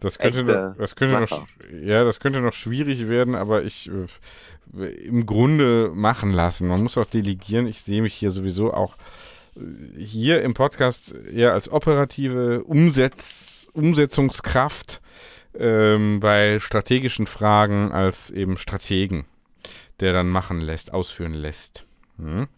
Das 0.01 0.19
könnte, 0.19 0.45
noch, 0.45 0.77
das 0.77 0.97
könnte 0.97 1.21
noch, 1.21 1.47
ja, 1.83 2.05
das 2.05 2.21
könnte 2.21 2.41
noch 2.41 2.55
schwierig 2.55 3.09
werden, 3.09 3.35
aber 3.35 3.63
ich 3.63 3.91
äh, 3.91 4.87
im 5.05 5.27
Grunde 5.27 5.91
machen 5.95 6.33
lassen. 6.33 6.69
Man 6.69 6.83
muss 6.83 6.97
auch 6.97 7.07
delegieren. 7.07 7.67
Ich 7.67 7.83
sehe 7.83 8.01
mich 8.01 8.15
hier 8.15 8.31
sowieso 8.31 8.73
auch 8.73 8.97
hier 9.97 10.43
im 10.43 10.55
Podcast 10.55 11.15
eher 11.15 11.53
als 11.53 11.71
operative 11.71 12.65
Umsetz, 12.65 13.69
Umsetzungskraft 13.73 15.01
ähm, 15.59 16.21
bei 16.21 16.59
strategischen 16.61 17.27
Fragen 17.27 17.93
als 17.93 18.31
eben 18.31 18.57
Strategen, 18.57 19.27
der 20.01 20.13
dann 20.13 20.29
machen 20.29 20.61
lässt, 20.61 20.93
ausführen 20.93 21.35
lässt. 21.35 21.87
Hm? 22.19 22.49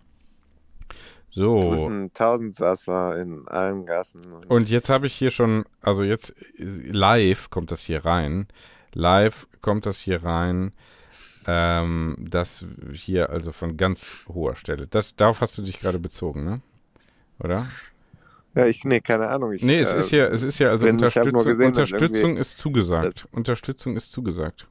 So. 1.30 1.60
Du 1.60 1.70
bist 1.70 1.84
ein 1.84 2.12
Tausendsasser 2.12 3.18
in 3.18 3.48
allen 3.48 3.86
Gassen. 3.86 4.32
Und, 4.32 4.50
und 4.50 4.68
jetzt 4.68 4.90
habe 4.90 5.06
ich 5.06 5.14
hier 5.14 5.30
schon, 5.30 5.64
also 5.80 6.02
jetzt 6.02 6.34
live 6.58 7.48
kommt 7.48 7.70
das 7.70 7.84
hier 7.84 8.04
rein. 8.04 8.48
Live 8.92 9.46
kommt 9.62 9.86
das 9.86 10.00
hier 10.00 10.22
rein. 10.22 10.72
Ähm, 11.46 12.16
das 12.20 12.64
hier 12.92 13.30
also 13.30 13.50
von 13.50 13.76
ganz 13.76 14.18
hoher 14.28 14.54
Stelle. 14.54 14.86
Das, 14.86 15.16
darauf 15.16 15.40
hast 15.40 15.56
du 15.58 15.62
dich 15.62 15.80
gerade 15.80 15.98
bezogen, 15.98 16.44
ne? 16.44 16.60
Oder? 17.38 17.66
Ja, 18.54 18.66
ich, 18.66 18.84
nee, 18.84 19.00
keine 19.00 19.28
Ahnung. 19.28 19.52
Ich, 19.52 19.62
nee, 19.62 19.80
es 19.80 19.92
äh, 19.92 19.98
ist 19.98 20.10
ja, 20.10 20.26
es 20.26 20.42
ist 20.42 20.58
ja, 20.58 20.70
also 20.70 20.86
Unterstützung, 20.86 21.44
gesehen, 21.44 21.66
Unterstützung 21.66 22.36
ist 22.36 22.58
zugesagt. 22.58 23.26
Unterstützung 23.32 23.96
ist 23.96 24.12
zugesagt. 24.12 24.68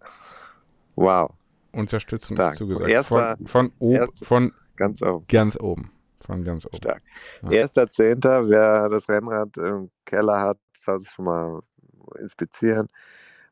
Wow. 0.96 1.32
Unterstützung 1.72 2.38
Stark. 2.38 2.54
ist 2.54 2.58
zugesagt. 2.60 2.90
Erster, 2.90 3.38
von, 3.46 3.48
von, 3.48 3.72
ob, 3.80 4.18
von 4.22 4.54
ganz 4.76 5.02
oben. 5.02 5.26
Ganz 5.28 5.60
oben. 5.60 5.92
Von 6.20 6.44
ganz 6.44 6.66
oben. 6.68 6.78
Stark. 6.78 7.02
Ja. 7.44 7.52
Erster 7.52 7.90
Zehnter, 7.90 8.48
wer 8.48 8.90
das 8.90 9.10
Rennrad 9.10 9.58
im 9.58 9.90
Keller 10.06 10.40
hat, 10.42 10.58
soll 10.80 11.00
sich 11.00 11.10
schon 11.10 11.26
mal 11.26 11.62
inspizieren. 12.20 12.88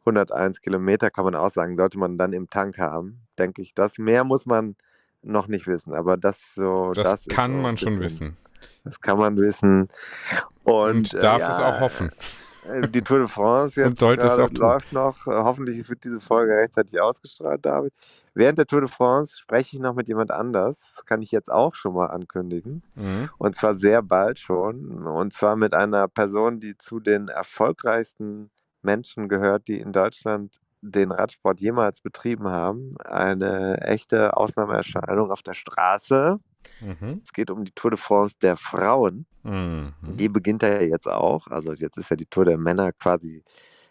101 0.01 0.61
Kilometer 0.61 1.09
kann 1.09 1.25
man 1.25 1.35
auch 1.35 1.51
sagen, 1.51 1.75
sollte 1.75 1.97
man 1.97 2.17
dann 2.17 2.33
im 2.33 2.49
Tank 2.49 2.77
haben, 2.77 3.21
denke 3.37 3.61
ich. 3.61 3.73
Das 3.73 3.97
mehr 3.97 4.23
muss 4.23 4.45
man 4.45 4.75
noch 5.21 5.47
nicht 5.47 5.67
wissen, 5.67 5.93
aber 5.93 6.17
das 6.17 6.53
so. 6.53 6.91
Das, 6.93 7.25
das 7.25 7.35
kann 7.35 7.61
man 7.61 7.77
schon 7.77 7.99
wissen. 7.99 8.37
Das 8.83 8.99
kann 9.01 9.17
man 9.17 9.37
wissen. 9.37 9.87
Und, 10.63 11.13
Und 11.13 11.13
darf 11.13 11.39
ja, 11.39 11.49
es 11.49 11.59
auch 11.59 11.79
hoffen. 11.79 12.11
Äh, 12.69 12.87
die 12.87 13.01
Tour 13.01 13.19
de 13.19 13.27
France 13.27 13.81
jetzt 13.81 14.01
läuft 14.01 14.93
noch. 14.93 15.27
Äh, 15.27 15.31
hoffentlich 15.31 15.87
wird 15.89 16.03
diese 16.03 16.19
Folge 16.19 16.53
rechtzeitig 16.53 16.99
ausgestrahlt, 16.99 17.65
David. 17.65 17.93
Während 18.33 18.57
der 18.57 18.67
Tour 18.67 18.81
de 18.81 18.89
France 18.89 19.37
spreche 19.37 19.75
ich 19.75 19.81
noch 19.81 19.95
mit 19.95 20.07
jemand 20.07 20.31
anders, 20.31 21.01
kann 21.05 21.21
ich 21.21 21.31
jetzt 21.31 21.51
auch 21.51 21.75
schon 21.75 21.93
mal 21.93 22.07
ankündigen. 22.07 22.83
Mhm. 22.95 23.29
Und 23.37 23.55
zwar 23.55 23.75
sehr 23.75 24.01
bald 24.01 24.39
schon. 24.39 25.07
Und 25.07 25.33
zwar 25.33 25.55
mit 25.55 25.73
einer 25.73 26.07
Person, 26.07 26.59
die 26.59 26.77
zu 26.77 26.99
den 26.99 27.27
erfolgreichsten 27.27 28.51
Menschen 28.81 29.27
gehört, 29.27 29.67
die 29.67 29.79
in 29.79 29.91
Deutschland 29.91 30.59
den 30.81 31.11
Radsport 31.11 31.59
jemals 31.59 32.01
betrieben 32.01 32.47
haben. 32.47 32.91
Eine 33.03 33.81
echte 33.81 34.35
Ausnahmeerscheinung 34.37 35.31
auf 35.31 35.41
der 35.41 35.53
Straße. 35.53 36.39
Mhm. 36.81 37.21
Es 37.23 37.33
geht 37.33 37.49
um 37.51 37.63
die 37.63 37.71
Tour 37.71 37.91
de 37.91 37.99
France 37.99 38.35
der 38.41 38.55
Frauen. 38.55 39.25
Mhm. 39.43 39.93
Die 40.01 40.29
beginnt 40.29 40.61
ja 40.61 40.81
jetzt 40.81 41.07
auch. 41.07 41.47
Also 41.47 41.73
jetzt 41.73 41.97
ist 41.97 42.09
ja 42.09 42.15
die 42.15 42.25
Tour 42.25 42.45
der 42.45 42.57
Männer 42.57 42.91
quasi, 42.93 43.43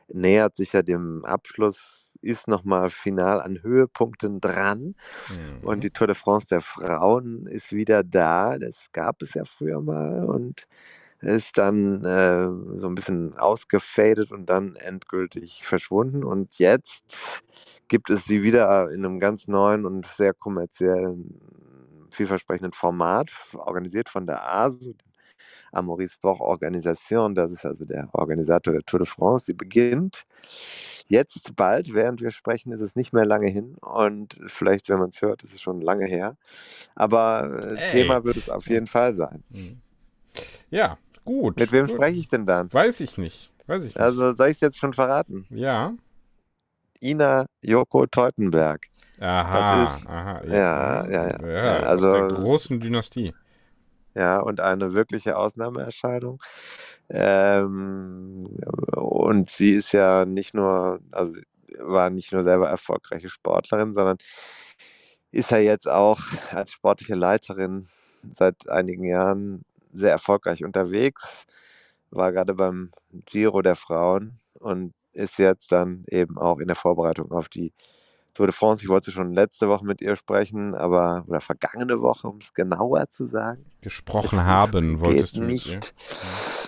nähert 0.09 0.57
sich 0.57 0.72
ja 0.72 0.82
dem 0.82 1.24
Abschluss, 1.24 2.05
ist 2.20 2.49
nochmal 2.49 2.91
final 2.91 3.41
an 3.41 3.62
Höhepunkten 3.62 4.41
dran. 4.41 4.95
Mhm. 5.30 5.66
Und 5.66 5.84
die 5.84 5.91
Tour 5.91 6.07
de 6.07 6.16
France 6.16 6.49
der 6.49 6.61
Frauen 6.61 7.47
ist 7.47 7.72
wieder 7.72 8.03
da. 8.03 8.59
Das 8.59 8.89
gab 8.93 9.22
es 9.22 9.34
ja 9.34 9.45
früher 9.45 9.80
mal 9.80 10.24
und 10.24 10.66
ist 11.21 11.59
dann 11.59 12.05
äh, 12.05 12.49
so 12.81 12.87
ein 12.87 12.95
bisschen 12.95 13.37
ausgefadet 13.39 14.31
und 14.31 14.47
dann 14.47 14.77
endgültig 14.77 15.64
verschwunden. 15.64 16.25
Und 16.25 16.59
jetzt 16.59 17.43
gibt 17.89 18.11
es 18.11 18.25
sie 18.25 18.43
wieder 18.43 18.91
in 18.91 19.05
einem 19.05 19.19
ganz 19.19 19.49
neuen 19.49 19.85
und 19.85 20.07
sehr 20.07 20.35
kommerziellen 20.35 21.41
vielversprechenden 22.11 22.73
Format, 22.73 23.31
organisiert 23.55 24.09
von 24.09 24.27
der 24.27 24.49
ASO, 24.49 24.95
Amaury 25.73 26.09
Sport 26.09 26.41
Organisation. 26.41 27.35
Das 27.35 27.53
ist 27.53 27.64
also 27.64 27.85
der 27.85 28.09
Organisator 28.12 28.73
der 28.73 28.83
Tour 28.83 29.01
de 29.01 29.07
France. 29.07 29.47
Sie 29.47 29.53
beginnt 29.53 30.25
jetzt 31.07 31.55
bald, 31.57 31.93
während 31.93 32.21
wir 32.21 32.31
sprechen, 32.31 32.73
ist 32.73 32.81
es 32.81 32.97
nicht 32.97 33.12
mehr 33.12 33.27
lange 33.27 33.49
hin. 33.49 33.77
Und 33.81 34.39
vielleicht, 34.47 34.89
wenn 34.89 34.99
man 34.99 35.11
es 35.11 35.21
hört, 35.23 35.43
ist 35.43 35.55
es 35.55 35.61
schon 35.61 35.81
lange 35.81 36.07
her. 36.07 36.37
Aber 36.95 37.77
äh, 37.77 37.91
Thema 37.91 38.25
wird 38.25 38.37
es 38.37 38.49
auf 38.49 38.66
jeden 38.66 38.87
Fall 38.87 39.14
sein. 39.14 39.45
Mhm. 39.51 39.81
Ja, 40.71 40.99
gut. 41.29 41.61
Mit 41.61 41.72
wem 41.72 41.87
gut. 41.87 41.95
spreche 41.95 42.18
ich 42.18 42.29
denn 42.29 42.47
dann? 42.47 42.72
Weiß 42.72 43.01
ich 43.01 43.18
nicht. 43.18 43.51
Weiß 43.66 43.83
ich 43.83 43.95
nicht. 43.95 44.01
Also 44.01 44.33
soll 44.33 44.49
ich 44.49 44.57
es 44.57 44.61
jetzt 44.61 44.79
schon 44.79 44.95
verraten? 44.95 45.47
Ja. 45.51 45.93
Ina 47.01 47.47
Joko 47.61 48.07
Teutenberg. 48.07 48.87
Aha, 49.20 49.85
das 49.85 49.99
ist, 49.99 50.07
aha. 50.07 50.43
Ja, 50.47 51.07
ja, 51.07 51.11
ja. 51.11 51.47
ja, 51.47 51.49
ja 51.49 51.81
also, 51.81 52.09
aus 52.09 52.12
der 52.12 52.29
großen 52.29 52.81
Dynastie. 52.81 53.35
Ja, 54.14 54.41
und 54.41 54.61
eine 54.61 54.95
wirkliche 54.95 55.37
Ausnahmeerscheinung. 55.37 56.41
Ähm, 57.11 58.47
und 58.95 59.51
sie 59.51 59.72
ist 59.74 59.93
ja 59.93 60.24
nicht 60.24 60.55
nur, 60.55 61.01
also 61.11 61.35
war 61.79 62.11
nicht 62.11 62.33
nur 62.33 62.45
selber 62.45 62.68
erfolgreiche 62.68 63.29
Sportlerin, 63.29 63.93
sondern 63.93 64.18
ist 65.31 65.51
ja 65.51 65.59
jetzt 65.59 65.89
auch 65.89 66.20
als 66.53 66.72
sportliche 66.72 67.14
Leiterin 67.14 67.89
seit 68.33 68.68
einigen 68.68 69.05
Jahren 69.05 69.64
sehr 69.93 70.11
erfolgreich 70.11 70.64
unterwegs, 70.64 71.47
war 72.11 72.32
gerade 72.32 72.55
beim 72.55 72.91
Giro 73.26 73.62
der 73.62 73.76
Frauen 73.76 74.39
und 74.55 74.95
ist 75.12 75.39
jetzt 75.39 75.72
dann 75.72 76.05
eben 76.09 76.39
auch 76.39 76.59
in 76.59 76.68
der 76.68 76.76
Vorbereitung 76.76 77.30
auf 77.32 77.49
die 77.49 77.72
Tour 78.34 78.47
de 78.47 78.55
France. 78.55 78.84
Ich 78.84 78.89
wollte 78.89 79.11
schon 79.11 79.32
letzte 79.32 79.68
Woche 79.68 79.84
mit 79.84 80.01
ihr 80.01 80.14
sprechen, 80.14 80.74
aber 80.74 81.24
oder 81.26 81.41
vergangene 81.41 82.01
Woche, 82.01 82.28
um 82.28 82.39
es 82.39 82.55
genauer 82.55 83.11
zu 83.11 83.26
sagen. 83.26 83.64
Gesprochen 83.80 84.45
haben, 84.45 85.01
wolltest 85.01 85.36
du 85.36 85.43
nicht. 85.43 85.93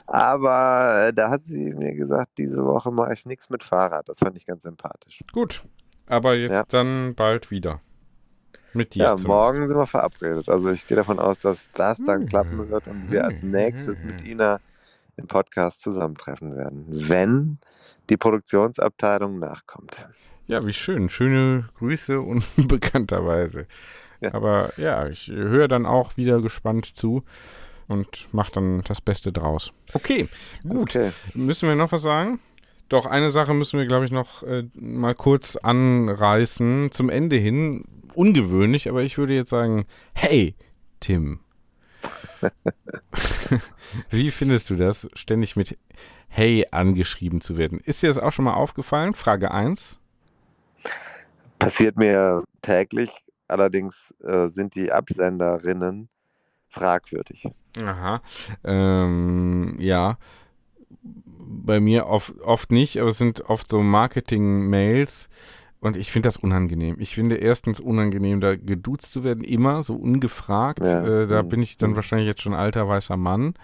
Aber 0.06 1.06
äh, 1.06 1.12
da 1.12 1.30
hat 1.30 1.44
sie 1.44 1.72
mir 1.72 1.94
gesagt, 1.94 2.38
diese 2.38 2.64
Woche 2.64 2.90
mache 2.90 3.12
ich 3.12 3.24
nichts 3.24 3.50
mit 3.50 3.62
Fahrrad. 3.62 4.08
Das 4.08 4.18
fand 4.18 4.36
ich 4.36 4.46
ganz 4.46 4.64
sympathisch. 4.64 5.20
Gut, 5.32 5.62
aber 6.06 6.34
jetzt 6.34 6.50
ja. 6.50 6.64
dann 6.68 7.14
bald 7.14 7.52
wieder. 7.52 7.80
Mit 8.72 8.94
dir. 8.94 9.04
Ja, 9.04 9.16
morgen 9.16 9.66
sind 9.66 9.76
wir 9.76 9.86
verabredet. 9.86 10.48
Also 10.48 10.70
ich 10.70 10.86
gehe 10.86 10.96
davon 10.96 11.18
aus, 11.18 11.38
dass 11.40 11.68
das 11.74 11.98
dann 12.04 12.26
klappen 12.26 12.70
wird 12.70 12.86
und 12.86 13.10
wir 13.10 13.24
als 13.24 13.42
nächstes 13.42 14.02
mit 14.02 14.26
Ina 14.26 14.60
im 15.16 15.26
Podcast 15.26 15.80
zusammentreffen 15.82 16.56
werden, 16.56 16.86
wenn 16.88 17.58
die 18.08 18.16
Produktionsabteilung 18.16 19.38
nachkommt. 19.38 20.06
Ja, 20.46 20.64
wie 20.66 20.72
schön. 20.72 21.08
Schöne 21.08 21.68
Grüße 21.78 22.20
unbekannterweise. 22.20 23.66
Ja. 24.22 24.34
Aber 24.34 24.70
ja, 24.76 25.08
ich 25.08 25.28
höre 25.28 25.66
dann 25.66 25.86
auch 25.86 26.18
wieder 26.18 26.42
gespannt 26.42 26.84
zu 26.84 27.24
und 27.88 28.28
mache 28.34 28.52
dann 28.52 28.82
das 28.82 29.00
Beste 29.00 29.32
draus. 29.32 29.72
Okay, 29.94 30.28
gut. 30.62 30.94
Okay. 30.94 31.12
Müssen 31.32 31.70
wir 31.70 31.74
noch 31.74 31.90
was 31.90 32.02
sagen? 32.02 32.38
Doch, 32.90 33.06
eine 33.06 33.30
Sache 33.30 33.54
müssen 33.54 33.78
wir, 33.78 33.86
glaube 33.86 34.04
ich, 34.04 34.10
noch 34.10 34.42
äh, 34.42 34.64
mal 34.74 35.14
kurz 35.14 35.54
anreißen. 35.54 36.90
Zum 36.90 37.08
Ende 37.08 37.36
hin, 37.36 37.84
ungewöhnlich, 38.14 38.88
aber 38.88 39.02
ich 39.02 39.16
würde 39.16 39.32
jetzt 39.32 39.50
sagen, 39.50 39.86
hey, 40.12 40.56
Tim. 40.98 41.38
Wie 44.10 44.32
findest 44.32 44.70
du 44.70 44.74
das, 44.74 45.08
ständig 45.14 45.54
mit 45.54 45.78
Hey 46.26 46.66
angeschrieben 46.72 47.40
zu 47.40 47.56
werden? 47.56 47.78
Ist 47.78 48.02
dir 48.02 48.08
das 48.08 48.18
auch 48.18 48.32
schon 48.32 48.44
mal 48.44 48.54
aufgefallen? 48.54 49.14
Frage 49.14 49.52
1. 49.52 50.00
Passiert 51.60 51.96
mir 51.96 52.42
täglich, 52.60 53.10
allerdings 53.46 54.12
äh, 54.24 54.48
sind 54.48 54.74
die 54.74 54.90
Absenderinnen 54.90 56.08
fragwürdig. 56.68 57.48
Aha. 57.80 58.20
Ähm, 58.64 59.76
ja. 59.78 60.18
Bei 61.52 61.80
mir 61.80 62.06
oft, 62.06 62.38
oft 62.40 62.70
nicht, 62.70 62.98
aber 62.98 63.10
es 63.10 63.18
sind 63.18 63.48
oft 63.48 63.70
so 63.70 63.82
Marketing-Mails 63.82 65.28
und 65.80 65.96
ich 65.96 66.12
finde 66.12 66.28
das 66.28 66.36
unangenehm. 66.36 66.96
Ich 66.98 67.14
finde 67.14 67.36
erstens 67.36 67.80
unangenehm, 67.80 68.40
da 68.40 68.54
geduzt 68.54 69.12
zu 69.12 69.24
werden, 69.24 69.42
immer 69.42 69.82
so 69.82 69.94
ungefragt. 69.94 70.84
Ja. 70.84 71.22
Äh, 71.22 71.26
da 71.26 71.42
mhm. 71.42 71.48
bin 71.48 71.62
ich 71.62 71.78
dann 71.78 71.90
mhm. 71.90 71.96
wahrscheinlich 71.96 72.28
jetzt 72.28 72.42
schon 72.42 72.54
alter 72.54 72.86
weißer 72.86 73.16
Mann. 73.16 73.54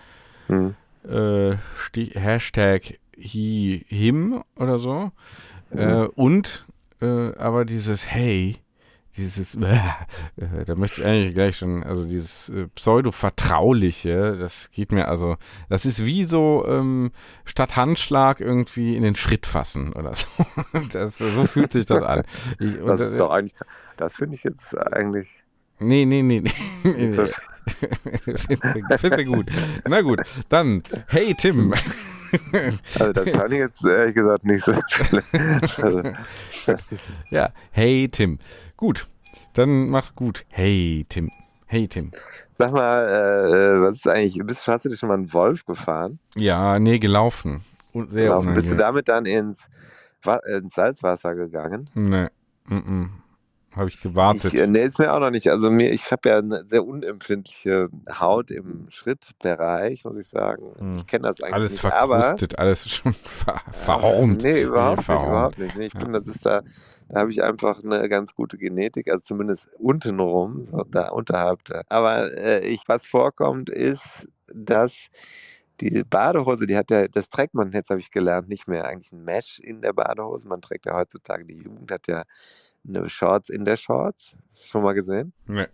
Mhm. 0.48 0.74
Äh, 1.08 1.56
Hashtag 2.14 2.98
he, 3.16 3.84
him 3.88 4.42
oder 4.56 4.78
so. 4.78 5.12
Mhm. 5.70 5.78
Äh, 5.78 6.06
und 6.14 6.66
äh, 7.00 7.34
aber 7.36 7.64
dieses 7.64 8.10
Hey, 8.10 8.56
dieses, 9.16 9.54
äh, 9.56 10.64
da 10.64 10.74
möchte 10.74 11.00
ich 11.00 11.06
eigentlich 11.06 11.34
gleich 11.34 11.56
schon, 11.56 11.82
also 11.82 12.04
dieses 12.06 12.48
äh, 12.50 12.68
pseudo-vertrauliche, 12.74 14.36
das 14.38 14.70
geht 14.70 14.92
mir 14.92 15.08
also, 15.08 15.36
das 15.68 15.84
ist 15.84 16.04
wie 16.04 16.24
so 16.24 16.64
ähm, 16.68 17.10
statt 17.44 17.76
Handschlag 17.76 18.40
irgendwie 18.40 18.96
in 18.96 19.02
den 19.02 19.16
Schritt 19.16 19.46
fassen 19.46 19.92
oder 19.92 20.14
so. 20.14 20.26
Das, 20.92 21.18
so 21.18 21.44
fühlt 21.46 21.72
sich 21.72 21.86
das 21.86 22.02
an. 22.02 22.22
Ich, 22.58 22.78
das 22.84 23.00
ist 23.00 23.18
doch 23.18 23.30
eigentlich, 23.30 23.54
das 23.96 24.14
finde 24.14 24.36
ich 24.36 24.44
jetzt 24.44 24.76
eigentlich. 24.76 25.28
Nee, 25.78 26.04
nee, 26.04 26.22
nee. 26.22 26.40
nee. 26.40 26.52
nee. 26.84 27.12
Findest 27.12 27.40
du 29.02 29.24
gut. 29.24 29.46
Na 29.86 30.00
gut, 30.00 30.20
dann, 30.48 30.82
hey 31.08 31.34
Tim. 31.34 31.74
Also 32.98 33.12
das 33.12 33.30
fand 33.30 33.52
ich 33.52 33.58
jetzt 33.58 33.84
ehrlich 33.84 34.14
gesagt 34.14 34.44
nicht 34.44 34.64
so 34.64 34.72
schlimm. 34.88 35.22
Also. 35.82 36.02
Ja, 37.30 37.50
hey 37.70 38.08
Tim. 38.10 38.38
Gut, 38.76 39.06
dann 39.54 39.88
mach's 39.88 40.14
gut. 40.14 40.44
Hey 40.48 41.06
Tim. 41.08 41.30
Hey 41.66 41.88
Tim. 41.88 42.12
Sag 42.54 42.72
mal, 42.72 43.06
äh, 43.08 43.80
was 43.82 43.96
ist 43.96 44.08
eigentlich, 44.08 44.38
bist, 44.44 44.66
hast 44.66 44.84
du 44.84 44.88
dich 44.88 44.98
schon 44.98 45.08
mal 45.08 45.14
einen 45.16 45.32
Wolf 45.32 45.64
gefahren? 45.66 46.18
Ja, 46.34 46.78
nee, 46.78 46.98
gelaufen. 46.98 47.62
Sehr 47.92 48.24
gelaufen. 48.24 48.54
Bist 48.54 48.70
du 48.70 48.76
damit 48.76 49.08
dann 49.08 49.26
ins, 49.26 49.60
ins 50.46 50.74
Salzwasser 50.74 51.34
gegangen? 51.34 51.90
Nee. 51.94 52.28
Mm 52.66 52.74
-mm. 52.76 53.08
Habe 53.76 53.90
ich 53.90 54.00
gewartet. 54.00 54.54
Ich, 54.54 54.60
äh, 54.60 54.66
nee, 54.66 54.84
ist 54.84 54.98
mir 54.98 55.12
auch 55.12 55.20
noch 55.20 55.30
nicht. 55.30 55.50
Also 55.50 55.70
mir, 55.70 55.92
ich 55.92 56.10
habe 56.10 56.28
ja 56.30 56.38
eine 56.38 56.64
sehr 56.64 56.82
unempfindliche 56.82 57.90
Haut 58.08 58.50
im 58.50 58.86
Schrittbereich, 58.88 60.02
muss 60.04 60.16
ich 60.16 60.28
sagen. 60.28 60.74
Hm. 60.78 60.96
Ich 60.96 61.06
kenne 61.06 61.28
das 61.28 61.42
eigentlich 61.42 61.54
alles 61.54 61.72
nicht. 61.72 61.80
Verkrustet, 61.82 62.58
aber, 62.58 62.62
alles 62.62 62.88
schon 62.90 63.12
ver 63.12 63.60
verhornt. 63.72 64.42
Nee, 64.42 64.62
überhaupt 64.62 64.98
nee, 64.98 65.04
verhornt. 65.04 65.28
nicht, 65.28 65.28
überhaupt 65.28 65.58
nicht. 65.58 65.76
Nee, 65.76 65.86
ich 65.86 65.94
ja. 65.94 66.00
finde, 66.00 66.22
das 66.22 66.34
ist 66.34 66.46
da, 66.46 66.62
da 67.10 67.20
habe 67.20 67.30
ich 67.30 67.42
einfach 67.42 67.84
eine 67.84 68.08
ganz 68.08 68.34
gute 68.34 68.56
Genetik, 68.56 69.10
also 69.10 69.20
zumindest 69.20 69.68
untenrum, 69.78 70.64
so 70.64 70.82
da 70.84 71.10
unterhalb. 71.10 71.60
Aber 71.90 72.32
äh, 72.32 72.66
ich, 72.66 72.82
was 72.86 73.04
vorkommt, 73.04 73.68
ist, 73.68 74.26
dass 74.46 75.08
die 75.80 76.02
Badehose, 76.02 76.66
die 76.66 76.78
hat 76.78 76.90
ja, 76.90 77.08
das 77.08 77.28
trägt 77.28 77.52
man 77.52 77.72
jetzt, 77.72 77.90
habe 77.90 78.00
ich 78.00 78.10
gelernt, 78.10 78.48
nicht 78.48 78.66
mehr 78.66 78.86
eigentlich 78.86 79.12
ein 79.12 79.22
Mesh 79.22 79.58
in 79.58 79.82
der 79.82 79.92
Badehose. 79.92 80.48
Man 80.48 80.62
trägt 80.62 80.86
ja 80.86 80.94
heutzutage, 80.94 81.44
die 81.44 81.58
Jugend 81.58 81.90
hat 81.90 82.08
ja 82.08 82.24
eine 82.88 83.08
Shorts 83.08 83.48
in 83.48 83.64
der 83.64 83.76
Shorts. 83.76 84.36
Hast 84.52 84.64
du 84.64 84.68
schon 84.68 84.82
mal 84.82 84.94
gesehen? 84.94 85.32
Nee. 85.46 85.66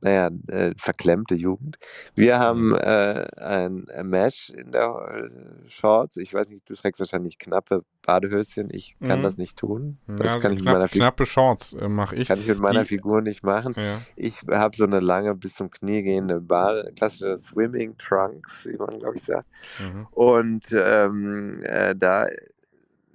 Naja, 0.00 0.30
äh, 0.48 0.74
verklemmte 0.76 1.34
Jugend. 1.34 1.78
Wir 2.14 2.38
haben 2.38 2.74
äh, 2.74 3.26
ein 3.36 3.86
Mesh 4.04 4.50
in 4.50 4.70
der 4.70 5.30
äh, 5.30 5.70
Shorts. 5.70 6.16
Ich 6.18 6.34
weiß 6.34 6.50
nicht, 6.50 6.68
du 6.68 6.74
trägst 6.74 7.00
wahrscheinlich 7.00 7.38
knappe 7.38 7.82
Badehöschen. 8.02 8.68
Ich 8.70 8.96
kann 9.00 9.20
mhm. 9.20 9.22
das 9.24 9.36
nicht 9.38 9.56
tun. 9.56 9.98
Das 10.06 10.18
ja, 10.18 10.24
kann 10.34 10.34
also 10.34 10.48
ich 10.50 10.62
knapp, 10.62 10.74
mit 10.74 10.74
meiner 10.74 10.88
knappe 10.88 11.26
Shorts 11.26 11.72
äh, 11.72 11.88
mache 11.88 12.16
ich. 12.16 12.28
Kann 12.28 12.38
ich 12.38 12.46
mit 12.46 12.58
meiner 12.58 12.82
Die, 12.82 12.88
Figur 12.88 13.22
nicht 13.22 13.42
machen. 13.42 13.74
Ja. 13.76 14.02
Ich 14.16 14.42
habe 14.48 14.76
so 14.76 14.84
eine 14.84 15.00
lange 15.00 15.34
bis 15.34 15.54
zum 15.54 15.70
Knie 15.70 16.02
gehende 16.02 16.40
Bade, 16.40 16.92
klassische 16.94 17.38
Swimming 17.38 17.96
Trunks, 17.96 18.66
wie 18.66 18.76
man 18.76 18.98
glaube 18.98 19.16
ich 19.16 19.24
sagt. 19.24 19.48
Mhm. 19.80 20.06
Und 20.10 20.66
ähm, 20.72 21.62
äh, 21.62 21.96
da 21.96 22.26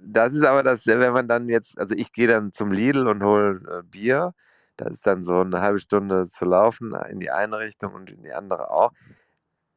das 0.04 0.34
ist 0.34 0.44
aber 0.44 0.62
das, 0.62 0.86
wenn 0.86 1.12
man 1.12 1.28
dann 1.28 1.48
jetzt, 1.48 1.78
also 1.78 1.94
ich 1.94 2.12
gehe 2.12 2.28
dann 2.28 2.52
zum 2.52 2.72
Lidl 2.72 3.06
und 3.08 3.22
hole 3.22 3.60
äh, 3.70 3.82
Bier. 3.84 4.34
Das 4.76 4.92
ist 4.92 5.06
dann 5.06 5.22
so 5.22 5.40
eine 5.40 5.60
halbe 5.60 5.78
Stunde 5.80 6.28
zu 6.28 6.44
laufen 6.44 6.94
in 7.10 7.20
die 7.20 7.30
eine 7.30 7.58
Richtung 7.58 7.94
und 7.94 8.10
in 8.10 8.22
die 8.22 8.32
andere 8.32 8.70
auch. 8.70 8.92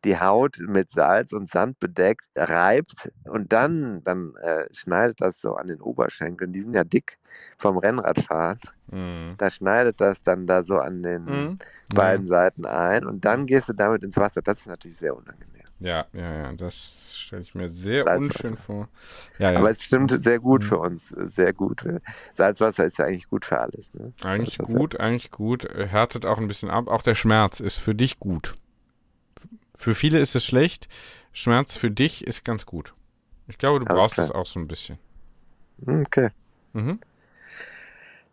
Die 0.04 0.20
Haut 0.20 0.60
mit 0.60 0.92
Salz 0.92 1.34
und 1.34 1.50
Sand 1.50 1.80
bedeckt, 1.80 2.26
reibt 2.36 3.12
und 3.26 3.52
dann, 3.54 4.04
dann 4.04 4.36
äh, 4.36 4.68
schneidet 4.72 5.20
das 5.20 5.40
so 5.42 5.56
an 5.56 5.68
den 5.68 5.82
Oberschenkeln. 5.82 6.54
Die 6.54 6.62
sind 6.62 6.76
ja 6.76 6.84
dick 6.84 7.18
vom 7.58 7.78
Rennradfahren. 7.78 8.60
Mhm. 8.92 9.36
Da 9.38 9.50
schneidet 9.50 10.00
das 10.00 10.22
dann 10.22 10.46
da 10.48 10.64
so 10.64 10.78
an 10.78 11.02
den 11.04 11.26
Mhm. 11.26 11.60
beiden 11.94 12.28
Seiten 12.28 12.66
ein 12.66 13.06
und 13.06 13.26
dann 13.26 13.48
gehst 13.48 13.70
du 13.70 13.74
damit 13.74 14.04
ins 14.04 14.18
Wasser. 14.18 14.42
Das 14.42 14.60
ist 14.60 14.68
natürlich 14.68 14.98
sehr 14.98 15.16
unangenehm. 15.16 15.55
Ja, 15.80 16.06
ja, 16.14 16.34
ja, 16.44 16.54
das 16.54 17.14
stelle 17.16 17.42
ich 17.42 17.54
mir 17.54 17.68
sehr 17.68 18.06
Salzwasser. 18.06 18.18
unschön 18.48 18.58
vor. 18.58 18.88
Ja, 19.40 19.52
ja. 19.52 19.60
Aber 19.60 19.70
es 19.70 19.76
ist 19.78 19.80
bestimmt 19.82 20.24
sehr 20.24 20.40
gut 20.40 20.64
Mhm. 20.64 20.68
für 20.68 20.78
uns, 20.80 21.10
sehr 21.10 21.52
gut. 21.54 21.84
Salzwasser 22.36 22.86
ist 22.86 22.98
ja 22.98 23.06
eigentlich 23.06 23.28
gut 23.30 23.46
für 23.46 23.60
alles. 23.60 23.94
Ne? 23.94 24.14
Eigentlich 24.22 24.58
gut, 24.60 25.00
eigentlich 25.00 25.32
gut. 25.32 25.68
Härtet 25.74 26.26
auch 26.26 26.38
ein 26.38 26.48
bisschen 26.48 26.70
ab. 26.70 26.88
Auch 26.88 27.02
der 27.02 27.16
Schmerz 27.16 27.60
ist 27.60 27.78
für 27.80 27.94
dich 27.94 28.20
gut. 28.20 28.56
Für 29.76 29.96
viele 29.96 30.20
ist 30.20 30.34
es 30.36 30.46
schlecht. 30.46 30.88
Schmerz 31.34 31.76
für 31.76 31.92
dich 31.92 32.26
ist 32.26 32.46
ganz 32.46 32.66
gut. 32.66 32.94
Ich 33.48 33.58
glaube, 33.58 33.80
du 33.80 33.86
Alles 33.86 34.00
brauchst 34.00 34.14
klar. 34.16 34.26
es 34.28 34.32
auch 34.32 34.46
so 34.46 34.60
ein 34.60 34.68
bisschen. 34.70 34.98
Hm, 35.86 36.04
Okay. 36.06 36.30
Mhm. 36.74 37.00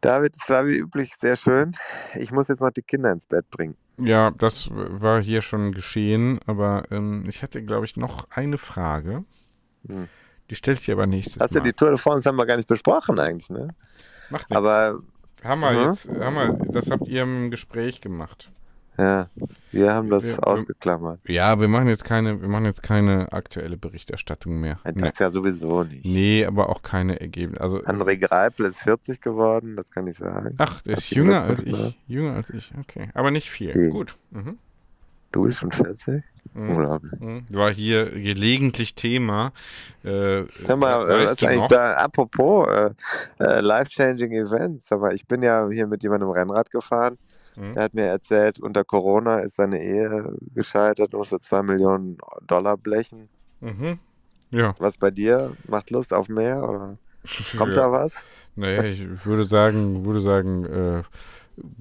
David, 0.02 0.34
es 0.40 0.48
war 0.50 0.66
wie 0.66 0.74
üblich 0.76 1.14
sehr 1.20 1.36
schön. 1.36 1.72
Ich 2.14 2.30
muss 2.32 2.48
jetzt 2.48 2.60
noch 2.60 2.70
die 2.70 2.82
Kinder 2.82 3.10
ins 3.12 3.24
Bett 3.24 3.48
bringen. 3.50 3.76
Ja, 3.98 4.30
das 4.32 4.68
war 4.72 5.22
hier 5.22 5.42
schon 5.42 5.72
geschehen, 5.72 6.40
aber 6.46 6.82
ähm, 6.90 7.24
ich 7.28 7.42
hatte, 7.42 7.62
glaube 7.62 7.84
ich, 7.86 7.96
noch 7.96 8.26
eine 8.30 8.58
Frage. 8.58 9.24
Hm. 9.88 10.08
Die 10.50 10.54
stelle 10.56 10.74
ich 10.76 10.84
dir 10.84 10.94
aber 10.94 11.06
nächstes 11.06 11.40
Hast 11.40 11.54
du 11.54 11.58
Mal. 11.60 11.64
die 11.64 11.72
Tour 11.72 11.88
de 11.90 11.98
France 11.98 12.28
haben 12.28 12.36
wir 12.36 12.46
gar 12.46 12.56
nicht 12.56 12.68
besprochen 12.68 13.18
eigentlich, 13.18 13.48
ne? 13.48 13.68
Macht 14.28 14.50
nichts. 14.50 14.56
Aber 14.56 15.00
haben 15.44 15.60
wir 15.60 15.72
Mhm. 15.72 15.88
jetzt, 15.88 16.08
haben 16.08 16.34
wir, 16.34 16.72
das 16.72 16.90
habt 16.90 17.06
ihr 17.06 17.22
im 17.22 17.50
Gespräch 17.50 18.00
gemacht. 18.00 18.50
Ja, 18.98 19.26
wir 19.72 19.92
haben 19.94 20.10
das 20.10 20.24
Wir- 20.24 20.46
ausgeklammert. 20.46 21.20
Ja, 21.26 21.58
wir 21.60 21.68
machen 21.68 21.88
jetzt 21.88 22.04
keine, 22.04 22.40
wir 22.40 22.48
machen 22.48 22.66
jetzt 22.66 22.82
keine 22.82 23.32
aktuelle 23.32 23.76
Berichterstattung 23.76 24.60
mehr. 24.60 24.78
Das 24.84 24.94
Nee, 24.94 25.10
ja 25.18 25.30
sowieso 25.32 25.84
nicht. 25.84 26.04
nee 26.04 26.44
aber 26.44 26.68
auch 26.68 26.82
keine 26.82 27.20
Ergebnisse. 27.20 27.60
Also, 27.62 27.78
André 27.80 28.18
Greipel 28.18 28.66
ist 28.66 28.78
40 28.78 29.20
geworden, 29.20 29.76
das 29.76 29.90
kann 29.90 30.06
ich 30.06 30.16
sagen. 30.18 30.54
ach, 30.58 30.82
der 30.82 30.98
ist 30.98 31.10
jünger 31.10 31.42
als 31.42 31.62
ich. 31.62 31.98
Jünger 32.06 32.34
als 32.34 32.50
ich, 32.50 32.70
okay. 32.78 33.08
Aber 33.14 33.30
nicht 33.30 33.50
viel. 33.50 33.74
Mhm. 33.76 33.90
Gut. 33.90 34.16
Mhm. 34.30 34.58
Du 35.32 35.44
bist 35.44 35.58
schon 35.60 35.72
40? 35.72 36.22
Mhm. 36.52 36.68
Unglaublich. 36.70 37.20
Mhm. 37.20 37.46
War 37.48 37.72
hier 37.72 38.10
gelegentlich 38.10 38.94
Thema. 38.94 39.52
Äh, 40.04 40.42
Sag 40.66 40.76
mal, 40.76 41.08
äh, 41.10 41.24
was 41.24 41.32
ist 41.32 41.44
eigentlich 41.44 41.60
noch? 41.62 41.68
da, 41.68 41.94
apropos 41.94 42.68
äh, 42.68 42.90
äh, 43.38 43.60
life-changing 43.60 44.32
Events, 44.32 44.90
mal, 44.90 45.14
ich 45.14 45.26
bin 45.26 45.40
ja 45.40 45.66
hier 45.70 45.86
mit 45.86 46.02
jemandem 46.02 46.28
Rennrad 46.28 46.70
gefahren, 46.70 47.16
Mhm. 47.56 47.74
der 47.74 47.82
hat 47.84 47.94
mir 47.94 48.06
erzählt, 48.06 48.58
unter 48.60 48.84
Corona 48.84 49.40
ist 49.40 49.56
seine 49.56 49.82
Ehe 49.82 50.34
gescheitert, 50.54 51.12
musste 51.12 51.38
zwei 51.40 51.62
Millionen 51.62 52.18
Dollar 52.46 52.76
blechen. 52.76 53.28
Mhm. 53.60 53.98
Ja. 54.50 54.74
Was 54.78 54.96
bei 54.96 55.10
dir? 55.10 55.56
Macht 55.66 55.90
Lust 55.90 56.12
auf 56.12 56.28
mehr 56.28 56.62
oder 56.68 56.98
kommt 57.58 57.76
ja. 57.76 57.82
da 57.84 57.92
was? 57.92 58.14
Naja, 58.54 58.82
ich 58.84 59.24
würde 59.24 59.44
sagen, 59.44 60.04
würde 60.04 60.20
sagen, 60.20 60.64
äh, 60.66 61.02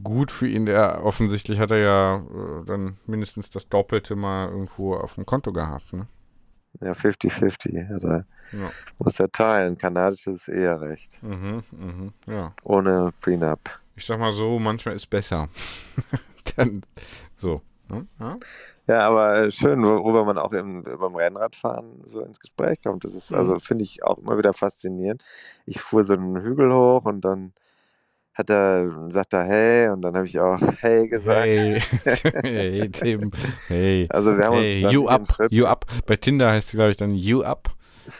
gut 0.04 0.32
für 0.32 0.48
ihn. 0.48 0.66
Der 0.66 1.04
offensichtlich 1.04 1.60
hat 1.60 1.72
er 1.72 1.78
ja 1.78 2.16
äh, 2.18 2.66
dann 2.66 2.98
mindestens 3.06 3.50
das 3.50 3.68
Doppelte 3.68 4.16
mal 4.16 4.50
irgendwo 4.50 4.96
auf 4.96 5.16
dem 5.16 5.26
Konto 5.26 5.52
gehabt. 5.52 5.92
Ne? 5.94 6.08
Ja, 6.80 6.94
50-50. 6.94 7.92
Also 7.92 8.08
Ja. 8.08 8.24
muss 9.00 9.20
er 9.20 9.32
teilen. 9.32 9.78
Kanadisches 9.78 10.48
Eherecht. 10.48 11.22
Mhm, 11.22 11.64
mhm, 11.72 12.14
ja. 12.26 12.54
Ohne 12.64 13.12
Prenup. 13.20 13.81
Ich 13.96 14.06
sag 14.06 14.20
mal 14.20 14.32
so, 14.32 14.58
manchmal 14.60 14.96
ist 14.96 15.08
besser. 15.10 15.50
dann 16.56 16.82
so. 17.38 17.62
Ne? 17.90 18.08
Ja? 18.20 18.36
Ja, 18.88 19.00
aber 19.08 19.52
schön, 19.52 19.84
worüber 19.84 20.26
man 20.26 20.38
auch 20.38 20.52
im, 20.54 20.84
beim 20.84 21.16
Rennradfahren 21.16 22.02
so 22.06 22.22
ins 22.22 22.40
Gespräch 22.40 22.82
kommt. 22.82 23.04
Das 23.06 23.14
ist, 23.14 23.32
Mhm. 23.32 23.38
also 23.38 23.60
finde 23.60 23.84
ich 23.84 24.04
auch 24.04 24.18
immer 24.18 24.38
wieder 24.38 24.54
faszinierend. 24.54 25.24
Ich 25.66 25.80
fuhr 25.80 26.04
so 26.04 26.14
einen 26.14 26.42
Hügel 26.42 26.74
hoch 26.74 27.06
und 27.06 27.22
dann 27.22 27.54
hat 28.34 28.50
er, 28.50 28.90
sagt 29.12 29.34
er 29.34 29.44
hey 29.44 29.90
und 29.90 30.02
dann 30.02 30.16
habe 30.16 30.26
ich 30.26 30.40
auch 30.40 30.60
hey 30.80 31.08
gesagt. 31.10 31.48
Hey, 31.52 31.82
hey, 32.44 32.90
Tim, 32.90 33.32
hey. 33.68 34.08
Also 34.10 34.38
wir 34.38 34.46
haben 34.46 34.56
Hey, 34.56 34.84
uns 34.86 34.94
you 34.94 35.08
up, 35.08 35.28
Schritt- 35.28 35.52
you 35.52 35.66
up. 35.66 35.86
Bei 36.08 36.16
Tinder 36.16 36.50
heißt 36.52 36.70
es, 36.70 36.76
glaube 36.76 36.92
ich, 36.92 36.98
dann 36.98 37.12
you 37.12 37.44
up. 37.44 37.72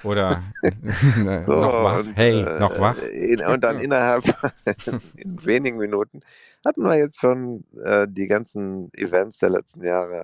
Oder 0.04 0.44
So, 1.46 1.54
noch 1.54 1.84
wach. 1.84 2.00
und, 2.00 2.16
hey, 2.16 2.42
äh, 2.42 2.60
noch 2.60 2.80
wach. 2.80 2.98
In, 2.98 3.44
und 3.46 3.64
dann 3.64 3.80
innerhalb 3.80 4.24
in 5.16 5.46
wenigen 5.46 5.78
Minuten 5.78 6.22
hatten 6.66 6.84
wir 6.84 6.98
jetzt 6.98 7.20
schon 7.20 7.64
äh, 7.84 8.08
die 8.10 8.28
ganzen 8.28 8.94
Events 8.94 9.40
der 9.40 9.50
letzten 9.50 9.84
Jahre, 9.84 10.24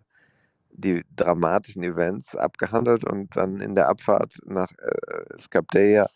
die 0.71 1.03
dramatischen 1.15 1.84
Events 1.84 2.35
abgehandelt 2.35 3.03
und 3.03 3.35
dann 3.35 3.59
in 3.59 3.73
der 3.73 3.89
Abfahrt 3.89 4.38
nach 4.45 4.71
äh, 4.71 5.39
Skapdeia 5.39 6.07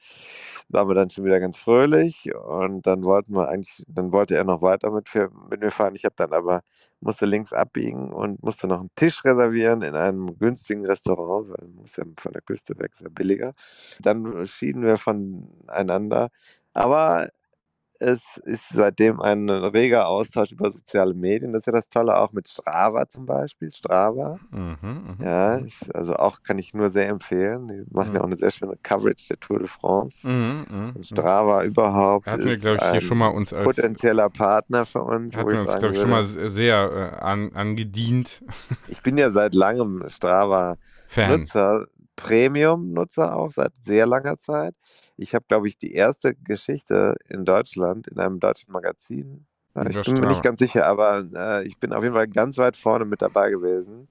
waren 0.74 0.88
wir 0.88 0.96
dann 0.96 1.10
schon 1.10 1.26
wieder 1.26 1.40
ganz 1.40 1.58
fröhlich 1.58 2.32
und 2.36 2.86
dann 2.88 3.04
wollten 3.04 3.34
wir 3.34 3.50
eigentlich, 3.50 3.84
dann 3.88 4.12
wollte 4.12 4.36
er 4.36 4.44
noch 4.44 4.62
weiter 4.62 4.92
mit, 4.92 5.10
mit 5.50 5.60
mir 5.62 5.72
fahren. 5.72 5.96
Ich 5.96 6.06
habe 6.06 6.16
dann 6.18 6.34
aber 6.34 6.62
musste 7.02 7.26
links 7.26 7.54
abbiegen 7.54 8.12
und 8.12 8.42
musste 8.44 8.68
noch 8.68 8.80
einen 8.80 8.92
Tisch 8.96 9.24
reservieren 9.26 9.82
in 9.82 9.96
einem 9.96 10.38
günstigen 10.38 10.86
Restaurant, 10.86 11.50
weil 11.50 11.68
man 11.68 11.76
muss 11.78 11.96
ja 11.98 12.04
von 12.18 12.34
der 12.34 12.42
Küste 12.42 12.78
weg, 12.80 12.92
ist 12.94 13.02
ja 13.02 13.10
billiger. 13.10 13.54
Dann 14.00 14.48
schieden 14.48 14.84
wir 14.84 14.98
voneinander. 14.98 16.30
Aber 16.74 17.30
es 18.02 18.38
ist 18.46 18.70
seitdem 18.70 19.22
ein 19.22 19.48
reger 19.48 20.08
Austausch 20.08 20.52
über 20.52 20.72
soziale 20.72 21.14
Medien. 21.14 21.54
Das 21.54 21.62
ist 21.62 21.66
ja 21.68 21.74
das 21.74 21.88
Tolle 21.88 22.18
auch 22.18 22.32
mit 22.32 22.48
Strava 22.48 23.08
zum 23.08 23.28
Beispiel. 23.28 23.72
Strava. 23.72 24.40
Mhm, 24.50 24.78
mh, 24.82 25.24
ja, 25.24 25.60
mhm. 25.60 25.68
ist, 25.68 25.96
also 25.96 26.16
auch 26.16 26.42
kann 26.42 26.58
ich 26.58 26.74
nur 26.74 26.90
sehr 26.90 27.08
empfehlen. 27.10 27.68
Die 27.68 27.84
machen 27.92 28.10
mhm. 28.10 28.16
ja 28.16 28.22
auch 28.22 28.26
eine 28.26 28.38
sehr 28.38 28.50
schöne 28.50 28.76
Coverage 28.82 29.28
der 29.30 29.40
Tour 29.40 29.60
de 29.60 29.68
France. 29.68 30.28
Mhm, 30.28 30.66
mh, 30.68 30.92
Und 30.96 31.06
Strava 31.06 31.64
überhaupt 31.64 32.26
hatten 32.26 32.44
wir, 32.44 32.58
glaube 32.58 32.80
ich, 32.82 32.92
hier 32.92 33.02
schon 33.02 33.20
mal 33.20 33.28
uns 33.28 33.54
als 33.54 33.66
potenzieller 33.66 34.32
Partner 34.32 34.86
für 34.86 35.04
uns. 35.04 35.38
Hatten 35.38 35.50
wir 35.50 35.62
uns, 35.62 35.78
glaube 35.78 35.94
ich, 35.94 36.02
schon 36.02 36.10
mal 36.10 36.24
sehr 36.24 37.14
äh, 37.20 37.24
an, 37.24 37.54
angedient. 37.54 38.44
Ich 38.88 39.04
bin 39.04 39.18
ja 39.20 39.30
seit 39.30 39.54
langem 39.54 40.04
Strava-Nutzer, 40.08 41.86
Premium-Nutzer 42.16 43.36
auch, 43.36 43.52
seit 43.52 43.74
sehr 43.80 44.08
langer 44.08 44.40
Zeit. 44.40 44.74
Ich 45.22 45.36
habe, 45.36 45.46
glaube 45.48 45.68
ich, 45.68 45.78
die 45.78 45.94
erste 45.94 46.36
Geschichte 46.36 47.16
in 47.30 47.46
Deutschland 47.46 48.08
in 48.08 48.20
einem 48.20 48.40
deutschen 48.40 48.72
Magazin. 48.72 49.46
Ich 49.90 50.02
bin 50.02 50.20
mir 50.20 50.28
nicht 50.28 50.44
ganz 50.44 50.60
sicher, 50.60 50.86
aber 50.86 51.26
äh, 51.34 51.66
ich 51.66 51.78
bin 51.78 51.94
auf 51.94 52.04
jeden 52.04 52.16
Fall 52.16 52.28
ganz 52.28 52.58
weit 52.58 52.76
vorne 52.76 53.06
mit 53.06 53.22
dabei 53.22 53.52
gewesen, 53.52 54.10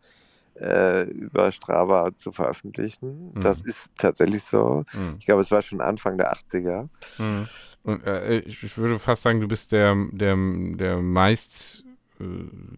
äh, 0.59 1.03
über 1.11 1.53
Strava 1.53 2.11
zu 2.17 2.33
veröffentlichen. 2.33 3.33
Mhm. 3.35 3.41
Das 3.41 3.61
ist 3.61 3.91
tatsächlich 3.99 4.43
so. 4.43 4.85
Mhm. 4.95 5.17
Ich 5.19 5.27
glaube, 5.27 5.43
es 5.43 5.51
war 5.51 5.61
schon 5.61 5.83
Anfang 5.83 6.17
der 6.17 6.33
80er. 6.33 6.89
Mhm. 7.19 7.49
Und 7.83 8.07
äh, 8.07 8.39
ich 8.41 8.79
würde 8.79 8.99
fast 8.99 9.23
sagen, 9.23 9.41
du 9.41 9.49
bist 9.49 9.73
der, 9.73 9.95
der, 10.13 10.37
der 10.37 10.97
meist 10.99 11.85
äh, 12.21 12.25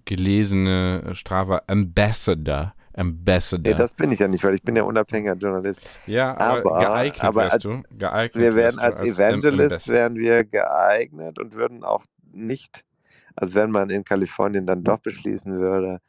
gelesene 0.05 1.13
Strava 1.15 1.63
Ambassador 1.67 2.75
Ambassador. 2.95 3.73
Ja, 3.73 3.79
das 3.79 3.93
bin 3.93 4.13
ich 4.13 4.19
ja 4.19 4.29
nicht, 4.29 4.45
weil 4.45 4.55
ich 4.55 4.63
bin 4.63 4.77
ja 4.77 4.83
unabhängiger 4.83 5.35
Journalist. 5.35 5.81
Ja, 6.07 6.37
aber, 6.37 6.77
aber 6.77 6.81
geeignet 6.81 7.25
aber 7.25 7.53
als, 7.53 7.63
du. 7.63 7.83
Geeignet 7.99 8.43
wir 8.43 8.55
wären 8.55 8.79
als, 8.79 8.97
als 8.97 9.07
Evangelist 9.07 9.89
wären 9.89 10.15
wir 10.17 10.45
geeignet 10.45 11.39
und 11.39 11.55
würden 11.55 11.85
auch 11.85 12.05
nicht, 12.33 12.85
also 13.35 13.55
wenn 13.55 13.71
man 13.71 13.91
in 13.91 14.05
Kalifornien 14.05 14.67
dann 14.67 14.85
doch 14.85 14.99
beschließen 14.99 15.59
würde, 15.59 16.01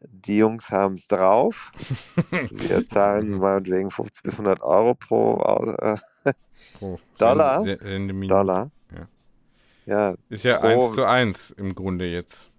die 0.00 0.38
Jungs 0.38 0.70
haben 0.70 0.94
es 0.94 1.06
drauf. 1.06 1.70
wir 2.50 2.86
zahlen 2.88 3.38
meinetwegen 3.38 3.90
50 3.90 4.22
bis 4.22 4.34
100 4.34 4.60
Euro 4.62 4.94
pro, 4.94 5.38
äh, 5.80 5.96
pro 6.78 6.98
Dollar. 7.18 7.64
Dollar. 7.64 8.70
Ja. 8.94 9.08
ja. 9.86 10.14
Ist 10.28 10.44
ja 10.44 10.58
pro, 10.58 10.86
1 10.86 10.94
zu 10.94 11.04
1 11.04 11.50
im 11.52 11.74
Grunde 11.74 12.06
jetzt. 12.06 12.51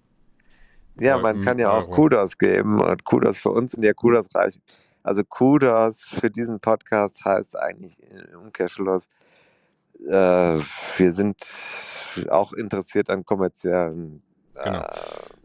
Ja, 0.99 1.17
man 1.17 1.41
kann 1.41 1.59
ja 1.59 1.71
auch 1.71 1.89
Kudos 1.89 2.37
geben 2.37 2.81
und 2.81 3.03
Kudos 3.03 3.37
für 3.37 3.49
uns 3.49 3.73
und 3.73 3.83
ja 3.83 3.93
Kudos 3.93 4.27
reichen. 4.33 4.61
Also 5.01 5.23
Kudos 5.23 6.01
für 6.01 6.29
diesen 6.29 6.59
Podcast 6.59 7.23
heißt 7.25 7.57
eigentlich 7.57 7.97
im 7.99 8.41
Umkehrschluss, 8.41 9.07
äh, 10.07 10.11
wir 10.97 11.11
sind 11.11 11.37
auch 12.29 12.53
interessiert 12.53 13.09
an 13.09 13.25
kommerziellen 13.25 14.21
äh, 14.55 14.63
genau. 14.63 14.85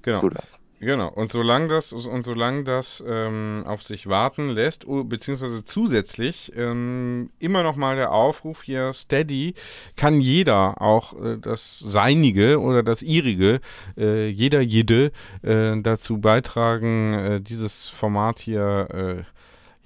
genau. 0.03 0.21
Kudos. 0.21 0.61
Genau, 0.81 1.09
und 1.09 1.33
solange 1.33 1.67
das, 1.67 1.93
und 1.93 2.25
solange 2.25 2.63
das 2.63 3.03
ähm, 3.05 3.65
auf 3.67 3.83
sich 3.83 4.07
warten 4.07 4.49
lässt, 4.49 4.87
beziehungsweise 4.87 5.65
zusätzlich 5.65 6.53
ähm, 6.55 7.31
immer 7.41 7.65
noch 7.65 7.75
mal 7.75 7.97
der 7.97 8.13
Aufruf 8.13 8.63
hier, 8.63 8.93
Steady, 8.93 9.55
kann 9.97 10.21
jeder 10.21 10.81
auch 10.81 11.21
äh, 11.21 11.37
das 11.39 11.81
Seinige 11.81 12.61
oder 12.61 12.85
das 12.85 13.03
Ihrige, 13.03 13.61
äh, 13.97 14.29
jeder, 14.29 14.61
jede, 14.61 15.11
äh, 15.43 15.75
dazu 15.83 16.19
beitragen, 16.19 17.15
äh, 17.15 17.41
dieses 17.41 17.89
Format 17.89 18.39
hier 18.39 19.25
äh, 19.27 19.38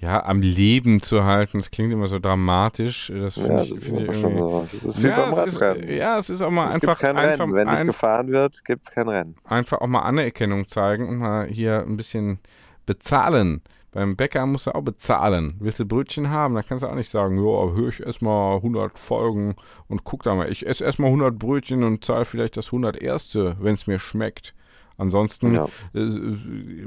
ja, 0.03 0.25
am 0.25 0.41
Leben 0.41 1.01
zu 1.01 1.23
halten. 1.23 1.59
Das 1.59 1.71
klingt 1.71 1.93
immer 1.93 2.07
so 2.07 2.19
dramatisch. 2.19 3.11
Das 3.15 3.35
finde 3.35 3.53
ja, 3.55 3.61
ich, 3.61 3.69
find 3.79 4.01
ich 4.01 4.07
irgendwie. 4.07 4.37
So. 4.37 4.67
Das 4.71 4.83
ist 4.83 5.03
ja, 5.03 5.31
es 5.31 5.55
ist, 5.55 5.61
ja, 5.89 6.17
es 6.17 6.29
ist 6.29 6.41
auch 6.41 6.51
mal 6.51 6.67
es 6.67 6.73
einfach. 6.75 6.99
Gibt 6.99 7.01
kein 7.01 7.17
einfach 7.17 7.45
Rennen. 7.45 7.55
Wenn 7.55 7.69
nicht 7.69 7.85
gefahren 7.85 8.27
wird, 8.27 8.65
gibt 8.65 8.85
es 8.85 8.91
kein 8.91 9.07
Rennen. 9.07 9.35
Einfach 9.45 9.79
auch 9.79 9.87
mal 9.87 10.01
Anerkennung 10.01 10.67
zeigen 10.67 11.07
und 11.07 11.19
mal 11.19 11.47
hier 11.47 11.85
ein 11.87 11.95
bisschen 11.95 12.39
bezahlen. 12.85 13.61
Beim 13.91 14.17
Bäcker 14.17 14.45
musst 14.45 14.67
du 14.67 14.75
auch 14.75 14.81
bezahlen. 14.81 15.55
Willst 15.59 15.79
du 15.79 15.85
Brötchen 15.85 16.29
haben, 16.31 16.55
dann 16.55 16.65
kannst 16.67 16.83
du 16.83 16.87
auch 16.87 16.95
nicht 16.95 17.11
sagen, 17.11 17.37
ja, 17.37 17.71
höre 17.73 17.89
ich 17.89 18.01
erstmal 18.01 18.57
100 18.57 18.99
Folgen 18.99 19.55
und 19.87 20.03
guck 20.03 20.23
da 20.23 20.35
mal. 20.35 20.51
Ich 20.51 20.65
esse 20.65 20.83
erstmal 20.83 21.11
100 21.11 21.39
Brötchen 21.39 21.83
und 21.83 22.03
zahle 22.03 22.25
vielleicht 22.25 22.57
das 22.57 22.67
101. 22.67 23.35
wenn 23.35 23.75
es 23.75 23.87
mir 23.87 23.99
schmeckt. 23.99 24.53
Ansonsten, 24.97 25.55
ja. 25.55 25.67
äh, 25.93 25.99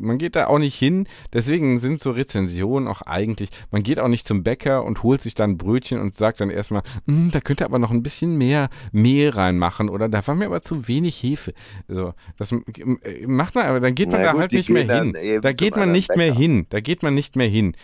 man 0.01 0.19
geht 0.19 0.37
da 0.37 0.47
auch 0.47 0.59
nicht 0.59 0.79
hin. 0.79 1.09
Deswegen 1.33 1.79
sind 1.79 2.01
so 2.01 2.11
Rezensionen 2.11 2.89
auch 2.89 3.03
eigentlich, 3.03 3.51
man 3.71 3.83
geht 3.83 3.99
auch 3.99 4.09
nicht 4.09 4.27
zum 4.27 4.43
Bäcker 4.43 4.85
und 4.85 5.03
holt 5.03 5.23
sich 5.23 5.35
dann 5.35 5.59
Brötchen 5.59 6.01
und 6.01 6.15
sagt 6.15 6.41
dann 6.41 6.51
erstmal, 6.51 6.83
hm, 7.07 7.31
da 7.31 7.41
könnte 7.41 7.65
aber 7.65 7.79
noch 7.79 7.91
ein 7.91 8.03
bisschen 8.03 8.39
mehr 8.39 8.69
Mehl 8.93 9.31
reinmachen 9.31 9.89
oder 9.89 10.09
da 10.09 10.27
war 10.27 10.35
mir 10.35 10.47
aber 10.47 10.63
zu 10.63 10.89
wenig 10.89 11.23
Hefe. 11.23 11.53
So, 11.89 12.15
das 12.37 12.53
äh, 12.53 13.27
macht 13.27 13.55
man, 13.55 13.67
aber 13.67 13.81
dann 13.81 13.95
geht 13.95 14.11
man 14.11 14.21
Na 14.21 14.27
da 14.27 14.33
gut, 14.33 14.41
halt 14.43 14.53
nicht 14.53 14.71
mehr 14.71 15.03
hin. 15.03 15.17
Da 15.43 15.53
geht 15.53 15.77
man 15.77 15.93
nicht 15.93 16.09
Bäcker. 16.09 16.19
mehr 16.19 16.35
hin. 16.35 16.67
Da 16.71 16.81
geht 16.81 17.03
man 17.03 17.15
nicht 17.15 17.37
mehr 17.37 17.49
hin. 17.49 17.75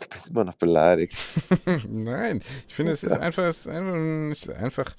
Du 0.00 0.08
bist 0.08 0.28
immer 0.28 0.44
noch 0.44 0.54
beleidigt. 0.54 1.16
Nein, 1.88 2.42
ich 2.66 2.74
finde, 2.74 2.92
es 2.92 3.02
ist 3.02 3.12
einfach, 3.18 3.44
es 3.44 3.60
ist 3.60 3.68
einfach, 3.68 3.94
es 4.30 4.42
ist 4.42 4.50
einfach 4.50 4.94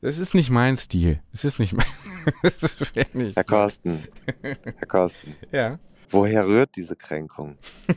das 0.00 0.18
ist 0.18 0.34
nicht 0.34 0.50
mein 0.50 0.76
Stil. 0.76 1.20
Es 1.32 1.44
ist 1.44 1.58
nicht 1.58 1.72
mein. 1.72 1.86
das 2.42 2.76
nicht 3.12 3.36
Herr 3.36 3.44
Korsten. 3.44 4.04
Herr 4.42 4.86
Korsten. 4.86 5.36
Ja. 5.52 5.78
Woher 6.10 6.46
rührt 6.46 6.74
diese 6.74 6.96
Kränkung? 6.96 7.56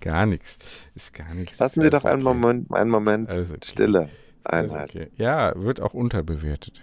gar 0.00 0.26
nichts. 0.26 0.56
Ist 0.96 1.14
gar 1.14 1.32
nichts. 1.34 1.58
Lassen 1.58 1.82
Sie 1.82 1.90
doch 1.90 2.04
einen 2.04 2.26
okay. 2.26 2.34
Moment, 2.34 2.72
einen 2.72 2.90
Moment 2.90 3.30
okay. 3.30 3.46
Stille 3.62 4.08
einhalten. 4.42 4.98
Okay. 4.98 5.10
Ja, 5.16 5.52
wird 5.56 5.80
auch 5.80 5.94
unterbewertet. 5.94 6.82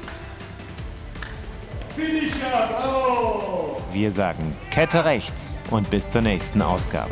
Wir 3.91 4.11
sagen 4.11 4.55
Kette 4.71 5.05
rechts 5.05 5.55
und 5.69 5.89
bis 5.89 6.09
zur 6.09 6.21
nächsten 6.21 6.61
Ausgabe. 6.61 7.11